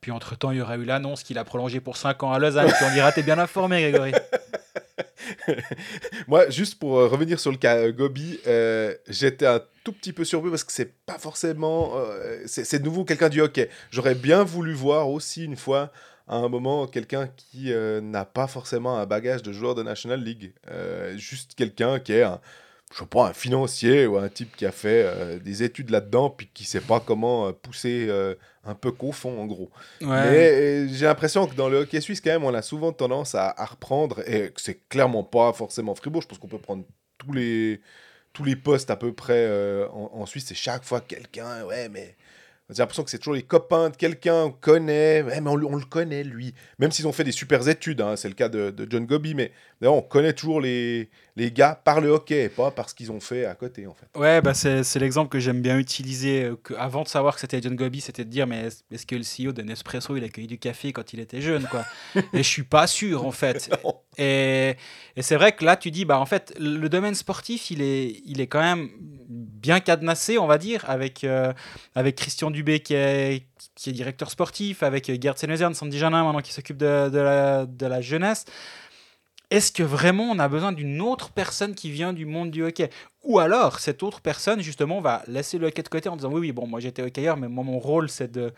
Puis 0.00 0.10
entre-temps, 0.10 0.50
il 0.50 0.58
y 0.58 0.60
aurait 0.60 0.76
eu 0.76 0.84
l'annonce 0.84 1.22
qu'il 1.22 1.38
a 1.38 1.44
prolongé 1.44 1.80
pour 1.80 1.96
5 1.96 2.22
ans 2.24 2.32
à 2.32 2.38
Lausanne. 2.38 2.66
puis 2.66 2.84
on 2.84 2.92
dira, 2.92 3.12
t'es 3.12 3.22
bien 3.22 3.38
informé, 3.38 3.80
Grégory. 3.80 4.12
Moi, 6.28 6.48
juste 6.50 6.78
pour 6.78 6.98
euh, 6.98 7.08
revenir 7.08 7.40
sur 7.40 7.50
le 7.50 7.56
cas 7.56 7.76
euh, 7.76 7.92
Gobi, 7.92 8.38
euh, 8.46 8.94
j'étais 9.08 9.46
un 9.46 9.62
tout 9.84 9.92
petit 9.92 10.12
peu 10.12 10.24
surpris 10.24 10.50
parce 10.50 10.64
que 10.64 10.72
c'est 10.72 10.92
pas 11.06 11.18
forcément. 11.18 11.94
c'est 12.46 12.78
de 12.78 12.84
nouveau 12.84 13.04
quelqu'un 13.04 13.28
du 13.28 13.40
hockey. 13.40 13.70
J'aurais 13.90 14.14
bien 14.14 14.44
voulu 14.44 14.74
voir 14.74 15.08
aussi 15.08 15.44
une 15.44 15.56
fois 15.56 15.92
à 16.26 16.36
un 16.36 16.48
moment 16.48 16.86
quelqu'un 16.86 17.28
qui 17.36 17.72
n'a 17.72 18.26
pas 18.26 18.46
forcément 18.46 18.98
un 18.98 19.06
bagage 19.06 19.42
de 19.42 19.50
joueur 19.50 19.74
de 19.74 19.82
National 19.82 20.22
League. 20.22 20.52
Juste 21.16 21.54
quelqu'un 21.54 22.00
qui 22.00 22.12
est 22.12 22.26
je 22.92 22.98
sais 22.98 23.06
pas, 23.06 23.28
un 23.28 23.32
financier 23.32 24.06
ou 24.06 24.16
un 24.16 24.28
type 24.28 24.56
qui 24.56 24.64
a 24.66 24.72
fait 24.72 25.04
euh, 25.04 25.38
des 25.38 25.62
études 25.62 25.90
là-dedans 25.90 26.30
puis 26.30 26.48
qui 26.52 26.64
sait 26.64 26.80
pas 26.80 27.00
comment 27.00 27.52
pousser 27.52 28.10
un 28.64 28.74
peu 28.74 28.92
qu'au 28.92 29.12
fond 29.12 29.40
en 29.40 29.46
gros. 29.46 29.70
Mais 30.00 30.88
j'ai 30.88 31.06
l'impression 31.06 31.46
que 31.46 31.54
dans 31.54 31.68
le 31.68 31.78
hockey 31.78 32.00
suisse 32.00 32.20
quand 32.20 32.30
même 32.30 32.44
on 32.44 32.54
a 32.54 32.62
souvent 32.62 32.92
tendance 32.92 33.34
à, 33.34 33.52
reprendre 33.64 34.20
et 34.26 34.50
que 34.50 34.60
c'est 34.60 34.88
clairement 34.88 35.24
pas 35.24 35.52
forcément 35.52 35.94
Fribourg. 35.94 36.22
Je 36.22 36.28
pense 36.28 36.38
qu'on 36.38 36.48
peut 36.48 36.58
prendre 36.58 36.84
tous 37.18 37.32
les 37.32 37.80
tous 38.32 38.44
les 38.44 38.56
postes 38.56 38.90
à 38.90 38.96
peu 38.96 39.12
près 39.12 39.48
en, 39.92 40.10
en, 40.14 40.26
Suisse. 40.26 40.46
C'est 40.46 40.54
chaque 40.54 40.84
fois 40.84 41.00
quelqu'un, 41.00 41.64
ouais 41.64 41.88
mais 41.88 42.16
j'ai 42.70 42.82
l'impression 42.82 43.02
que 43.02 43.10
c'est 43.10 43.18
toujours 43.18 43.34
les 43.34 43.42
copains 43.42 43.88
de 43.88 43.96
quelqu'un 43.96 44.50
qu'on 44.50 44.50
connaît, 44.50 45.22
mais 45.22 45.40
on, 45.46 45.56
le 45.56 45.84
connaît 45.86 46.22
lui. 46.22 46.54
Même 46.78 46.90
s'ils 46.90 47.06
ont 47.06 47.12
fait 47.12 47.24
des 47.24 47.32
super 47.32 47.66
études, 47.66 48.00
hein, 48.02 48.16
c'est 48.16 48.28
le 48.28 48.34
cas 48.34 48.50
de, 48.50 48.70
de 48.70 48.86
John 48.90 49.06
Goby, 49.06 49.34
mais 49.34 49.52
on 49.82 50.02
connaît 50.02 50.34
toujours 50.34 50.60
les, 50.60 51.08
les 51.36 51.50
gars 51.50 51.80
par 51.82 52.00
le 52.00 52.10
hockey, 52.10 52.48
pas 52.48 52.70
par 52.70 52.90
ce 52.90 52.94
qu'ils 52.94 53.10
ont 53.10 53.20
fait 53.20 53.46
à 53.46 53.54
côté 53.54 53.86
en 53.86 53.94
fait. 53.94 54.06
Ouais, 54.18 54.42
bah 54.42 54.52
c'est 54.52 54.96
l'exemple 54.96 55.30
que 55.30 55.38
j'aime 55.38 55.62
bien 55.62 55.78
utiliser. 55.78 56.44
Euh, 56.44 56.56
que 56.62 56.74
avant 56.74 57.04
de 57.04 57.08
savoir 57.08 57.34
que 57.34 57.40
c'était 57.40 57.62
John 57.62 57.76
Goby, 57.76 58.00
c'était 58.00 58.24
de 58.24 58.30
dire 58.30 58.46
mais 58.46 58.68
est-ce 58.90 59.06
que 59.06 59.14
le 59.14 59.22
CEO 59.22 59.52
de 59.52 59.62
Nespresso 59.62 60.16
il 60.16 60.24
a 60.24 60.28
cueilli 60.28 60.48
du 60.48 60.58
café 60.58 60.92
quand 60.92 61.12
il 61.12 61.20
était 61.20 61.40
jeune 61.40 61.66
quoi? 61.70 61.84
Et 62.32 62.38
je 62.38 62.48
suis 62.48 62.64
pas 62.64 62.86
sûr 62.86 63.24
en 63.24 63.32
fait. 63.32 63.70
Et, 64.18 64.76
c'est 65.20 65.36
vrai 65.36 65.52
que 65.52 65.64
là 65.64 65.76
tu 65.76 65.90
dis 65.90 66.04
bah 66.04 66.18
en 66.18 66.26
fait 66.26 66.54
le 66.58 66.88
domaine 66.88 67.14
sportif 67.14 67.70
il 67.70 67.82
est 67.82 68.20
il 68.24 68.40
est 68.40 68.46
quand 68.46 68.60
même 68.60 68.90
bien 69.28 69.80
cadenassé 69.80 70.38
on 70.38 70.46
va 70.46 70.58
dire 70.58 70.84
avec 70.88 71.24
euh, 71.24 71.52
avec 71.94 72.16
Christian 72.16 72.50
Dubé 72.50 72.80
qui 72.80 72.94
est 72.94 73.44
qui 73.74 73.90
est 73.90 73.92
directeur 73.92 74.30
sportif, 74.30 74.82
avec 74.82 75.06
Gerd 75.22 75.38
Senesian, 75.38 75.72
Sandy 75.72 75.98
Janin 75.98 76.24
maintenant 76.24 76.40
qui 76.40 76.52
s'occupe 76.52 76.76
de, 76.76 77.08
de 77.08 77.86
la 77.86 78.00
jeunesse. 78.00 78.44
Est-ce 79.50 79.72
que 79.72 79.82
vraiment 79.82 80.24
on 80.24 80.38
a 80.38 80.48
besoin 80.48 80.72
d'une 80.72 81.00
autre 81.00 81.30
personne 81.30 81.74
qui 81.74 81.90
vient 81.90 82.12
du 82.12 82.26
monde 82.26 82.50
du 82.50 82.62
hockey? 82.62 82.90
Ou 83.24 83.38
alors 83.38 83.78
cette 83.78 84.02
autre 84.02 84.20
personne 84.20 84.60
justement 84.60 85.00
va 85.00 85.22
laisser 85.26 85.58
le 85.58 85.68
hockey 85.68 85.82
de 85.82 85.88
côté 85.88 86.08
en 86.08 86.16
disant 86.16 86.30
oui 86.30 86.40
oui 86.40 86.52
bon 86.52 86.66
moi 86.66 86.80
j'étais 86.80 87.02
hockeyeur 87.02 87.36
mais 87.36 87.48
moi 87.48 87.64
mon 87.64 87.78
rôle 87.78 88.10
c'est 88.10 88.30
de, 88.30 88.52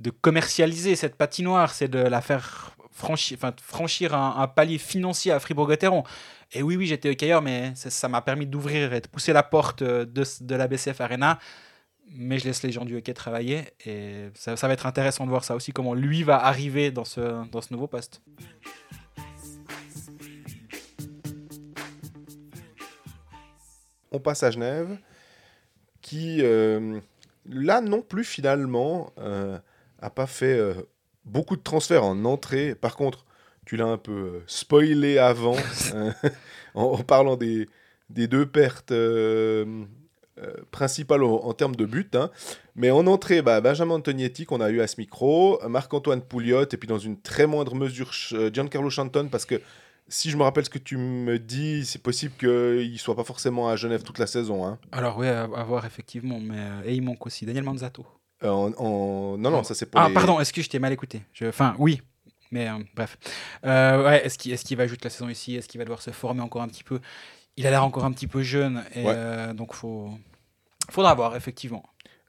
de 0.00 0.10
commercialiser 0.10 0.96
cette 0.96 1.16
patinoire, 1.16 1.72
c'est 1.72 1.88
de 1.88 1.98
la 1.98 2.20
faire 2.20 2.76
franchir, 2.90 3.38
enfin, 3.38 3.54
franchir 3.62 4.14
un, 4.14 4.46
palier 4.48 4.78
financier 4.78 5.32
à 5.32 5.40
Fribourg-Gotteron. 5.40 6.04
Et 6.52 6.62
oui 6.62 6.76
oui 6.76 6.86
j'étais 6.86 7.10
hockeyeur 7.10 7.42
mais 7.42 7.72
ça 7.74 8.08
m'a 8.08 8.22
permis 8.22 8.46
d'ouvrir 8.46 8.92
et 8.92 9.00
de 9.00 9.08
pousser 9.08 9.32
la 9.32 9.42
porte 9.42 9.82
de, 9.82 10.06
de 10.06 10.54
la 10.54 10.68
BCF 10.68 11.00
Arena 11.00 11.40
mais 12.12 12.38
je 12.38 12.44
laisse 12.44 12.62
les 12.62 12.70
gens 12.70 12.84
du 12.84 12.96
hockey 12.96 13.12
travailler 13.14 13.64
et 13.84 14.28
ça, 14.34 14.56
ça, 14.56 14.68
va 14.68 14.74
être 14.74 14.86
intéressant 14.86 15.24
de 15.24 15.30
voir 15.30 15.42
ça 15.42 15.56
aussi, 15.56 15.72
comment 15.72 15.92
lui 15.92 16.22
va 16.22 16.44
arriver 16.44 16.92
dans 16.92 17.04
ce, 17.04 17.44
dans 17.50 17.60
ce 17.60 17.72
nouveau 17.72 17.88
poste. 17.88 18.22
on 24.16 24.20
passe 24.20 24.42
à 24.42 24.50
Genève, 24.50 24.98
qui, 26.00 26.38
euh, 26.42 27.00
là 27.48 27.80
non 27.80 28.02
plus 28.02 28.24
finalement, 28.24 29.12
euh, 29.18 29.58
a 30.00 30.10
pas 30.10 30.26
fait 30.26 30.58
euh, 30.58 30.74
beaucoup 31.24 31.56
de 31.56 31.62
transferts 31.62 32.04
en 32.04 32.24
entrée. 32.24 32.74
Par 32.74 32.96
contre, 32.96 33.24
tu 33.64 33.76
l'as 33.76 33.86
un 33.86 33.98
peu 33.98 34.42
spoilé 34.46 35.18
avant, 35.18 35.56
en, 36.74 36.98
parlant 36.98 37.36
des, 37.36 37.68
des 38.10 38.28
deux 38.28 38.46
pertes 38.46 38.92
principales 40.70 41.24
en, 41.24 41.52
termes 41.54 41.76
de 41.76 41.86
but. 41.86 42.14
Hein. 42.14 42.30
Mais 42.74 42.90
en 42.90 43.06
entrée, 43.06 43.42
bah, 43.42 43.60
Benjamin 43.60 43.94
Antonietti 43.94 44.44
qu'on 44.44 44.60
a 44.60 44.70
eu 44.70 44.80
à 44.80 44.86
ce 44.86 45.00
micro, 45.00 45.58
Marc-Antoine 45.66 46.22
Pouliot, 46.22 46.68
et 46.70 46.76
puis 46.76 46.86
dans 46.86 46.98
une 46.98 47.20
très 47.20 47.46
moindre 47.46 47.74
mesure 47.74 48.12
Giancarlo 48.52 48.90
Chanton, 48.90 49.28
parce 49.28 49.46
que 49.46 49.60
si 50.08 50.30
je 50.30 50.36
me 50.36 50.42
rappelle 50.42 50.64
ce 50.64 50.70
que 50.70 50.78
tu 50.78 50.96
me 50.96 51.38
dis, 51.38 51.84
c'est 51.84 52.02
possible 52.02 52.34
qu'il 52.38 52.92
ne 52.92 52.96
soit 52.96 53.16
pas 53.16 53.24
forcément 53.24 53.68
à 53.68 53.76
Genève 53.76 54.02
toute 54.02 54.18
la 54.18 54.26
saison. 54.26 54.66
Hein. 54.66 54.78
Alors 54.92 55.18
oui, 55.18 55.26
à, 55.26 55.46
voir 55.46 55.84
effectivement. 55.84 56.38
Mais, 56.40 56.58
euh, 56.58 56.82
et 56.84 56.94
il 56.94 57.02
manque 57.02 57.26
aussi 57.26 57.46
Daniel 57.46 57.64
Manzato. 57.64 58.06
Euh, 58.42 58.50
en, 58.50 59.36
Non, 59.38 59.50
non, 59.50 59.62
ça 59.62 59.74
c'est 59.74 59.86
pour 59.86 60.00
Ah, 60.00 60.10
pardon, 60.12 60.40
est-ce 60.40 60.52
que 60.52 60.62
je 60.62 60.68
t'ai 60.68 60.78
mal 60.78 60.92
écouté? 60.92 61.22
Enfin, 61.42 61.74
oui. 61.78 62.02
Mais 62.50 62.68
euh, 62.68 62.78
bref. 62.94 63.18
ouais, 63.64 64.24
est-ce 64.24 64.38
qu'il 64.38 64.52
est 64.52 64.74
va 64.74 64.86
jouer 64.86 64.96
toute 64.96 65.04
la 65.04 65.10
saison 65.10 65.28
ici? 65.28 65.56
Est-ce 65.56 65.68
qu'il 65.68 65.78
va 65.78 65.84
devoir 65.84 66.02
se 66.02 66.10
former 66.10 66.42
encore 66.42 66.62
un 66.62 66.68
petit 66.68 66.84
peu? 66.84 67.00
Il 67.56 67.66
a 67.66 67.70
l'air 67.70 67.84
encore 67.84 68.04
un 68.04 68.12
petit 68.12 68.26
peu 68.26 68.42
jeune. 68.42 68.84
Et, 68.94 69.04
donc, 69.54 69.70
il 69.72 69.76
faut... 69.76 70.10
faudra 70.90 71.14
voir, 71.14 71.36
effectivement. 71.36 71.84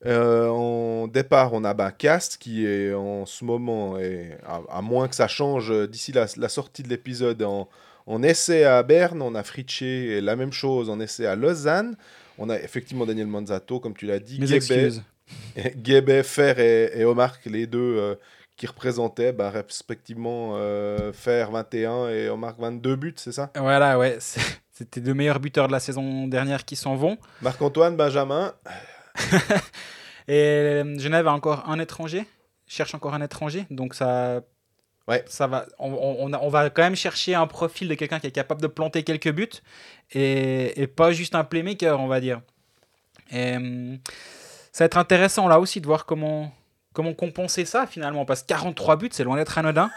Euh, 0.06 0.48
en 0.48 1.08
départ, 1.08 1.54
on 1.54 1.64
a 1.64 1.74
bah, 1.74 1.92
Cast 1.92 2.38
qui 2.38 2.66
est 2.66 2.94
en 2.94 3.26
ce 3.26 3.44
moment, 3.44 3.98
et 3.98 4.38
à, 4.46 4.82
moins 4.82 5.08
que 5.08 5.16
ça 5.16 5.28
change 5.28 5.74
d'ici 5.90 6.12
la, 6.12 6.50
sortie 6.50 6.84
de 6.84 6.90
l'épisode, 6.90 7.42
en, 7.44 8.24
essai 8.24 8.64
à 8.64 8.82
Berne. 8.84 9.22
On 9.22 9.36
a 9.36 9.44
Fritché, 9.44 10.22
la 10.22 10.36
même 10.36 10.54
chose, 10.54 10.90
en 10.90 11.00
essai 11.00 11.26
à 11.26 11.36
Lausanne. 11.36 11.96
On 12.38 12.50
a 12.50 12.58
effectivement 12.60 13.06
Daniel 13.06 13.28
Manzato, 13.28 13.80
comme 13.80 13.96
tu 13.96 14.06
l'as 14.06 14.20
dit. 14.20 14.40
Mes 14.40 14.54
excuses. 14.54 15.04
Guébet, 15.76 16.24
Fer 16.24 16.60
et, 16.60 17.06
Omar, 17.06 17.38
les 17.46 17.68
deux 17.68 17.96
euh, 17.98 18.16
qui 18.56 18.68
représentaient 18.68 19.34
bah, 19.34 19.50
respectivement 19.50 20.54
euh, 20.56 21.12
Fer 21.14 21.52
21 21.52 22.10
et 22.10 22.30
Omar 22.30 22.56
22 22.58 22.96
buts, 22.96 23.14
c'est 23.18 23.32
ça? 23.32 23.52
Voilà, 23.56 23.98
ouais. 23.98 24.18
C'était 24.72 25.02
deux 25.02 25.14
meilleurs 25.14 25.40
buteurs 25.40 25.68
de 25.68 25.72
la 25.72 25.80
saison 25.80 26.28
dernière 26.28 26.64
qui 26.64 26.76
s'en 26.76 26.96
vont. 26.96 27.18
Marc-Antoine, 27.42 27.96
Benjamin. 27.96 28.54
et 30.28 30.34
euh, 30.38 31.00
Genève 31.00 31.28
a 31.28 31.34
encore 31.34 31.68
un 31.68 31.80
étranger, 31.80 32.26
cherche 32.68 32.94
encore 32.94 33.16
un 33.16 33.22
étranger, 33.22 33.66
donc 33.72 33.96
ça 33.96 34.42
Ouais. 35.08 35.24
Ça 35.26 35.48
va, 35.48 35.66
on, 35.80 35.94
on, 35.94 36.34
on 36.34 36.50
va 36.50 36.70
quand 36.70 36.82
même 36.82 36.98
chercher 36.98 37.34
un 37.34 37.48
profil 37.48 37.88
de 37.88 37.96
quelqu'un 37.96 38.20
qui 38.20 38.28
est 38.28 38.32
capable 38.32 38.62
de 38.62 38.68
planter 38.68 39.04
quelques 39.04 39.32
buts 39.32 39.48
et, 40.12 40.82
et 40.82 40.86
pas 40.86 41.14
juste 41.14 41.34
un 41.34 41.46
playmaker, 41.46 41.98
on 42.02 42.08
va 42.08 42.20
dire. 42.20 42.42
Et, 43.32 43.56
ça 44.78 44.84
va 44.84 44.86
être 44.86 45.00
intéressant 45.00 45.48
là 45.48 45.60
aussi 45.60 45.82
de 45.82 45.88
voir 45.88 46.06
comment, 46.06 46.54
comment 46.94 47.16
compenser 47.16 47.66
ça 47.66 47.88
finalement, 47.88 48.26
parce 48.26 48.44
que 48.44 48.48
43 48.50 48.98
buts, 48.98 49.10
c'est 49.12 49.24
loin 49.24 49.36
d'être 49.36 49.58
anodin. 49.58 49.90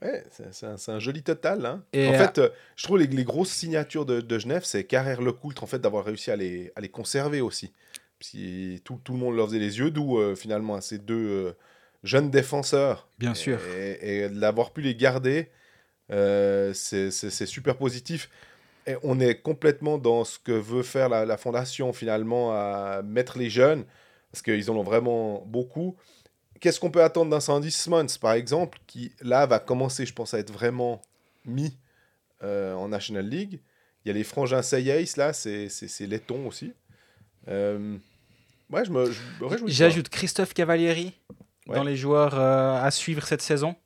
Ouais, 0.00 0.22
c'est- 0.30 0.90
un, 0.90 0.98
joli 1.00 1.24
total. 1.24 1.66
hein. 1.66 1.82
Et, 1.92 2.06
en 2.06 2.12
euh, 2.12 2.18
fait, 2.18 2.38
euh, 2.38 2.48
je 2.76 2.84
trouve 2.84 2.98
les, 2.98 3.08
les 3.08 3.24
grosses 3.24 3.50
signatures 3.50 4.06
de, 4.06 4.20
de 4.20 4.38
Genève, 4.38 4.62
c'est 4.64 4.84
Carrère 4.84 5.20
Lecoultre, 5.20 5.64
en 5.64 5.66
fait, 5.66 5.80
d'avoir 5.80 6.04
réussi 6.04 6.30
à 6.30 6.36
les, 6.36 6.70
à 6.76 6.80
les 6.80 6.88
conserver 6.88 7.40
aussi. 7.40 7.72
Si 8.20 8.80
tout, 8.84 9.00
tout 9.02 9.12
le 9.12 9.18
monde 9.18 9.34
leur 9.34 9.48
faisait 9.48 9.58
les 9.58 9.80
yeux, 9.80 9.90
d'où 9.90 10.18
euh, 10.18 10.36
finalement 10.36 10.76
à 10.76 10.80
ces 10.80 10.98
deux 10.98 11.56
jeunes 12.04 12.30
défenseurs. 12.30 13.08
Bien 13.18 13.34
sûr. 13.34 13.58
Et, 13.76 14.28
l'avoir 14.28 14.72
pu 14.72 14.82
les 14.82 14.94
garder, 14.94 15.50
c'est 16.08 17.10
super 17.46 17.76
positif. 17.76 18.30
Et 18.86 18.96
on 19.02 19.20
est 19.20 19.40
complètement 19.40 19.98
dans 19.98 20.24
ce 20.24 20.38
que 20.38 20.52
veut 20.52 20.82
faire 20.82 21.08
la, 21.08 21.24
la 21.26 21.36
fondation 21.36 21.92
finalement, 21.92 22.52
à 22.52 23.02
mettre 23.02 23.38
les 23.38 23.50
jeunes, 23.50 23.84
parce 24.32 24.42
qu'ils 24.42 24.70
en 24.70 24.76
ont 24.76 24.82
vraiment 24.82 25.42
beaucoup. 25.46 25.96
Qu'est-ce 26.60 26.78
qu'on 26.80 26.90
peut 26.90 27.02
attendre 27.02 27.30
d'un 27.30 27.40
Sandy 27.40 27.70
Simmons, 27.70 28.06
par 28.20 28.32
exemple, 28.32 28.78
qui 28.86 29.12
là 29.20 29.46
va 29.46 29.58
commencer, 29.58 30.04
je 30.06 30.12
pense, 30.12 30.34
à 30.34 30.38
être 30.38 30.52
vraiment 30.52 31.00
mis 31.44 31.76
euh, 32.42 32.74
en 32.74 32.88
National 32.88 33.26
League? 33.26 33.60
Il 34.04 34.08
y 34.08 34.10
a 34.10 34.14
les 34.14 34.24
frangins 34.24 34.62
Sayes, 34.62 35.12
là, 35.16 35.32
c'est 35.32 35.68
laiton 36.06 36.46
aussi. 36.46 36.72
Euh, 37.48 37.96
ouais, 38.70 38.84
je 38.84 38.90
me, 38.90 39.10
je 39.10 39.20
me. 39.42 39.68
J'ajoute 39.68 40.08
Christophe 40.08 40.54
Cavalieri 40.54 41.14
Ouais. 41.66 41.76
dans 41.76 41.84
les 41.84 41.96
joueurs 41.96 42.36
euh, 42.38 42.82
à 42.82 42.90
suivre 42.90 43.24
cette 43.26 43.42
saison. 43.42 43.76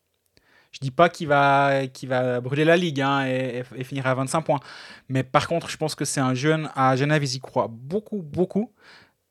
Je 0.75 0.81
dis 0.81 0.91
pas 0.91 1.09
qu'il 1.09 1.29
va, 1.29 1.87
qu'il 1.87 2.09
va 2.09 2.41
brûler 2.41 2.65
la 2.65 2.77
ligue 2.77 3.01
hein, 3.01 3.25
et, 3.27 3.63
finir 3.85 4.09
à 4.09 4.15
25 4.15 4.43
points. 4.43 4.61
Mais 5.09 5.23
par 5.23 5.47
contre, 5.47 5.71
je 5.71 5.77
pense 5.77 5.95
que 5.95 6.05
c'est 6.05 6.21
un 6.21 6.35
jeune 6.35 6.69
à 6.75 6.97
Genève, 6.97 7.23
ils 7.23 7.37
y 7.37 7.41
croient 7.41 7.69
beaucoup, 7.71 8.23
beaucoup. 8.23 8.73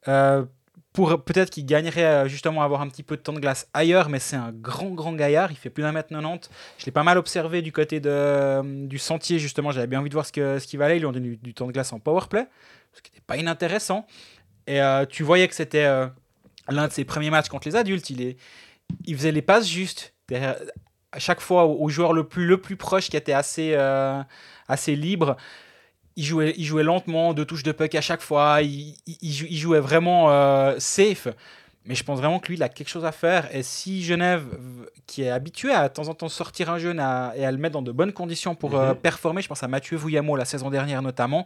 Euh, 0.07 0.45
peut-être 0.93 1.49
qu'il 1.49 1.65
gagnerait 1.65 2.05
euh, 2.05 2.27
justement 2.29 2.61
à 2.61 2.65
avoir 2.65 2.81
un 2.81 2.87
petit 2.87 3.03
peu 3.03 3.17
de 3.17 3.21
temps 3.21 3.33
de 3.33 3.41
glace 3.41 3.67
ailleurs, 3.73 4.07
mais 4.07 4.19
c'est 4.19 4.37
un 4.37 4.53
grand, 4.53 4.91
grand 4.91 5.11
gaillard. 5.11 5.51
Il 5.51 5.57
fait 5.57 5.69
plus 5.69 5.83
d'un 5.83 5.91
mètre 5.91 6.07
90. 6.07 6.49
Je 6.77 6.85
l'ai 6.85 6.93
pas 6.93 7.03
mal 7.03 7.17
observé 7.17 7.61
du 7.61 7.73
côté 7.73 7.99
de, 7.99 8.85
du 8.87 8.97
sentier, 8.97 9.37
justement. 9.37 9.71
J'avais 9.71 9.87
bien 9.87 9.99
envie 9.99 10.09
de 10.09 10.15
voir 10.15 10.25
ce 10.25 10.31
que- 10.31 10.59
ce 10.59 10.65
qu'il 10.67 10.79
valait. 10.79 10.95
Ils 10.95 10.99
lui 10.99 11.07
ont 11.07 11.11
donné 11.11 11.35
du, 11.35 11.53
temps 11.53 11.67
de 11.67 11.73
glace 11.73 11.91
en 11.91 11.99
powerplay, 11.99 12.47
ce 12.93 13.01
qui 13.01 13.11
n'était 13.11 13.23
pas 13.27 13.35
inintéressant. 13.35 14.05
Et 14.65 14.81
euh, 14.81 15.05
tu 15.05 15.23
voyais 15.23 15.49
que 15.49 15.55
c'était 15.55 15.83
euh, 15.83 16.07
l'un 16.69 16.87
de 16.87 16.93
ses 16.93 17.03
premiers 17.03 17.31
matchs 17.31 17.49
contre 17.49 17.67
les 17.67 17.75
adultes. 17.75 18.09
Il, 18.09 18.21
est, 18.21 18.37
il 19.05 19.17
faisait 19.17 19.33
les 19.33 19.41
passes 19.41 19.67
justes. 19.67 20.13
À 21.13 21.19
chaque 21.19 21.39
fois, 21.41 21.65
au, 21.65 21.83
au 21.85 21.89
joueur 21.89 22.11
le 22.13 22.23
plus, 22.23 22.45
le 22.45 22.57
plus 22.57 22.75
proche 22.75 23.09
qui 23.09 23.17
était 23.17 23.33
assez, 23.33 23.73
euh, 23.75 24.21
assez 24.67 24.95
libre, 24.95 25.37
il 26.15 26.23
jouait, 26.25 26.53
il 26.57 26.65
jouait 26.65 26.83
lentement, 26.83 27.33
deux 27.33 27.45
touches 27.45 27.63
de 27.63 27.71
puck 27.71 27.93
à 27.95 28.01
chaque 28.01 28.21
fois. 28.21 28.61
Il, 28.61 28.95
il- 29.07 29.17
il 29.21 29.31
jou- 29.31 29.47
il 29.49 29.57
jouait 29.57 29.79
vraiment 29.79 30.29
euh, 30.29 30.75
safe. 30.79 31.27
Mais 31.85 31.95
je 31.95 32.03
pense 32.05 32.17
vraiment 32.19 32.39
que 32.39 32.47
lui, 32.47 32.55
il 32.55 32.63
a 32.63 32.69
quelque 32.69 32.87
chose 32.87 33.03
à 33.03 33.11
faire. 33.11 33.53
Et 33.53 33.61
si 33.61 34.03
Genève, 34.03 34.45
qui 35.05 35.23
est 35.23 35.29
habitué 35.29 35.71
à 35.73 35.89
de 35.89 35.93
temps 35.93 36.07
en 36.07 36.13
temps 36.13 36.29
sortir 36.29 36.69
un 36.69 36.77
jeune 36.77 36.99
à- 36.99 37.33
et 37.35 37.45
à 37.45 37.51
le 37.51 37.57
mettre 37.57 37.73
dans 37.73 37.81
de 37.81 37.91
bonnes 37.91 38.13
conditions 38.13 38.55
pour 38.55 38.75
euh, 38.77 38.91
Mhm. 38.93 38.99
performer, 38.99 39.41
je 39.41 39.49
pense 39.49 39.63
à 39.63 39.67
Mathieu 39.67 39.97
Vouillamo 39.97 40.35
la 40.37 40.45
saison 40.45 40.69
dernière 40.69 41.01
notamment, 41.01 41.45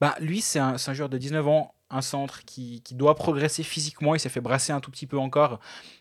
bah, 0.00 0.14
lui, 0.20 0.40
c'est 0.40 0.58
un, 0.58 0.76
un 0.86 0.94
joueur 0.94 1.08
de 1.08 1.18
19 1.18 1.46
ans, 1.48 1.74
un 1.90 2.00
centre 2.02 2.44
qui, 2.44 2.82
qui 2.82 2.94
doit 2.94 3.14
progresser 3.14 3.62
physiquement. 3.62 4.14
Il 4.14 4.20
s'est 4.20 4.28
fait 4.28 4.40
brasser 4.40 4.72
un 4.72 4.80
tout 4.80 4.90
petit 4.90 5.06
peu 5.06 5.18
encore. 5.18 5.60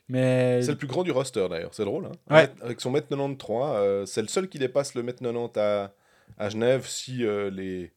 Mais 0.10 0.62
C'est 0.62 0.72
le 0.72 0.78
plus 0.78 0.88
grand 0.88 1.04
du 1.04 1.12
roster 1.12 1.48
d'ailleurs, 1.50 1.74
c'est 1.74 1.86
drôle. 1.86 2.06
Hein 2.08 2.34
Ouais. 2.34 2.50
Avec 2.62 2.82
son 2.82 2.92
mètre 2.92 3.08
93, 3.08 3.58
euh, 3.76 4.06
c'est 4.06 4.22
le 4.22 4.28
seul 4.28 4.50
qui 4.50 4.58
dépasse 4.60 4.96
le 4.96 5.04
mètre 5.04 5.20
90 5.22 5.60
à, 5.60 5.94
à 6.38 6.50
Genève 6.50 6.86
si 6.88 7.24
euh, 7.26 7.50
les, 7.52 7.92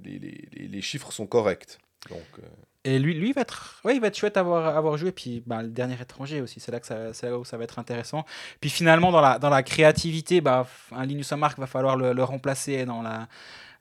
les, 0.00 0.18
les, 0.18 0.68
les- 0.68 0.82
chiffres 0.82 1.12
sont 1.12 1.26
corrects. 1.26 1.78
Donc, 2.08 2.18
euh, 2.38 2.42
Et 2.84 2.98
lui, 2.98 3.12
lui 3.14 3.28
il 3.30 3.34
va 3.34 3.42
être, 3.42 3.80
ouais, 3.84 3.94
il 3.96 4.00
va 4.00 4.06
être 4.06 4.16
chouette 4.16 4.36
à 4.36 4.40
avoir, 4.40 4.76
avoir 4.76 4.96
joué. 4.96 5.12
Puis 5.12 5.42
bah, 5.46 5.62
le 5.62 5.68
dernier 5.68 6.00
étranger 6.00 6.40
aussi, 6.40 6.60
c'est 6.60 6.72
là, 6.72 6.80
que 6.80 6.86
ça, 6.86 7.12
là 7.28 7.38
où 7.38 7.44
ça 7.44 7.58
va 7.58 7.64
être 7.64 7.78
intéressant. 7.78 8.24
Puis 8.60 8.70
finalement, 8.70 9.12
dans 9.12 9.20
la, 9.20 9.38
dans 9.38 9.50
la 9.50 9.62
créativité, 9.62 10.40
bah, 10.40 10.66
un 10.92 11.04
Linus 11.04 11.30
Mark 11.32 11.58
va 11.58 11.66
falloir 11.66 11.96
le, 11.96 12.12
le 12.14 12.24
remplacer 12.24 12.86
dans 12.86 13.02
la, 13.02 13.28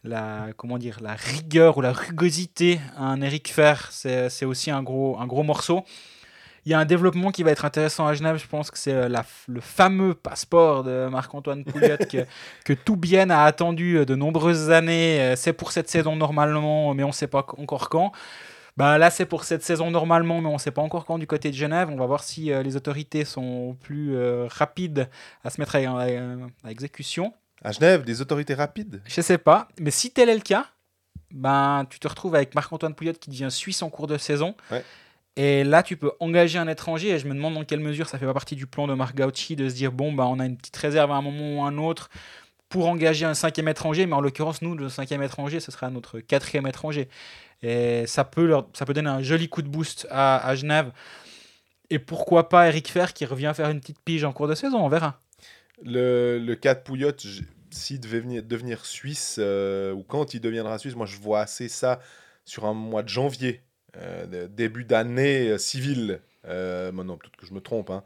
la, 0.03 0.47
comment 0.55 0.77
dire, 0.77 0.99
la 1.01 1.13
rigueur 1.15 1.77
ou 1.77 1.81
la 1.81 1.91
rugosité. 1.93 2.79
Un 2.97 3.21
Eric 3.21 3.51
Fer, 3.51 3.89
c'est, 3.91 4.45
aussi 4.45 4.71
un 4.71 4.83
gros, 4.83 5.17
un 5.19 5.27
gros 5.27 5.43
morceau. 5.43 5.83
Il 6.65 6.71
y 6.71 6.73
a 6.73 6.79
un 6.79 6.85
développement 6.85 7.31
qui 7.31 7.43
va 7.43 7.51
être 7.51 7.63
intéressant 7.63 8.07
à 8.07 8.13
Genève. 8.13 8.37
Je 8.37 8.47
pense 8.47 8.71
que 8.71 8.77
c'est 8.77 8.91
euh, 8.93 9.09
le 9.47 9.61
fameux 9.61 10.13
passeport 10.13 10.83
de 10.83 11.07
Marc-Antoine 11.09 11.63
Pouliot 11.63 11.95
que, 12.11 12.25
que 12.65 12.73
tout 12.73 12.97
bien 12.97 13.29
a 13.29 13.43
attendu 13.43 13.97
euh, 13.99 14.05
de 14.05 14.15
nombreuses 14.15 14.69
années. 14.69 15.21
Euh, 15.21 15.35
C'est 15.37 15.53
pour 15.53 15.71
cette 15.71 15.89
saison 15.89 16.17
normalement, 16.17 16.93
mais 16.93 17.03
on 17.03 17.07
ne 17.07 17.13
sait 17.13 17.27
pas 17.27 17.45
encore 17.57 17.87
quand. 17.89 18.11
Bah, 18.75 18.97
là, 18.97 19.09
c'est 19.09 19.25
pour 19.25 19.43
cette 19.45 19.63
saison 19.63 19.89
normalement, 19.91 20.41
mais 20.41 20.49
on 20.49 20.53
ne 20.53 20.57
sait 20.59 20.71
pas 20.71 20.81
encore 20.81 21.05
quand 21.05 21.17
du 21.17 21.25
côté 21.25 21.49
de 21.51 21.55
Genève. 21.55 21.89
On 21.89 21.95
va 21.95 22.05
voir 22.05 22.23
si 22.23 22.51
euh, 22.51 22.61
les 22.63 22.75
autorités 22.75 23.23
sont 23.25 23.75
plus 23.81 24.15
euh, 24.15 24.47
rapides 24.49 25.09
à 25.45 25.49
se 25.49 25.59
mettre 25.61 25.77
à, 25.77 25.79
à- 25.79 26.03
à 26.03 26.69
exécution. 26.71 27.33
À 27.63 27.71
Genève, 27.71 28.03
des 28.03 28.21
autorités 28.21 28.53
rapides. 28.53 29.01
Je 29.05 29.21
sais 29.21 29.37
pas, 29.37 29.67
mais 29.79 29.91
si 29.91 30.11
tel 30.11 30.29
est 30.29 30.35
le 30.35 30.41
cas, 30.41 30.67
ben, 31.31 31.85
tu 31.89 31.99
te 31.99 32.07
retrouves 32.07 32.35
avec 32.35 32.55
Marc-Antoine 32.55 32.93
Pouliot 32.93 33.13
qui 33.13 33.29
devient 33.29 33.49
suisse 33.49 33.81
en 33.81 33.89
cours 33.89 34.07
de 34.07 34.17
saison. 34.17 34.55
Ouais. 34.71 34.83
Et 35.35 35.63
là, 35.63 35.83
tu 35.83 35.97
peux 35.97 36.11
engager 36.19 36.57
un 36.57 36.67
étranger. 36.67 37.09
Et 37.09 37.19
je 37.19 37.27
me 37.27 37.33
demande 37.33 37.53
dans 37.53 37.63
quelle 37.63 37.79
mesure 37.79 38.09
ça 38.09 38.17
fait 38.17 38.25
pas 38.25 38.33
partie 38.33 38.55
du 38.55 38.65
plan 38.65 38.87
de 38.87 38.93
Marc 38.93 39.15
Gauchi 39.15 39.55
de 39.55 39.69
se 39.69 39.75
dire 39.75 39.91
bon, 39.91 40.11
bah, 40.11 40.25
on 40.25 40.39
a 40.39 40.45
une 40.45 40.57
petite 40.57 40.77
réserve 40.77 41.11
à 41.11 41.15
un 41.15 41.21
moment 41.21 41.59
ou 41.59 41.63
un 41.63 41.77
autre 41.77 42.09
pour 42.69 42.87
engager 42.87 43.25
un 43.25 43.35
cinquième 43.35 43.67
étranger. 43.67 44.07
Mais 44.07 44.13
en 44.13 44.21
l'occurrence, 44.21 44.61
nous, 44.61 44.75
le 44.75 44.89
cinquième 44.89 45.21
étranger, 45.21 45.59
ce 45.59 45.71
sera 45.71 45.89
notre 45.89 46.19
quatrième 46.19 46.65
étranger. 46.65 47.07
Et 47.61 48.07
ça 48.07 48.23
peut, 48.23 48.45
leur, 48.45 48.67
ça 48.73 48.85
peut 48.85 48.93
donner 48.93 49.09
un 49.09 49.21
joli 49.21 49.47
coup 49.47 49.61
de 49.61 49.69
boost 49.69 50.07
à, 50.09 50.45
à 50.45 50.55
Genève. 50.55 50.91
Et 51.89 51.99
pourquoi 51.99 52.49
pas 52.49 52.67
Eric 52.67 52.89
Fer 52.89 53.13
qui 53.13 53.25
revient 53.25 53.53
faire 53.55 53.69
une 53.69 53.79
petite 53.79 53.99
pige 53.99 54.23
en 54.23 54.33
cours 54.33 54.47
de 54.47 54.55
saison 54.55 54.79
On 54.83 54.89
verra. 54.89 55.19
Le, 55.83 56.39
le 56.39 56.55
cas 56.55 56.73
de 56.75 56.81
Pouillot, 56.81 57.11
s'il 57.69 57.99
devait 57.99 58.19
venir, 58.19 58.43
devenir 58.43 58.85
suisse, 58.85 59.37
euh, 59.39 59.93
ou 59.93 60.03
quand 60.03 60.33
il 60.33 60.41
deviendra 60.41 60.79
suisse, 60.79 60.95
moi 60.95 61.05
je 61.05 61.17
vois 61.17 61.41
assez 61.41 61.69
ça 61.69 61.99
sur 62.45 62.65
un 62.65 62.73
mois 62.73 63.03
de 63.03 63.09
janvier, 63.09 63.61
euh, 63.97 64.47
début 64.47 64.85
d'année 64.85 65.49
euh, 65.49 65.57
civile. 65.57 66.21
Maintenant, 66.45 67.17
peut-être 67.17 67.35
que 67.35 67.45
je 67.45 67.53
me 67.53 67.59
trompe. 67.59 67.89
hein. 67.89 68.03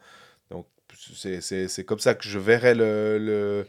Donc, 0.52 0.68
c'est- 1.16 1.86
comme 1.86 2.00
ça 2.00 2.16
que 2.16 2.24
je 2.28 2.40
verrais 2.40 2.76
le, 2.76 3.18
le 3.20 3.68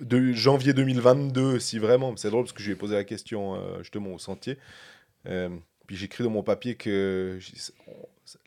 de 0.00 0.32
janvier 0.32 0.72
2022, 0.72 1.58
si 1.60 1.78
vraiment. 1.78 2.16
C'est 2.16 2.30
drôle 2.30 2.44
parce 2.44 2.54
que 2.54 2.60
je 2.62 2.66
lui 2.68 2.72
ai 2.72 2.76
posé 2.76 2.94
la 2.94 3.04
question 3.04 3.56
euh, 3.56 3.78
justement 3.80 4.14
au 4.14 4.18
sentier. 4.18 4.58
Puis 5.86 5.96
j'écris 5.96 6.22
dans 6.24 6.30
mon 6.30 6.42
papier 6.42 6.74
que 6.74 7.38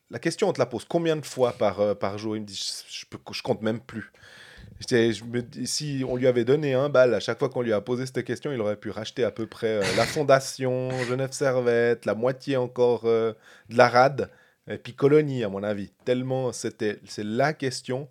la 0.09 0.19
question, 0.19 0.49
on 0.49 0.53
te 0.53 0.59
la 0.59 0.65
pose 0.65 0.85
combien 0.85 1.15
de 1.15 1.25
fois 1.25 1.53
par, 1.53 1.97
par 1.97 2.17
jour? 2.17 2.35
Il 2.35 2.41
me 2.41 2.45
dit, 2.45 2.55
je, 2.89 3.05
je 3.33 3.41
compte 3.41 3.61
même 3.61 3.79
plus. 3.79 4.11
J'étais- 4.81 5.13
Je 5.13 5.23
me 5.23 5.41
dis, 5.41 5.65
si 5.67 6.03
on 6.07 6.15
lui 6.17 6.27
avait 6.27 6.43
donné 6.43 6.73
un 6.73 6.89
bal 6.89 7.13
à 7.13 7.19
chaque 7.19 7.39
fois 7.39 7.47
qu'on 7.49 7.61
lui 7.61 7.71
a 7.71 7.79
posé 7.81 8.05
cette 8.05 8.23
question, 8.25 8.51
il 8.51 8.59
aurait 8.59 8.75
pu 8.75 8.89
racheter 8.89 9.23
à 9.23 9.31
peu 9.31 9.45
près 9.47 9.77
euh, 9.77 9.83
la 9.95 10.05
fondation, 10.05 10.89
Genève 11.07 11.31
Servette, 11.31 12.05
la 12.05 12.15
moitié 12.15 12.57
encore 12.57 13.03
euh, 13.05 13.31
de 13.69 13.77
la 13.77 13.87
rade, 13.87 14.29
et 14.67 14.77
puis 14.77 14.93
Colonie, 14.93 15.43
à 15.43 15.49
mon 15.49 15.63
avis. 15.63 15.91
Tellement 16.03 16.51
c'était, 16.51 16.99
c'est 17.07 17.23
la 17.23 17.53
question 17.53 18.09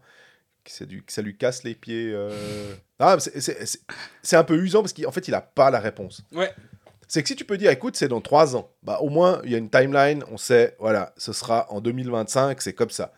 que, 0.64 0.70
c'est 0.70 0.86
du, 0.86 1.02
que 1.02 1.12
ça 1.12 1.22
lui 1.22 1.36
casse 1.36 1.64
les 1.64 1.74
pieds. 1.74 2.12
euh. 2.14 2.74
Ah, 2.98 3.16
c'est- 3.18 4.36
un 4.36 4.44
peu 4.44 4.56
usant 4.56 4.80
parce 4.82 4.92
qu'en 4.92 5.10
fait, 5.10 5.26
il 5.26 5.32
n'a 5.32 5.40
pas 5.40 5.70
la 5.70 5.80
réponse. 5.80 6.22
Ouais. 6.32 6.50
C'est 7.08 7.22
que 7.22 7.28
si 7.28 7.34
tu 7.34 7.44
peux 7.44 7.56
dire, 7.58 7.72
écoute, 7.72 7.96
c'est 7.96 8.06
dans 8.06 8.20
trois 8.20 8.54
ans, 8.54 8.70
bah 8.84 8.98
au 9.00 9.08
moins, 9.08 9.40
il 9.44 9.50
y 9.50 9.56
a 9.56 9.58
une 9.58 9.70
timeline, 9.70 10.22
on 10.30 10.36
sait, 10.36 10.76
voilà, 10.78 11.12
ce 11.16 11.32
sera 11.32 11.66
en 11.72 11.80
2025, 11.80 12.62
c'est 12.62 12.74
comme 12.74 12.90
ça. 12.90 13.12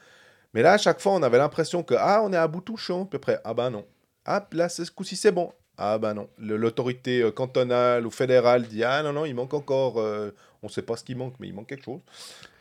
Mais 0.55 0.63
là, 0.63 0.73
à 0.75 0.79
chaque 0.79 1.01
fois, 1.01 1.13
on 1.13 1.23
avait 1.23 1.39
l'impression 1.39 1.83
que, 1.83 1.95
ah, 1.99 2.21
on 2.25 2.33
est 2.33 2.37
à 2.37 2.47
bout 2.49 2.61
touchant, 2.61 3.03
à 3.05 3.07
peu 3.07 3.19
près. 3.19 3.41
Ah, 3.45 3.55
bah 3.55 3.71
non. 3.71 3.85
Ah, 4.25 4.47
là, 4.53 4.69
ce 4.69 4.83
coup-ci, 4.91 5.17
c'est 5.17 5.33
bon. 5.33 5.53
Ah, 5.79 5.99
bah 5.99 6.13
non. 6.15 6.29
L'autorité 6.39 7.23
euh, 7.23 7.31
cantonale 7.31 8.07
ou 8.07 8.11
fédérale 8.11 8.63
dit, 8.69 8.85
ah, 8.85 9.03
non, 9.03 9.13
non, 9.13 9.25
il 9.25 9.35
manque 9.35 9.55
encore. 9.55 9.99
euh, 9.99 10.31
on 10.63 10.67
ne 10.69 10.73
sait 10.73 10.83
pas 10.83 10.97
ce 10.97 11.03
qui 11.03 11.15
manque, 11.15 11.35
mais 11.41 11.49
il 11.49 11.55
manque 11.55 11.67
quelque 11.69 11.85
chose. 11.85 12.01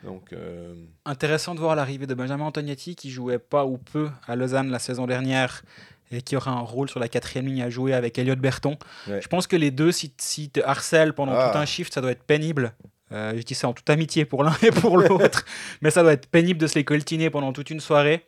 Donc, 0.02 0.32
euh, 0.32 0.74
Intéressant 1.04 1.54
de 1.54 1.60
voir 1.60 1.76
l'arrivée 1.76 2.06
de 2.06 2.14
Benjamin 2.14 2.46
Antognetti 2.46 2.96
qui 2.96 3.10
jouait 3.10 3.38
pas 3.38 3.64
ou 3.64 3.76
peu 3.78 4.08
à 4.26 4.34
Lausanne 4.34 4.70
la 4.70 4.78
saison 4.80 5.06
dernière 5.06 5.62
et 6.10 6.20
qui 6.20 6.34
aura 6.36 6.50
un 6.50 6.60
rôle 6.60 6.88
sur 6.90 6.98
la 6.98 7.08
quatrième 7.08 7.46
ligne 7.46 7.62
à 7.62 7.70
jouer 7.70 7.94
avec 7.94 8.18
Elliot 8.18 8.34
Berton. 8.36 8.76
Ouais. 9.06 9.20
Je 9.22 9.28
pense 9.28 9.46
que 9.46 9.54
les 9.56 9.70
deux, 9.70 9.92
si, 9.92 10.12
si 10.18 10.50
te 10.50 10.60
harcèlent 10.60 11.12
pendant 11.12 11.32
Ah. 11.34 11.50
tout 11.52 11.58
un 11.58 11.64
shift, 11.64 11.94
ça 11.94 12.00
doit 12.00 12.10
être 12.10 12.24
pénible. 12.24 12.74
Euh, 13.12 13.34
je 13.36 13.42
dis 13.42 13.54
ça 13.54 13.68
en 13.68 13.72
toute 13.72 13.88
amitié 13.90 14.24
pour 14.24 14.44
l'un 14.44 14.54
et 14.62 14.70
pour 14.70 14.98
l'autre, 14.98 15.44
mais 15.80 15.90
ça 15.90 16.02
doit 16.02 16.12
être 16.12 16.26
pénible 16.26 16.60
de 16.60 16.66
se 16.66 16.76
les 16.76 16.84
coltiner 16.84 17.30
pendant 17.30 17.52
toute 17.52 17.70
une 17.70 17.80
soirée. 17.80 18.24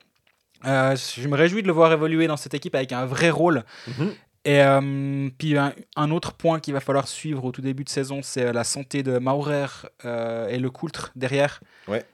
Euh, 0.66 0.96
je 0.96 1.28
me 1.28 1.36
réjouis 1.36 1.62
de 1.62 1.66
le 1.66 1.72
voir 1.72 1.92
évoluer 1.92 2.26
dans 2.26 2.36
cette 2.36 2.54
équipe 2.54 2.74
avec 2.74 2.92
un 2.92 3.06
vrai 3.06 3.30
rôle. 3.30 3.64
mhm. 3.86 4.12
Et 4.46 4.60
euh, 4.62 5.30
puis 5.38 5.56
un, 5.56 5.72
un 5.96 6.10
autre 6.10 6.34
point 6.34 6.60
qu'il 6.60 6.74
va 6.74 6.80
falloir 6.80 7.08
suivre 7.08 7.46
au 7.46 7.50
tout 7.50 7.62
début 7.62 7.82
de 7.82 7.88
saison, 7.88 8.20
c'est 8.22 8.52
la 8.52 8.62
santé 8.62 9.02
de 9.02 9.16
Maurer 9.16 9.68
et 10.04 10.58
le 10.58 10.68
Coultre 10.68 11.12
derrière. 11.16 11.60
Ouais. 11.88 12.04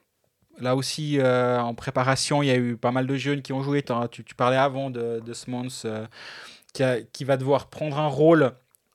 Là 0.61 0.77
aussi, 0.77 1.19
en 1.21 1.75
préparation, 1.75 2.41
il 2.45 2.47
y 2.47 2.53
a 2.53 2.57
eu 2.57 2.77
pas 2.77 2.93
mal 2.93 3.09
de 3.09 3.17
jeunes 3.17 3.43
qui 3.43 3.53
ont 3.53 3.65
joué. 3.65 3.83
Tu, 4.13 4.23
tu 4.23 4.37
parlais 4.37 4.59
avant 4.59 4.91
de, 4.91 5.21
de 5.27 5.33
Smons, 5.33 5.67
qui 6.73 7.25
va 7.25 7.37
devoir 7.37 7.67
prendre 7.67 7.99
un 7.99 8.07
rôle, 8.07 8.53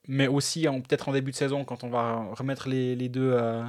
mais 0.08 0.28
aussi 0.28 0.64
peut-être 0.64 1.10
en 1.10 1.14
début 1.14 1.32
de 1.32 1.36
saison, 1.36 1.64
quand 1.66 1.84
on 1.84 1.90
va 1.90 2.26
remettre 2.34 2.70
les, 2.70 2.96
les 2.96 3.10
deux 3.10 3.32
euh, 3.34 3.64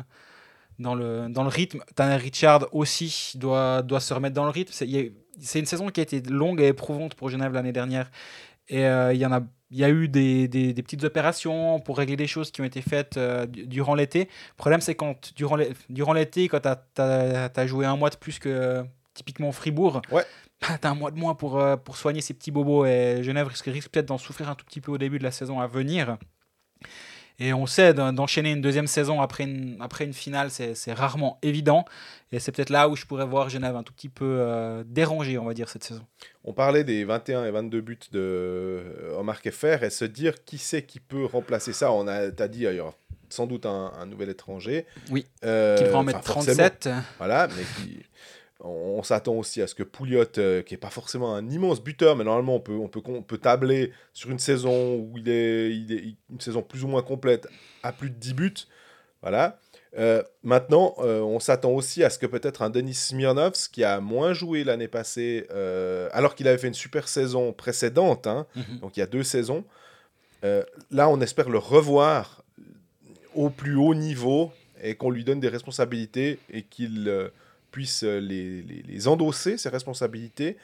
dans, 0.79 0.95
le, 0.95 1.29
dans 1.29 1.43
le 1.43 1.49
rythme. 1.49 1.81
Tanner 1.95 2.17
Richard 2.17 2.67
aussi 2.73 3.33
doit, 3.37 3.83
doit 3.83 4.01
se 4.01 4.13
remettre 4.15 4.35
dans 4.35 4.45
le 4.45 4.51
rythme. 4.51 4.73
C'est 5.39 5.59
une 5.59 5.67
saison 5.67 5.89
qui 5.89 6.01
a 6.01 6.03
été 6.03 6.21
longue 6.23 6.61
et 6.61 6.69
éprouvante 6.69 7.15
pour 7.15 7.29
Genève 7.31 7.53
l'année 7.53 7.73
dernière. 7.73 8.11
Et 8.69 8.85
euh, 8.85 9.13
il 9.15 9.21
y 9.21 9.25
a, 9.25 9.43
y 9.71 9.85
a 9.85 9.91
eu 9.91 10.09
des, 10.09 10.49
des- 10.49 10.73
petites 10.83 11.05
opérations 11.05 11.79
pour 11.81 11.99
régler 11.99 12.17
des 12.17 12.27
choses 12.27 12.51
qui 12.51 12.61
ont 12.61 12.65
été 12.65 12.83
faites 12.83 13.17
euh, 13.17 13.47
du- 13.47 13.67
durant 13.67 13.95
l'été. 13.95 14.21
Le 14.25 14.57
problème, 14.57 14.81
c'est 14.81 14.95
quand 14.97 15.33
durant 15.37 15.57
l'é- 15.57 15.73
durant 15.89 16.13
l'été, 16.15 16.49
quand 16.49 16.61
tu 16.61 17.01
as, 17.03 17.67
joué 17.67 17.87
un 17.87 17.97
mois 17.97 18.11
de 18.11 18.17
plus 18.17 18.39
que 18.39 18.85
typiquement 19.15 19.53
Fribourg, 19.53 20.03
Ouais. 20.11 20.25
bah, 20.69 20.79
tu 20.81 20.87
as 20.87 20.91
un 20.91 20.95
mois 20.95 21.11
de 21.11 21.19
moins 21.19 21.35
pour, 21.35 21.59
euh, 21.61 21.77
pour 21.77 21.97
soigner 21.97 22.21
ces 22.21 22.35
petits 22.35 22.51
bobos. 22.51 22.87
Et 22.87 23.23
Genève 23.23 23.47
risque, 23.47 23.67
risque 23.67 23.91
peut-être 23.91 24.07
d'en 24.07 24.19
souffrir 24.19 24.49
un 24.49 24.55
tout 24.55 24.65
petit 24.65 24.81
peu 24.81 24.93
au 24.93 24.99
début 24.99 25.19
de 25.19 25.25
la 25.25 25.31
saison 25.31 25.61
à 25.61 25.67
venir. 25.67 26.17
Et 27.39 27.53
on 27.53 27.67
sait 27.67 27.93
d'en- 27.93 28.15
d'enchaîner 28.15 28.53
une 28.53 28.63
deuxième 28.63 28.87
saison 28.87 29.21
après 29.21 29.45
une, 29.45 29.77
après 29.81 30.05
une 30.07 30.15
finale, 30.15 30.51
c'est 30.51 30.93
rarement 30.95 31.39
évident. 31.43 31.85
Et 32.33 32.39
c'est 32.39 32.51
peut-être 32.51 32.71
là 32.71 32.89
où 32.89 32.97
je 32.97 33.05
pourrais 33.05 33.27
voir 33.27 33.51
Genève 33.51 33.77
un 33.77 33.83
tout 33.83 33.93
petit 33.93 34.09
peu 34.09 34.25
euh, 34.41 34.83
dérangé, 34.87 35.37
on 35.37 35.45
va 35.45 35.53
dire, 35.53 35.69
cette 35.69 35.85
saison. 35.85 36.07
On 36.45 36.55
parlait 36.55 36.83
des 36.83 37.05
21 37.05 37.45
et 37.45 37.51
22 37.51 37.81
buts 37.83 37.99
de 38.11 38.19
euh, 38.19 39.19
Omar 39.19 39.43
Keffer 39.43 39.77
et 39.83 39.91
se 39.91 40.07
dire 40.07 40.43
qui 40.45 40.57
c'est 40.57 40.83
qui 40.85 40.99
peut 40.99 41.27
remplacer 41.27 41.75
ça. 41.75 41.93
On 41.93 42.09
a, 42.09 42.31
t'as 42.31 42.49
dit, 42.49 42.61
il 42.61 42.75
y 42.75 42.81
aura 42.81 42.95
sans 43.29 43.47
doute 43.47 43.67
un, 43.67 43.93
un 43.99 44.07
nouvel 44.07 44.31
étranger. 44.31 44.87
Oui, 45.11 45.27
Euh, 45.45 45.77
Qui 45.77 45.83
devrait 45.85 45.99
en 45.99 46.05
mettre 46.05 46.23
forcément, 46.25 46.57
37. 46.57 46.89
Voilà, 47.19 47.49
mais 47.49 47.65
qui, 47.85 47.99
on, 48.61 48.69
on 48.99 49.03
s'attend 49.03 49.35
aussi 49.35 49.61
à 49.63 49.67
ce 49.67 49.75
que 49.75 49.83
Pouliot, 49.83 50.25
euh, 50.39 50.63
qui 50.63 50.75
est 50.75 50.79
pas 50.79 50.91
forcément 50.91 51.35
un 51.35 51.49
immense 51.51 51.83
buteur, 51.83 52.17
mais 52.17 52.25
normalement 52.25 52.57
on 52.57 52.61
peut, 52.61 52.75
on 52.75 52.89
peut, 52.89 53.03
on 53.07 53.23
peut 53.23 53.39
tabler 53.39 53.93
sur 54.13 54.31
une 54.31 54.39
saison 54.39 54.97
où 54.97 55.19
il 55.19 55.29
est, 55.29 55.71
il 55.75 55.93
est 55.93 56.15
une 56.31 56.41
saison 56.41 56.63
plus 56.63 56.85
ou 56.85 56.89
moins 56.89 57.03
complète 57.03 57.47
à 57.83 57.93
plus 57.93 58.11
de 58.11 58.15
10 58.17 58.35
buts. 58.35 58.55
Voilà. 59.23 59.59
Euh, 59.99 60.23
maintenant, 60.43 60.95
euh, 60.99 61.21
on 61.21 61.41
s'attend 61.41 61.71
aussi 61.71 62.05
à 62.05 62.11
ce 62.11 62.19
que 62.19 62.27
peut-être 62.27 62.61
un 62.63 62.69
Denis 62.71 62.93
Smirnovs, 62.95 63.69
qui 63.73 63.83
a 63.83 63.99
moins 64.01 64.35
joué 64.35 64.63
l'année 64.63 64.89
passée, 64.89 65.47
alors 66.13 66.35
qu'il 66.35 66.47
avait 66.49 66.59
fait 66.59 66.69
une 66.69 66.75
super 66.75 67.09
saison 67.09 67.53
précédente, 67.53 68.27
hein, 68.27 68.47
Mhm. 68.57 68.79
donc 68.81 68.97
il 68.97 69.01
y 69.01 69.03
a 69.03 69.07
deux 69.07 69.23
saisons, 69.23 69.65
là 70.91 71.09
on 71.09 71.21
espère 71.21 71.49
le 71.49 71.59
revoir 71.59 72.45
au 73.35 73.51
plus 73.51 73.75
haut 73.77 73.95
niveau 73.95 74.53
et 74.83 74.95
qu'on 74.95 75.11
lui 75.11 75.25
donne 75.25 75.41
des 75.41 75.49
responsabilités 75.49 76.39
et 76.51 76.63
qu'il 76.63 77.31
puisse 77.77 78.05
euh, 78.05 78.21
les, 78.21 78.63
les- 78.63 79.07
endosser, 79.07 79.59
ces 79.59 79.69
responsabilités. 79.69 80.57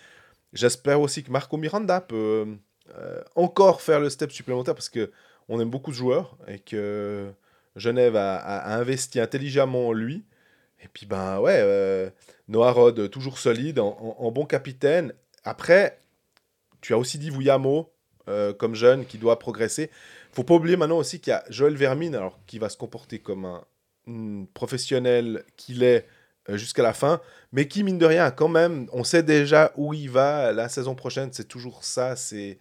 J'espère 0.54 0.98
aussi 0.98 1.22
que 1.22 1.30
Marco 1.30 1.58
Miranda 1.58 2.00
peut 2.00 2.46
euh, 2.96 3.22
encore 3.34 3.82
faire 3.82 4.00
le 4.00 4.08
step 4.08 4.32
supplémentaire 4.32 4.74
parce 4.74 4.88
que 4.88 5.12
on 5.50 5.60
aime 5.60 5.68
beaucoup 5.68 5.90
de 5.90 5.96
joueurs 5.96 6.38
et 6.48 6.58
que 6.58 7.30
Genève 7.76 8.16
a, 8.16 8.74
investi 8.74 9.20
intelligemment 9.20 9.88
en 9.88 9.92
lui. 9.92 10.24
Et 10.82 10.88
puis, 10.88 11.04
ben 11.04 11.38
ouais, 11.38 11.58
euh, 11.58 12.08
Noah 12.48 12.72
Rod, 12.72 13.10
toujours 13.10 13.38
solide, 13.38 13.78
en, 13.78 14.30
bon 14.30 14.46
capitaine. 14.46 15.12
Après, 15.44 15.98
tu 16.80 16.94
as 16.94 16.98
aussi 16.98 17.18
dit 17.18 17.28
Vuyamo 17.28 17.92
euh, 18.28 18.54
comme 18.54 18.74
jeune 18.74 19.04
qui 19.04 19.18
doit 19.18 19.38
progresser. 19.38 19.90
faut 20.32 20.44
pas 20.44 20.54
oublier 20.54 20.78
maintenant 20.78 20.98
aussi 20.98 21.20
qu'il 21.20 21.32
y 21.32 21.34
a 21.34 21.44
Joël 21.50 21.76
Vermine, 21.76 22.14
alors 22.14 22.38
qui 22.46 22.58
va 22.58 22.70
se 22.70 22.78
comporter 22.78 23.18
comme 23.18 23.44
un, 23.44 23.64
un 24.08 24.46
professionnel 24.54 25.44
qu'il 25.58 25.82
est 25.82 26.06
jusqu'à 26.48 26.82
la 26.82 26.92
fin, 26.92 27.20
mais 27.52 27.68
qui, 27.68 27.84
mine 27.84 27.98
de 27.98 28.06
rien, 28.06 28.30
quand 28.30 28.48
même, 28.48 28.88
on 28.92 29.04
sait 29.04 29.22
déjà 29.22 29.72
où 29.76 29.94
il 29.94 30.10
va 30.10 30.52
la 30.52 30.68
saison 30.68 30.94
prochaine. 30.94 31.30
C'est 31.32 31.46
toujours 31.48 31.84
ça, 31.84 32.16
c'est 32.16 32.58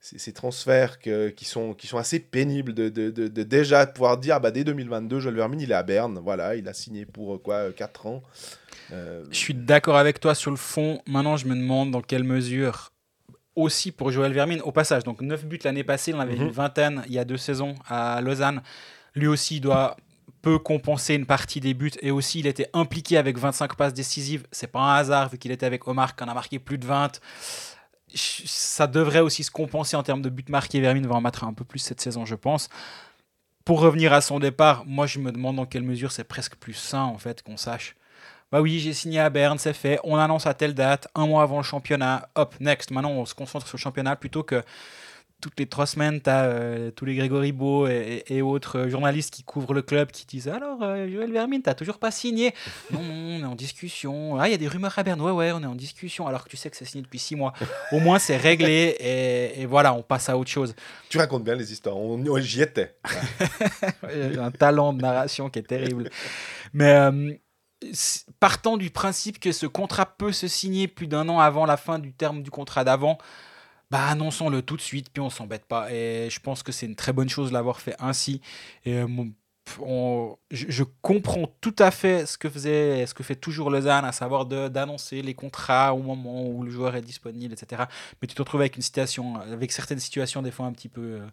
ces, 0.00 0.32
transferts 0.32 0.98
que- 1.00 1.28
qui, 1.30 1.44
sont, 1.44 1.74
qui 1.74 1.86
sont 1.88 1.98
assez 1.98 2.20
pénibles 2.20 2.72
de, 2.72 2.88
de, 2.88 3.10
de- 3.10 3.26
de 3.28 3.42
déjà 3.42 3.84
pouvoir 3.86 4.16
dire 4.16 4.36
ah 4.36 4.40
bah, 4.40 4.50
dès 4.52 4.62
2022, 4.64 5.18
Joël 5.20 5.34
Vermine, 5.34 5.60
il 5.60 5.70
est 5.72 5.74
à 5.74 5.82
Berne, 5.82 6.20
voilà, 6.22 6.54
il 6.54 6.68
a 6.68 6.72
signé 6.72 7.04
pour 7.04 7.34
euh, 7.34 7.38
quoi 7.38 7.72
4 7.72 8.06
ans. 8.06 8.22
Euh, 8.92 9.24
Je 9.30 9.36
suis 9.36 9.54
d'accord 9.54 9.96
avec 9.96 10.20
toi 10.20 10.34
sur 10.34 10.50
le 10.52 10.56
fond. 10.56 11.02
Maintenant, 11.06 11.36
je 11.36 11.46
me 11.46 11.54
demande 11.56 11.90
dans 11.90 12.00
quelle 12.00 12.24
mesure, 12.24 12.92
aussi 13.56 13.90
pour 13.90 14.12
Joël 14.12 14.32
Vermine, 14.32 14.60
au 14.62 14.70
passage, 14.70 15.02
donc 15.02 15.20
9 15.20 15.44
buts 15.44 15.58
l'année 15.64 15.82
passée, 15.84 16.12
il 16.12 16.14
en 16.14 16.20
avait 16.20 16.36
Mhm. 16.36 16.42
une 16.42 16.50
vingtaine 16.52 17.02
il 17.08 17.12
y 17.12 17.18
a 17.18 17.24
deux 17.24 17.36
saisons 17.36 17.74
à 17.88 18.20
Lausanne. 18.20 18.62
Lui 19.16 19.26
aussi, 19.26 19.56
il 19.56 19.60
doit 19.60 19.96
compenser 20.56 21.14
une 21.14 21.26
partie 21.26 21.60
des 21.60 21.74
buts 21.74 21.90
et 22.00 22.10
aussi 22.10 22.40
il 22.40 22.46
était 22.46 22.70
impliqué 22.72 23.16
avec 23.18 23.36
25 23.38 23.76
passes 23.76 23.92
décisives. 23.94 24.46
C'est 24.50 24.68
pas 24.68 24.80
un 24.80 24.94
hasard 24.94 25.28
vu 25.28 25.38
qu'il 25.38 25.50
était 25.50 25.66
avec 25.66 25.86
Omar 25.86 26.16
qui 26.16 26.24
en 26.24 26.28
a 26.28 26.34
marqué 26.34 26.58
plus 26.58 26.78
de 26.78 26.86
20. 26.86 27.20
Ch- 28.08 28.42
Ça 28.46 28.86
devrait 28.86 29.20
aussi 29.20 29.44
se 29.44 29.50
compenser 29.50 29.96
en 29.96 30.02
termes 30.02 30.22
de 30.22 30.30
buts 30.30 30.44
marqués. 30.48 30.80
Vermine 30.80 31.06
va 31.06 31.16
en 31.16 31.20
mettre 31.20 31.44
un 31.44 31.52
peu 31.52 31.64
plus 31.64 31.78
cette 31.80 32.00
saison, 32.00 32.24
je 32.24 32.34
pense. 32.34 32.68
Pour 33.64 33.80
revenir 33.80 34.12
à 34.14 34.20
son 34.22 34.38
départ, 34.40 34.84
moi 34.86 35.06
je 35.06 35.18
me 35.18 35.30
demande 35.30 35.56
dans 35.56 35.66
quelle 35.66 35.82
mesure 35.82 36.10
c'est 36.12 36.24
presque 36.24 36.56
plus 36.56 36.72
sain 36.74 37.02
en 37.02 37.18
fait 37.18 37.42
qu'on 37.42 37.56
sache. 37.58 37.96
Bah 38.50 38.62
oui, 38.62 38.78
j'ai 38.78 38.94
signé 38.94 39.20
à 39.20 39.28
Berne, 39.28 39.58
c'est 39.58 39.74
fait. 39.74 40.00
On 40.04 40.16
annonce 40.16 40.46
à 40.46 40.54
telle 40.54 40.72
date, 40.72 41.06
un 41.14 41.26
mois 41.26 41.42
avant 41.42 41.58
le 41.58 41.62
championnat. 41.62 42.30
Hop, 42.34 42.54
next. 42.60 42.90
Maintenant, 42.90 43.10
on 43.10 43.26
se 43.26 43.34
concentre 43.34 43.66
sur 43.66 43.76
le 43.76 43.82
championnat 43.82 44.16
plutôt 44.16 44.42
que 44.42 44.62
toutes 45.40 45.58
les 45.60 45.66
trois 45.66 45.86
semaines, 45.86 46.20
tu 46.20 46.28
as 46.30 46.90
tous 46.96 47.04
les 47.04 47.14
Grégory 47.14 47.52
Beau 47.52 47.86
et, 47.86 48.24
et- 48.26 48.36
et 48.38 48.42
autres 48.42 48.78
euh, 48.78 48.88
journalistes 48.88 49.32
qui 49.32 49.44
couvrent 49.44 49.72
le 49.74 49.82
club 49.82 50.10
qui 50.10 50.26
disent 50.26 50.48
Alors, 50.48 50.82
euh, 50.82 51.08
Joël 51.08 51.30
Vermine, 51.32 51.62
t'as 51.62 51.74
toujours 51.74 51.98
pas 51.98 52.10
signé 52.10 52.52
Non, 52.90 53.02
non, 53.02 53.14
on 53.14 53.40
est 53.42 53.44
en 53.46 53.54
discussion. 53.54 54.38
Ah, 54.40 54.48
il 54.48 54.50
y 54.50 54.54
a 54.54 54.58
des 54.58 54.66
rumeurs 54.68 54.98
à 54.98 55.02
Berne. 55.04 55.20
Ouais, 55.20 55.30
ouais, 55.30 55.52
on 55.52 55.62
est 55.62 55.66
en 55.66 55.74
discussion. 55.76 56.26
Alors 56.26 56.44
que 56.44 56.48
tu 56.48 56.56
sais 56.56 56.70
que 56.70 56.76
c'est 56.76 56.84
signé 56.84 57.02
depuis 57.02 57.18
six 57.20 57.36
mois. 57.36 57.52
Au 57.92 58.00
moins, 58.00 58.18
c'est 58.18 58.36
réglé 58.36 58.96
et, 58.98 59.60
et 59.62 59.66
voilà, 59.66 59.94
on 59.94 60.02
passe 60.02 60.28
à 60.28 60.36
autre 60.36 60.50
chose. 60.50 60.74
tu 61.08 61.18
racontes 61.18 61.44
bien 61.44 61.54
les 61.54 61.72
histoires, 61.72 61.96
on, 61.96 62.20
on- 62.26 62.38
j'y 62.40 62.62
étais. 62.62 62.96
J'ai 64.12 64.38
un 64.38 64.50
talent 64.50 64.92
de 64.92 65.02
narration 65.02 65.50
qui 65.50 65.58
est 65.60 65.62
terrible. 65.62 66.10
Mais 66.72 66.90
euh, 66.94 67.32
partant 68.40 68.76
du 68.76 68.90
principe 68.90 69.38
que 69.38 69.52
ce 69.52 69.66
contrat 69.66 70.06
peut 70.06 70.32
se 70.32 70.48
signer 70.48 70.88
plus 70.88 71.06
d'un 71.06 71.28
an 71.28 71.38
avant 71.38 71.64
la 71.66 71.76
fin 71.76 71.98
du 71.98 72.12
terme 72.12 72.42
du 72.42 72.50
contrat 72.50 72.84
d'avant, 72.84 73.18
bah 73.90 74.06
annonçons-le 74.06 74.62
tout 74.62 74.76
de 74.76 74.82
suite, 74.82 75.10
puis 75.12 75.20
on 75.20 75.30
s'embête 75.30 75.64
pas. 75.64 75.92
Et 75.92 76.28
je 76.30 76.40
pense 76.40 76.62
que 76.62 76.72
c'est 76.72 76.86
une 76.86 76.96
très 76.96 77.12
bonne 77.12 77.28
chose 77.28 77.48
de 77.48 77.54
l'avoir 77.54 77.80
fait 77.80 77.96
ainsi. 77.98 78.40
Et 78.84 78.94
euh, 78.94 79.06
mon- 79.06 79.32
je, 80.50 80.82
comprends 81.02 81.46
tout 81.60 81.74
à 81.78 81.90
fait 81.90 82.26
ce 82.26 82.38
que 82.38 82.48
faisait, 82.48 83.06
ce 83.06 83.14
que 83.14 83.22
fait 83.22 83.36
toujours 83.36 83.70
Lausanne, 83.70 84.04
à 84.04 84.12
savoir 84.12 84.46
d'annoncer 84.46 85.22
les 85.22 85.34
contrats 85.34 85.94
au 85.94 86.02
moment 86.02 86.46
où 86.46 86.62
le 86.62 86.70
joueur 86.70 86.96
est 86.96 87.02
disponible, 87.02 87.52
etc. 87.52 87.84
Mais 88.20 88.28
tu 88.28 88.34
te 88.34 88.42
retrouves 88.42 88.60
avec 88.60 88.76
une 88.76 88.82
situation, 88.82 89.36
avec 89.36 89.72
certaines 89.72 90.00
situations 90.00 90.42
des 90.42 90.50
fois 90.50 90.66
un 90.66 90.72
petit 90.72 90.88
peu 90.88 91.20
euh, 91.20 91.26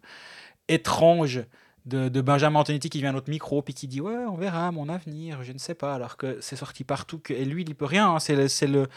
étranges 0.68 1.44
de, 1.86 2.10
de 2.10 2.22
Benjamin 2.22 2.60
Antonetti 2.60 2.90
qui 2.90 3.00
vient 3.00 3.12
à 3.12 3.14
notre 3.14 3.30
micro 3.30 3.62
puis 3.62 3.74
qui 3.74 3.88
dit 3.88 4.02
ouais 4.02 4.16
on 4.28 4.36
verra 4.36 4.72
mon 4.72 4.90
avenir 4.90 5.44
je 5.44 5.52
ne 5.52 5.60
sais 5.60 5.76
pas 5.76 5.94
alors 5.94 6.18
que 6.18 6.40
c'est 6.42 6.56
sorti 6.56 6.84
partout 6.84 7.22
et 7.30 7.46
lui 7.46 7.62
il 7.62 7.70
y 7.70 7.74
peut 7.76 7.86
rien 7.86 8.10
hein, 8.16 8.20
c'est 8.20 8.36
le, 8.36 8.48
le 8.68 8.88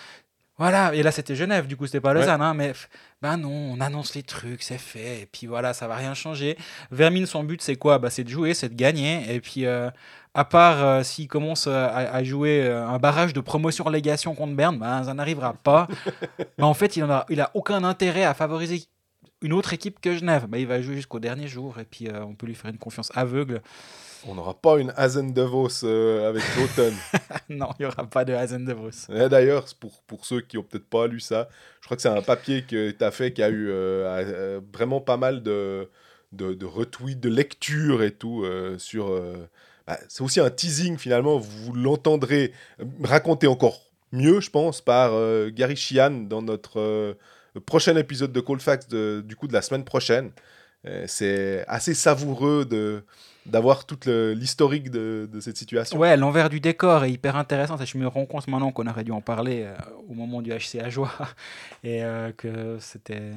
voilà 0.59 0.95
et 0.95 1.03
là 1.03 1.11
c'était 1.11 1.37
Genève 1.37 1.67
du 1.67 1.77
coup 1.77 1.87
c'était 1.87 2.01
pas 2.01 2.13
Lausanne 2.13 2.43
hein, 2.43 2.55
mais 2.55 2.73
ben 3.23 3.37
non 3.37 3.51
on 3.51 3.81
annonce 3.81 4.15
les 4.15 4.23
trucs 4.23 4.63
c'est 4.63 4.79
fait 4.79 5.23
et 5.23 5.27
puis 5.27 5.47
voilà 5.47 5.73
ça 5.73 5.89
va 5.89 5.97
rien 5.97 6.15
changer 6.15 6.59
Vermine 6.91 7.27
son 7.27 7.45
but 7.45 7.63
c'est 7.63 7.77
quoi? 7.77 7.99
Bah, 7.99 8.11
c'est 8.11 8.25
de 8.25 8.29
jouer 8.29 8.55
c'est 8.55 8.69
de 8.69 8.75
gagner 8.75 9.33
et 9.33 9.41
puis 9.41 9.65
euh, 9.67 9.91
à 10.35 10.45
part 10.45 10.85
euh, 10.85 11.03
s'il 11.03 11.29
commence 11.29 11.67
euh, 11.67 11.87
à, 11.87 12.15
à 12.15 12.23
jouer 12.23 12.71
un 12.71 12.99
barrage 12.99 13.33
de 13.33 13.41
promotion-relégation 13.41 14.35
contre 14.35 14.55
Berne, 14.55 14.79
bah, 14.79 15.03
ça 15.05 15.15
n'arrivera 15.15 15.55
pas. 15.55 15.89
En 16.61 16.75
fait, 16.75 16.97
il 16.97 17.05
n'a 17.05 17.19
a, 17.19 17.27
il 17.29 17.41
a 17.41 17.51
aucun 17.55 17.83
intérêt 17.83 18.25
à 18.25 18.35
favoriser 18.35 18.89
une 19.43 19.53
autre 19.53 19.73
équipe 19.73 20.01
que 20.01 20.17
Genève. 20.17 20.47
Il 20.57 20.67
va 20.67 20.83
jouer 20.83 20.97
jusqu'au 20.97 21.21
dernier 21.21 21.49
jour 21.49 21.79
et 21.79 21.85
puis 21.85 22.09
euh, 22.09 22.25
on 22.25 22.35
peut 22.35 22.47
lui 22.47 22.55
faire 22.55 22.71
une 22.71 22.79
confiance 22.79 23.11
aveugle. 23.15 23.63
On 24.27 24.35
n'aura 24.35 24.55
pas 24.55 24.79
une 24.79 24.93
Hazen 24.97 25.33
de 25.33 25.43
Vos 25.43 25.85
euh, 25.85 26.29
avec 26.29 26.43
Joten. 26.57 26.95
non, 27.49 27.69
il 27.79 27.83
n'y 27.83 27.87
aura 27.87 28.05
pas 28.07 28.25
de 28.25 28.33
Hazen 28.33 28.65
de 28.65 28.73
Vos. 28.73 28.91
Et 29.13 29.29
D'ailleurs, 29.29 29.67
pour, 29.79 30.03
pour 30.03 30.27
ceux 30.27 30.41
qui 30.41 30.59
ont 30.59 30.63
peut-être 30.63 30.89
pas 30.89 31.07
lu 31.07 31.21
ça, 31.21 31.49
je 31.81 31.87
crois 31.87 31.97
que 31.97 32.03
c'est 32.03 32.09
un 32.09 32.23
papier 32.23 32.63
que 32.63 32.91
tu 32.91 33.05
as 33.05 33.11
fait 33.11 33.33
qui 33.33 33.43
a 33.43 33.49
eu 33.49 33.69
euh, 33.69 34.07
euh, 34.07 34.61
vraiment 34.73 35.01
pas 35.01 35.17
mal 35.17 35.43
de, 35.43 35.89
de, 36.33 36.55
de 36.55 36.67
retweets, 36.67 37.21
de 37.21 37.29
lectures 37.29 38.03
et 38.03 38.11
tout 38.11 38.43
euh, 38.45 38.79
sur. 38.79 39.11
bah, 39.87 39.99
c'est 40.09 40.23
aussi 40.23 40.41
un 40.41 40.51
teasing 40.51 40.99
finalement, 40.99 41.39
vous 41.39 41.73
l'entendrez 41.73 42.53
raconter 43.03 43.47
encore 43.47 43.89
mieux, 44.13 44.41
je 44.41 44.51
pense, 44.51 44.81
par 44.81 45.13
euh, 45.13 45.51
Gary 45.51 45.77
Sheehan 45.77 46.27
dans 46.29 46.43
notre 46.43 46.81
euh, 46.81 47.15
prochain 47.67 47.97
épisode 47.97 48.33
de 48.33 48.41
Colfax 48.41 48.89
de, 48.89 49.23
du 49.25 49.37
coup 49.37 49.49
de 49.49 49.53
la 49.53 49.63
semaine 49.63 49.85
prochaine. 49.85 50.31
Euh, 50.87 51.05
c'est 51.07 51.65
assez 51.67 51.95
savoureux 51.95 52.65
de 52.65 53.05
d'avoir 53.49 53.85
toute 53.85 54.07
l'historique 54.07 54.91
de, 54.91 55.29
de 55.31 55.41
cette 55.41 55.57
situation. 55.57 55.99
Ouais, 55.99 56.17
l'envers 56.17 56.49
du 56.49 56.61
décor 56.61 57.05
est 57.05 57.11
hyper 57.11 57.37
intéressant. 57.37 57.77
Je 57.83 57.99
me 57.99 58.07
rends 58.07 58.27
compte 58.27 58.47
maintenant 58.49 58.71
qu'on 58.71 58.87
aurait 58.87 59.05
dû 59.05 59.13
en 59.13 59.21
parler 59.21 59.65
euh, 59.65 59.75
au 60.09 60.15
moment 60.15 60.43
du 60.43 60.51
HC 60.51 60.81
à 60.83 60.91
joie 60.91 61.11
et 61.85 62.03
euh, 62.05 62.33
que 62.33 62.77
c'était 62.81 63.33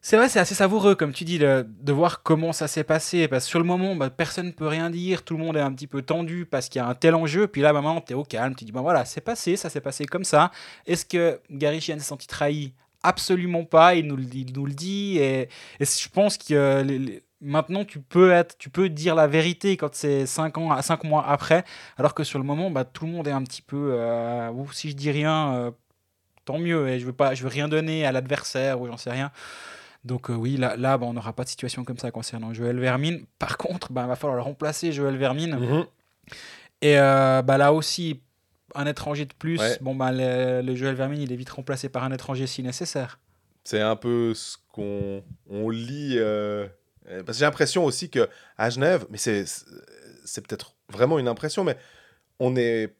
C'est 0.00 0.16
vrai, 0.16 0.28
c'est 0.28 0.40
assez 0.40 0.54
savoureux, 0.54 0.94
comme 0.94 1.12
tu 1.12 1.24
dis, 1.24 1.38
de, 1.38 1.92
voir 1.92 2.22
comment 2.22 2.52
ça 2.52 2.68
s'est 2.68 2.84
passé. 2.84 3.28
Parce 3.28 3.44
que 3.44 3.50
sur 3.50 3.58
le 3.58 3.64
moment, 3.64 3.94
bah, 3.96 4.10
personne 4.10 4.46
ne 4.46 4.52
peut 4.52 4.66
rien 4.66 4.90
dire, 4.90 5.22
tout 5.22 5.36
le 5.36 5.44
monde 5.44 5.56
est 5.56 5.60
un 5.60 5.72
petit 5.72 5.86
peu 5.86 6.02
tendu 6.02 6.46
parce 6.46 6.68
qu'il 6.68 6.80
y 6.80 6.82
a 6.82 6.88
un 6.88 6.94
tel 6.94 7.14
enjeu. 7.14 7.46
Puis 7.46 7.62
là, 7.62 7.72
bah, 7.72 7.82
maintenant, 7.82 8.00
tu 8.00 8.12
es 8.12 8.16
au 8.16 8.24
calme, 8.24 8.54
tu 8.54 8.64
dis, 8.64 8.72
ben 8.72 8.82
voilà, 8.82 9.04
c'est 9.04 9.20
passé, 9.20 9.56
ça 9.56 9.68
s'est 9.68 9.80
passé 9.80 10.06
comme 10.06 10.24
ça. 10.24 10.50
Est-ce 10.86 11.04
que 11.04 11.40
Gary 11.50 11.80
Sheehan 11.80 11.98
s'est 11.98 12.04
senti 12.04 12.26
trahi? 12.26 12.72
Absolument 13.02 13.64
pas, 13.64 13.94
il 13.94 14.06
nous, 14.06 14.18
il 14.18 14.52
nous 14.52 14.66
le 14.66 14.74
dit. 14.74 15.18
Et, 15.18 15.48
je 15.80 16.08
pense 16.08 16.36
que 16.36 17.22
maintenant, 17.40 17.84
tu 17.84 18.00
peux, 18.00 18.30
être, 18.32 18.56
tu 18.58 18.70
peux 18.70 18.88
dire 18.88 19.14
la 19.14 19.26
vérité 19.26 19.76
quand 19.76 19.94
c'est 19.94 20.26
5 20.26 20.58
ans, 20.58 20.70
à 20.72 20.82
cinq 20.82 21.04
mois 21.04 21.26
après. 21.26 21.64
Alors 21.96 22.14
que 22.14 22.24
sur 22.24 22.38
le 22.38 22.44
moment, 22.44 22.70
bah, 22.70 22.84
tout 22.84 23.06
le 23.06 23.12
monde 23.12 23.26
est 23.28 23.32
un 23.32 23.42
petit 23.44 23.62
peu. 23.62 23.90
euh, 23.94 24.50
Ouh, 24.50 24.70
si 24.72 24.90
je 24.90 24.96
dis 24.96 25.10
rien, 25.10 25.54
euh, 25.54 25.70
tant 26.44 26.58
mieux. 26.58 26.88
Et 26.88 26.98
je 27.00 27.06
veux 27.06 27.12
pas, 27.12 27.34
je 27.34 27.42
veux 27.42 27.48
rien 27.48 27.68
donner 27.68 28.04
à 28.06 28.12
l'adversaire 28.12 28.80
ou 28.80 28.86
j'en 28.86 28.96
sais 28.96 29.10
rien. 29.10 29.30
Donc 30.04 30.30
euh, 30.30 30.34
oui, 30.34 30.56
là, 30.56 30.76
là 30.76 30.96
bah, 30.98 31.06
on 31.06 31.12
n'aura 31.12 31.32
pas 31.34 31.44
de 31.44 31.48
situation 31.48 31.84
comme 31.84 31.98
ça 31.98 32.10
concernant 32.10 32.52
Joël 32.54 32.78
Vermine. 32.78 33.24
Par 33.38 33.56
contre, 33.58 33.92
bah, 33.92 34.02
il 34.04 34.08
va 34.08 34.16
falloir 34.16 34.36
le 34.36 34.42
remplacer, 34.42 34.92
Joël 34.92 35.16
Vermine. 35.16 35.56
Mhm. 35.56 35.84
Et 36.82 36.96
bah, 36.96 37.58
là 37.58 37.72
aussi, 37.72 38.20
un 38.74 38.86
étranger 38.86 39.26
de 39.26 39.34
plus. 39.34 39.58
Ouais. 39.58 39.76
Bon, 39.80 39.94
bah, 39.94 40.12
le, 40.12 40.62
le 40.62 40.74
Joël 40.74 40.94
Vermine, 40.94 41.20
il 41.20 41.32
est 41.32 41.36
vite 41.36 41.50
remplacé 41.50 41.88
par 41.88 42.04
un 42.04 42.12
étranger 42.12 42.46
si 42.46 42.62
nécessaire. 42.62 43.18
C'est 43.64 43.80
un 43.82 43.96
peu 43.96 44.32
ce 44.34 44.56
qu'on 44.72 45.22
on 45.50 45.68
lit. 45.68 46.14
euh, 46.18 46.66
euh, 47.08 47.22
Parce 47.22 47.36
que 47.36 47.40
j'ai 47.40 47.44
l'impression 47.44 47.84
aussi 47.84 48.10
que 48.10 48.28
à 48.58 48.70
Genève, 48.70 49.06
mais 49.10 49.18
c'est 49.18 50.46
peut-être 50.46 50.74
vraiment 50.88 51.18
une 51.18 51.28
impression, 51.28 51.64
mais 51.64 51.76
on 52.38 52.56
est, 52.56 52.94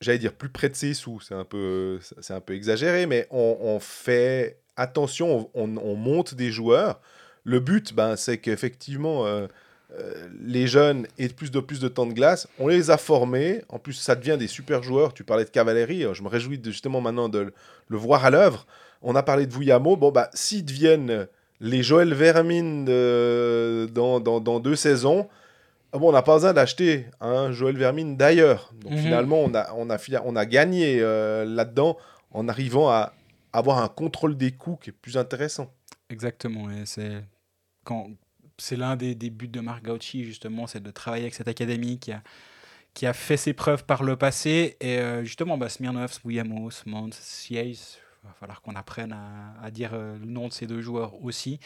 j'allais 0.00 0.18
dire, 0.18 0.34
plus 0.34 0.48
près 0.48 0.68
de 0.68 0.76
ses 0.76 0.94
sous. 0.94 1.20
C'est 1.20 1.34
un 1.34 1.44
peu, 1.44 1.98
un 2.28 2.40
peu 2.40 2.54
exagéré, 2.54 3.06
mais 3.06 3.26
on, 3.30 3.78
fait 3.80 4.60
attention, 4.76 5.50
on, 5.54 5.76
on 5.76 5.94
monte 5.96 6.34
des 6.34 6.50
joueurs. 6.50 7.00
Le 7.44 7.60
but, 7.60 7.94
ben, 7.94 8.16
c'est 8.16 8.38
qu'effectivement, 8.38 9.26
euh, 9.26 9.46
euh, 9.98 10.28
les 10.40 10.66
jeunes 10.66 11.06
aient 11.18 11.28
plus 11.28 11.50
de 11.50 11.58
plus 11.60 11.80
de 11.80 11.88
temps 11.88 12.06
de 12.06 12.12
glace. 12.12 12.46
On 12.58 12.68
les 12.68 12.90
a 12.90 12.96
formés. 12.98 13.62
En 13.68 13.78
plus, 13.78 13.94
ça 13.94 14.14
devient 14.14 14.36
des 14.38 14.46
super 14.46 14.82
joueurs. 14.82 15.14
Tu 15.14 15.24
parlais 15.24 15.44
de 15.44 15.50
Cavalerie. 15.50 16.04
Je 16.12 16.22
me 16.22 16.28
réjouis 16.28 16.58
de, 16.58 16.70
justement 16.70 17.00
maintenant 17.00 17.28
de 17.28 17.52
le- 17.88 17.96
voir 17.96 18.24
à 18.24 18.30
l'œuvre. 18.30 18.66
On 19.02 19.16
a 19.16 19.22
parlé 19.22 19.46
de 19.46 19.52
Vuyamo. 19.52 19.96
Bon, 19.96 20.12
bah, 20.12 20.30
s'ils 20.34 20.64
deviennent 20.64 21.26
les 21.60 21.82
Joël 21.82 22.14
Vermine 22.14 22.84
de- 22.84 23.88
dans, 23.92 24.20
dans, 24.20 24.40
dans 24.40 24.60
deux 24.60 24.76
saisons, 24.76 25.28
ah 25.92 25.98
bon, 25.98 26.08
on 26.10 26.12
n'a 26.12 26.22
pas 26.22 26.34
besoin 26.34 26.52
d'acheter 26.52 27.06
un 27.20 27.52
Joël 27.52 27.76
Vermine 27.76 28.16
d'ailleurs. 28.16 28.72
Donc 28.80 28.92
Mhm. 28.92 28.98
finalement, 28.98 29.40
on 29.40 29.54
a, 29.54 29.72
on 29.74 29.90
a, 29.90 29.98
on 30.24 30.36
a 30.36 30.46
gagné 30.46 30.98
euh, 31.00 31.44
là-dedans 31.44 31.96
en 32.30 32.48
arrivant 32.48 32.88
à 32.88 33.12
avoir 33.52 33.78
un 33.78 33.88
contrôle 33.88 34.36
des 34.36 34.52
coûts 34.52 34.76
qui 34.76 34.90
est 34.90 34.92
plus 34.92 35.16
intéressant. 35.16 35.72
Exactement. 36.08 36.70
Et 36.70 36.86
c'est 36.86 37.24
quand 37.84 38.08
c'est 38.58 38.76
l'un 38.76 38.94
des, 38.96 39.14
des 39.14 39.30
buts 39.30 39.48
de 39.48 39.60
Marc 39.60 39.84
Gauchi 39.84 40.24
justement, 40.24 40.66
c'est 40.66 40.82
de 40.82 40.90
travailler 40.90 41.24
avec 41.24 41.34
cette 41.34 41.48
académie 41.48 41.98
qui 41.98 42.12
a 42.12 42.22
qui 42.94 43.06
a 43.06 43.12
fait 43.12 43.36
ses 43.36 43.52
preuves 43.52 43.84
par 43.84 44.02
le 44.02 44.16
passé 44.16 44.76
et 44.80 44.98
euh, 44.98 45.22
justement 45.24 45.56
bah, 45.56 45.68
Smirnov, 45.68 46.18
Vuyamos, 46.24 46.70
Mons, 46.86 47.12
va 48.28 48.34
falloir 48.34 48.60
qu'on 48.60 48.74
apprenne 48.74 49.16
à, 49.62 49.70
dire 49.70 49.90
euh, 49.94 50.16
le 50.18 50.26
nom 50.26 50.48
de 50.48 50.52
ces 50.52 50.66
deux 50.66 50.80
joueurs 50.80 51.22
aussi. 51.24 51.58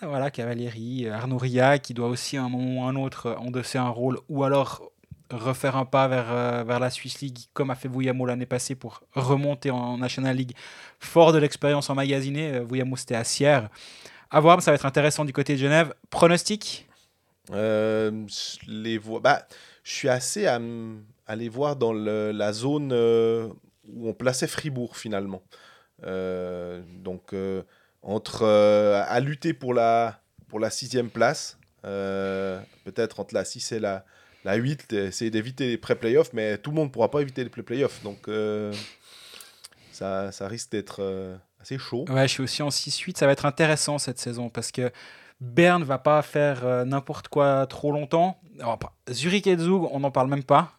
Bah, 0.00 0.08
voilà, 0.08 0.30
Cavalieri, 0.30 1.08
Arnaud 1.08 1.38
Ria 1.38 1.78
qui 1.78 1.94
doit 1.94 2.08
aussi 2.08 2.36
à 2.36 2.42
un 2.42 2.48
moment 2.48 2.82
ou 2.82 2.84
à 2.84 2.88
un 2.88 2.96
autre 2.96 3.26
euh, 3.26 3.36
endosser 3.36 3.78
un 3.78 3.88
rôle 3.88 4.18
ou 4.28 4.44
alors 4.44 4.90
refaire 5.30 5.76
un 5.76 5.84
pas 5.84 6.08
vers, 6.08 6.30
euh, 6.30 6.64
vers 6.64 6.80
la 6.80 6.90
Swiss 6.90 7.20
League 7.20 7.38
comme 7.52 7.70
a 7.70 7.74
fait 7.74 7.88
Vuyamo 7.88 8.26
l'année 8.26 8.46
passée 8.46 8.74
pour 8.74 9.02
remonter 9.14 9.70
en 9.70 9.98
National 9.98 10.36
League 10.36 10.54
fort 10.98 11.32
de 11.32 11.38
l'expérience 11.38 11.90
emmagasinée. 11.90 12.60
Vuyamo 12.60 12.96
c'était 12.96 13.14
à 13.14 13.24
Sierre. 13.24 13.68
À 14.30 14.40
voir, 14.40 14.60
ça 14.62 14.70
va 14.70 14.74
être 14.74 14.86
intéressant 14.86 15.24
du 15.24 15.32
côté 15.32 15.54
de 15.54 15.58
Genève. 15.58 15.94
Pronostic? 16.10 16.86
Je 17.50 18.10
les. 18.66 18.98
Bah, 18.98 19.46
je 19.82 19.92
suis 19.92 20.08
assez 20.08 20.46
à, 20.46 20.58
les 21.34 21.48
voir 21.48 21.76
dans 21.76 21.94
le- 21.94 22.30
la 22.30 22.52
zone 22.52 22.92
où 23.88 24.08
on 24.08 24.12
plaçait 24.12 24.46
Fribourg 24.46 24.96
finalement. 24.96 25.42
Euh, 26.04 26.82
donc 27.02 27.32
euh, 27.32 27.62
entre 28.02 28.42
euh, 28.42 29.02
à 29.06 29.20
lutter 29.20 29.52
pour 29.52 29.74
la 29.74 30.20
pour 30.48 30.60
la 30.60 30.70
sixième 30.70 31.10
place, 31.10 31.58
peut-être 31.82 33.20
entre 33.20 33.34
la 33.34 33.44
6 33.44 33.72
et 33.72 33.80
la 33.80 34.04
la 34.44 34.54
8, 34.54 34.92
essayer 34.92 35.30
d'éviter 35.30 35.66
les 35.66 35.76
pré-playoffs, 35.76 36.32
mais 36.32 36.58
tout 36.58 36.70
le 36.70 36.76
monde 36.76 36.88
ne 36.88 36.92
pourra 36.92 37.10
pas 37.10 37.20
éviter 37.20 37.42
les 37.42 37.50
pré-playoffs. 37.50 38.02
Donc 38.02 38.30
ça, 39.92 40.32
ça 40.32 40.48
risque 40.48 40.70
d'être 40.70 41.38
assez 41.60 41.76
chaud. 41.76 42.06
Ouais, 42.08 42.28
je 42.28 42.32
suis 42.32 42.42
aussi 42.42 42.62
en 42.62 42.68
6-8. 42.68 43.18
Ça 43.18 43.26
va 43.26 43.32
être 43.32 43.44
intéressant 43.44 43.98
cette 43.98 44.18
saison 44.18 44.48
parce 44.48 44.72
que 44.72 44.90
Berne 45.40 45.82
va 45.82 45.98
pas 45.98 46.22
faire 46.22 46.86
n'importe 46.86 47.28
quoi 47.28 47.66
trop 47.66 47.92
longtemps. 47.92 48.40
Zurich 49.10 49.46
et 49.46 49.58
Zug, 49.58 49.82
on 49.90 50.00
n'en 50.00 50.10
parle 50.10 50.28
même 50.28 50.44
pas. 50.44 50.72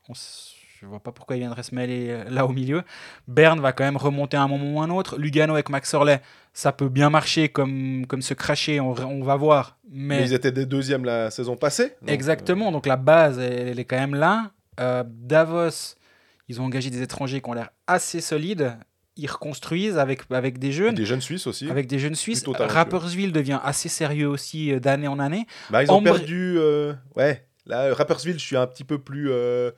Je 0.80 0.86
vois 0.86 1.00
pas 1.00 1.12
pourquoi 1.12 1.36
ils 1.36 1.40
viendraient 1.40 1.64
se 1.64 1.76
mêler 1.76 2.08
euh, 2.10 2.24
là 2.30 2.46
au 2.46 2.50
milieu. 2.50 2.84
Berne 3.28 3.60
va 3.60 3.74
quand 3.74 3.84
même 3.84 3.98
remonter 3.98 4.38
à 4.38 4.42
un 4.42 4.48
moment 4.48 4.80
ou 4.80 4.82
un 4.82 4.90
autre. 4.90 5.18
Lugano 5.18 5.54
avec 5.54 5.70
Max 5.70 5.94
Orley, 5.94 6.22
ça 6.54 6.72
peut 6.72 6.90
bien 6.90 7.10
marcher 7.10 7.50
comme, 7.50 8.06
comme 8.08 8.22
se 8.22 8.34
cracher, 8.34 8.80
on, 8.80 8.92
on 8.92 9.24
va 9.24 9.36
voir. 9.36 9.78
Mais 9.92 10.20
Mais, 10.20 10.24
ils 10.26 10.34
étaient 10.34 10.52
des 10.52 10.66
deuxièmes 10.66 11.04
la 11.06 11.32
saison 11.32 11.56
passée. 11.58 11.96
donc, 12.02 12.10
exactement, 12.12 12.72
donc 12.72 12.86
la 12.86 12.96
base, 12.98 13.40
elle, 13.40 13.68
elle 13.70 13.80
est 13.80 13.86
quand 13.86 13.98
même 14.00 14.16
là. 14.16 14.52
Euh, 14.80 15.04
Davos, 15.06 15.96
ils 16.48 16.62
ont 16.62 16.66
engagé 16.66 16.90
des 16.90 17.02
étrangers 17.02 17.42
qui 17.42 17.50
ont 17.50 17.54
l'air 17.54 17.70
assez 17.88 18.22
solides. 18.22 18.78
Ils 19.18 19.28
reconstruisent 19.30 19.98
avec, 19.98 20.22
avec 20.32 20.60
des 20.60 20.70
euh, 20.70 20.72
jeunes. 20.72 20.96
des 20.96 21.06
jeunes 21.06 21.20
Suisses 21.20 21.46
aussi. 21.46 21.70
Avec 21.70 21.88
des 21.88 22.00
jeunes 22.00 22.16
Suisses. 22.16 22.46
Rappersville 22.48 23.34
devient 23.34 23.60
assez 23.62 23.90
sérieux 23.90 24.30
aussi 24.30 24.72
euh, 24.72 24.80
d'année 24.80 25.10
en 25.10 25.20
année. 25.20 25.46
Bah, 25.70 25.84
ils 25.84 25.92
ont 25.92 25.96
Ambre- 25.96 26.14
perdu. 26.16 26.56
euh, 26.58 26.94
ouais, 27.18 27.46
là, 27.66 27.94
Rappersville, 27.94 28.40
je 28.40 28.46
suis 28.46 28.56
un 28.56 28.66
petit 28.66 28.86
peu 28.86 28.98
plus. 28.98 29.30
euh, 29.30 29.34
euh, 29.34 29.72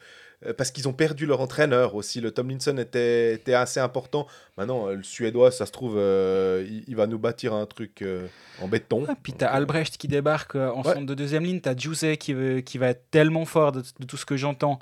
parce 0.57 0.71
qu'ils 0.71 0.87
ont 0.87 0.93
perdu 0.93 1.25
leur 1.25 1.39
entraîneur 1.41 1.95
aussi. 1.95 2.19
Le 2.21 2.31
Tomlinson 2.31 2.77
était, 2.77 3.33
était 3.35 3.53
assez 3.53 3.79
important. 3.79 4.27
Maintenant, 4.57 4.87
euh, 4.87 4.95
le 4.95 5.03
Suédois, 5.03 5.51
ça 5.51 5.65
se 5.65 5.71
trouve, 5.71 5.95
euh, 5.97 6.65
il, 6.67 6.83
il 6.87 6.95
va 6.95 7.07
nous 7.07 7.19
bâtir 7.19 7.53
un 7.53 7.65
truc 7.65 8.01
euh, 8.01 8.27
en 8.61 8.67
béton. 8.67 9.05
Ah, 9.07 9.13
puis 9.21 9.33
t'as 9.33 9.47
euh, 9.53 9.57
Albrecht 9.57 9.97
qui 9.97 10.07
débarque 10.07 10.55
euh, 10.55 10.69
en 10.71 10.81
Ouais. 10.83 10.93
centre 10.93 11.05
de 11.05 11.13
deuxième 11.13 11.43
ligne. 11.43 11.59
T'as 11.61 11.75
Giuseppe 11.75 12.17
qui, 12.17 12.33
veut- 12.33 12.61
qui 12.61 12.77
va 12.77 12.87
être 12.89 13.09
tellement 13.11 13.45
fort 13.45 13.71
de, 13.71 13.81
de 13.99 14.05
tout 14.05 14.17
ce 14.17 14.25
que 14.25 14.35
j'entends, 14.37 14.79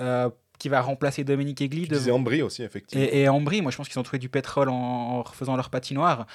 euh, 0.00 0.28
qui 0.58 0.68
va 0.68 0.80
remplacer 0.80 1.24
Dominique 1.24 1.60
Egli. 1.60 1.82
Tu 1.82 1.88
devant- 1.88 1.98
disais 2.00 2.10
Ambry 2.10 2.42
aussi, 2.42 2.62
effectivement. 2.62 3.04
Et, 3.04 3.20
et 3.20 3.28
Ambry, 3.28 3.62
moi 3.62 3.70
je 3.70 3.76
pense 3.76 3.88
qu'ils 3.88 3.98
ont 3.98 4.02
trouvé 4.02 4.18
du 4.18 4.28
pétrole 4.28 4.68
en, 4.68 4.74
en 4.74 5.22
refaisant 5.22 5.56
leur 5.56 5.70
patinoire. 5.70 6.26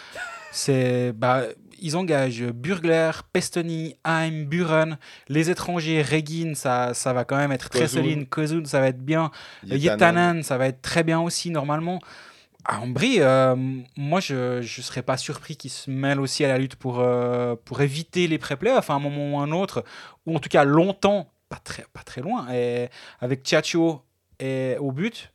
C'est, 0.51 1.11
bah, 1.13 1.43
ils 1.82 1.97
engagent 1.97 2.43
Burgler, 2.43 3.11
Pestoni, 3.34 3.95
Heim, 4.05 4.45
Buren, 4.45 4.97
les 5.28 5.49
étrangers, 5.49 6.01
Regin, 6.01 6.53
ça, 6.55 6.93
ça 6.93 7.11
va 7.11 7.26
quand 7.26 7.38
même 7.38 7.51
être 7.51 7.69
très 7.69 7.88
solide. 7.88 8.30
Kozun, 8.30 8.65
ça 8.65 8.80
va 8.80 8.88
être 8.88 9.03
bien. 9.03 9.32
Yetanen. 9.65 10.43
Ça 10.43 10.57
va 10.57 10.67
être 10.67 10.82
très 10.82 11.03
bien 11.03 11.19
aussi 11.19 11.49
normalement. 11.49 11.99
À 12.65 12.80
Ambry, 12.80 13.17
euh, 13.19 13.57
moi 13.97 14.21
je 14.21 14.59
ne 14.59 14.61
serais 14.61 15.01
pas 15.01 15.17
surpris 15.17 15.57
qu'ils 15.57 15.69
se 15.69 15.89
mêlent 15.91 16.21
aussi 16.21 16.45
à 16.45 16.47
la 16.47 16.57
lutte 16.57 16.78
pour, 16.78 17.01
euh, 17.01 17.55
pour 17.65 17.82
éviter 17.82 18.26
les 18.30 18.38
pré-playoffs 18.38 18.89
à 18.89 18.93
un 18.93 18.99
moment 18.99 19.34
ou 19.34 19.39
un 19.39 19.51
autre, 19.51 19.84
ou 20.26 20.34
en 20.34 20.39
tout 20.39 20.47
cas 20.47 20.63
longtemps, 20.63 21.30
pas 21.49 21.57
très, 21.61 21.84
pas 21.91 22.03
très 22.03 22.21
loin, 22.21 22.47
et 22.53 22.88
avec 23.19 23.43
Tchatcho 23.43 24.01
et 24.44 24.78
au 24.78 24.91
but, 24.91 25.32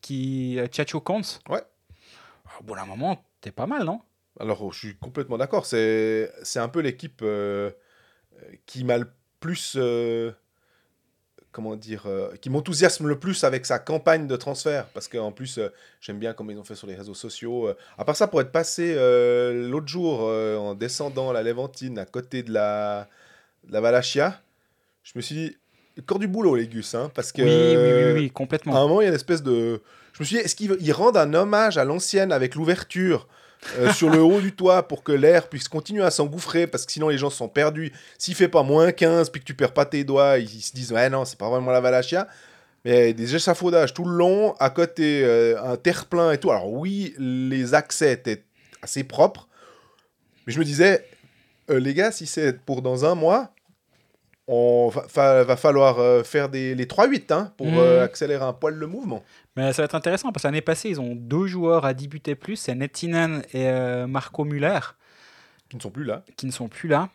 qui 0.00 0.58
Tchatcho 0.68 1.00
compte. 1.00 1.40
Ouais. 1.50 1.62
Au 2.58 2.64
bout 2.64 2.74
d'un 2.74 2.86
moment, 2.86 3.22
t'es 3.42 3.50
pas 3.50 3.66
mal, 3.66 3.84
non? 3.84 4.00
Alors, 4.38 4.72
je 4.72 4.78
suis 4.78 4.96
complètement 4.96 5.36
d'accord. 5.36 5.66
C'est 5.66 6.32
c'est 6.42 6.58
un 6.58 6.68
peu 6.68 6.80
l'équipe 6.80 7.20
euh, 7.22 7.70
qui 8.64 8.84
m'a 8.84 8.96
le 8.96 9.12
plus. 9.40 9.74
euh, 9.76 10.32
comment 11.52 11.76
dire 11.76 12.06
euh, 12.06 12.34
Qui 12.36 12.48
m'enthousiasme 12.48 13.08
le 13.08 13.18
plus 13.18 13.44
avec 13.44 13.66
sa 13.66 13.78
campagne 13.78 14.26
de 14.26 14.36
transfert. 14.36 14.86
Parce 14.94 15.06
qu'en 15.06 15.32
plus, 15.32 15.60
j'aime 16.00 16.18
bien 16.18 16.32
comme 16.32 16.50
ils 16.50 16.58
ont 16.58 16.64
fait 16.64 16.76
sur 16.76 16.86
les 16.86 16.94
réseaux 16.94 17.12
sociaux. 17.12 17.68
À 17.98 18.04
part 18.06 18.16
ça, 18.16 18.26
pour 18.26 18.40
être 18.40 18.52
passé 18.52 18.94
l'autre 19.68 19.88
jour 19.88 20.20
en 20.20 20.74
descendant 20.74 21.30
la 21.32 21.42
Léventine 21.42 21.98
à 21.98 22.06
côté 22.06 22.42
de 22.42 22.52
la, 22.54 23.06
de 23.64 23.72
la 23.72 23.82
Valachia, 23.82 24.40
je 25.02 25.12
me 25.16 25.20
suis 25.20 25.34
dit. 25.34 25.56
Corps 26.06 26.18
du 26.18 26.28
boulot, 26.28 26.54
les 26.56 26.66
Gus, 26.66 26.94
hein, 26.94 27.10
parce 27.14 27.32
que. 27.32 27.42
oui, 27.42 27.48
oui, 27.48 28.12
oui, 28.12 28.12
oui, 28.20 28.22
À 28.22 28.26
un 28.26 28.28
complètement. 28.28 28.72
moment, 28.74 29.00
il 29.00 29.04
y 29.04 29.06
a 29.06 29.10
une 29.10 29.14
espèce 29.16 29.42
de. 29.42 29.82
Je 30.12 30.20
me 30.20 30.24
suis 30.24 30.36
dit, 30.36 30.42
est-ce 30.42 30.54
qu'ils 30.54 30.76
ils 30.80 30.92
rendent 30.92 31.16
un 31.16 31.32
hommage 31.34 31.78
à 31.78 31.84
l'ancienne 31.84 32.32
avec 32.32 32.54
l'ouverture 32.54 33.26
euh, 33.78 33.92
sur 33.92 34.08
le 34.10 34.22
haut 34.22 34.40
du 34.40 34.52
toit 34.52 34.86
pour 34.88 35.02
que 35.02 35.12
l'air 35.12 35.48
puisse 35.48 35.68
continuer 35.68 36.02
à 36.02 36.10
s'engouffrer 36.10 36.66
parce 36.66 36.86
que 36.86 36.92
sinon 36.92 37.08
les 37.08 37.18
gens 37.18 37.30
sont 37.30 37.48
perdus. 37.48 37.92
S'il 38.18 38.34
fait 38.34 38.48
pas 38.48 38.62
moins 38.62 38.92
15 38.92 39.30
puis 39.30 39.40
que 39.40 39.46
tu 39.46 39.54
perds 39.54 39.74
pas 39.74 39.84
tes 39.84 40.04
doigts, 40.04 40.38
ils, 40.38 40.44
ils 40.44 40.62
se 40.62 40.72
disent, 40.72 40.92
ouais, 40.92 41.10
non, 41.10 41.24
c'est 41.24 41.38
pas 41.38 41.48
vraiment 41.50 41.70
la 41.70 41.80
Valachia. 41.80 42.26
Mais 42.84 43.12
des 43.12 43.34
échafaudages 43.36 43.92
tout 43.92 44.04
le 44.04 44.16
long, 44.16 44.54
à 44.58 44.70
côté, 44.70 45.22
euh, 45.24 45.62
un 45.62 45.76
terre-plein 45.76 46.32
et 46.32 46.38
tout. 46.38 46.50
Alors, 46.50 46.72
oui, 46.72 47.14
les 47.18 47.74
accès 47.74 48.12
étaient 48.14 48.42
assez 48.80 49.04
propres. 49.04 49.48
Mais 50.46 50.52
je 50.54 50.58
me 50.58 50.64
disais, 50.64 51.04
euh, 51.70 51.78
les 51.78 51.92
gars, 51.92 52.10
si 52.10 52.26
c'est 52.26 52.58
pour 52.58 52.80
dans 52.80 53.04
un 53.04 53.14
mois, 53.14 53.52
on 54.52 54.88
va, 54.88 55.02
fa- 55.08 55.44
va 55.44 55.56
falloir 55.56 55.98
euh, 56.00 56.22
faire 56.24 56.48
des, 56.48 56.74
les 56.74 56.86
3-8 56.86 57.32
hein, 57.32 57.52
pour 57.56 57.66
Mhm. 57.68 57.78
euh, 57.78 58.04
accélérer 58.04 58.44
un 58.44 58.52
poil 58.52 58.74
le 58.74 58.86
mouvement. 58.86 59.22
Mais 59.56 59.72
ça 59.72 59.82
va 59.82 59.84
être 59.84 59.94
intéressant 59.94 60.32
parce 60.32 60.42
que 60.42 60.48
l'année 60.48 60.60
passée, 60.60 60.88
ils 60.90 61.00
ont 61.00 61.14
deux 61.14 61.46
joueurs 61.46 61.84
à 61.84 61.94
10 61.94 62.08
buts 62.08 62.22
et 62.26 62.34
plus, 62.34 62.56
c'est 62.56 62.74
Nettinen 62.74 63.42
et 63.52 63.68
euh, 63.68 64.06
Marco 64.06 64.44
Muller. 64.44 64.80
Qui 65.68 65.76
ne 65.76 65.80
sont 65.82 65.90
plus 65.90 66.04
là. 66.04 66.24
qui 66.36 66.46
ne 66.46 66.50
sont 66.52 66.68
plus 66.68 66.88
là. 66.88 67.10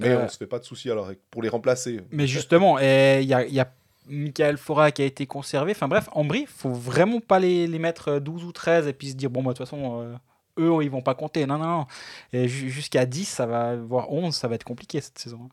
Mais 0.00 0.16
on 0.16 0.28
se 0.28 0.36
fait 0.38 0.46
pas 0.46 0.58
de 0.58 0.64
soucis 0.64 0.90
alors 0.90 1.10
pour 1.30 1.42
les 1.42 1.48
remplacer. 1.48 2.00
Mais 2.10 2.26
justement, 2.26 2.78
il 2.78 3.22
y 3.22 3.34
a, 3.34 3.44
y 3.46 3.60
a 3.60 3.72
Michael 4.08 4.56
Fora 4.56 4.90
qui 4.90 5.02
a 5.02 5.04
été 5.04 5.26
conservé. 5.26 5.72
Enfin 5.72 5.86
bref, 5.86 6.08
en 6.12 6.24
Brie, 6.24 6.46
faut 6.48 6.72
vraiment 6.72 7.20
pas 7.20 7.38
les, 7.38 7.66
les 7.68 7.78
mettre 7.78 8.08
euh, 8.08 8.18
12 8.20 8.44
ou 8.44 8.50
13 8.52 8.88
et 8.88 8.92
puis 8.94 9.10
se 9.10 9.14
dire, 9.14 9.30
bon, 9.30 9.42
bah, 9.44 9.52
de 9.52 9.58
toute 9.58 9.66
façon, 9.66 10.00
euh, 10.00 10.16
eux, 10.58 10.82
ils 10.82 10.90
vont 10.90 11.02
pas 11.02 11.14
compter. 11.14 11.46
Non, 11.46 11.58
non, 11.58 11.86
non. 12.32 12.46
Jusqu'à 12.46 13.06
10, 13.06 13.26
ça 13.26 13.46
va, 13.46 13.76
voire 13.76 14.10
11, 14.10 14.34
ça 14.34 14.48
va 14.48 14.56
être 14.56 14.64
compliqué 14.64 15.00
cette 15.00 15.18
saison. 15.18 15.48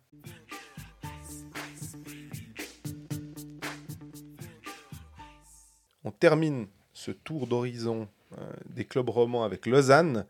On 6.07 6.11
termine 6.11 6.67
ce 6.93 7.11
tour 7.11 7.47
d'horizon 7.47 8.07
euh, 8.37 8.41
des 8.69 8.85
clubs 8.85 9.09
romans 9.09 9.43
avec 9.43 9.65
Lausanne, 9.65 10.25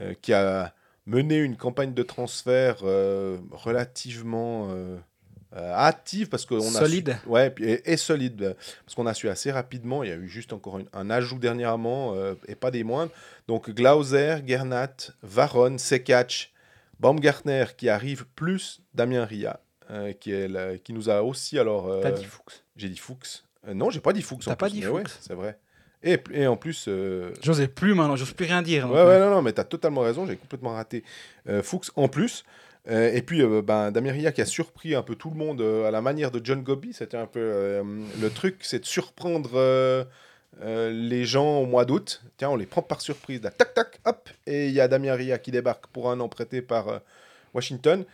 euh, 0.00 0.14
qui 0.22 0.32
a 0.32 0.72
mené 1.06 1.38
une 1.38 1.56
campagne 1.56 1.92
de 1.92 2.02
transfert 2.04 2.76
euh, 2.84 3.38
relativement 3.50 4.68
euh, 4.70 4.96
hâtive 5.56 6.28
parce 6.28 6.46
qu'on 6.46 6.58
a 6.58 6.78
Solide. 6.84 7.16
su- 7.22 7.28
ouais, 7.28 7.52
et, 7.60 7.92
et 7.92 7.96
solide 7.96 8.54
parce 8.84 8.94
qu'on 8.94 9.06
a 9.06 9.14
su 9.14 9.28
assez 9.28 9.50
rapidement. 9.50 10.02
Il 10.04 10.10
y 10.10 10.12
a 10.12 10.16
eu 10.16 10.28
juste 10.28 10.52
encore 10.52 10.78
une- 10.78 10.88
un 10.92 11.10
ajout 11.10 11.38
dernièrement 11.38 12.14
et 12.46 12.54
pas 12.54 12.70
des 12.70 12.84
moindres. 12.84 13.10
Donc 13.48 13.70
Glauser, 13.70 14.36
Gernat, 14.46 14.94
Varon, 15.22 15.78
Sekach, 15.78 16.52
Baumgartner 17.00 17.64
qui 17.76 17.88
arrive 17.88 18.26
plus 18.36 18.80
Damien 18.94 19.24
Ria. 19.24 19.60
qui, 20.20 20.32
est 20.32 20.48
la- 20.48 20.76
qui 20.76 20.92
nous 20.92 21.08
a 21.08 21.22
aussi 21.22 21.58
alors 21.58 22.02
T'as 22.02 22.10
dit 22.10 22.24
Fuchs. 22.26 22.62
j'ai 22.76 22.90
dit 22.90 22.98
Fuchs. 22.98 23.42
Euh, 23.68 23.74
non, 23.74 23.90
j'ai 23.90 24.00
pas 24.00 24.12
dit 24.12 24.22
Fuchs. 24.22 24.46
en 24.46 24.50
T'as 24.50 24.56
pas 24.56 24.66
plus, 24.68 24.80
dit 24.80 24.86
ouais, 24.86 25.02
Fuchs. 25.02 25.16
c'est 25.20 25.34
vrai. 25.34 25.58
Et, 26.02 26.18
et 26.32 26.46
en 26.46 26.56
plus, 26.56 26.86
euh, 26.88 27.32
J'osais 27.42 27.66
plus 27.68 27.94
maintenant, 27.94 28.14
j'ose 28.16 28.32
plus 28.32 28.46
rien 28.46 28.62
dire. 28.62 28.84
donc, 28.86 28.94
ouais, 28.94 29.00
euh, 29.00 29.08
ouais, 29.08 29.18
non, 29.24 29.34
non, 29.36 29.42
mais 29.42 29.52
t'as 29.52 29.64
totalement 29.64 30.02
raison, 30.02 30.26
j'ai 30.26 30.36
complètement 30.36 30.74
raté 30.74 31.02
euh, 31.48 31.62
Fuchs 31.62 31.90
en 31.96 32.08
plus. 32.08 32.44
Euh, 32.88 33.12
et 33.12 33.20
puis, 33.22 33.42
euh, 33.42 33.60
ben, 33.62 33.90
Damien 33.90 34.12
Ria 34.12 34.32
qui 34.32 34.40
a 34.40 34.46
surpris 34.46 34.94
un 34.94 35.02
peu 35.02 35.14
tout 35.16 35.28
le 35.30 35.36
monde 35.36 35.60
euh, 35.60 35.86
à 35.86 35.90
la 35.90 36.00
manière 36.00 36.30
de 36.30 36.40
John 36.42 36.62
Gobi. 36.62 36.92
C'était 36.92 37.16
un 37.16 37.26
peu 37.26 37.40
euh, 37.40 37.82
le 38.20 38.30
truc, 38.30 38.58
c'est 38.62 38.78
de 38.78 38.86
surprendre 38.86 39.50
euh, 39.54 40.04
euh, 40.62 40.90
les 40.90 41.24
gens 41.26 41.58
au 41.58 41.66
mois 41.66 41.84
d'août. 41.84 42.22
Tiens, 42.38 42.50
on 42.50 42.56
les 42.56 42.64
prend 42.64 42.80
par 42.80 43.00
surprise. 43.00 43.42
Là, 43.42 43.50
tac, 43.50 43.74
tac, 43.74 43.98
hop. 44.06 44.30
Et 44.46 44.68
il 44.68 44.72
y 44.72 44.80
a 44.80 44.88
Damien 44.88 45.14
Ria 45.14 45.38
qui 45.38 45.50
débarque 45.50 45.88
pour 45.88 46.10
un 46.10 46.18
an 46.20 46.28
prêté 46.28 46.62
par 46.62 46.88
euh, 46.88 46.98
Washington. 47.52 48.04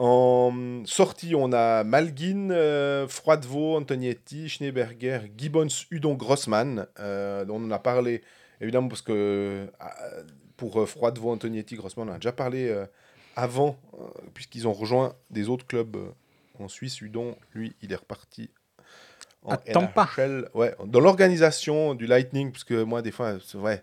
En 0.00 0.84
sortie, 0.86 1.34
on 1.34 1.52
a 1.52 1.82
Malguin, 1.82 2.50
euh, 2.50 3.08
Froidevaux, 3.08 3.76
Antonietti, 3.76 4.48
Schneeberger, 4.48 5.22
Gibbons, 5.36 5.66
Udon, 5.90 6.14
Grossman, 6.14 6.86
euh, 7.00 7.44
dont 7.44 7.56
on 7.56 7.64
en 7.64 7.70
a 7.72 7.80
parlé 7.80 8.22
évidemment 8.60 8.86
parce 8.86 9.02
que 9.02 9.12
euh, 9.12 9.66
pour 10.56 10.80
euh, 10.80 10.86
Froidevaux, 10.86 11.32
Antonietti, 11.32 11.74
Grossman, 11.74 12.08
on 12.08 12.12
a 12.12 12.18
déjà 12.18 12.30
parlé 12.30 12.72
avant, 13.34 13.76
puisqu'ils 14.34 14.68
ont 14.68 14.72
rejoint 14.72 15.14
des 15.30 15.48
autres 15.48 15.66
clubs 15.66 15.96
en 16.60 16.68
Suisse. 16.68 17.00
Udon, 17.00 17.34
lui, 17.52 17.74
il 17.82 17.92
est 17.92 17.96
reparti 17.96 18.50
en 19.42 19.54
Attends 19.54 19.88
pas. 19.88 20.08
NHL. 20.16 20.48
Ouais, 20.54 20.76
dans 20.86 21.00
l'organisation 21.00 21.94
du 21.94 22.06
Lightning, 22.06 22.52
parce 22.52 22.64
que 22.64 22.84
moi, 22.84 23.02
des 23.02 23.10
fois, 23.10 23.38
c'est 23.44 23.58
vrai. 23.58 23.82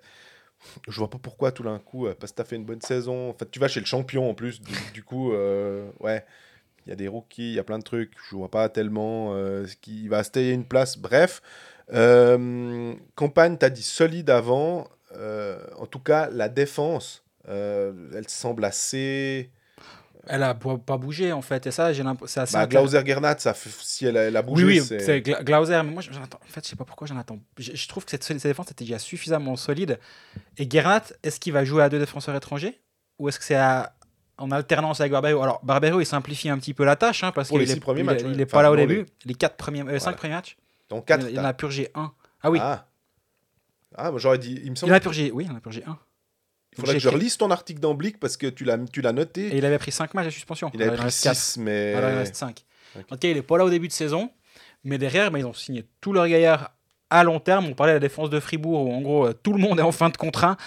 Je 0.88 0.98
vois 0.98 1.10
pas 1.10 1.18
pourquoi 1.18 1.52
tout 1.52 1.64
d'un 1.64 1.80
coup, 1.80 2.08
euh, 2.08 2.16
parce 2.20 2.32
que 2.32 2.38
tu 2.38 2.42
as 2.42 2.46
fait 2.46 2.56
une 2.56 2.66
bonne 2.66 2.82
saison. 2.82 3.30
En 3.30 3.34
fait, 3.34 3.50
tu 3.50 3.60
vas 3.60 3.68
chez 3.68 3.80
le 3.80 3.86
champion 3.86 4.30
en 4.30 4.34
plus. 4.34 4.62
Du, 4.94 5.04
coup, 5.04 5.34
euh, 5.34 5.90
ouais, 6.00 6.26
il 6.86 6.90
y 6.90 6.94
a 6.94 6.96
des 6.96 7.08
rookies, 7.08 7.52
il 7.52 7.56
y 7.56 7.60
a 7.60 7.64
plein 7.64 7.80
de 7.80 7.84
trucs. 7.84 8.12
Je 8.30 8.36
vois 8.36 8.50
pas 8.50 8.70
tellement 8.70 9.34
euh, 9.34 9.66
ce 9.68 9.76
qui 9.76 10.08
va 10.08 10.24
se 10.24 10.32
tailler 10.32 10.52
une 10.52 10.66
place. 10.66 10.98
Bref, 10.98 11.42
euh, 11.94 12.94
campagne, 13.16 13.58
tu 13.58 13.66
as 13.66 13.70
dit 13.70 13.84
solide 13.84 14.30
avant. 14.30 14.88
En 15.78 15.86
tout 15.86 16.00
cas, 16.00 16.30
la 16.30 16.50
défense, 16.50 17.24
elle 17.48 18.28
semble 18.28 18.66
assez. 18.66 19.50
Elle 20.28 20.44
a 20.44 20.54
pas 20.56 20.98
bougé 20.98 21.32
en 21.32 21.42
fait, 21.42 21.68
et 21.68 21.72
ça, 21.72 21.94
j'ai 21.94 22.04
l'impression. 22.04 22.34
c'est 22.34 22.40
assez 22.42 22.54
Bah. 22.58 22.68
Glauser 22.68 23.02
Gernat, 23.06 23.38
ça 23.40 23.54
si 23.56 24.06
elle 24.06 24.18
a, 24.18 24.24
elle 24.24 24.36
a 24.38 24.42
bougé, 24.42 24.64
Oui, 24.66 24.80
oui, 24.80 24.86
c'est- 24.86 25.00
c'est 25.00 25.22
Gla- 25.22 25.44
Glauser, 25.44 25.82
mais 25.84 25.92
moi, 25.92 26.02
attends- 26.24 26.40
en 26.44 26.48
fait, 26.48 26.64
je 26.64 26.70
sais 26.70 26.76
pas 26.76 26.86
pourquoi 26.86 27.08
j'en 27.08 27.18
attends. 27.18 27.40
Je, 27.58 27.72
je 27.76 27.88
trouve 27.88 28.06
que 28.06 28.12
cette, 28.12 28.24
cette 28.24 28.42
défense 28.42 28.72
était 28.72 28.86
déjà 28.86 29.00
suffisamment 29.00 29.56
solide. 29.56 30.00
Et 30.58 30.70
Gernat, 30.70 31.04
est-ce 31.24 31.40
qu'il 31.40 31.54
va 31.54 31.64
jouer 31.66 31.84
à 31.84 31.90
deux 31.90 32.00
défenseurs 32.00 32.36
étrangers? 32.36 32.80
Ou 33.20 33.30
est-ce 33.30 33.40
que 33.40 33.46
c'est 33.46 33.58
en 34.38 34.52
alternance 34.52 35.00
avec 35.00 35.12
Barbero 35.14 35.42
Alors, 35.42 35.60
Barbero, 35.64 36.02
il 36.02 36.06
simplifie 36.06 36.50
un 36.50 36.58
petit 36.58 36.74
peu 36.74 36.84
la 36.84 36.96
tâche, 36.96 37.24
hein, 37.24 37.32
parce 37.32 37.50
qu'il 37.50 37.60
les 37.60 37.72
est, 37.72 37.76
il, 37.78 38.04
matchs, 38.04 38.22
il 38.26 38.40
est 38.42 38.44
Enfin, 38.44 38.58
pas 38.58 38.64
là 38.64 38.72
au 38.72 38.76
début. 38.76 39.06
Les, 39.26 39.34
quatre 39.36 39.56
premiers, 39.56 39.82
euh, 39.84 40.00
cinq 40.00 40.18
premiers 40.18 40.34
matchs. 40.34 40.58
Dans 40.90 41.02
4, 41.02 41.26
il, 41.28 41.34
il 41.34 41.40
en 41.40 41.46
a 41.46 41.54
purgé 41.54 41.90
un. 41.96 42.12
Ah 42.44 42.52
oui, 42.52 42.60
Ah, 42.62 42.86
ah 43.96 44.12
j'aurais 44.18 44.38
dit. 44.38 44.60
Il 44.64 44.72
me 44.72 44.76
il 44.76 44.78
semble 44.78 44.92
en 44.92 44.96
a 44.96 45.00
purgé, 45.00 45.32
oui, 45.32 45.46
il 45.48 45.52
en 45.52 45.56
a 45.56 45.62
purgé 45.62 45.84
un. 45.88 45.98
Il 46.78 46.82
faudrait 46.82 46.96
que 46.96 47.00
je 47.00 47.10
relise 47.10 47.38
ton 47.38 47.52
article 47.52 47.80
d'Amblic 47.80 48.20
parce 48.20 48.38
que 48.38 48.48
tu 48.48 48.64
l'as 48.66 48.78
tu 48.92 49.02
l'as 49.02 49.14
noté. 49.14 49.48
Et 49.54 49.58
il 49.58 49.66
avait 49.66 49.78
pris 49.78 49.92
5 49.92 50.14
matchs 50.14 50.26
de 50.26 50.30
suspension. 50.32 50.70
il 50.74 50.82
avait 50.82 50.92
pris 50.96 51.06
reste 51.06 51.24
quatre. 51.24 51.36
6, 51.38 51.58
mais. 51.58 51.92
Voilà, 51.94 52.12
il 52.12 52.18
reste 52.18 52.36
5. 52.36 52.64
Ok. 52.98 53.02
En 53.10 53.16
tout 53.16 53.20
cas, 53.20 53.28
il 53.30 53.38
est 53.38 53.42
pas 53.42 53.58
là 53.58 53.66
au 53.66 53.70
début 53.70 53.88
de 53.88 53.94
saison. 53.94 54.30
Mais 54.84 54.98
derrière, 54.98 55.32
bah, 55.32 55.40
ils 55.40 55.46
ont 55.46 55.54
signé 55.54 55.86
tous 56.02 56.14
leurs 56.14 56.28
gaillards 56.28 56.72
à 57.10 57.24
long 57.24 57.40
terme. 57.40 57.66
On 57.66 57.74
parlait 57.74 57.94
de 57.94 57.98
la 57.98 58.00
défense 58.00 58.30
de 58.30 58.40
Fribourg 58.40 58.86
où 58.88 58.94
en 58.94 59.02
gros 59.02 59.28
euh, 59.28 59.34
tout 59.34 59.52
le 59.54 59.60
monde 59.60 59.80
est 59.80 59.84
en 59.84 59.92
fin 59.92 60.10
de 60.10 60.18
contrat. 60.18 60.58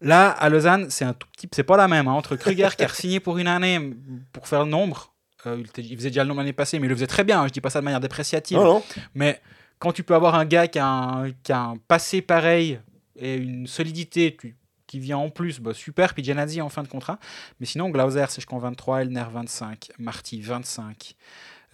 Là, 0.00 0.30
à 0.30 0.48
Lausanne, 0.48 0.86
c'est 0.90 1.04
un 1.04 1.12
tout 1.12 1.28
petit. 1.32 1.48
C'est 1.52 1.62
pas 1.62 1.76
la 1.76 1.86
même. 1.86 2.08
hein. 2.08 2.12
Entre 2.12 2.34
Kruger 2.36 2.68
qui 2.76 2.82
a 2.82 2.88
signé 2.88 3.20
pour 3.20 3.38
une 3.38 3.46
année 3.46 3.92
pour 4.32 4.48
faire 4.48 4.64
le 4.64 4.70
nombre. 4.70 5.12
euh, 5.46 5.62
il 5.76 5.96
faisait 5.96 6.10
déjà 6.10 6.24
le 6.24 6.28
nombre 6.28 6.40
l'année 6.40 6.52
passée, 6.52 6.78
mais 6.80 6.86
il 6.86 6.90
le 6.90 6.96
faisait 6.96 7.06
très 7.06 7.22
bien. 7.24 7.40
hein. 7.42 7.46
Je 7.46 7.52
dis 7.52 7.60
pas 7.60 7.70
ça 7.70 7.78
de 7.80 7.84
manière 7.84 8.00
dépréciative. 8.00 8.56
Non, 8.56 8.64
non. 8.64 8.82
Mais 9.14 9.40
quand 9.78 9.92
tu 9.92 10.02
peux 10.02 10.14
avoir 10.14 10.34
un 10.34 10.44
gars 10.44 10.66
qui 10.66 10.78
a 10.80 10.86
un, 10.86 11.30
qui 11.44 11.52
a 11.52 11.60
un 11.60 11.76
passé 11.76 12.20
pareil 12.20 12.80
et 13.16 13.34
une 13.36 13.66
solidité 13.68 14.36
tu- 14.40 14.56
qui 14.92 14.98
vient 14.98 15.16
en 15.16 15.30
plus, 15.30 15.58
bah 15.58 15.72
super. 15.72 16.12
Puis 16.12 16.22
en 16.60 16.68
fin 16.68 16.82
de 16.82 16.88
contrat. 16.88 17.18
Mais 17.60 17.64
sinon, 17.64 17.88
Glauser, 17.88 18.26
c'est 18.28 18.42
jusqu'en 18.42 18.58
23, 18.58 19.00
Elner 19.00 19.24
25, 19.32 19.88
Marty 19.98 20.42
25, 20.42 21.16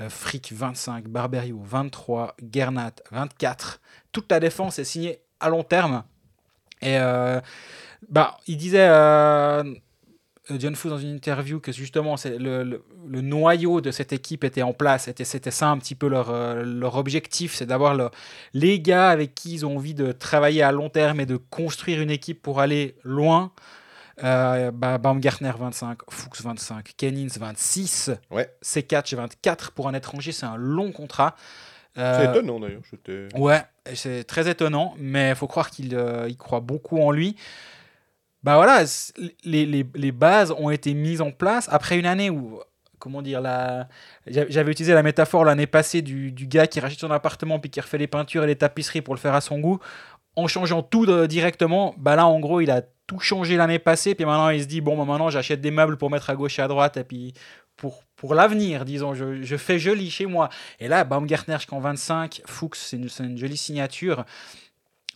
euh, 0.00 0.08
Frick 0.08 0.52
25, 0.52 1.08
Barberio 1.08 1.60
23, 1.60 2.36
Gernat 2.52 2.92
24. 3.10 3.80
Toute 4.12 4.30
la 4.30 4.38
défense 4.38 4.78
est 4.78 4.84
signée 4.84 5.18
à 5.40 5.48
long 5.48 5.64
terme. 5.64 6.04
Et 6.80 6.96
euh, 6.96 7.40
bah, 8.08 8.36
il 8.46 8.56
disait. 8.56 8.86
euh, 8.88 9.64
John 10.59 10.74
Foo 10.74 10.88
dans 10.88 10.99
une 10.99 11.11
interview 11.14 11.61
que 11.61 11.72
justement 11.72 12.14
le, 12.24 12.62
le- 12.62 12.84
le 13.07 13.20
noyau 13.20 13.80
de 13.80 13.90
cette 13.90 14.12
équipe 14.12 14.44
était 14.44 14.62
en 14.62 14.72
place, 14.72 15.05
c'était, 15.05 15.24
c'était 15.24 15.51
ça 15.51 15.68
un 15.68 15.78
petit 15.78 15.94
peu 15.94 16.09
leur, 16.09 16.30
euh, 16.30 16.62
leur 16.62 16.96
objectif, 16.96 17.55
c'est 17.55 17.66
d'avoir 17.66 17.94
le- 17.94 18.11
les 18.55 18.80
gars 18.80 19.11
avec 19.11 19.34
qui 19.34 19.53
ils 19.55 19.66
ont 19.66 19.76
envie 19.76 19.94
de 19.94 20.12
travailler 20.12 20.62
à 20.62 20.72
long 20.72 20.88
terme 20.88 21.20
et 21.20 21.26
de 21.26 21.36
construire 21.36 22.01
une 22.01 22.11
équipe 22.11 22.40
pour 22.42 22.61
aller 22.61 22.96
loin. 23.05 23.53
Euh, 24.24 24.72
bah, 24.72 24.99
Baumgartner 24.99 25.53
25, 25.57 25.99
Fuchs 26.11 26.40
25, 26.42 26.92
Kennins 26.96 27.28
26, 27.38 28.11
Ouais. 28.30 28.53
C4 28.62 29.14
24 29.14 29.70
pour 29.72 29.86
un 29.86 29.94
étranger, 29.94 30.32
c'est 30.32 30.46
un 30.46 30.57
long 30.57 30.90
contrat. 30.92 31.36
C'est 31.94 32.03
Euh, 32.03 32.30
étonnant 32.32 32.59
d'ailleurs. 32.61 32.82
j'étais- 32.90 33.28
Ouais, 33.36 33.62
c'est 33.94 34.24
très 34.24 34.49
étonnant, 34.49 34.94
mais 34.99 35.30
il 35.30 35.34
faut 35.36 35.46
croire 35.46 35.70
qu'il 35.70 35.94
euh, 35.94 36.26
il 36.28 36.36
croit 36.36 36.61
beaucoup 36.61 37.01
en 37.01 37.11
lui. 37.11 37.36
Bah 38.43 38.55
voilà, 38.57 38.84
les, 39.45 39.66
les, 39.66 39.84
les 39.95 40.12
bases 40.12 40.53
ont 40.57 40.70
été 40.70 40.95
mises 40.95 41.20
en 41.20 41.32
place 41.32 41.68
après 41.72 41.99
une 41.99 42.07
année 42.07 42.30
où, 42.30 42.61
comment 43.01 43.20
dire, 43.20 43.41
la... 43.41 43.89
j'a- 44.26 44.49
j'avais 44.49 44.70
utilisé 44.72 44.95
la 44.95 45.03
métaphore 45.03 45.45
l'année 45.45 45.66
passée 45.66 46.03
du, 46.03 46.30
du 46.30 46.47
gars 46.47 46.66
qui 46.68 46.78
rachète 46.80 47.01
son 47.01 47.11
appartement 47.11 47.59
puis 47.59 47.70
qui 47.70 47.80
refait 47.80 47.99
les 47.99 48.07
peintures 48.07 48.45
et 48.45 48.47
les 48.47 48.57
tapisseries 48.57 49.03
pour 49.03 49.14
le 49.14 49.18
faire 49.20 49.34
à 49.34 49.41
son 49.41 49.59
goût, 49.59 49.80
en 50.36 50.47
changeant 50.47 50.82
tout 50.82 51.05
de- 51.05 51.26
directement. 51.26 51.95
Bah 51.99 52.14
là, 52.16 52.26
en 52.26 52.39
gros, 52.39 52.61
il 52.61 52.70
a 52.70 52.82
tout 53.09 53.18
changé 53.18 53.57
l'année 53.57 53.78
passée, 53.80 54.14
puis 54.14 54.24
maintenant 54.24 54.51
il 54.51 54.62
se 54.62 54.66
dit, 54.68 54.80
bon, 54.82 54.97
bah 54.97 55.05
maintenant 55.05 55.30
j'achète 55.30 55.61
des 55.61 55.70
meubles 55.72 55.97
pour 55.97 56.11
mettre 56.11 56.30
à 56.30 56.36
gauche 56.36 56.59
et 56.59 56.62
à 56.62 56.68
droite, 56.68 56.97
et 56.97 57.05
puis 57.05 57.32
pour, 57.76 58.03
pour 58.16 58.34
l'avenir, 58.34 58.84
disons, 58.84 59.14
je, 59.14 59.43
je 59.43 59.57
fais 59.57 59.78
joli 59.80 60.11
chez 60.11 60.26
moi. 60.26 60.49
Et 60.78 60.86
là, 60.89 61.03
Baumgartner 61.05 61.57
jusqu'en 61.57 61.80
25, 61.80 62.43
Fuchs, 62.47 62.76
c'est 62.76 62.97
une, 62.97 63.09
c'est 63.09 63.24
une 63.24 63.39
jolie 63.39 63.57
signature. 63.57 64.24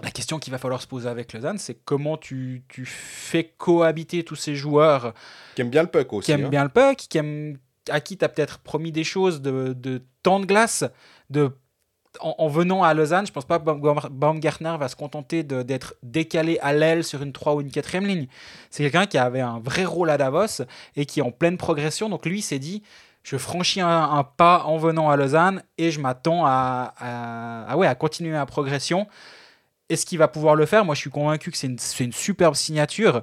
La 0.02 0.10
question 0.10 0.38
qu'il 0.38 0.50
va 0.52 0.58
falloir 0.58 0.82
se 0.82 0.86
poser 0.86 1.08
avec 1.08 1.32
Lausanne, 1.32 1.58
c'est 1.58 1.74
comment 1.74 2.16
tu, 2.16 2.62
tu 2.68 2.84
fais 2.84 3.44
cohabiter 3.56 4.24
tous 4.24 4.34
ces 4.36 4.54
joueurs 4.56 5.14
Qui 5.54 5.62
aime 5.62 5.70
bien 5.70 5.82
le 5.82 5.88
puck 5.88 6.12
aussi. 6.12 6.26
qui 6.26 6.32
aiment 6.32 6.46
hein. 6.46 6.48
bien 6.48 6.64
le 6.64 6.70
puck, 6.70 6.96
qui 6.96 7.18
aiment, 7.18 7.56
à 7.88 8.00
qui 8.00 8.16
tu 8.18 8.24
as 8.24 8.28
peut-être 8.28 8.58
promis 8.58 8.90
des 8.92 9.04
choses 9.04 9.40
de, 9.42 9.72
de 9.74 10.02
temps 10.22 10.40
de 10.40 10.46
glace. 10.46 10.84
De, 11.30 11.52
en, 12.20 12.34
en 12.38 12.48
venant 12.48 12.82
à 12.82 12.92
Lausanne, 12.94 13.26
je 13.26 13.32
pense 13.32 13.44
pas 13.46 13.58
que 13.58 13.64
Baum- 13.64 14.08
Baumgartner 14.10 14.76
va 14.78 14.88
se 14.88 14.96
contenter 14.96 15.44
d'être 15.44 15.94
décalé 16.02 16.58
à 16.60 16.72
l'aile 16.72 17.04
sur 17.04 17.22
une 17.22 17.32
3 17.32 17.54
ou 17.54 17.60
une 17.60 17.70
4 17.70 17.98
ligne. 17.98 18.26
C'est 18.70 18.82
quelqu'un 18.82 19.06
qui 19.06 19.18
avait 19.18 19.40
un 19.40 19.60
vrai 19.60 19.84
rôle 19.84 20.10
à 20.10 20.18
Davos 20.18 20.62
et 20.96 21.06
qui 21.06 21.20
est 21.20 21.22
en 21.22 21.30
pleine 21.30 21.56
progression. 21.56 22.08
Donc 22.08 22.26
lui 22.26 22.42
s'est 22.42 22.58
dit, 22.58 22.82
je 23.22 23.36
franchis 23.36 23.80
un, 23.80 23.88
un 23.88 24.24
pas 24.24 24.64
en 24.64 24.76
venant 24.78 25.08
à 25.10 25.16
Lausanne 25.16 25.62
et 25.78 25.90
je 25.92 26.00
m'attends 26.00 26.44
à, 26.44 26.92
à, 26.98 27.70
à 27.70 27.76
ouais, 27.76 27.86
à 27.86 27.94
continuer 27.94 28.32
ma 28.32 28.46
progression. 28.46 29.06
Est-ce 29.88 30.06
qu'il 30.06 30.18
va 30.18 30.28
pouvoir 30.28 30.54
le 30.54 30.66
faire? 30.66 30.84
Moi, 30.84 30.94
je 30.94 31.00
suis 31.00 31.10
convaincu 31.10 31.50
que 31.50 31.56
c'est 31.56 31.66
une, 31.66 31.78
une 32.00 32.12
superbe 32.12 32.54
signature. 32.54 33.22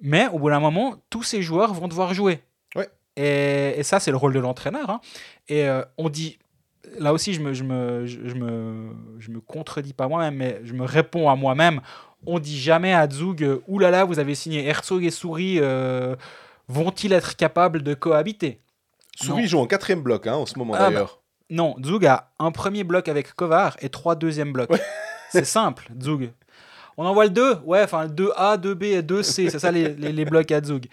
Mais 0.00 0.28
au 0.28 0.38
bout 0.38 0.50
d'un 0.50 0.60
moment, 0.60 0.96
tous 1.10 1.22
ces 1.22 1.42
joueurs 1.42 1.72
vont 1.74 1.88
devoir 1.88 2.12
jouer. 2.14 2.42
Ouais. 2.74 2.88
Et, 3.16 3.78
et 3.78 3.82
ça, 3.82 3.98
c'est 3.98 4.10
le 4.10 4.16
rôle 4.16 4.34
de 4.34 4.38
l'entraîneur. 4.40 4.90
hein. 4.90 5.00
Et 5.48 5.66
euh, 5.68 5.82
on 5.96 6.08
dit, 6.10 6.38
là 6.98 7.12
aussi, 7.12 7.32
je 7.32 7.40
me, 7.40 7.54
je, 7.54 7.64
me, 7.64 8.06
je, 8.06 8.28
je 8.28 8.34
me, 8.34 8.90
je 9.18 9.30
me 9.30 9.40
contredis 9.40 9.94
pas 9.94 10.06
moi-même, 10.06 10.34
mais 10.36 10.60
je 10.64 10.74
me 10.74 10.84
réponds 10.84 11.28
à 11.30 11.34
moi-même. 11.34 11.80
On 12.26 12.38
dit 12.38 12.58
jamais 12.60 12.92
à 12.92 13.08
Zug, 13.08 13.60
oulala, 13.68 14.04
vous 14.04 14.18
avez 14.18 14.34
signé 14.34 14.66
Herzog 14.66 15.04
et 15.04 15.10
Souris, 15.10 15.58
euh, 15.60 16.14
vont-ils 16.68 17.12
être 17.12 17.36
capables 17.36 17.82
de 17.82 17.94
cohabiter? 17.94 18.60
Souris 19.18 19.42
Non. 19.42 19.48
joue 19.48 19.58
en 19.60 19.66
quatrième 19.66 20.02
bloc 20.02 20.26
hein, 20.26 20.34
en 20.34 20.44
ce 20.46 20.58
moment 20.58 20.74
Ah, 20.76 20.90
d'ailleurs. 20.90 21.20
Non, 21.48 21.76
Zug 21.84 22.04
a 22.04 22.32
un 22.38 22.50
premier 22.50 22.84
bloc 22.84 23.08
avec 23.08 23.32
Kovar 23.34 23.76
et 23.80 23.88
trois 23.88 24.14
deuxièmes 24.16 24.52
blocs. 24.52 24.70
C'est 25.30 25.44
simple, 25.44 25.88
Zug. 26.00 26.32
On 26.96 27.04
envoie 27.04 27.24
le 27.24 27.30
2, 27.30 27.56
ouais, 27.64 27.82
enfin 27.82 28.04
le 28.04 28.10
2A, 28.10 28.58
2B 28.58 28.84
et 28.84 29.02
2C, 29.02 29.50
c'est 29.50 29.58
ça 29.58 29.70
les, 29.70 29.94
les- 29.94 30.24
blocs 30.24 30.50
à 30.50 30.62
Zug. 30.62 30.86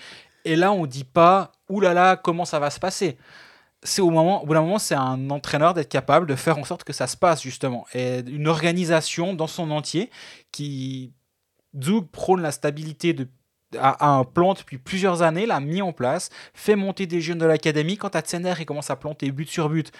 Et 0.43 0.55
là, 0.55 0.71
on 0.73 0.85
dit 0.85 1.05
pas, 1.05 1.53
oulala, 1.69 2.17
comment 2.17 2.43
ça 2.45 2.59
va 2.59 2.69
se 2.69 2.79
passer? 2.79 3.17
C'est 3.83 4.01
au 4.01 4.09
moment, 4.09 4.43
au 4.43 4.45
bout 4.45 4.53
d'un 4.53 4.61
moment, 4.61 4.79
c'est 4.79 4.95
un 4.95 5.29
entraîneur 5.29 5.73
d'être 5.73 5.89
capable 5.89 6.25
de 6.27 6.35
faire 6.35 6.57
en 6.57 6.63
sorte 6.65 6.83
que 6.83 6.93
ça 6.93 7.07
se 7.07 7.15
passe 7.15 7.41
justement, 7.41 7.85
et 7.93 8.19
une 8.27 8.47
organisation 8.47 9.33
dans 9.33 9.47
son 9.47 9.71
entier 9.71 10.09
qui 10.51 11.13
Zug 11.81 12.07
prône 12.11 12.41
la 12.41 12.51
stabilité 12.51 13.15
a 13.79 14.07
un 14.07 14.23
plan 14.23 14.53
depuis 14.53 14.77
plusieurs 14.77 15.21
années, 15.23 15.45
l'a 15.45 15.59
mis 15.59 15.81
en 15.81 15.93
place, 15.93 16.29
fait 16.53 16.75
monter 16.75 17.07
des 17.07 17.21
jeunes 17.21 17.39
de 17.39 17.45
l'académie. 17.45 17.97
Quand 17.97 18.15
à 18.15 18.21
Tsener, 18.21 18.53
il 18.59 18.65
commence 18.65 18.89
à 18.91 18.95
planter 18.95 19.31
but 19.31 19.49
sur 19.49 19.67
but, 19.69 19.91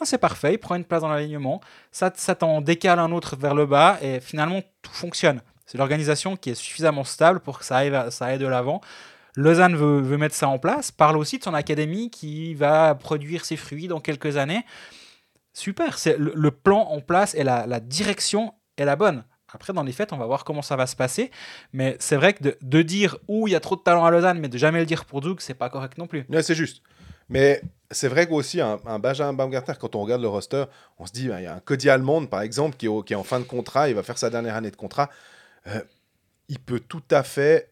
ben, 0.00 0.06
c'est 0.06 0.18
parfait, 0.18 0.54
il 0.54 0.58
prend 0.58 0.74
une 0.74 0.84
place 0.84 1.02
dans 1.02 1.08
l'alignement, 1.08 1.60
ça, 1.92 2.10
ça 2.14 2.34
t'en 2.34 2.60
décale 2.60 2.98
un 2.98 3.12
autre 3.12 3.36
vers 3.36 3.54
le 3.54 3.66
bas 3.66 3.98
et 4.02 4.20
finalement 4.20 4.62
tout 4.82 4.92
fonctionne. 4.92 5.40
C'est 5.66 5.78
l'organisation 5.78 6.36
qui 6.36 6.50
est 6.50 6.54
suffisamment 6.54 7.04
stable 7.04 7.40
pour 7.40 7.58
que 7.58 7.64
ça 7.64 7.76
aille, 7.76 8.10
ça 8.10 8.26
aille 8.26 8.38
de 8.38 8.46
l'avant. 8.46 8.80
Lausanne 9.36 9.76
veut, 9.76 10.00
veut 10.00 10.16
mettre 10.16 10.34
ça 10.34 10.48
en 10.48 10.58
place, 10.58 10.90
parle 10.90 11.16
aussi 11.16 11.38
de 11.38 11.44
son 11.44 11.54
académie 11.54 12.10
qui 12.10 12.54
va 12.54 12.94
produire 12.96 13.44
ses 13.44 13.56
fruits 13.56 13.86
dans 13.86 14.00
quelques 14.00 14.36
années. 14.36 14.64
Super, 15.52 15.98
c'est 15.98 16.16
le, 16.18 16.50
plan 16.50 16.80
en 16.80 17.00
place 17.00 17.34
et 17.34 17.42
la, 17.42 17.80
direction 17.80 18.54
est 18.76 18.84
la 18.84 18.96
bonne. 18.96 19.24
Après, 19.52 19.72
dans 19.72 19.82
les 19.82 19.92
faits, 19.92 20.12
on 20.12 20.16
va 20.16 20.26
voir 20.26 20.44
comment 20.44 20.62
ça 20.62 20.76
va 20.76 20.86
se 20.86 20.94
passer. 20.94 21.30
Mais 21.72 21.96
c'est 21.98 22.16
vrai 22.16 22.34
que 22.34 22.56
de, 22.62 22.82
dire 22.82 23.18
où 23.26 23.48
il 23.48 23.50
y 23.50 23.56
a 23.56 23.60
trop 23.60 23.74
de 23.74 23.80
talent 23.80 24.04
à 24.04 24.10
Lausanne, 24.10 24.38
mais 24.38 24.48
de 24.48 24.56
jamais 24.56 24.78
le 24.78 24.86
dire 24.86 25.04
pour 25.04 25.22
Zug, 25.22 25.40
c'est 25.40 25.54
pas 25.54 25.68
correct 25.68 25.98
non 25.98 26.06
plus. 26.06 26.24
Ouais, 26.28 26.42
c'est 26.42 26.54
juste. 26.54 26.82
Mais 27.30 27.62
c'est 27.90 28.08
vrai 28.08 28.26
qu'aussi, 28.28 28.60
un, 28.60 28.78
un 28.86 28.98
Benjamin 28.98 29.32
Baumgartner, 29.32 29.74
quand 29.80 29.94
on 29.94 30.02
regarde 30.02 30.20
le 30.20 30.28
roster, 30.28 30.64
on 30.98 31.06
se 31.06 31.12
dit, 31.12 31.28
ben, 31.28 31.38
il 31.38 31.44
y 31.44 31.46
a 31.46 31.54
un 31.54 31.60
Cody 31.60 31.88
Almond, 31.88 32.26
par 32.26 32.42
exemple, 32.42 32.76
qui 32.76 32.86
est, 32.86 33.14
en 33.14 33.24
fin 33.24 33.40
de 33.40 33.44
contrat, 33.44 33.88
il 33.88 33.94
va 33.94 34.02
faire 34.02 34.18
sa 34.18 34.30
dernière 34.30 34.56
année 34.56 34.70
de 34.70 34.76
contrat. 34.76 35.08
Euh, 35.66 35.80
il 36.48 36.58
peut 36.58 36.80
tout 36.80 37.02
à 37.10 37.22
fait 37.22 37.70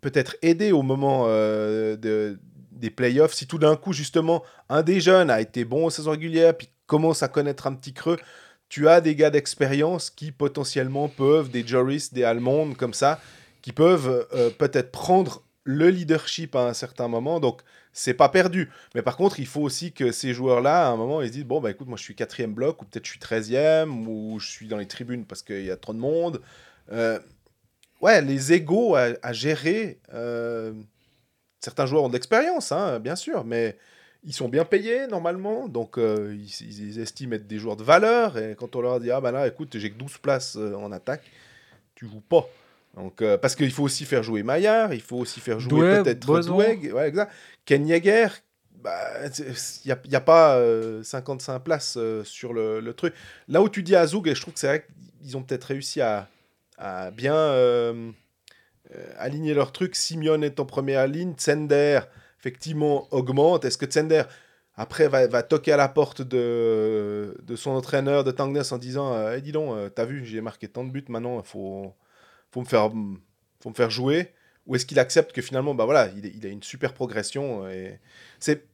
peut-être 0.00 0.36
aider 0.42 0.72
au 0.72 0.82
moment 0.82 1.24
euh, 1.28 1.96
de- 1.96 2.38
des 2.72 2.90
playoffs. 2.90 3.34
Si 3.34 3.46
tout 3.46 3.58
d'un 3.58 3.76
coup, 3.76 3.92
justement, 3.92 4.42
un 4.68 4.82
des 4.82 5.00
jeunes 5.00 5.30
a 5.30 5.40
été 5.40 5.64
bon 5.64 5.86
aux 5.86 5.90
saisons 5.90 6.12
régulières, 6.12 6.56
puis 6.56 6.68
commence 6.86 7.22
à 7.22 7.28
connaître 7.28 7.66
un 7.66 7.74
petit 7.74 7.92
creux, 7.92 8.18
tu 8.68 8.88
as 8.88 9.00
des 9.00 9.14
gars 9.14 9.30
d'expérience 9.30 10.10
qui 10.10 10.30
potentiellement 10.30 11.08
peuvent, 11.08 11.50
des 11.50 11.66
Joris, 11.66 12.12
des 12.12 12.24
Allemands 12.24 12.72
comme 12.74 12.94
ça, 12.94 13.20
qui 13.62 13.72
peuvent 13.72 14.26
euh, 14.34 14.50
peut-être 14.50 14.90
prendre 14.92 15.42
le 15.64 15.90
leadership 15.90 16.54
à 16.54 16.66
un 16.66 16.74
certain 16.74 17.08
moment. 17.08 17.40
Donc, 17.40 17.62
c'est 17.98 18.14
pas 18.14 18.28
perdu. 18.28 18.70
Mais 18.94 19.02
par 19.02 19.16
contre, 19.16 19.40
il 19.40 19.46
faut 19.46 19.60
aussi 19.60 19.92
que 19.92 20.12
ces 20.12 20.32
joueurs-là, 20.32 20.86
à 20.86 20.90
un 20.90 20.96
moment, 20.96 21.20
ils 21.20 21.28
se 21.28 21.32
disent 21.32 21.44
Bon, 21.44 21.60
bah 21.60 21.70
écoute, 21.70 21.88
moi 21.88 21.98
je 21.98 22.02
suis 22.04 22.14
quatrième 22.14 22.54
bloc, 22.54 22.80
ou 22.80 22.84
peut-être 22.84 23.04
je 23.04 23.10
suis 23.10 23.18
treizième, 23.18 24.06
ou 24.08 24.38
je 24.38 24.48
suis 24.48 24.68
dans 24.68 24.76
les 24.76 24.86
tribunes 24.86 25.24
parce 25.24 25.42
qu'il 25.42 25.64
y 25.64 25.70
a 25.70 25.76
trop 25.76 25.92
de 25.92 25.98
monde. 25.98 26.40
Euh, 26.92 27.18
ouais, 28.00 28.22
les 28.22 28.52
égaux 28.52 28.94
à, 28.94 29.32
gérer. 29.32 29.98
euh, 30.14 30.72
certains 31.60 31.86
joueurs 31.86 32.04
ont 32.04 32.08
de 32.08 32.12
l'expérience, 32.12 32.70
hein, 32.70 33.00
bien 33.00 33.16
sûr, 33.16 33.44
mais 33.44 33.76
ils 34.22 34.32
sont 34.32 34.48
bien 34.48 34.64
payés 34.64 35.08
normalement, 35.08 35.68
donc 35.68 35.98
euh, 35.98 36.36
ils, 36.36 37.00
estiment 37.00 37.34
être 37.34 37.48
des 37.48 37.58
joueurs 37.58 37.76
de 37.76 37.84
valeur. 37.84 38.38
Et 38.38 38.54
quand 38.56 38.76
on 38.76 38.80
leur 38.80 39.00
dit 39.00 39.10
Ah, 39.10 39.20
bah 39.20 39.32
là, 39.32 39.48
écoute, 39.48 39.76
j'ai 39.76 39.90
que 39.90 39.98
12 39.98 40.18
places 40.18 40.56
en 40.56 40.92
attaque, 40.92 41.24
tu 41.96 42.06
joues 42.06 42.20
pas. 42.20 42.48
Donc, 42.96 43.22
euh, 43.22 43.36
parce 43.38 43.54
qu'il 43.54 43.70
faut 43.70 43.84
aussi 43.84 44.04
faire 44.04 44.22
jouer 44.22 44.42
Maillard, 44.42 44.92
il 44.92 45.00
faut 45.00 45.18
aussi 45.18 45.40
faire 45.40 45.60
jouer 45.60 45.70
peut-être. 46.02 46.26
Douai, 46.48 46.92
ouais, 46.92 47.08
exact. 47.08 47.32
Ken 47.64 47.86
Yeager, 47.86 48.28
bah, 48.82 48.98
il 49.38 49.54
n'y 49.86 49.92
a, 49.92 49.98
y 50.04 50.16
a 50.16 50.20
pas 50.20 50.56
euh, 50.56 51.02
55 51.02 51.58
places 51.60 51.96
euh, 51.96 52.24
sur 52.24 52.52
le, 52.52 52.80
le 52.80 52.94
truc. 52.94 53.14
Là 53.48 53.60
où 53.62 53.68
tu 53.68 53.82
dis 53.82 53.94
à 53.96 54.06
Zoug, 54.06 54.28
et 54.28 54.34
je 54.34 54.40
trouve 54.40 54.54
que 54.54 54.60
c'est 54.60 54.66
vrai 54.68 54.86
qu'ils 55.20 55.36
ont 55.36 55.42
peut-être 55.42 55.64
réussi 55.64 56.00
à, 56.00 56.28
à 56.76 57.10
bien 57.10 57.34
euh, 57.34 58.10
aligner 59.18 59.54
leur 59.54 59.72
truc. 59.72 59.94
Simeone 59.96 60.44
est 60.44 60.60
en 60.60 60.64
première 60.64 61.06
ligne, 61.06 61.34
Tsender, 61.34 62.00
effectivement, 62.38 63.06
augmente. 63.10 63.64
Est-ce 63.64 63.78
que 63.78 63.86
Tsender, 63.86 64.22
après, 64.76 65.08
va, 65.08 65.26
va 65.26 65.42
toquer 65.42 65.72
à 65.72 65.76
la 65.76 65.88
porte 65.88 66.22
de, 66.22 67.36
de 67.42 67.56
son 67.56 67.72
entraîneur 67.72 68.24
de 68.24 68.30
Tangness 68.30 68.72
en 68.72 68.78
disant 68.78 69.12
euh, 69.12 69.36
Eh, 69.36 69.40
dis 69.40 69.52
donc, 69.52 69.92
t'as 69.94 70.04
vu, 70.04 70.24
j'ai 70.24 70.40
marqué 70.40 70.68
tant 70.68 70.84
de 70.84 70.90
buts, 70.90 71.04
maintenant, 71.08 71.40
il 71.40 71.46
faut, 71.46 71.92
faut, 72.50 72.60
me 72.60 72.66
faire, 72.66 72.90
faut 73.60 73.70
me 73.70 73.74
faire 73.74 73.90
jouer 73.90 74.32
Ou 74.66 74.76
est-ce 74.76 74.86
qu'il 74.86 74.98
accepte 74.98 75.32
que 75.32 75.42
finalement, 75.42 75.74
bah 75.74 75.84
voilà, 75.84 76.10
il, 76.16 76.46
a 76.46 76.48
une 76.48 76.62
super 76.62 76.94
progression 76.94 77.68
et 77.68 77.98
c'est 78.38 78.64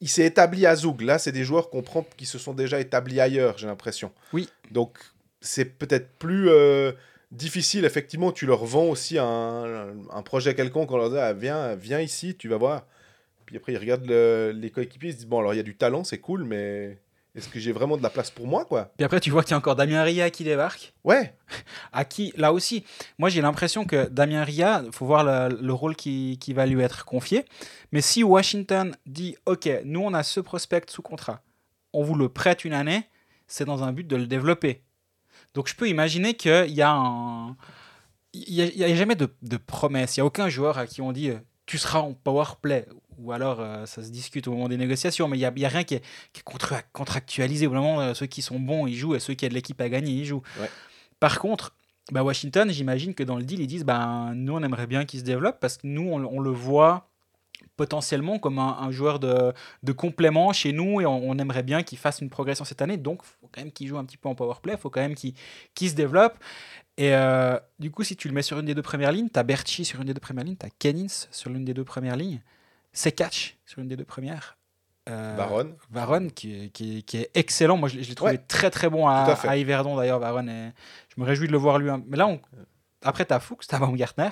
il 0.00 0.08
s'est 0.08 0.26
établi 0.26 0.66
à 0.66 0.76
Zoug. 0.76 1.00
Là, 1.00 1.18
c'est 1.18 1.32
des 1.32 1.44
joueurs 1.44 1.70
qu'on 1.70 1.82
prend 1.82 2.06
qui 2.16 2.26
se 2.26 2.38
sont 2.38 2.52
déjà 2.52 2.80
établis 2.80 3.18
ailleurs, 3.20 3.56
j'ai 3.56 3.66
l'impression. 3.66 4.12
Oui. 4.32 4.48
Donc, 4.70 4.98
c'est 5.40 5.64
peut-être 5.64 6.10
plus 6.18 6.50
euh, 6.50 6.92
difficile. 7.32 7.84
Effectivement, 7.84 8.30
tu 8.32 8.46
leur 8.46 8.64
vends 8.64 8.84
aussi 8.84 9.18
un, 9.18 9.94
un 10.10 10.22
projet 10.22 10.54
quelconque. 10.54 10.90
On 10.92 10.98
leur 10.98 11.10
dit 11.10 11.18
ah, 11.18 11.32
viens, 11.32 11.74
viens 11.76 12.00
ici, 12.00 12.36
tu 12.36 12.48
vas 12.48 12.58
voir. 12.58 12.86
Puis 13.46 13.56
après, 13.56 13.72
ils 13.72 13.78
regardent 13.78 14.06
le- 14.06 14.52
les 14.54 14.70
coéquipiers, 14.70 15.10
ils 15.10 15.12
se 15.12 15.18
disent 15.18 15.26
bon, 15.26 15.38
alors 15.38 15.54
il 15.54 15.56
y 15.56 15.60
a 15.60 15.62
du 15.62 15.76
talent, 15.76 16.04
c'est 16.04 16.18
cool, 16.18 16.44
mais 16.44 16.98
est-ce 17.36 17.48
que 17.48 17.60
j'ai 17.60 17.72
vraiment 17.72 17.96
de 17.98 18.02
la 18.02 18.08
place 18.08 18.30
pour 18.30 18.46
moi, 18.46 18.64
quoi? 18.64 18.90
Puis 18.96 19.04
après, 19.04 19.20
tu 19.20 19.30
vois 19.30 19.42
qu'il 19.42 19.50
y 19.50 19.54
a 19.54 19.58
encore 19.58 19.76
Damien 19.76 20.02
Ria 20.02 20.30
qui 20.30 20.42
débarque. 20.42 20.94
Ouais, 21.04 21.36
À 21.92 22.04
qui, 22.04 22.32
là 22.36 22.52
aussi, 22.52 22.84
moi 23.18 23.28
j'ai 23.28 23.42
l'impression 23.42 23.84
que 23.84 24.08
Damien 24.08 24.42
Ria, 24.42 24.82
il 24.84 24.92
faut 24.92 25.04
voir 25.04 25.22
le, 25.22 25.56
le 25.60 25.72
rôle 25.72 25.94
qui, 25.96 26.38
qui 26.40 26.52
va 26.54 26.64
lui 26.66 26.82
être 26.82 27.04
confié. 27.04 27.44
Mais 27.92 28.00
si 28.00 28.24
Washington 28.24 28.96
dit 29.04 29.36
Ok, 29.44 29.68
nous 29.84 30.00
on 30.00 30.14
a 30.14 30.22
ce 30.22 30.40
prospect 30.40 30.82
sous 30.88 31.02
contrat, 31.02 31.42
on 31.92 32.02
vous 32.02 32.14
le 32.14 32.28
prête 32.28 32.64
une 32.64 32.72
année, 32.72 33.04
c'est 33.46 33.64
dans 33.64 33.84
un 33.84 33.92
but 33.92 34.06
de 34.06 34.16
le 34.16 34.26
développer. 34.26 34.82
Donc 35.54 35.68
je 35.68 35.74
peux 35.74 35.88
imaginer 35.88 36.34
qu'il 36.34 36.72
y 36.72 36.82
a 36.82 36.90
un. 36.90 37.56
Il 38.32 38.54
n'y 38.76 38.84
a 38.84 38.94
jamais 38.94 39.14
de, 39.14 39.34
de 39.42 39.56
promesse. 39.56 40.16
Il 40.16 40.20
n'y 40.20 40.22
a 40.22 40.26
aucun 40.26 40.48
joueur 40.48 40.76
à 40.76 40.86
qui 40.86 41.00
on 41.00 41.12
dit 41.12 41.30
euh, 41.30 41.38
Tu 41.64 41.78
seras 41.78 42.00
en 42.00 42.12
power 42.12 42.44
play. 42.60 42.86
Ou 43.18 43.32
alors 43.32 43.60
euh, 43.60 43.86
ça 43.86 44.02
se 44.02 44.10
discute 44.10 44.46
au 44.48 44.52
moment 44.52 44.68
des 44.68 44.76
négociations. 44.76 45.28
Mais 45.28 45.38
il 45.38 45.50
n'y 45.54 45.64
a, 45.64 45.68
rien 45.68 45.84
qui 45.84 45.94
est, 45.94 46.04
qui 46.32 46.40
est 46.40 46.44
contra- 46.44 46.82
contractualisé. 46.92 47.66
Vraiment, 47.66 48.00
euh, 48.00 48.14
ceux 48.14 48.26
qui 48.26 48.42
sont 48.42 48.58
bons, 48.58 48.86
ils 48.86 48.96
jouent. 48.96 49.14
Et 49.14 49.20
ceux 49.20 49.34
qui 49.34 49.44
ont 49.46 49.48
de 49.48 49.54
l'équipe 49.54 49.80
à 49.80 49.88
gagner, 49.88 50.12
ils 50.12 50.24
jouent. 50.24 50.42
Ouais. 50.60 50.70
Par 51.20 51.38
contre, 51.38 51.74
bah 52.12 52.22
Washington, 52.22 52.70
j'imagine 52.70 53.14
que 53.14 53.22
dans 53.22 53.36
le 53.36 53.42
deal, 53.42 53.60
ils 53.60 53.66
disent 53.66 53.84
ben, 53.84 54.32
nous, 54.34 54.54
on 54.54 54.62
aimerait 54.62 54.86
bien 54.86 55.04
qu'il 55.04 55.20
se 55.20 55.24
développe 55.24 55.58
parce 55.60 55.78
que 55.78 55.86
nous, 55.86 56.08
on, 56.08 56.24
on 56.24 56.40
le 56.40 56.50
voit 56.50 57.08
potentiellement 57.76 58.38
comme 58.38 58.58
un, 58.58 58.76
un 58.80 58.90
joueur 58.90 59.18
de, 59.18 59.52
de 59.82 59.92
complément 59.92 60.52
chez 60.52 60.72
nous 60.72 61.00
et 61.00 61.06
on, 61.06 61.28
on 61.28 61.38
aimerait 61.38 61.62
bien 61.62 61.82
qu'il 61.82 61.98
fasse 61.98 62.20
une 62.20 62.30
progression 62.30 62.64
cette 62.64 62.80
année. 62.82 62.96
Donc, 62.96 63.20
il 63.22 63.40
faut 63.40 63.48
quand 63.52 63.60
même 63.60 63.72
qu'il 63.72 63.86
joue 63.86 63.98
un 63.98 64.04
petit 64.04 64.16
peu 64.16 64.28
en 64.28 64.34
power 64.34 64.54
play, 64.62 64.74
il 64.74 64.78
faut 64.78 64.90
quand 64.90 65.00
même 65.00 65.14
qu'il 65.14 65.34
qu'il 65.74 65.90
se 65.90 65.94
développe. 65.94 66.38
Et 66.98 67.14
euh, 67.14 67.58
du 67.78 67.90
coup, 67.90 68.02
si 68.04 68.16
tu 68.16 68.28
le 68.28 68.34
mets 68.34 68.42
sur 68.42 68.58
une 68.58 68.66
des 68.66 68.74
deux 68.74 68.82
premières 68.82 69.12
lignes, 69.12 69.28
tu 69.32 69.38
as 69.38 69.42
Berchi 69.42 69.84
sur 69.84 70.00
une 70.00 70.06
des 70.06 70.14
deux 70.14 70.20
premières 70.20 70.44
lignes, 70.44 70.56
tu 70.56 70.66
as 70.66 70.70
Kennins 70.78 71.26
sur 71.30 71.50
l'une 71.50 71.64
des 71.64 71.74
deux 71.74 71.84
premières 71.84 72.16
lignes, 72.16 72.40
c'est 72.96 73.12
Catch 73.12 73.56
sur 73.66 73.80
une 73.80 73.88
des 73.88 73.96
deux 73.96 74.04
premières. 74.04 74.56
Euh, 75.08 75.36
Baron. 75.36 75.70
Varon 75.90 76.28
qui, 76.34 76.64
est- 76.64 76.68
qui, 76.70 77.04
qui 77.04 77.24
excellent. 77.34 77.76
Moi, 77.76 77.88
je, 77.88 77.96
l'ai- 77.98 78.02
je 78.02 78.08
l'ai 78.08 78.14
trouvé 78.16 78.32
Ouais. 78.32 78.38
très 78.48 78.70
très 78.70 78.90
bon 78.90 79.06
à, 79.06 79.36
à 79.44 79.56
Yverdon 79.56 79.94
d'ailleurs. 79.96 80.18
Varon, 80.18 80.48
et 80.48 80.72
je 81.14 81.20
me 81.20 81.24
réjouis 81.24 81.46
de 81.46 81.52
le 81.52 81.58
voir 81.58 81.78
lui. 81.78 81.88
hein. 81.90 82.02
Mais 82.08 82.16
là, 82.16 82.26
on, 82.26 82.40
après, 83.04 83.24
t'as 83.24 83.38
Fuchs, 83.38 83.68
t'as 83.68 83.78
Baumgartner, 83.78 84.30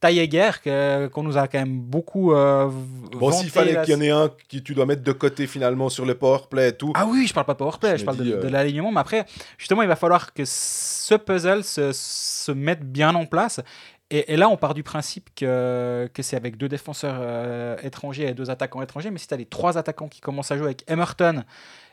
t'as 0.00 0.10
Jäger 0.10 0.52
que- 0.64 1.08
qu'on 1.08 1.22
nous 1.22 1.36
a 1.36 1.48
quand 1.48 1.58
même 1.58 1.80
beaucoup. 1.80 2.32
euh, 2.32 2.70
Bon, 3.12 3.30
s'il 3.30 3.50
fallait 3.50 3.74
la- 3.74 3.84
qu'il 3.84 3.92
y 3.92 3.96
en 3.96 4.00
ait 4.00 4.08
un 4.10 4.30
que 4.30 4.56
tu 4.56 4.74
dois 4.74 4.86
mettre 4.86 5.02
de 5.02 5.12
côté 5.12 5.46
finalement 5.46 5.90
sur 5.90 6.06
le 6.06 6.14
powerplay 6.14 6.70
et 6.70 6.72
tout. 6.72 6.92
Ah 6.94 7.04
oui, 7.06 7.26
je 7.26 7.34
parle 7.34 7.44
pas 7.44 7.52
de 7.52 7.58
powerplay, 7.58 7.98
Je 7.98 8.04
parle 8.06 8.16
de, 8.16 8.32
euh, 8.32 8.40
de 8.42 8.48
l'alignement. 8.48 8.92
Mais 8.92 9.00
après, 9.00 9.26
justement, 9.58 9.82
il 9.82 9.88
va 9.88 9.96
falloir 9.96 10.32
que 10.32 10.44
ce 10.46 11.14
puzzle 11.16 11.62
se, 11.62 11.90
se 11.92 12.52
mette 12.52 12.90
bien 12.90 13.14
en 13.14 13.26
place. 13.26 13.60
Et, 14.10 14.32
et 14.32 14.36
là, 14.36 14.48
on 14.48 14.56
part 14.56 14.74
du 14.74 14.84
principe 14.84 15.30
que, 15.34 16.08
que 16.14 16.22
c'est 16.22 16.36
avec 16.36 16.56
deux 16.56 16.68
défenseurs 16.68 17.18
euh, 17.20 17.76
étrangers 17.82 18.28
et 18.28 18.34
deux 18.34 18.50
attaquants 18.50 18.80
étrangers. 18.82 19.10
Mais 19.10 19.18
si 19.18 19.26
tu 19.26 19.34
as 19.34 19.36
les 19.36 19.46
trois 19.46 19.78
attaquants 19.78 20.08
qui 20.08 20.20
commencent 20.20 20.52
à 20.52 20.56
jouer 20.56 20.66
avec 20.66 20.88
Emerton, 20.88 21.42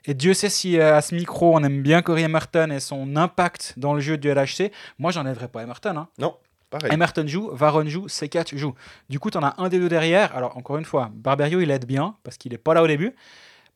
et 0.06 0.14
Dieu 0.14 0.34
sait 0.34 0.50
si 0.50 0.78
euh, 0.78 0.98
à 0.98 1.02
ce 1.02 1.16
micro, 1.16 1.56
on 1.56 1.64
aime 1.64 1.82
bien 1.82 2.04
Corey 2.04 2.22
Emerton 2.22 2.70
et 2.70 2.80
son 2.80 3.16
impact 3.16 3.74
dans 3.78 3.96
le 3.96 4.00
jeu 4.00 4.18
du 4.18 4.32
LHC, 4.32 4.72
moi, 5.00 5.12
j'enlèverais 5.12 5.48
pas 5.48 5.64
Emerton. 5.64 5.98
Hein. 5.98 6.08
Non, 6.20 6.38
pareil. 6.70 6.92
Emerton 6.94 7.26
joue, 7.26 7.50
Varon 7.52 7.88
joue, 7.88 8.06
C4 8.06 8.56
joue. 8.58 8.76
Du 9.10 9.20
coup, 9.20 9.32
tu 9.32 9.40
en 9.40 9.44
as 9.44 9.56
un 9.58 9.70
des 9.70 9.80
deux 9.80 9.90
derrière. 9.90 10.36
Alors, 10.36 10.56
encore 10.56 10.78
une 10.78 10.86
fois, 10.86 11.10
Barberio, 11.16 11.62
il 11.62 11.72
aide 11.72 11.86
bien 11.86 12.16
parce 12.24 12.38
qu'il 12.38 12.52
n'est 12.52 12.60
pas 12.60 12.76
là 12.76 12.84
au 12.84 12.88
début. 12.88 13.16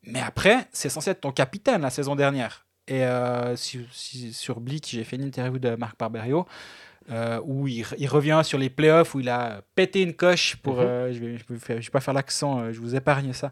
Mais 0.04 0.22
après, 0.22 0.68
c'est 0.72 0.90
censé 0.90 1.10
être 1.10 1.22
ton 1.22 1.32
capitaine 1.32 1.82
la 1.82 1.90
saison 1.90 2.16
dernière. 2.16 2.66
Et 2.88 3.04
euh, 3.04 3.56
sur 3.56 4.62
Bleach, 4.62 4.92
j'ai 4.92 5.04
fait 5.04 5.18
une 5.18 5.24
interview 5.24 5.60
de 5.60 5.76
Marc 5.76 5.98
Barberio 5.98 6.46
euh, 7.10 7.40
où 7.46 7.68
il, 7.68 7.86
il 7.98 8.08
revient 8.08 8.42
sur 8.44 8.58
les 8.58 8.70
playoffs, 8.70 9.16
où 9.16 9.20
il 9.20 9.30
a 9.30 9.62
pété 9.76 10.02
une 10.02 10.14
coche 10.14 10.56
pour. 10.58 10.76
Mhm. 10.76 10.82
euh, 10.82 11.14
je 11.14 11.20
vais, 11.20 11.38
je 11.38 11.44
vais, 11.54 11.60
faire- 11.60 11.82
je 11.82 11.88
vais 11.88 11.92
pas 11.92 12.02
faire 12.02 12.14
l'accent, 12.14 12.60
euh, 12.60 12.72
je 12.74 12.80
vous 12.80 12.96
épargne 12.96 13.34
ça. 13.34 13.52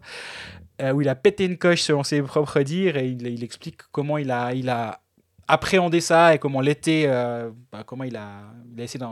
Où 0.92 1.00
il 1.00 1.08
a 1.08 1.14
pété 1.14 1.46
une 1.46 1.56
coche 1.56 1.80
selon 1.80 2.02
ses 2.04 2.20
propres 2.20 2.60
dires 2.60 2.98
et 2.98 3.08
il, 3.08 3.26
il 3.26 3.42
explique 3.42 3.78
comment 3.92 4.18
il 4.18 4.30
a, 4.30 4.52
il 4.52 4.68
a 4.68 5.00
appréhendé 5.48 6.02
ça 6.02 6.34
et 6.34 6.38
comment 6.38 6.60
l'été, 6.60 7.04
euh, 7.06 7.50
bah, 7.72 7.82
comment 7.86 8.04
il 8.04 8.14
a, 8.16 8.42
il 8.74 8.80
a 8.80 8.84
essayé 8.84 9.02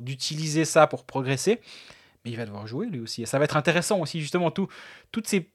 d'utiliser 0.00 0.64
ça 0.64 0.86
pour 0.86 1.04
progresser. 1.04 1.60
mais 2.24 2.30
il 2.30 2.36
va 2.38 2.46
devoir 2.46 2.66
jouer 2.66 2.86
lui 2.86 3.00
aussi. 3.00 3.22
Et 3.22 3.26
ça 3.26 3.38
va 3.38 3.44
être 3.44 3.58
intéressant 3.58 3.98
aussi, 4.00 4.20
justement, 4.22 4.50
tout, 4.50 4.68
toutes 5.10 5.26
ces. 5.26 5.50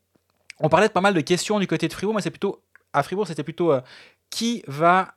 On 0.60 0.70
parlait 0.70 0.90
de 0.90 0.94
pas 0.94 1.02
mal 1.02 1.16
de 1.16 1.22
questions 1.22 1.60
du 1.60 1.66
côté 1.66 1.88
de 1.88 1.94
Fribourg, 1.94 2.14
mais 2.14 2.22
c'est 2.22 2.30
plutôt. 2.30 2.62
À 2.94 3.02
Fribourg, 3.02 3.26
c'était 3.26 3.44
plutôt 3.44 3.72
euh, 3.72 3.82
qui 4.30 4.64
va. 4.68 5.16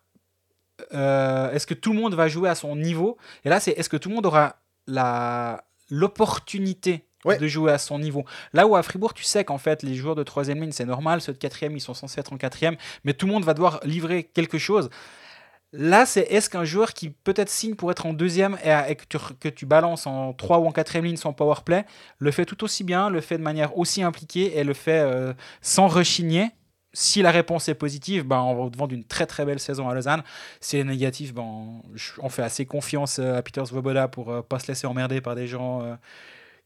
Euh, 0.94 1.50
est-ce 1.52 1.66
que 1.66 1.74
tout 1.74 1.92
le 1.92 1.98
monde 2.00 2.14
va 2.14 2.28
jouer 2.28 2.48
à 2.48 2.54
son 2.54 2.76
niveau? 2.76 3.16
Et 3.44 3.48
là, 3.48 3.60
c'est 3.60 3.72
est-ce 3.72 3.88
que 3.88 3.96
tout 3.96 4.08
le 4.08 4.14
monde 4.16 4.26
aura 4.26 4.56
la 4.86 5.64
l'opportunité 5.90 7.04
Ouais. 7.26 7.36
de 7.36 7.46
jouer 7.46 7.70
à 7.72 7.76
son 7.78 7.98
niveau? 7.98 8.24
Là 8.54 8.66
où 8.66 8.76
à 8.76 8.82
Fribourg, 8.82 9.12
tu 9.12 9.24
sais 9.24 9.44
qu'en 9.44 9.58
fait, 9.58 9.82
les 9.82 9.94
joueurs 9.94 10.14
de 10.14 10.22
troisième 10.22 10.60
ligne, 10.62 10.72
c'est 10.72 10.86
normal, 10.86 11.20
ceux 11.20 11.34
de 11.34 11.38
quatrième, 11.38 11.76
ils 11.76 11.80
sont 11.80 11.92
censés 11.92 12.18
être 12.18 12.32
en 12.32 12.38
quatrième, 12.38 12.76
mais 13.04 13.12
tout 13.12 13.26
le 13.26 13.32
monde 13.32 13.44
va 13.44 13.52
devoir 13.52 13.80
livrer 13.84 14.24
quelque 14.24 14.56
chose. 14.56 14.88
Là, 15.72 16.04
c'est 16.06 16.22
est-ce 16.22 16.48
qu'un 16.50 16.64
joueur 16.64 16.94
qui 16.94 17.10
peut-être 17.10 17.48
signe 17.50 17.74
pour 17.76 17.90
être 17.92 18.06
en 18.06 18.12
deuxième 18.12 18.56
et, 18.64 18.70
et 18.88 18.96
que, 18.96 19.04
tu, 19.08 19.18
que 19.38 19.48
tu 19.48 19.66
balances 19.66 20.06
en 20.06 20.32
3 20.32 20.58
ou 20.58 20.66
en 20.66 20.72
quatrième 20.72 21.04
ligne 21.04 21.16
sans 21.16 21.32
power 21.32 21.56
play, 21.64 21.84
le 22.18 22.30
fait 22.32 22.44
tout 22.46 22.64
aussi 22.64 22.82
bien, 22.84 23.08
le 23.10 23.20
fait 23.20 23.38
de 23.38 23.42
manière 23.42 23.76
aussi 23.78 24.02
impliquée 24.02 24.58
et 24.58 24.64
le 24.64 24.74
fait 24.74 24.98
euh, 25.00 25.32
sans 25.60 25.86
rechigner 25.86 26.50
si 26.92 27.22
la 27.22 27.30
réponse 27.30 27.68
est 27.68 27.74
positive, 27.74 28.24
ben, 28.24 28.40
on 28.40 28.64
va 28.64 28.70
devant 28.70 28.86
d'une 28.86 29.04
très 29.04 29.26
très 29.26 29.44
belle 29.44 29.60
saison 29.60 29.88
à 29.88 29.94
Lausanne. 29.94 30.22
Si 30.60 30.76
elle 30.76 30.82
est 30.82 30.90
négative, 30.90 31.34
ben, 31.34 31.42
on- 31.42 32.28
fait 32.28 32.42
assez 32.42 32.66
confiance 32.66 33.18
euh, 33.18 33.36
à 33.36 33.42
Peter 33.42 33.64
Svoboda 33.64 34.08
pour 34.08 34.30
euh, 34.30 34.42
pas 34.42 34.58
se 34.58 34.68
laisser 34.68 34.86
emmerder 34.86 35.20
par 35.20 35.34
des 35.34 35.46
gens 35.46 35.82
euh, 35.82 35.94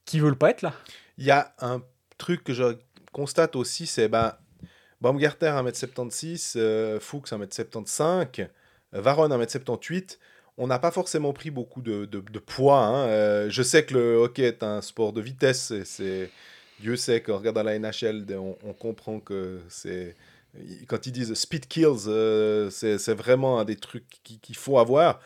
qui 0.05 0.21
veulent 0.21 0.37
pas 0.39 0.51
être 0.51 0.63
là. 0.63 0.73
Il 1.19 1.25
y 1.25 1.31
a 1.31 1.53
un 1.61 1.83
truc 2.19 2.45
que 2.45 2.53
je 2.55 2.77
constate 3.13 3.57
aussi, 3.57 3.87
c'est 3.87 4.09
ben, 4.09 4.35
Baumgarter 5.01 5.47
1m76, 5.47 6.55
euh, 6.57 6.99
Fuchs 7.01 7.33
1m75, 7.33 8.27
euh, 8.41 8.47
Varon 8.93 9.29
1m78. 9.29 10.19
On 10.57 10.67
n'a 10.69 10.79
pas 10.79 10.91
forcément 10.93 11.33
pris 11.33 11.51
beaucoup 11.51 11.83
de, 11.83 12.07
poids. 12.39 12.79
hein. 12.79 13.09
Euh, 13.09 13.51
je 13.51 13.63
sais 13.63 13.85
que 13.85 13.95
le 13.95 14.15
hockey 14.17 14.45
est 14.45 14.63
un 14.63 14.81
sport 14.83 15.13
de 15.13 15.21
vitesse. 15.21 15.73
Dieu 16.81 16.97
sait 16.97 17.21
qu'en 17.21 17.39
regardant 17.39 17.63
la 17.63 17.79
NHL, 17.79 18.27
on, 18.33 18.57
on 18.65 18.73
comprend 18.73 19.21
que 19.21 19.61
c'est. 19.69 20.17
Quand 20.87 21.07
ils 21.07 21.13
disent 21.13 21.35
speed 21.35 21.67
kills, 21.67 22.07
euh, 22.07 22.71
c'est, 22.71 23.15
vraiment 23.15 23.59
un 23.59 23.65
des 23.65 23.77
trucs 23.77 24.05
qui- 24.23 24.39
qu'il 24.39 24.57
faut 24.57 24.79
avoir. 24.79 25.21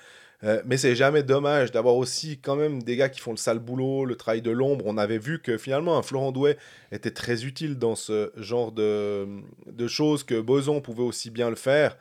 Euh, 0.45 0.62
mais 0.65 0.77
c'est 0.77 0.95
jamais 0.95 1.23
dommage 1.25 1.73
d'avoir 1.73 1.97
aussi 1.97 2.39
quand 2.39 2.55
même 2.57 2.83
des 2.83 2.97
gars 2.97 3.09
qui 3.09 3.20
font 3.20 3.33
le 3.33 3.37
sale 3.37 3.59
boulot, 3.59 4.05
le 4.05 4.15
travail 4.16 4.41
de 4.41 4.51
l'ombre. 4.53 4.85
On 4.87 4.97
avait 4.97 5.19
vu 5.19 5.41
que 5.43 5.59
finalement 5.59 5.99
un 5.99 6.03
Florent 6.03 6.33
Douai 6.33 6.57
était 6.93 7.11
très 7.11 7.45
utile 7.45 7.77
dans 7.77 7.97
ce 7.97 8.31
genre 8.37 8.70
de, 8.73 9.27
de 9.66 9.89
choses, 9.89 10.23
que 10.25 10.41
Boson 10.41 10.81
pouvait 10.81 11.03
aussi 11.03 11.31
bien 11.31 11.51
le 11.51 11.57
faire. 11.57 11.97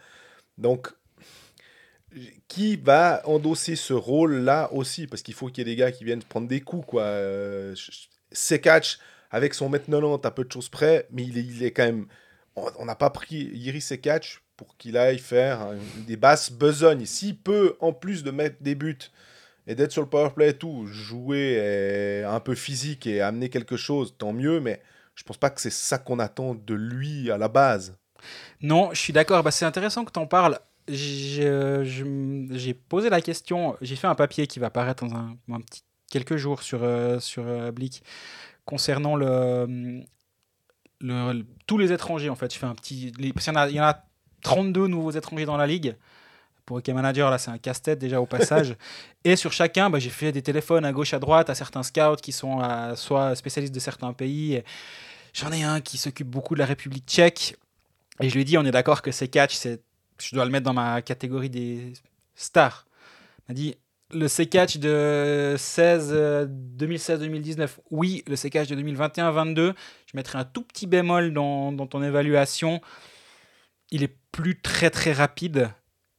Donc, 0.58 0.90
qui 2.48 2.78
va 2.78 3.22
endosser 3.26 3.76
ce 3.76 3.94
rôle-là 3.94 4.70
aussi? 4.74 5.08
Parce 5.08 5.22
qu'il 5.22 5.34
faut 5.34 5.48
qu'il 5.48 5.60
y 5.60 5.62
ait 5.72 5.76
des 5.76 5.80
gars 5.80 5.92
qui 5.92 6.04
viennent 6.04 6.24
prendre 6.24 6.48
des 6.48 6.62
coups. 6.62 6.86
quoi. 6.88 7.04
Euh, 7.04 7.76
Sekatch, 8.32 9.00
avec 9.32 9.54
son 9.54 9.70
mètre 9.70 9.86
90 9.86 10.26
à 10.26 10.32
peu 10.32 10.44
de 10.44 10.52
choses 10.52 10.70
près, 10.70 11.08
mais 11.12 11.24
il 11.24 11.64
est, 11.64 11.72
quand 11.72 11.86
même... 11.86 12.08
On 12.56 12.86
n'a 12.86 12.96
pas 12.96 13.10
pris 13.10 13.52
Iris 13.54 13.86
Sekatch 13.86 14.42
pour 14.56 14.76
qu'il 14.78 14.98
aille 14.98 15.20
faire 15.20 15.74
des 16.08 16.18
basses 16.18 16.52
besognes. 16.52 17.06
S'il 17.06 17.38
peut, 17.38 17.76
en 17.80 17.94
plus 17.94 18.24
de 18.24 18.32
mettre 18.32 18.58
des 18.62 18.74
buts 18.74 18.98
et 19.68 19.76
d'être 19.76 19.92
sur 19.92 20.02
le 20.02 20.10
powerplay 20.10 20.50
et 20.50 20.54
tout, 20.54 20.88
jouer 20.88 21.58
euh, 21.60 22.30
un 22.30 22.40
peu 22.40 22.56
physique 22.56 23.06
et 23.06 23.22
amener 23.22 23.50
quelque 23.50 23.78
chose, 23.78 24.16
tant 24.18 24.34
mieux, 24.34 24.60
mais 24.60 24.82
je 25.14 25.24
pense 25.24 25.38
pas 25.38 25.50
que 25.50 25.62
c'est 25.62 25.72
ça 25.72 25.98
qu'on 25.98 26.20
attend 26.20 26.56
de 26.56 26.74
lui 26.74 27.30
à 27.30 27.38
la 27.38 27.50
base. 27.50 27.96
Non, 28.62 28.90
je 28.94 29.00
suis 29.00 29.14
d'accord. 29.14 29.44
Bah, 29.44 29.52
c'est 29.52 29.66
intéressant 29.66 30.06
que 30.06 30.12
tu 30.12 30.20
en 30.20 30.28
parles. 30.28 30.60
J'ai 30.88 32.74
posé 32.88 33.10
la 33.10 33.22
question. 33.22 33.76
J'ai 33.82 33.96
fait 33.96 34.08
un 34.08 34.16
papier 34.16 34.48
qui 34.48 34.60
va 34.60 34.68
apparaître 34.68 35.06
dans 35.06 35.60
quelques 36.10 36.38
jours 36.38 36.64
sur, 36.64 36.84
euh, 36.84 37.20
sur 37.20 37.46
euh, 37.46 37.72
Blick 37.72 38.04
concernant 38.68 39.16
le, 39.16 39.66
le- 41.00 41.34
le- 41.34 41.46
tous 41.66 41.78
les 41.80 41.92
étrangers. 41.92 42.30
En 42.30 42.36
fait, 42.36 42.54
je 42.54 42.60
fais 42.60 42.66
un 42.68 42.76
petit. 42.76 43.12
les- 43.18 43.34
parce 43.34 43.46
qu'il 43.46 43.54
y 43.54 43.58
en 43.58 43.60
a, 43.60 43.70
il 43.70 43.76
y 43.76 43.80
en 43.82 43.86
a 43.86 44.04
32 44.42 44.88
nouveaux 44.88 45.12
étrangers 45.12 45.46
dans 45.46 45.58
la 45.58 45.66
ligue. 45.68 45.96
Pour 46.66 46.78
Hockey 46.78 46.92
Manager, 46.94 47.32
là, 47.32 47.38
c'est 47.38 47.50
un 47.50 47.58
casse-tête 47.58 47.98
déjà 47.98 48.20
au 48.20 48.26
passage. 48.26 48.76
Et 49.24 49.38
sur 49.38 49.54
chacun, 49.54 49.90
bah, 49.90 50.00
j'ai 50.00 50.10
fait 50.10 50.34
des 50.34 50.42
téléphones 50.42 50.84
à 50.84 50.92
gauche, 50.92 51.14
à 51.14 51.20
droite, 51.20 51.50
à 51.50 51.56
certains 51.56 51.82
scouts 51.84 52.18
qui 52.22 52.34
sont 52.34 52.60
soit 52.96 53.36
spécialistes 53.36 53.74
de 53.74 53.80
certains 53.80 54.12
pays. 54.14 54.62
J'en 55.34 55.52
ai 55.54 55.64
un 55.64 55.80
qui 55.80 55.98
s'occupe 55.98 56.28
beaucoup 56.28 56.56
de 56.56 56.60
la 56.60 56.66
République 56.66 57.06
tchèque. 57.08 57.56
Et 58.20 58.28
je 58.30 58.34
lui 58.34 58.42
ai 58.42 58.44
dit, 58.44 58.58
on 58.58 58.66
est 58.66 58.72
d'accord 58.72 59.02
que 59.02 59.12
c'est 59.12 59.28
catch, 59.30 59.56
c'est, 59.56 59.82
je 60.20 60.36
dois 60.36 60.44
le 60.44 60.52
mettre 60.52 60.66
dans 60.66 60.74
ma 60.74 61.02
catégorie 61.02 61.50
des 61.50 61.94
stars. 62.36 62.86
Il 63.40 63.44
m'a 63.52 63.54
dit, 63.54 63.76
le 64.14 64.28
C-Catch 64.28 64.78
de 64.78 65.56
16, 65.58 66.10
euh, 66.12 66.48
2016-2019, 66.78 67.70
oui. 67.92 68.24
Le 68.28 68.36
C-Catch 68.36 68.70
de 68.70 68.76
2021-22, 68.76 69.74
je 70.06 70.16
mettrai 70.16 70.38
un 70.38 70.46
tout 70.46 70.64
petit 70.64 70.88
bémol 70.88 71.34
dans, 71.34 71.72
dans 71.72 71.88
ton 71.88 72.02
évaluation. 72.02 72.82
Il 73.92 74.04
est 74.04 74.16
plus 74.32 74.62
très 74.62 74.90
très 74.90 75.12
rapide. 75.12 75.70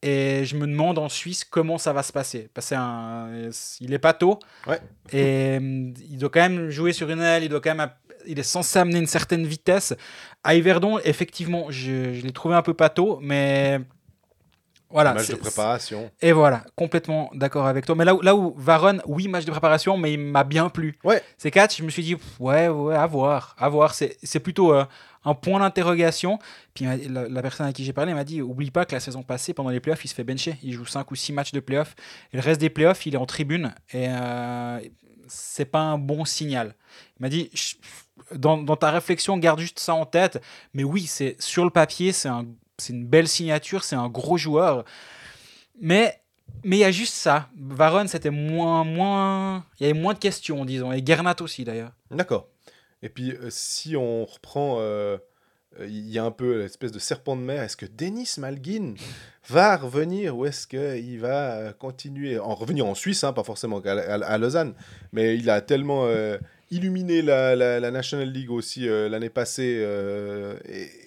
Et 0.02 0.44
je 0.44 0.56
me 0.56 0.66
demande 0.66 0.98
en 0.98 1.08
Suisse 1.08 1.44
comment 1.44 1.76
ça 1.76 1.92
va 1.92 2.02
se 2.02 2.12
passer. 2.12 2.48
Parce 2.54 2.70
un, 2.72 3.50
il 3.80 3.92
est 3.92 3.98
pas 3.98 4.12
tôt. 4.12 4.38
Ouais. 4.66 4.80
Et 5.12 5.56
hum, 5.56 5.94
il 6.08 6.18
doit 6.18 6.30
quand 6.30 6.40
même 6.40 6.70
jouer 6.70 6.92
sur 6.92 7.10
une 7.10 7.20
aile. 7.20 7.42
Il 7.42 7.48
doit 7.48 7.60
quand 7.60 7.74
même, 7.74 7.90
il 8.26 8.38
est 8.38 8.44
censé 8.44 8.78
amener 8.78 8.98
une 8.98 9.06
certaine 9.06 9.46
vitesse. 9.46 9.94
À 10.44 10.54
Yverdon, 10.54 10.98
effectivement, 11.00 11.70
je, 11.70 12.14
je 12.14 12.22
l'ai 12.22 12.32
trouvé 12.32 12.54
un 12.54 12.62
peu 12.62 12.74
pato, 12.74 13.18
mais 13.20 13.80
voilà. 14.90 15.14
match 15.14 15.28
de 15.28 15.34
préparation. 15.36 16.10
et 16.20 16.32
voilà, 16.32 16.64
complètement 16.76 17.30
d'accord 17.34 17.66
avec 17.66 17.84
toi. 17.86 17.94
Mais 17.94 18.04
là 18.04 18.14
où, 18.14 18.20
là 18.22 18.34
où 18.34 18.54
Varon, 18.56 18.98
oui, 19.06 19.28
match 19.28 19.44
de 19.44 19.50
préparation, 19.50 19.96
mais 19.96 20.12
il 20.14 20.18
m'a 20.20 20.44
bien 20.44 20.68
plu. 20.68 20.98
Ouais. 21.04 21.22
Ces 21.36 21.50
quatre, 21.50 21.76
je 21.76 21.82
me 21.82 21.90
suis 21.90 22.02
dit, 22.02 22.16
ouais, 22.40 22.68
ouais, 22.68 22.94
à 22.94 23.06
voir. 23.06 23.54
À 23.58 23.68
voir. 23.68 23.94
C'est 23.94 24.40
plutôt 24.40 24.72
euh, 24.72 24.84
un 25.24 25.34
point 25.34 25.60
d'interrogation. 25.60 26.38
Puis 26.74 26.86
m'a- 26.86 26.96
la, 26.96 27.28
la 27.28 27.42
personne 27.42 27.66
à 27.66 27.72
qui 27.72 27.84
j'ai 27.84 27.92
parlé 27.92 28.14
m'a 28.14 28.24
dit, 28.24 28.40
oublie 28.42 28.70
pas 28.70 28.84
que 28.84 28.94
la 28.94 29.00
saison 29.00 29.22
passée, 29.22 29.52
pendant 29.54 29.70
les 29.70 29.80
playoffs, 29.80 30.04
il 30.04 30.08
se 30.08 30.14
fait 30.14 30.24
bencher. 30.24 30.56
Il 30.62 30.72
joue 30.72 30.86
5 30.86 31.10
ou 31.10 31.14
6 31.16 31.32
matchs 31.32 31.52
de 31.52 31.60
playoffs. 31.60 31.94
Et 32.32 32.36
le 32.36 32.42
reste 32.42 32.60
des 32.60 32.70
playoffs, 32.70 33.04
il 33.06 33.14
est 33.14 33.18
en 33.18 33.26
tribune. 33.26 33.74
Et 33.92 34.06
euh, 34.08 34.80
c'est 35.26 35.66
pas 35.66 35.80
un 35.80 35.98
bon 35.98 36.24
signal. 36.24 36.74
Il 37.18 37.22
m'a 37.22 37.28
dit, 37.28 37.50
dans, 38.34 38.56
dans 38.58 38.76
ta 38.76 38.90
réflexion, 38.90 39.36
garde 39.38 39.60
juste 39.60 39.78
ça 39.80 39.94
en 39.94 40.06
tête. 40.06 40.40
Mais 40.72 40.84
oui, 40.84 41.02
c'est 41.06 41.36
sur 41.40 41.64
le 41.64 41.70
papier, 41.70 42.12
c'est 42.12 42.28
un, 42.28 42.46
c'est 42.78 42.92
une 42.92 43.06
belle 43.06 43.28
signature, 43.28 43.84
c'est 43.84 43.96
un 43.96 44.08
gros 44.08 44.38
joueur. 44.38 44.84
Mais 45.80 46.20
mais 46.64 46.76
il 46.76 46.80
y 46.80 46.84
a 46.84 46.90
juste 46.90 47.14
ça. 47.14 47.48
Varon, 47.56 48.06
c'était 48.06 48.30
moins 48.30 48.84
moins, 48.84 49.64
il 49.78 49.86
y 49.86 49.90
avait 49.90 49.98
moins 49.98 50.14
de 50.14 50.18
questions, 50.18 50.64
disons, 50.64 50.92
et 50.92 51.04
Gernat 51.04 51.36
aussi 51.40 51.64
d'ailleurs. 51.64 51.92
D'accord. 52.10 52.48
Et 53.02 53.08
puis, 53.08 53.32
euh, 53.32 53.48
si 53.50 53.96
on 53.96 54.24
reprend, 54.24 54.78
euh, 54.80 55.18
euh, 55.78 55.86
il 55.86 56.10
y 56.10 56.18
a 56.18 56.24
un 56.24 56.30
peu 56.30 56.58
l'espèce 56.58 56.90
de 56.90 56.98
serpent 56.98 57.36
de 57.36 57.42
mer. 57.42 57.62
Est-ce 57.62 57.76
que 57.76 57.86
Denis 57.86 58.28
Malguin 58.38 58.94
va 59.48 59.76
revenir 59.76 60.36
ou 60.36 60.46
est-ce 60.46 60.66
qu'il 60.66 61.20
va 61.20 61.72
continuer? 61.74 62.38
En 62.38 62.54
revenir 62.54 62.86
en 62.86 62.94
Suisse, 62.94 63.22
hein, 63.22 63.32
pas 63.32 63.44
forcément 63.44 63.80
à, 63.80 64.38
Lausanne, 64.38 64.74
mais 65.12 65.36
il 65.36 65.48
a 65.48 65.60
tellement 65.60 66.08
illuminé 66.70 67.22
la, 67.22 67.54
la- 67.54 67.90
National 67.90 68.30
League 68.30 68.50
aussi 68.50 68.86
l'année 68.86 69.30
passée. 69.30 69.86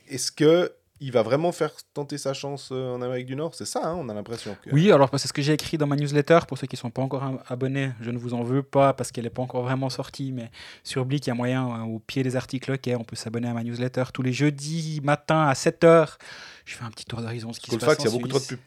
est-ce 0.09 0.31
que 0.31 0.71
il 1.01 1.11
va 1.11 1.23
vraiment 1.23 1.51
faire 1.51 1.71
tenter 1.93 2.17
sa 2.17 2.33
chance 2.33 2.69
euh, 2.71 2.93
en 2.95 3.01
Amérique 3.01 3.25
du 3.25 3.35
Nord 3.35 3.55
C'est 3.55 3.65
ça, 3.65 3.81
hein, 3.83 3.95
on 3.97 4.07
a 4.07 4.13
l'impression. 4.13 4.55
Que... 4.63 4.69
Oui, 4.71 4.91
alors 4.91 5.09
c'est 5.17 5.27
ce 5.27 5.33
que 5.33 5.41
j'ai 5.41 5.53
écrit 5.53 5.77
dans 5.77 5.87
ma 5.87 5.95
newsletter. 5.95 6.39
Pour 6.47 6.57
ceux 6.57 6.67
qui 6.67 6.75
ne 6.75 6.79
sont 6.79 6.91
pas 6.91 7.01
encore 7.01 7.23
ab- 7.23 7.41
abonnés, 7.49 7.91
je 8.01 8.11
ne 8.11 8.17
vous 8.17 8.33
en 8.35 8.43
veux 8.43 8.63
pas 8.63 8.93
parce 8.93 9.11
qu'elle 9.11 9.23
n'est 9.23 9.29
pas 9.31 9.41
encore 9.41 9.63
vraiment 9.63 9.89
sortie. 9.89 10.31
Mais 10.31 10.51
sur 10.83 11.03
Blick, 11.05 11.25
il 11.25 11.29
y 11.29 11.31
a 11.31 11.35
moyen, 11.35 11.67
euh, 11.67 11.83
au 11.85 11.99
pied 11.99 12.21
des 12.23 12.35
articles, 12.35 12.71
ok, 12.71 12.89
on 12.97 13.03
peut 13.03 13.15
s'abonner 13.15 13.47
à 13.49 13.53
ma 13.53 13.63
newsletter 13.63 14.03
tous 14.13 14.21
les 14.21 14.31
jeudis 14.31 15.01
matin 15.03 15.41
à 15.47 15.53
7h. 15.53 16.17
Je 16.63 16.75
fais 16.75 16.85
un 16.85 16.91
petit 16.91 17.05
tour 17.05 17.19
d'horizon, 17.21 17.51
ce 17.51 17.59
qui 17.59 17.71
se 17.71 17.77
passe 17.87 17.97
il 17.99 18.05
y 18.05 18.07
a 18.07 18.11
beaucoup 18.11 18.27
trop 18.29 18.37
de 18.39 18.45
pubs. 18.55 18.59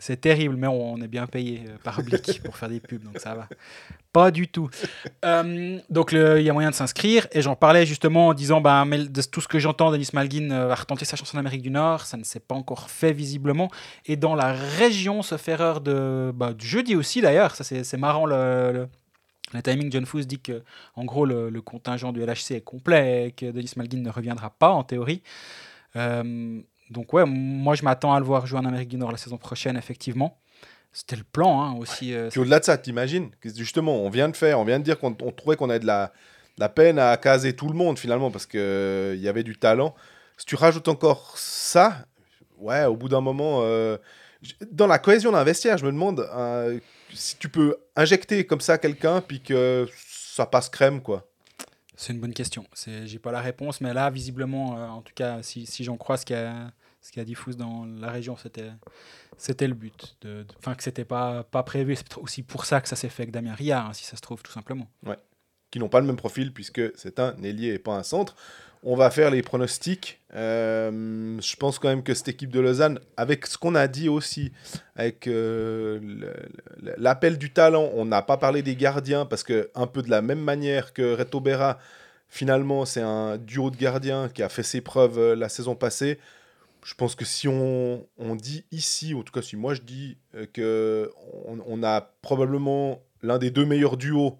C'est 0.00 0.20
terrible, 0.20 0.56
mais 0.56 0.66
on 0.66 1.00
est 1.00 1.06
bien 1.08 1.26
payé 1.28 1.62
euh, 1.68 1.76
par 1.82 2.02
Blick 2.02 2.42
pour 2.42 2.56
faire 2.56 2.68
des 2.68 2.80
pubs, 2.80 3.02
donc 3.04 3.18
ça 3.20 3.34
va. 3.34 3.48
Pas 4.16 4.30
du 4.30 4.48
tout. 4.48 4.70
Euh, 5.24 5.78
donc 5.90 6.12
il 6.12 6.42
y 6.42 6.50
a 6.50 6.52
moyen 6.52 6.70
de 6.70 6.74
s'inscrire, 6.74 7.26
et 7.32 7.42
j'en 7.42 7.56
parlais 7.56 7.84
justement 7.84 8.28
en 8.28 8.34
disant, 8.34 8.60
mais 8.86 8.98
de 9.08 9.22
tout 9.22 9.40
ce 9.40 9.48
que 9.48 9.58
j'entends, 9.58 9.90
Denis 9.90 10.08
Malguin 10.12 10.50
euh, 10.52 10.66
va 10.68 10.76
retenter 10.76 11.04
sa 11.04 11.16
chance 11.16 11.34
en 11.34 11.38
Amérique 11.38 11.62
du 11.62 11.70
Nord, 11.70 12.02
ça 12.02 12.16
ne 12.16 12.22
s'est 12.22 12.38
pas 12.40 12.54
encore 12.54 12.88
fait 12.90 13.12
visiblement, 13.12 13.68
et 14.04 14.16
dans 14.16 14.36
la 14.36 14.52
région, 14.52 15.22
sauf 15.22 15.48
erreur 15.48 15.80
de, 15.80 16.32
du 16.52 16.66
jeudi 16.66 16.94
aussi 16.94 17.20
d'ailleurs, 17.20 17.56
ça 17.56 17.64
c'est 17.64 17.96
marrant 17.96 18.26
le... 18.26 18.70
le- 18.72 18.88
le 19.54 19.62
timing, 19.62 19.92
John 19.92 20.04
Foos 20.06 20.22
dit 20.26 20.40
que, 20.40 20.62
en 20.96 21.04
gros, 21.04 21.24
le, 21.24 21.60
contingent 21.60 22.12
du 22.12 22.20
LHC 22.20 22.50
est 22.52 22.60
complet 22.64 23.28
et 23.28 23.30
que 23.30 23.46
Denis 23.52 23.72
Malguin 23.76 24.00
ne 24.00 24.10
reviendra 24.10 24.50
pas 24.50 24.70
en 24.70 24.82
théorie. 24.82 25.22
Euh, 25.94 26.60
donc 26.90 27.12
ouais, 27.12 27.24
moi 27.24 27.76
je 27.76 27.84
m'attends 27.84 28.12
à 28.12 28.18
le 28.18 28.26
voir 28.26 28.46
jouer 28.46 28.58
en 28.58 28.64
Amérique 28.64 28.88
du 28.88 28.96
Nord 28.96 29.12
la 29.12 29.18
saison 29.18 29.38
prochaine, 29.38 29.76
effectivement. 29.76 30.36
C'était 30.96 31.16
le 31.16 31.24
plan 31.24 31.60
hein, 31.62 31.74
aussi. 31.74 32.14
euh, 32.14 32.30
Puis 32.30 32.40
au-delà 32.40 32.58
de 32.58 32.64
ça, 32.64 32.78
t'imagines 32.78 33.28
Justement, 33.44 33.96
on 33.96 34.08
vient 34.08 34.30
de 34.30 34.36
faire, 34.36 34.58
on 34.58 34.64
vient 34.64 34.78
de 34.78 34.84
dire 34.84 34.98
qu'on 34.98 35.14
on 35.20 35.30
trouvait 35.30 35.54
qu'on 35.54 35.68
avait 35.68 35.78
de 35.78 35.84
la, 35.86 36.06
de 36.56 36.60
la 36.60 36.70
peine 36.70 36.98
à 36.98 37.14
caser 37.18 37.54
tout 37.54 37.68
le 37.68 37.74
monde 37.74 37.98
finalement 37.98 38.30
parce 38.30 38.46
qu'il 38.46 38.60
il 39.14 39.20
y 39.20 39.28
avait 39.28 39.42
du 39.42 39.58
talent. 39.58 39.94
Si 40.38 40.46
tu 40.46 40.54
rajoutes 40.54 40.88
encore 40.88 41.36
ça, 41.36 42.06
ouais, 42.56 42.86
au 42.86 42.96
bout 42.96 43.10
d'un 43.10 43.20
moment, 43.20 43.60
euh, 43.60 43.98
dans 44.72 44.86
la 44.86 44.98
cohésion 44.98 45.32
d'un 45.32 45.44
vestiaire, 45.44 45.76
je 45.76 45.84
me 45.84 45.92
demande 45.92 46.26
euh, 46.34 46.80
si 47.12 47.36
tu 47.36 47.50
peux 47.50 47.76
injecter 47.94 48.46
comme 48.46 48.62
ça 48.62 48.78
quelqu'un 48.78 49.20
puis 49.20 49.42
que 49.42 49.86
ça 49.98 50.46
passe 50.46 50.70
crème, 50.70 51.02
quoi. 51.02 51.28
C'est 51.94 52.14
une 52.14 52.20
bonne 52.20 52.32
question. 52.32 52.64
J'ai 53.04 53.18
pas 53.18 53.32
la 53.32 53.42
réponse, 53.42 53.82
mais 53.82 53.92
là, 53.92 54.08
visiblement, 54.08 54.78
euh, 54.78 54.86
en 54.86 55.02
tout 55.02 55.12
cas, 55.14 55.42
si, 55.42 55.66
si 55.66 55.84
j'en 55.84 55.98
crois 55.98 56.16
ce 56.16 56.24
qu'il 56.24 56.36
y 56.36 56.38
a, 56.38 56.70
ce 57.06 57.12
qu'il 57.12 57.20
y 57.20 57.22
a 57.22 57.24
diffuse 57.24 57.56
dans 57.56 57.84
la 57.84 58.10
région, 58.10 58.36
c'était, 58.36 58.72
c'était 59.38 59.68
le 59.68 59.74
but. 59.74 60.16
Enfin, 60.58 60.74
que 60.74 60.82
c'était 60.82 61.04
pas, 61.04 61.44
pas 61.44 61.62
prévu. 61.62 61.94
C'est 61.94 62.18
aussi 62.18 62.42
pour 62.42 62.64
ça 62.64 62.80
que 62.80 62.88
ça 62.88 62.96
s'est 62.96 63.08
fait 63.08 63.22
avec 63.22 63.32
Damien 63.32 63.54
Riard, 63.54 63.86
hein, 63.86 63.92
si 63.92 64.04
ça 64.04 64.16
se 64.16 64.20
trouve, 64.20 64.42
tout 64.42 64.50
simplement. 64.50 64.88
Qui 65.70 65.78
n'ont 65.78 65.88
pas 65.88 66.00
le 66.00 66.06
même 66.06 66.16
profil, 66.16 66.52
puisque 66.52 66.82
c'est 66.96 67.20
un 67.20 67.40
ailier 67.44 67.74
et 67.74 67.78
pas 67.78 67.94
un 67.94 68.02
centre. 68.02 68.34
On 68.82 68.96
va 68.96 69.10
faire 69.10 69.30
les 69.30 69.42
pronostics. 69.42 70.20
Euh, 70.34 71.40
je 71.40 71.56
pense 71.56 71.78
quand 71.78 71.88
même 71.88 72.02
que 72.02 72.12
cette 72.12 72.26
équipe 72.26 72.50
de 72.50 72.58
Lausanne, 72.58 72.98
avec 73.16 73.46
ce 73.46 73.56
qu'on 73.56 73.76
a 73.76 73.86
dit 73.86 74.08
aussi, 74.08 74.50
avec 74.96 75.28
euh, 75.28 76.00
l'appel 76.96 77.38
du 77.38 77.52
talent, 77.52 77.88
on 77.94 78.04
n'a 78.04 78.22
pas 78.22 78.36
parlé 78.36 78.62
des 78.62 78.74
gardiens, 78.74 79.26
parce 79.26 79.44
que 79.44 79.70
un 79.76 79.86
peu 79.86 80.02
de 80.02 80.10
la 80.10 80.22
même 80.22 80.40
manière 80.40 80.92
que 80.92 81.14
Reto 81.14 81.38
Berra, 81.38 81.78
finalement, 82.28 82.84
c'est 82.84 83.02
un 83.02 83.38
duo 83.38 83.70
de 83.70 83.76
gardiens 83.76 84.28
qui 84.28 84.42
a 84.42 84.48
fait 84.48 84.64
ses 84.64 84.80
preuves 84.80 85.20
euh, 85.20 85.36
la 85.36 85.48
saison 85.48 85.76
passée. 85.76 86.18
Je 86.86 86.94
pense 86.94 87.16
que 87.16 87.24
si 87.24 87.48
on, 87.48 88.06
on 88.16 88.36
dit 88.36 88.64
ici, 88.70 89.12
en 89.12 89.22
tout 89.24 89.32
cas 89.32 89.42
si 89.42 89.56
moi 89.56 89.74
je 89.74 89.82
dis 89.82 90.18
euh, 90.36 90.46
que 90.52 91.10
on, 91.46 91.58
on 91.66 91.82
a 91.82 92.00
probablement 92.22 93.00
l'un 93.22 93.38
des 93.38 93.50
deux 93.50 93.64
meilleurs 93.66 93.96
duos 93.96 94.38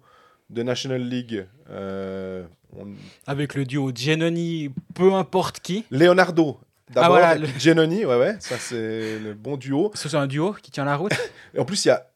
de 0.49 0.63
National 0.63 1.01
League, 1.01 1.45
euh, 1.69 2.45
on- 2.73 2.87
Avec 3.25 3.53
le 3.53 3.65
duo 3.65 3.91
Giannoni, 3.93 4.71
peu 4.95 5.11
importe 5.13 5.59
qui. 5.59 5.83
Leonardo 5.91 6.57
d'abord, 6.89 7.09
voilà, 7.17 7.35
et 7.35 7.39
puis 7.39 7.51
le- 7.51 7.59
Giannoni, 7.59 8.05
ouais 8.05 8.17
ouais, 8.17 8.37
ça 8.39 8.57
c'est 8.57 9.19
le 9.19 9.33
bon 9.33 9.57
duo. 9.57 9.91
C'est 9.95 10.15
un 10.15 10.25
duo 10.25 10.53
qui 10.53 10.71
tient 10.71 10.85
la 10.85 10.95
route. 10.95 11.11
Et 11.53 11.59
en 11.59 11.65
plus 11.65 11.83
il 11.83 11.89
y 11.89 11.91
a 11.91 12.09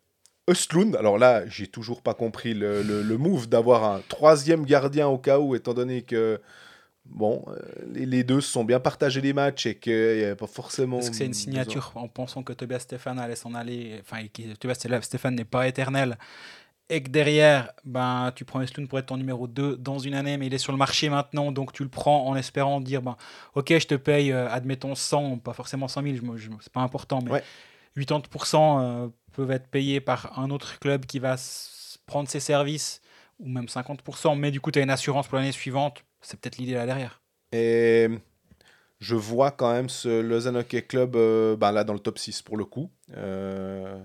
Östlund, 0.49 0.95
alors 0.95 1.17
là 1.17 1.45
j'ai 1.47 1.67
toujours 1.67 2.01
pas 2.01 2.13
compris 2.13 2.53
le, 2.53 2.83
le- 2.83 3.01
le 3.03 3.17
move 3.17 3.49
d'avoir 3.49 3.83
un 3.83 4.01
troisième 4.07 4.63
gardien 4.65 5.09
au 5.09 5.17
cas 5.17 5.39
où, 5.39 5.55
étant 5.55 5.73
donné 5.73 6.03
que 6.03 6.39
bon, 7.11 7.43
euh, 7.47 7.57
les, 7.93 8.05
les 8.05 8.23
deux 8.23 8.41
se 8.41 8.51
sont 8.51 8.63
bien 8.63 8.79
partagés 8.79 9.21
les 9.21 9.33
matchs 9.33 9.65
et 9.67 9.75
qu'il 9.77 9.93
n'y 9.93 10.23
avait 10.23 10.35
pas 10.35 10.47
forcément. 10.47 10.99
Est-ce 10.99 11.11
que 11.11 11.15
c'est 11.17 11.25
une 11.25 11.31
besoin- 11.31 11.43
signature 11.43 11.91
en 11.95 12.07
pensant 12.07 12.43
que 12.43 12.53
Tobias 12.53 12.79
Stéphane 12.79 13.19
allait 13.19 13.35
s'en 13.35 13.53
aller 13.53 13.97
Enfin, 14.01 14.25
que 14.27 14.53
Tobias 14.55 15.01
Stéphane 15.01 15.35
n'est 15.35 15.45
pas 15.45 15.67
éternel. 15.67 16.17
Et 16.93 17.01
que 17.01 17.09
derrière, 17.09 17.71
ben, 17.85 18.33
tu 18.35 18.43
prends 18.43 18.59
Estlund 18.59 18.89
pour 18.89 18.99
être 18.99 19.05
ton 19.05 19.15
numéro 19.17 19.47
2 19.47 19.77
dans 19.77 19.97
une 19.97 20.13
année, 20.13 20.35
mais 20.37 20.47
il 20.47 20.53
est 20.53 20.57
sur 20.57 20.73
le 20.73 20.77
marché 20.77 21.07
maintenant, 21.09 21.53
donc 21.53 21.71
tu 21.71 21.83
le 21.83 21.89
prends 21.89 22.27
en 22.27 22.35
espérant 22.35 22.81
dire 22.81 23.01
ben, 23.01 23.15
Ok, 23.55 23.69
je 23.77 23.87
te 23.87 23.95
paye, 23.95 24.33
euh, 24.33 24.49
admettons 24.49 24.93
100, 24.93 25.37
pas 25.37 25.53
forcément 25.53 25.87
100 25.87 26.01
000, 26.03 26.15
je 26.17 26.21
me- 26.21 26.35
je 26.37 26.49
me- 26.49 26.57
c'est 26.59 26.73
pas 26.73 26.81
important, 26.81 27.21
mais 27.23 27.31
Ouais. 27.31 27.43
80% 27.95 28.79
euh, 28.81 29.07
peuvent 29.33 29.51
être 29.51 29.67
payés 29.67 30.01
par 30.01 30.37
un 30.37 30.49
autre 30.49 30.79
club 30.79 31.05
qui 31.05 31.19
va 31.19 31.35
prendre 32.05 32.27
ses 32.27 32.39
services, 32.41 33.01
ou 33.39 33.47
même 33.47 33.67
50%, 33.69 34.35
mais 34.35 34.51
du 34.51 34.59
coup, 34.59 34.71
tu 34.71 34.79
as 34.79 34.81
une 34.81 34.89
assurance 34.89 35.27
pour 35.27 35.37
l'année 35.37 35.51
suivante. 35.53 36.03
C'est 36.21 36.39
peut-être 36.39 36.57
l'idée 36.57 36.73
là 36.73 36.85
derrière. 36.85 37.21
Et 37.51 38.07
je 38.99 39.15
vois 39.15 39.51
quand 39.51 39.71
même 39.73 39.89
ce 39.89 40.21
Lausanne 40.21 40.57
Hockey 40.57 40.83
Club 40.83 41.15
euh, 41.15 41.55
ben 41.55 41.71
là 41.71 41.83
dans 41.83 41.93
le 41.93 41.99
top 41.99 42.17
6 42.19 42.41
pour 42.41 42.57
le 42.57 42.65
coup. 42.65 42.89
Euh, 43.17 43.99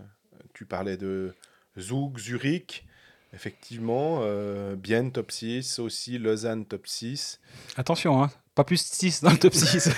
tu 0.54 0.64
parlais 0.66 0.96
de 0.96 1.34
Zug, 1.78 2.18
Zurich. 2.18 2.86
Effectivement, 3.34 4.20
euh, 4.22 4.76
Bienne 4.76 5.12
top 5.12 5.30
6, 5.30 5.78
aussi 5.80 6.16
Lausanne 6.16 6.64
top 6.64 6.86
6. 6.86 7.38
Attention, 7.76 8.22
hein, 8.22 8.30
pas 8.54 8.64
plus 8.64 8.88
de 8.88 8.94
6 8.94 9.22
dans 9.22 9.30
le 9.30 9.36
top 9.38 9.52
6. 9.52 9.90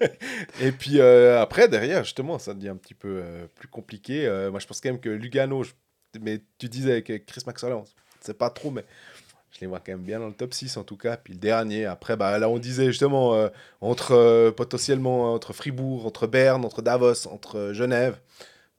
Et 0.60 0.72
puis 0.72 0.98
euh, 1.00 1.42
après, 1.42 1.68
derrière, 1.68 2.04
justement, 2.04 2.38
ça 2.38 2.54
devient 2.54 2.70
un 2.70 2.76
petit 2.76 2.94
peu 2.94 3.20
euh, 3.22 3.46
plus 3.56 3.68
compliqué. 3.68 4.26
Euh, 4.26 4.50
moi, 4.50 4.60
je 4.60 4.66
pense 4.66 4.80
quand 4.80 4.88
même 4.90 5.00
que 5.00 5.10
Lugano, 5.10 5.64
je- 5.64 5.72
mais 6.20 6.40
tu 6.56 6.68
disais 6.70 6.92
avec 6.92 7.26
Chris 7.26 7.42
Maxwell, 7.46 7.76
c'est 8.20 8.38
pas 8.38 8.48
trop, 8.48 8.70
mais 8.70 8.84
je 9.52 9.60
les 9.60 9.66
vois 9.66 9.80
quand 9.80 9.92
même 9.92 10.02
bien 10.02 10.20
dans 10.20 10.26
le 10.26 10.32
top 10.34 10.52
6 10.54 10.76
en 10.76 10.84
tout 10.84 10.96
cas. 10.96 11.16
Puis 11.16 11.32
le 11.32 11.38
dernier, 11.38 11.86
après, 11.86 12.16
bah, 12.16 12.38
là, 12.38 12.48
on 12.48 12.58
disait 12.58 12.86
justement 12.86 13.34
euh, 13.34 13.48
entre 13.80 14.12
euh, 14.12 14.50
potentiellement 14.52 15.32
entre 15.34 15.52
Fribourg, 15.52 16.06
entre 16.06 16.26
Berne, 16.26 16.64
entre 16.64 16.82
Davos, 16.82 17.26
entre 17.28 17.58
euh, 17.58 17.72
Genève. 17.72 18.18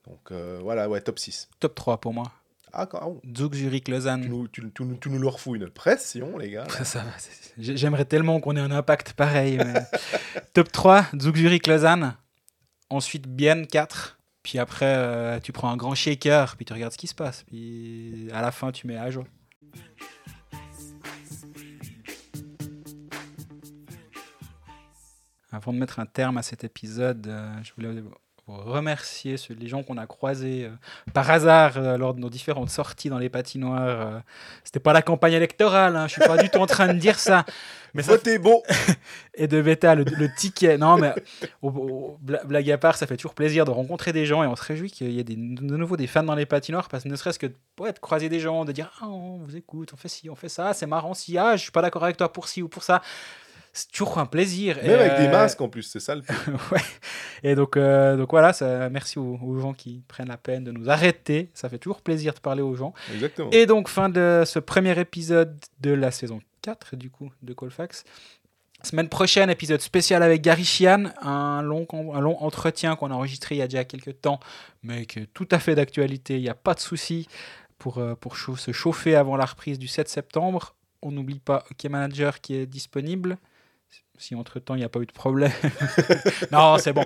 Donc 0.08 0.32
voilà, 0.64 0.90
ouais, 0.90 1.02
top 1.02 1.20
6. 1.20 1.50
top 1.60 1.76
3 1.76 2.00
pour 2.00 2.14
moi. 2.14 2.32
Ah, 2.74 2.86
quand, 2.88 3.00
ah, 3.02 3.28
Zug, 3.38 3.54
Zurich, 3.54 3.88
Lausanne. 3.88 4.22
tu, 4.24 4.30
nous, 4.30 4.48
tu, 4.48 4.62
tu 4.72 4.84
tu 5.00 5.10
nous 5.10 5.20
le 5.20 5.28
refous 5.28 5.56
une 5.56 5.70
pression, 5.70 6.38
les 6.38 6.52
gars. 6.52 6.66
J'aimerais 7.58 8.06
tellement 8.06 8.40
qu'on 8.40 8.56
ait 8.56 8.60
un 8.62 8.72
impact 8.72 9.14
pareil. 9.14 9.58
mais- 9.58 9.82
Top 10.54 10.72
3, 10.72 11.06
Zug 11.20 11.36
Zurich 11.36 11.68
Lausanne. 11.68 12.16
Ensuite, 12.90 13.28
Bienne 13.28 13.68
4. 13.68 14.20
Puis 14.42 14.58
après, 14.58 15.40
tu 15.42 15.52
prends 15.52 15.70
un 15.70 15.78
grand 15.78 15.94
shaker, 15.96 16.56
puis 16.56 16.66
tu 16.66 16.74
regardes 16.74 16.94
ce 16.94 16.98
qui 16.98 17.08
se 17.08 17.16
passe. 17.16 17.44
Puis 17.44 18.30
à 18.34 18.42
la 18.42 18.52
fin, 18.52 18.72
tu 18.72 18.88
mets 18.88 18.98
à 18.98 19.12
joie. 19.12 19.26
Avant 25.52 25.74
de 25.74 25.78
mettre 25.78 26.00
un 26.00 26.06
terme 26.06 26.38
à 26.38 26.42
cet 26.44 26.64
épisode, 26.64 27.28
euh, 27.28 27.52
je 27.64 27.72
voulais 27.76 28.02
vous 28.02 28.12
remercier 28.48 29.38
ceux- 29.38 29.54
les 29.54 29.68
gens 29.68 29.84
qu'on 29.84 29.98
a 29.98 30.08
croisés 30.08 30.66
euh, 30.66 30.72
par 31.14 31.30
hasard 31.30 31.74
euh, 31.78 31.98
lors 31.98 32.16
de 32.16 32.20
nos 32.20 32.30
différentes 32.32 32.72
sorties 32.72 33.10
dans 33.10 33.20
les 33.20 33.30
patinoires. 33.30 34.02
euh. 34.02 34.20
C'était 34.64 34.80
pas 34.80 34.92
la 34.94 35.02
campagne 35.04 35.34
électorale, 35.34 35.96
hein, 35.96 36.08
je 36.08 36.14
suis 36.14 36.22
pas 36.22 36.38
du 36.38 36.50
tout 36.50 36.58
en 36.60 36.66
train 36.66 36.88
de 36.94 36.98
dire 37.00 37.20
ça. 37.20 37.46
Mais 37.96 38.04
ça 38.04 38.12
Votez 38.14 38.38
beau 38.40 38.64
et 39.36 39.48
de 39.48 39.60
bêta, 39.62 39.94
le, 39.96 40.04
le 40.04 40.30
ticket. 40.36 40.78
Non, 40.78 40.98
mais 40.98 41.12
au- 41.64 41.70
au- 41.70 42.18
bla- 42.22 42.44
blague 42.44 42.70
à 42.70 42.78
part, 42.78 42.96
ça 42.96 43.08
fait 43.08 43.18
toujours 43.18 43.34
plaisir 43.34 43.66
de 43.66 43.72
rencontrer 43.72 44.14
des 44.14 44.28
gens 44.28 44.44
et 44.44 44.48
on 44.48 44.56
se 44.56 44.64
réjouit 44.64 44.92
qu'il 44.92 45.10
y 45.12 45.20
ait 45.20 45.24
des, 45.24 45.36
de 45.36 45.76
nouveau 45.78 45.98
des 45.98 46.06
fans 46.06 46.22
dans 46.24 46.36
les 46.36 46.46
patinoires 46.46 46.88
parce 46.88 47.04
que 47.04 47.10
ne 47.10 47.16
serait-ce 47.16 47.40
que 47.40 47.48
ouais, 47.80 47.92
de 47.92 47.98
croiser 48.00 48.30
des 48.30 48.40
gens, 48.40 48.64
de 48.66 48.72
dire 48.72 48.92
Ah, 49.02 49.08
on 49.08 49.38
vous 49.38 49.56
écoute, 49.58 49.90
on 49.94 49.98
fait 49.98 50.08
ci, 50.08 50.30
on 50.30 50.36
fait 50.36 50.50
ça, 50.50 50.74
c'est 50.76 50.86
marrant 50.86 51.16
si, 51.16 51.36
ah, 51.40 51.56
je 51.56 51.64
suis 51.64 51.72
pas 51.72 51.82
d'accord 51.82 52.04
avec 52.04 52.18
toi 52.18 52.32
pour 52.32 52.48
ci 52.48 52.62
ou 52.62 52.68
pour 52.70 52.84
ça. 52.84 53.02
C'est 53.74 53.92
toujours 53.92 54.18
un 54.18 54.26
plaisir. 54.26 54.78
Même 54.78 54.86
Et, 54.86 54.94
avec 54.94 55.18
des 55.18 55.28
euh, 55.28 55.32
masques 55.32 55.62
en 55.62 55.70
plus, 55.70 55.84
c'est 55.84 56.00
ça 56.00 56.16
le 56.16 56.22
ouais. 56.72 56.82
Et 57.44 57.56
donc, 57.56 57.78
euh, 57.78 58.18
donc 58.18 58.32
voilà, 58.32 58.52
ça, 58.54 58.90
merci 58.90 59.20
aux, 59.20 59.40
aux 59.42 59.60
gens 59.60 59.74
qui 59.74 60.04
prennent 60.08 60.28
la 60.28 60.38
peine 60.38 60.64
de 60.64 60.72
nous 60.72 60.90
arrêter. 60.90 61.50
Ça 61.54 61.70
fait 61.70 61.78
toujours 61.78 62.02
plaisir 62.02 62.34
de 62.34 62.40
parler 62.40 62.62
aux 62.62 62.76
gens. 62.76 62.94
Exactement. 63.14 63.50
Et 63.52 63.66
donc, 63.66 63.88
fin 63.88 64.10
de 64.10 64.44
ce 64.46 64.60
premier 64.60 65.00
épisode 65.00 65.58
de 65.82 65.92
la 65.92 66.12
saison 66.12 66.42
4, 66.62 66.96
du 66.96 67.10
coup, 67.10 67.32
de 67.42 67.54
Colfax. 67.54 68.04
Semaine 68.82 69.10
prochaine, 69.10 69.50
épisode 69.50 69.82
spécial 69.82 70.24
avec 70.24 70.42
Gary 70.42 70.64
Chian, 70.64 71.12
un 71.22 71.62
long, 71.62 71.86
un 71.92 72.22
long 72.22 72.38
entretien 72.42 72.96
qu'on 72.96 73.12
a 73.12 73.14
enregistré 73.14 73.56
il 73.56 73.58
y 73.58 73.62
a 73.62 73.68
déjà 73.68 73.84
quelques 73.84 74.22
temps, 74.22 74.40
mais 74.84 75.06
qui 75.06 75.20
est 75.20 75.34
tout 75.34 75.48
à 75.52 75.60
fait 75.60 75.76
d'actualité, 75.76 76.38
il 76.38 76.44
n'y 76.44 76.50
a 76.50 76.56
pas 76.56 76.74
de 76.76 76.80
souci 76.80 77.28
pour, 77.78 77.98
euh, 77.98 78.16
pour 78.16 78.38
se 78.38 78.72
chauffer 78.72 79.16
avant 79.16 79.36
la 79.36 79.44
reprise 79.44 79.80
du 79.80 79.88
7 79.88 80.08
septembre. 80.08 80.76
On 81.02 81.12
n'oublie 81.12 81.40
pas 81.40 81.66
OK 81.70 81.84
Manager 81.90 82.40
qui 82.40 82.56
est 82.56 82.66
disponible. 82.66 83.38
Si 84.18 84.36
entre-temps, 84.36 84.76
il 84.76 84.80
n'y 84.80 84.84
a 84.84 84.90
pas 84.90 85.00
eu 85.00 85.06
de 85.06 85.12
problème. 85.14 85.52
non, 86.52 86.78
c'est 86.78 86.92
bon. 86.94 87.06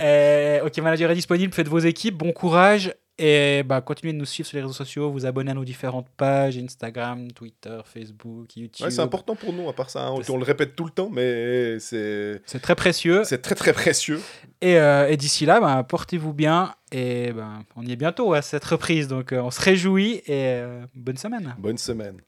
Euh, 0.00 0.64
OK 0.64 0.76
Manager 0.78 1.10
est 1.10 1.14
disponible, 1.14 1.52
faites 1.52 1.68
vos 1.68 1.78
équipes, 1.78 2.16
bon 2.16 2.32
courage. 2.32 2.94
Et 3.20 3.64
bah, 3.64 3.80
continuez 3.80 4.12
de 4.12 4.18
nous 4.18 4.24
suivre 4.24 4.48
sur 4.48 4.56
les 4.56 4.62
réseaux 4.62 4.72
sociaux, 4.72 5.10
vous 5.10 5.26
abonner 5.26 5.50
à 5.50 5.54
nos 5.54 5.64
différentes 5.64 6.08
pages, 6.16 6.56
Instagram, 6.56 7.32
Twitter, 7.32 7.80
Facebook, 7.84 8.56
YouTube. 8.56 8.84
Ouais, 8.86 8.92
c'est 8.92 9.00
important 9.00 9.34
pour 9.34 9.52
nous, 9.52 9.68
à 9.68 9.72
part 9.72 9.90
ça. 9.90 10.06
hein. 10.06 10.12
On, 10.12 10.32
on 10.32 10.36
le 10.36 10.44
répète 10.44 10.76
tout 10.76 10.84
le 10.84 10.90
temps, 10.92 11.10
mais 11.12 11.80
c'est 11.80 12.40
C'est 12.46 12.60
très 12.60 12.76
précieux. 12.76 13.24
c'est 13.24 13.42
très 13.42 13.56
très 13.56 13.72
précieux. 13.72 14.20
Et, 14.60 14.78
euh, 14.78 15.08
et 15.08 15.16
d'ici 15.16 15.46
là, 15.46 15.60
bah, 15.60 15.82
portez-vous 15.82 16.32
bien. 16.32 16.72
Et 16.92 17.32
ben 17.32 17.64
on 17.76 17.84
y 17.84 17.90
est 17.92 17.96
bientôt 17.96 18.32
à 18.34 18.40
cette 18.40 18.64
reprise. 18.64 19.08
Donc 19.08 19.32
euh, 19.32 19.40
on 19.42 19.50
se 19.50 19.60
réjouit 19.60 20.22
et 20.26 20.54
euh, 20.54 20.86
bonne 20.94 21.18
semaine. 21.18 21.54
Bonne 21.58 21.76
semaine. 21.76 22.18